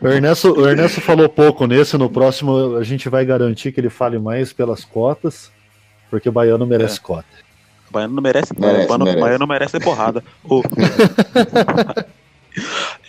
O 0.00 0.08
Ernesto, 0.08 0.52
o 0.52 0.68
Ernesto 0.68 1.00
falou 1.00 1.28
pouco 1.28 1.66
nesse, 1.66 1.96
no 1.96 2.08
próximo 2.08 2.76
a 2.76 2.84
gente 2.84 3.08
vai 3.08 3.24
garantir 3.24 3.72
que 3.72 3.80
ele 3.80 3.90
fale 3.90 4.18
mais 4.18 4.52
pelas 4.52 4.84
cotas, 4.84 5.50
porque 6.10 6.28
o 6.28 6.32
baiano 6.32 6.66
merece 6.66 7.00
cota. 7.00 7.26
O 7.88 7.92
Baiano 7.92 8.14
não 8.14 8.22
merece, 8.22 8.52
Merece, 8.58 8.84
o 8.84 8.88
Baiano, 8.88 9.04
merece. 9.04 9.20
Baiano 9.20 9.46
merece 9.46 9.70
ser 9.72 9.82
porrada. 9.82 10.22
Ô. 10.44 10.62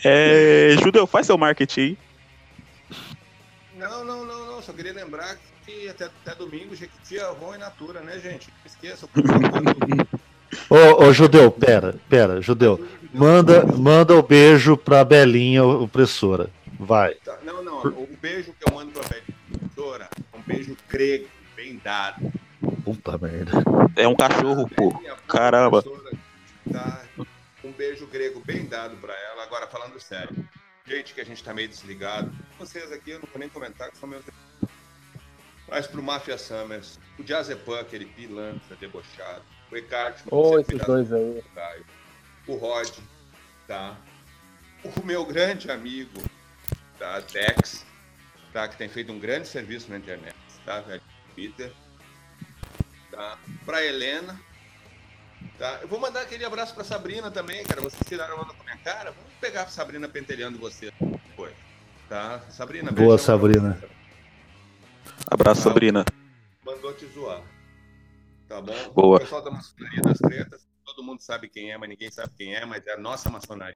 é, 0.04 0.76
Judeu, 0.84 1.08
faz 1.08 1.26
seu 1.26 1.38
marketing. 1.38 1.98
Não, 3.76 4.06
não, 4.06 4.26
não, 4.26 4.46
não. 4.46 4.62
Só 4.62 4.72
queria 4.74 4.94
lembrar 4.94 5.38
que 5.66 5.90
até, 5.90 6.06
até 6.06 6.36
domingo, 6.36 6.76
Jequiti, 6.76 7.20
Avon 7.20 7.56
e 7.56 7.58
Natura, 7.58 8.02
né, 8.02 8.20
gente? 8.20 8.50
Não 8.50 8.66
esqueça. 8.66 9.08
Ô, 10.70 11.04
ô, 11.04 11.14
Judeu, 11.14 11.52
pera, 11.52 11.96
pera, 12.08 12.42
Judeu. 12.42 12.86
Manda, 13.14 13.66
manda 13.66 14.16
o 14.16 14.24
beijo 14.24 14.78
pra 14.78 15.04
Belinha 15.04 15.64
opressora. 15.66 16.50
Vai. 16.80 17.16
Tá, 17.16 17.38
Não, 17.44 17.64
não. 17.64 17.82
O 17.86 18.08
beijo 18.22 18.54
que 18.54 18.70
eu 18.70 18.74
mando 18.74 18.92
pra 18.92 19.04
Benedtora 19.50 20.08
é 20.34 20.38
um 20.38 20.42
beijo 20.42 20.78
grego, 20.88 21.28
bem 21.56 21.82
dado. 21.84 22.32
Puta 22.88 23.18
merda. 23.18 23.52
É 23.98 24.08
um 24.08 24.16
cachorro, 24.16 24.66
pô. 24.70 24.94
Caramba. 25.28 25.84
Tá, 26.72 27.04
um 27.62 27.74
beijo 27.74 28.08
grego 28.08 28.40
bem 28.40 28.66
dado 28.66 28.96
pra 28.96 29.14
ela. 29.14 29.44
Agora, 29.44 29.68
falando 29.68 30.00
sério. 30.00 30.48
Gente, 30.86 31.14
que 31.14 31.20
a 31.20 31.26
gente 31.26 31.44
tá 31.44 31.54
meio 31.54 31.68
desligado. 31.68 32.32
Vocês 32.58 32.90
aqui, 32.94 33.12
eu 33.12 33.20
não 33.20 33.28
vou 33.28 33.40
nem 33.40 33.50
comentar, 33.50 33.92
que 33.92 33.98
são 33.98 34.08
meus. 34.08 34.24
Mas 35.68 35.86
pro 35.86 36.02
Mafia 36.02 36.38
Summers, 36.38 36.98
o 37.20 37.28
Jazepam, 37.28 37.78
aquele 37.78 38.06
pilantra 38.06 38.78
debochado, 38.78 39.44
o 39.70 39.76
Ecarte, 39.76 40.24
Ô, 40.32 40.58
esses 40.58 40.82
dois 40.86 41.12
aí. 41.12 41.44
Caio, 41.54 41.86
o 42.48 42.56
Rod, 42.56 42.90
tá? 43.68 43.98
O 44.86 45.06
meu 45.06 45.26
grande 45.26 45.70
amigo, 45.70 46.22
tá? 46.98 47.20
Dex, 47.20 47.86
tá? 48.54 48.66
Que 48.70 48.78
tem 48.78 48.88
feito 48.88 49.12
um 49.12 49.20
grande 49.20 49.46
serviço 49.46 49.90
na 49.92 49.98
internet, 49.98 50.38
tá? 50.66 50.80
velho? 50.80 51.02
Peter, 51.36 51.74
tá? 53.18 53.40
Pra 53.66 53.84
Helena, 53.84 54.40
tá? 55.58 55.80
Eu 55.82 55.88
vou 55.88 56.00
mandar 56.00 56.22
aquele 56.22 56.46
abraço 56.46 56.76
pra 56.76 56.84
Sabrina 56.84 57.32
também, 57.32 57.64
cara. 57.66 57.82
Vocês 57.82 58.08
tiraram 58.08 58.38
a 58.38 58.42
onda 58.44 58.54
com 58.54 58.62
a 58.62 58.66
minha 58.66 58.78
cara. 58.78 59.12
Vamos 59.12 59.34
pegar 59.42 59.64
a 59.64 59.68
Sabrina 59.68 60.08
pentelhando 60.08 60.60
você 60.60 60.92
depois, 61.02 61.56
tá? 62.08 62.40
Sabrina, 62.52 62.92
Boa, 62.92 63.08
beijão 63.08 63.18
Sabrina. 63.18 63.84
Abraço, 65.30 65.64
Sabrina. 65.64 66.06
Mandou 66.64 66.94
te 66.94 67.08
zoar. 67.08 67.42
Tá 68.48 68.62
bom? 68.62 68.90
Boa. 68.94 69.18
O 69.18 69.20
pessoal 69.20 69.44
da 69.44 69.52
maçonaria 69.52 70.02
das 70.02 70.20
tretas, 70.20 70.68
todo 70.86 71.04
mundo 71.04 71.22
sabe 71.22 71.50
quem 71.50 71.72
é, 71.72 71.78
mas 71.78 71.90
ninguém 71.90 72.12
sabe 72.12 72.32
quem 72.38 72.54
é, 72.56 72.66
mas 72.66 72.86
é 72.86 72.94
a 72.94 72.98
nossa 72.98 73.30
maçonaria. 73.30 73.76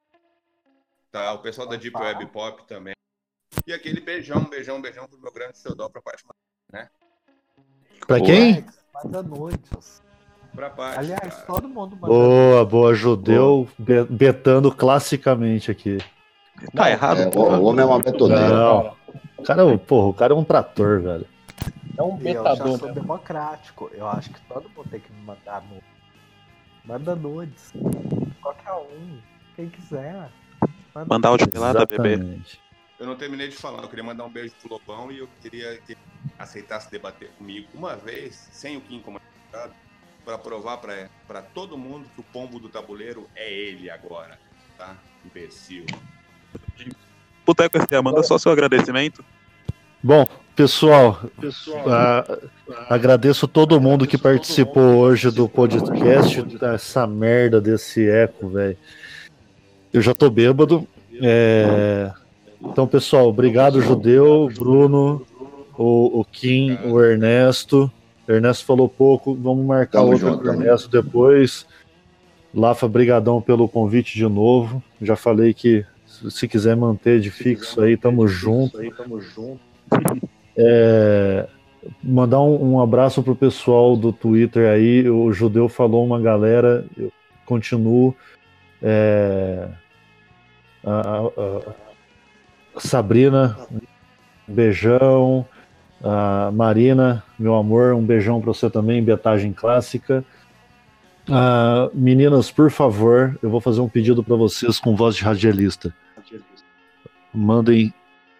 Tá? 1.11 1.33
O 1.33 1.39
pessoal 1.39 1.67
da 1.67 1.75
Deep 1.75 1.97
Web 1.97 2.27
Pop 2.27 2.65
também. 2.67 2.93
E 3.67 3.73
aquele 3.73 3.99
beijão, 3.99 4.45
beijão, 4.45 4.81
beijão 4.81 5.07
pro 5.07 5.19
meu 5.19 5.31
grande 5.31 5.57
Seudó, 5.57 5.89
pra 5.89 6.01
parte 6.01 6.23
Pra 8.07 8.17
Boa. 8.17 8.27
Alex, 8.93 9.05
manda 9.05 9.23
nudes. 9.23 10.01
pra 10.55 10.69
parte. 10.69 10.99
Aliás, 10.99 11.19
cara. 11.33 11.45
todo 11.45 11.67
mundo 11.67 11.95
manda 11.95 12.07
Boa, 12.13 12.65
boa, 12.65 12.93
Judeu 12.93 13.67
be- 13.77 14.03
betando 14.05 14.71
classicamente 14.71 15.71
aqui. 15.71 15.97
Tá 16.75 16.89
errado, 16.91 17.21
É, 17.21 17.27
o, 17.27 17.31
porra. 17.31 17.57
o 17.59 17.63
homem 17.65 17.81
é 17.83 17.85
uma 17.87 17.99
betoneira. 17.99 18.49
Não. 18.49 18.95
O 19.37 19.43
cara, 19.43 19.77
porra, 19.79 20.07
o 20.07 20.13
cara 20.13 20.33
é 20.33 20.35
um 20.35 20.43
trator, 20.43 21.01
velho. 21.01 21.25
É 21.97 22.03
um 22.03 22.17
E 22.21 22.27
eu 22.29 22.43
já 22.43 22.51
betador, 22.51 22.77
sou 22.77 22.87
né? 22.89 22.93
democrático. 22.93 23.89
Eu 23.93 24.07
acho 24.07 24.29
que 24.29 24.41
todo 24.41 24.69
mundo 24.75 24.89
tem 24.89 24.99
que 24.99 25.11
me 25.11 25.21
mandar 25.23 25.61
nudes. 25.63 25.83
Manda 26.85 27.15
nudes. 27.15 27.73
Qualquer 28.41 28.73
um. 28.73 29.17
Quem 29.55 29.69
quiser. 29.69 30.29
Manda 30.93 31.07
Mandar 31.09 31.29
áudio 31.29 31.49
pelada, 31.49 31.85
bebê. 31.85 32.17
Eu 33.01 33.07
não 33.07 33.15
terminei 33.15 33.47
de 33.47 33.55
falar, 33.55 33.81
eu 33.81 33.89
queria 33.89 34.03
mandar 34.03 34.25
um 34.25 34.29
beijo 34.29 34.53
pro 34.61 34.73
Lobão 34.73 35.11
e 35.11 35.17
eu 35.17 35.27
queria 35.41 35.75
que 35.87 35.93
ele 35.93 36.01
aceitasse 36.37 36.91
debater 36.91 37.31
comigo 37.35 37.67
uma 37.73 37.95
vez, 37.95 38.47
sem 38.51 38.77
o 38.77 38.81
Kim 38.81 38.99
como 38.99 39.17
advogado, 39.17 39.73
pra 40.23 40.37
provar 40.37 40.77
pra, 40.77 41.09
pra 41.27 41.41
todo 41.41 41.75
mundo 41.75 42.05
que 42.13 42.21
o 42.21 42.23
pombo 42.31 42.59
do 42.59 42.69
tabuleiro 42.69 43.27
é 43.35 43.51
ele 43.51 43.89
agora, 43.89 44.37
tá? 44.77 44.95
Imbecil. 45.25 45.83
Boteco 47.43 47.79
STA, 47.79 48.03
manda 48.03 48.21
só 48.21 48.37
seu 48.37 48.51
agradecimento. 48.51 49.25
Bom, 50.03 50.23
pessoal, 50.55 51.21
ah, 51.87 52.37
agradeço 52.87 53.47
todo 53.47 53.81
mundo 53.81 54.05
que 54.05 54.15
participou 54.15 54.97
hoje 54.97 55.31
do 55.31 55.49
podcast, 55.49 56.45
essa 56.75 57.07
merda 57.07 57.59
desse 57.59 58.07
eco, 58.07 58.47
velho. 58.47 58.77
Eu 59.91 60.03
já 60.03 60.13
tô 60.13 60.29
bêbado. 60.29 60.87
É, 61.23 62.11
Então, 62.63 62.87
pessoal, 62.87 63.27
obrigado, 63.27 63.81
Judeu, 63.81 64.49
Bruno, 64.53 65.25
o, 65.77 66.19
o 66.21 66.25
Kim, 66.25 66.77
o 66.85 67.01
Ernesto. 67.01 67.91
O 68.27 68.31
Ernesto 68.31 68.65
falou 68.65 68.87
pouco, 68.87 69.33
vamos 69.35 69.65
marcar 69.65 69.99
Tamo 69.99 70.11
outro 70.13 70.27
junto, 70.27 70.47
Ernesto 70.47 70.89
depois. 70.89 71.65
Lafa, 72.53 72.87
brigadão 72.87 73.41
pelo 73.41 73.67
convite 73.67 74.13
de 74.15 74.27
novo. 74.27 74.81
Já 75.01 75.15
falei 75.15 75.53
que 75.53 75.85
se 76.05 76.47
quiser 76.47 76.75
manter 76.75 77.19
de 77.19 77.31
fixo 77.31 77.81
aí, 77.81 77.97
tamo 77.97 78.27
junto. 78.27 78.77
É, 80.55 81.47
mandar 82.03 82.41
um, 82.41 82.73
um 82.73 82.81
abraço 82.81 83.23
pro 83.23 83.35
pessoal 83.35 83.95
do 83.95 84.11
Twitter 84.13 84.69
aí. 84.69 85.09
O 85.09 85.31
Judeu 85.33 85.67
falou 85.67 86.05
uma 86.05 86.19
galera, 86.19 86.85
eu 86.97 87.11
continuo. 87.45 88.13
É, 88.83 89.67
a, 90.83 90.91
a- 90.91 91.27
a 91.27 91.90
Sabrina, 92.77 93.57
um 94.47 94.53
beijão. 94.53 95.45
A 96.03 96.49
Marina, 96.51 97.23
meu 97.37 97.53
amor, 97.55 97.93
um 97.93 98.03
beijão 98.03 98.41
pra 98.41 98.53
você 98.53 98.69
também, 98.69 99.03
Betagem 99.03 99.53
Clássica. 99.53 100.25
Ah, 101.29 101.89
meninas, 101.93 102.49
por 102.49 102.71
favor, 102.71 103.37
eu 103.41 103.49
vou 103.49 103.61
fazer 103.61 103.81
um 103.81 103.89
pedido 103.89 104.23
pra 104.23 104.35
vocês 104.35 104.79
com 104.79 104.95
voz 104.95 105.15
de 105.15 105.23
radialista. 105.23 105.93
Mandem 107.33 107.93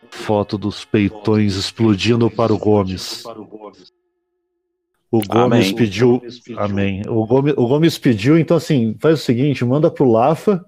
foto 0.10 0.58
dos 0.58 0.84
peitões 0.84 1.56
explodindo 1.56 2.30
para 2.30 2.54
o 2.54 2.58
Gomes. 2.58 3.24
O 5.12 5.20
Gomes 5.20 5.68
Amém. 5.68 5.76
pediu. 5.76 6.22
Amém. 6.58 7.04
O 7.08 7.26
Gomes, 7.26 7.54
o 7.58 7.68
Gomes 7.68 7.98
pediu, 7.98 8.40
então 8.40 8.58
assim, 8.58 8.96
faz 9.00 9.20
o 9.20 9.24
seguinte: 9.24 9.64
manda 9.64 9.92
pro 9.92 10.10
Lafa, 10.10 10.66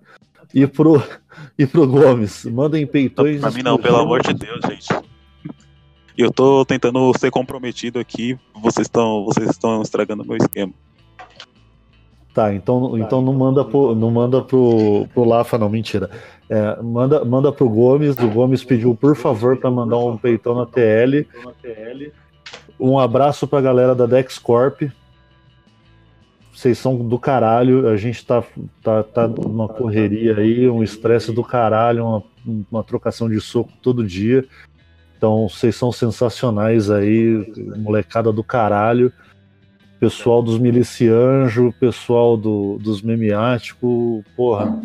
E 0.54 0.68
pro, 0.68 1.02
e 1.58 1.66
pro 1.66 1.88
Gomes, 1.88 2.46
mandem 2.46 2.86
peitões. 2.86 3.42
Pra 3.42 3.52
mim 3.52 3.64
não, 3.64 3.78
pelo 3.78 3.98
amor 3.98 4.22
de 4.22 4.34
Deus, 4.34 4.62
gente. 4.70 4.88
Eu 6.18 6.32
tô 6.32 6.64
tentando 6.64 7.12
ser 7.18 7.32
comprometido 7.32 8.00
aqui, 8.00 8.38
vocês 8.62 8.86
estão 8.86 9.26
vocês 9.26 9.50
estão 9.50 9.82
estragando 9.82 10.24
meu 10.24 10.38
esquema. 10.38 10.72
Tá, 12.34 12.52
então, 12.54 12.98
então 12.98 13.22
não 13.22 13.34
manda 13.34 13.64
pro, 13.64 13.94
não 13.94 14.10
manda 14.10 14.42
pro, 14.42 15.08
pro 15.14 15.24
Lafa, 15.24 15.58
não, 15.58 15.70
mentira. 15.70 16.10
É, 16.50 16.82
manda, 16.82 17.24
manda 17.24 17.52
pro 17.52 17.70
Gomes. 17.70 18.18
O 18.18 18.28
Gomes 18.28 18.64
pediu, 18.64 18.96
por 18.96 19.16
favor, 19.16 19.58
para 19.58 19.70
mandar 19.70 20.00
um 20.00 20.18
peitão 20.18 20.56
na 20.56 20.66
TL. 20.66 21.28
Um 22.80 22.98
abraço 22.98 23.48
pra 23.48 23.62
galera 23.62 23.94
da 23.94 24.08
DexCorp. 24.08 24.82
Vocês 26.54 26.78
são 26.78 26.96
do 26.96 27.18
caralho. 27.18 27.88
A 27.88 27.98
gente 27.98 28.26
tá, 28.26 28.44
tá, 28.82 29.04
tá 29.04 29.28
numa 29.28 29.68
correria 29.68 30.38
aí, 30.38 30.70
um 30.70 30.84
estresse 30.84 31.32
do 31.32 31.44
caralho, 31.44 32.06
uma, 32.06 32.24
uma 32.72 32.84
trocação 32.84 33.28
de 33.28 33.42
soco 33.42 33.72
todo 33.82 34.06
dia. 34.06 34.46
Então, 35.18 35.48
vocês 35.50 35.76
são 35.76 35.92
sensacionais 35.92 36.92
aí, 36.92 37.52
molecada 37.78 38.32
do 38.32 38.44
caralho. 38.44 39.12
Pessoal 40.00 40.44
dos 40.44 40.60
milicianjos, 40.60 41.74
pessoal 41.80 42.36
do, 42.36 42.78
dos 42.78 43.02
memiáticos, 43.02 44.22
porra. 44.36 44.78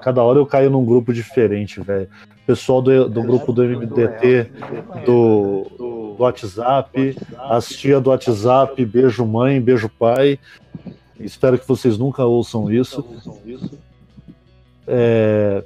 Cada 0.00 0.22
hora 0.22 0.38
eu 0.38 0.46
caio 0.46 0.70
num 0.70 0.84
grupo 0.84 1.12
diferente, 1.12 1.80
velho. 1.80 2.08
Pessoal 2.46 2.80
do, 2.80 3.08
do 3.08 3.22
grupo 3.22 3.52
do 3.52 3.64
MDT, 3.64 4.50
do, 5.04 5.66
do 5.76 6.16
WhatsApp, 6.16 7.16
as 7.38 7.68
tia 7.70 8.00
do 8.00 8.10
WhatsApp, 8.10 8.84
beijo 8.84 9.26
mãe, 9.26 9.60
beijo 9.60 9.88
pai. 9.88 10.38
Espero 11.24 11.58
que 11.58 11.66
vocês 11.66 11.98
nunca 11.98 12.24
ouçam 12.24 12.70
isso. 12.70 13.04
É, 14.86 15.64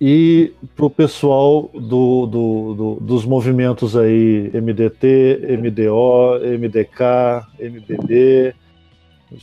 e 0.00 0.52
pro 0.74 0.90
pessoal 0.90 1.70
do, 1.72 2.26
do, 2.26 2.74
do, 2.74 2.94
dos 3.00 3.24
movimentos 3.24 3.96
aí 3.96 4.50
MDT, 4.52 5.56
MDO, 5.58 6.40
MDK, 6.58 7.46
MBD. 7.58 8.54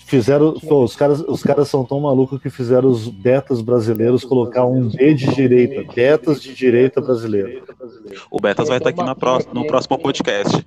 Fizeram. 0.05 0.53
Pô, 0.53 0.83
os, 0.83 0.95
caras, 0.95 1.19
os 1.21 1.43
caras 1.43 1.67
são 1.67 1.83
tão 1.83 1.99
malucos 1.99 2.41
que 2.41 2.49
fizeram 2.49 2.87
os 2.87 3.09
betas 3.09 3.61
brasileiros 3.61 4.23
colocar 4.23 4.65
um 4.65 4.87
B 4.87 5.13
de 5.13 5.33
direita. 5.33 5.91
Betas 5.93 6.41
de 6.41 6.53
direita 6.53 7.01
brasileiro. 7.01 7.63
O 8.31 8.39
Betas 8.39 8.69
vai 8.69 8.77
estar 8.77 8.91
aqui 8.91 9.03
na 9.03 9.15
pró 9.15 9.39
no 9.53 9.65
próximo 9.67 9.97
podcast. 9.97 10.65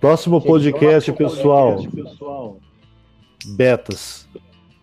Próximo 0.00 0.40
podcast, 0.40 1.12
pessoal. 1.12 1.80
Betas. 3.46 4.26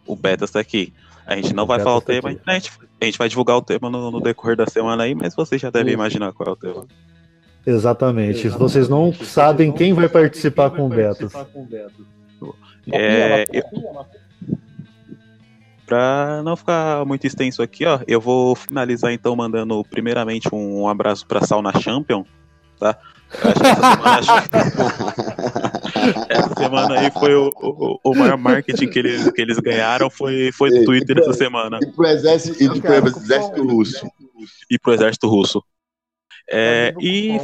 O 0.05 0.15
Betas 0.15 0.51
tá 0.51 0.59
aqui. 0.59 0.93
A 1.25 1.35
gente 1.35 1.53
não 1.53 1.65
vai 1.65 1.79
falar 1.79 1.97
o 1.97 2.01
tema, 2.01 2.35
a 2.45 2.53
gente, 2.53 2.71
a 2.99 3.05
gente 3.05 3.17
vai 3.17 3.29
divulgar 3.29 3.55
o 3.55 3.61
tema 3.61 3.89
no, 3.89 4.11
no 4.11 4.19
decorrer 4.19 4.57
da 4.57 4.67
semana 4.67 5.03
aí, 5.03 5.15
mas 5.15 5.33
vocês 5.33 5.61
já 5.61 5.69
devem 5.69 5.93
imaginar 5.93 6.33
qual 6.33 6.49
é 6.49 6.51
o 6.51 6.55
tema. 6.55 6.85
Exatamente. 7.65 8.49
Vocês 8.49 8.89
não 8.89 9.13
sabem 9.13 9.71
quem 9.71 9.93
vai 9.93 10.09
participar 10.09 10.69
com 10.69 10.85
o 10.85 10.89
Betas. 10.89 11.31
É, 12.91 13.45
eu, 13.53 13.63
pra 15.85 16.41
não 16.43 16.57
ficar 16.57 17.05
muito 17.05 17.25
extenso 17.25 17.61
aqui, 17.61 17.85
ó, 17.85 17.99
eu 18.05 18.19
vou 18.19 18.55
finalizar 18.55 19.13
então 19.13 19.35
mandando 19.35 19.83
primeiramente 19.85 20.49
um 20.51 20.87
abraço 20.87 21.25
pra 21.25 21.45
Sauna 21.45 21.71
Champion, 21.79 22.25
tá? 22.79 22.97
Eu 23.43 23.49
acho 23.49 23.59
que 23.61 24.55
essa 24.55 24.69
semana, 24.69 25.71
essa 26.29 26.53
semana 26.55 26.99
aí 26.99 27.11
foi 27.11 27.35
o, 27.35 27.49
o, 27.55 27.99
o, 28.03 28.15
maior 28.15 28.37
marketing 28.37 28.89
que 28.89 28.99
eles, 28.99 29.31
que 29.31 29.41
eles 29.41 29.57
ganharam 29.59 30.09
foi, 30.09 30.51
foi 30.51 30.69
no 30.69 30.85
Twitter 30.85 31.17
essa 31.19 31.33
semana. 31.33 31.79
E 31.81 31.87
pro 31.87 32.05
exército, 32.05 32.63
e 32.63 32.81
pro 32.81 32.93
exército 32.93 33.67
russo. 33.67 34.07
E 34.69 34.79
pro 34.79 34.93
exército 34.93 35.27
russo. 35.27 35.63
É, 36.49 36.93
e 36.99 37.37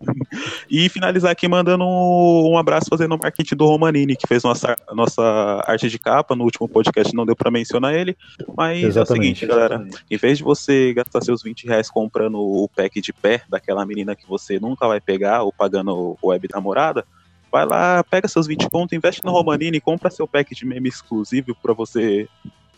e 0.70 0.88
finalizar 0.88 1.30
aqui 1.30 1.48
mandando 1.48 1.84
um, 1.84 2.52
um, 2.52 2.58
abraço 2.58 2.86
fazendo 2.88 3.14
o 3.14 3.18
marketing 3.18 3.56
do 3.56 3.66
Romanini, 3.66 4.16
que 4.16 4.26
fez 4.26 4.42
nossa, 4.42 4.76
nossa 4.92 5.22
arte 5.66 5.88
de 5.88 5.98
capa. 5.98 6.36
No 6.36 6.44
último 6.44 6.68
podcast 6.68 7.14
não 7.14 7.26
deu 7.26 7.36
para 7.36 7.50
mencionar 7.50 7.94
ele. 7.94 8.16
Mas 8.56 8.82
exatamente, 8.82 8.98
é 8.98 9.02
o 9.02 9.06
seguinte, 9.06 9.46
galera: 9.46 9.88
em 10.10 10.16
vez 10.16 10.38
de 10.38 10.44
você 10.44 10.92
gastar 10.94 11.20
seus 11.22 11.42
20 11.42 11.66
reais 11.66 11.90
comprando 11.90 12.38
o 12.38 12.68
pack 12.68 13.00
de 13.00 13.12
pé 13.12 13.42
daquela 13.48 13.84
menina 13.84 14.14
que 14.14 14.28
você 14.28 14.58
nunca 14.60 14.86
vai 14.86 15.00
pegar 15.00 15.42
ou 15.42 15.52
pagando 15.52 16.16
o 16.20 16.28
web 16.28 16.48
namorada, 16.52 17.04
vai 17.50 17.66
lá, 17.66 18.04
pega 18.04 18.28
seus 18.28 18.46
20 18.46 18.68
pontos, 18.68 18.96
investe 18.96 19.24
no 19.24 19.32
Romanini, 19.32 19.80
compra 19.80 20.10
seu 20.10 20.26
pack 20.26 20.54
de 20.54 20.66
meme 20.66 20.88
exclusivo 20.88 21.56
para 21.60 21.72
você 21.72 22.28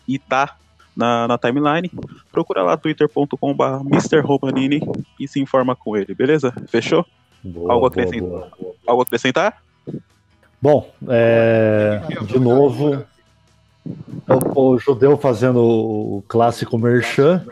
itar 0.07 0.59
na, 1.01 1.27
na 1.27 1.39
timeline. 1.39 1.91
Procura 2.31 2.63
lá 2.63 2.77
twitter.com.br 2.77 3.81
Mr. 3.91 4.21
Romanini 4.21 4.81
e 5.19 5.27
se 5.27 5.41
informa 5.41 5.75
com 5.75 5.97
ele, 5.97 6.15
beleza? 6.15 6.53
Fechou? 6.69 7.05
Boa, 7.43 7.73
Algo, 7.73 7.81
boa, 7.81 7.89
acrescentar? 7.89 8.29
boa, 8.29 8.51
boa. 8.61 8.75
Algo 8.87 9.03
acrescentar? 9.03 9.63
Bom, 10.63 10.91
é, 11.09 12.03
de 12.27 12.39
novo, 12.39 13.03
é 14.29 14.35
o, 14.35 14.61
o 14.75 14.79
judeu 14.79 15.17
fazendo 15.17 15.59
o 15.63 16.23
clássico 16.29 16.79
merchan. 16.79 17.43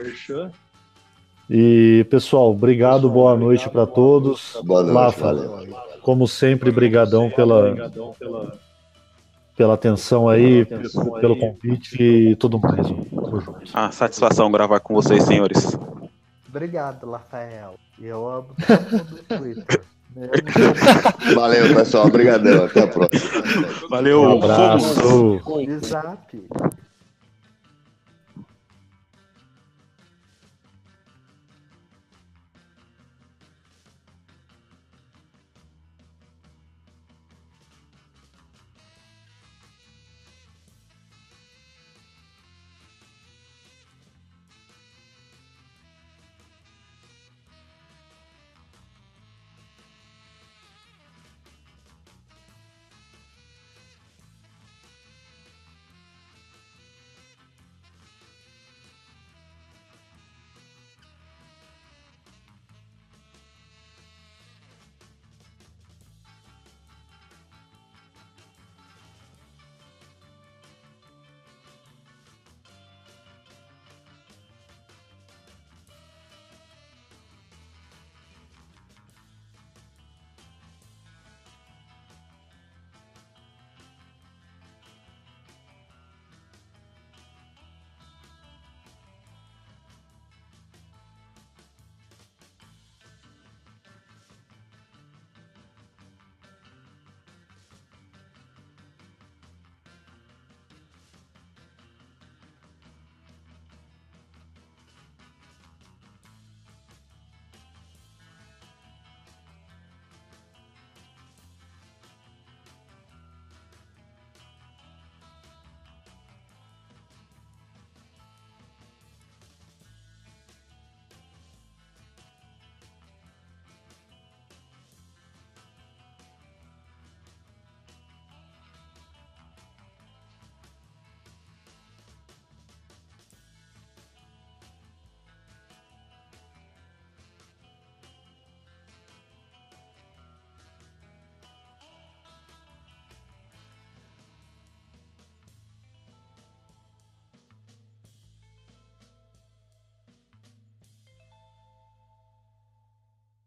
E 1.49 2.07
pessoal, 2.11 2.51
obrigado, 2.51 3.09
boa 3.09 3.35
noite 3.35 3.71
para 3.71 3.87
todos. 3.87 4.59
Boa 4.63 4.83
noite, 4.83 4.95
Lafa, 4.95 5.21
valeu. 5.33 5.75
como 6.03 6.29
sempre, 6.29 6.71
brigadão 6.71 7.31
pela 7.31 7.75
pela 9.57 9.75
atenção 9.75 10.29
aí, 10.29 10.65
pelo 11.21 11.37
convite 11.37 12.01
e 12.01 12.37
tudo 12.37 12.61
mais. 12.61 12.87
Tamo 13.29 13.41
junto. 13.41 13.61
Ah, 13.75 13.91
satisfação 13.91 14.51
gravar 14.51 14.81
com 14.81 14.95
vocês, 14.95 15.23
senhores. 15.25 15.77
Obrigado, 16.49 17.11
Rafael. 17.11 17.75
Eu 18.01 18.27
amo 18.27 18.49
todo 18.67 18.91
mundo 18.91 19.05
do 19.05 19.23
Twitter. 19.39 19.83
Valeu, 21.35 21.75
pessoal. 21.75 22.07
Obrigadão. 22.07 22.65
Até 22.65 22.83
a 22.83 22.89
próxima. 22.89 23.43
Valeu, 23.91 24.23
Um 24.23 24.43
abraço. 24.43 25.41
Zap. 25.85 26.49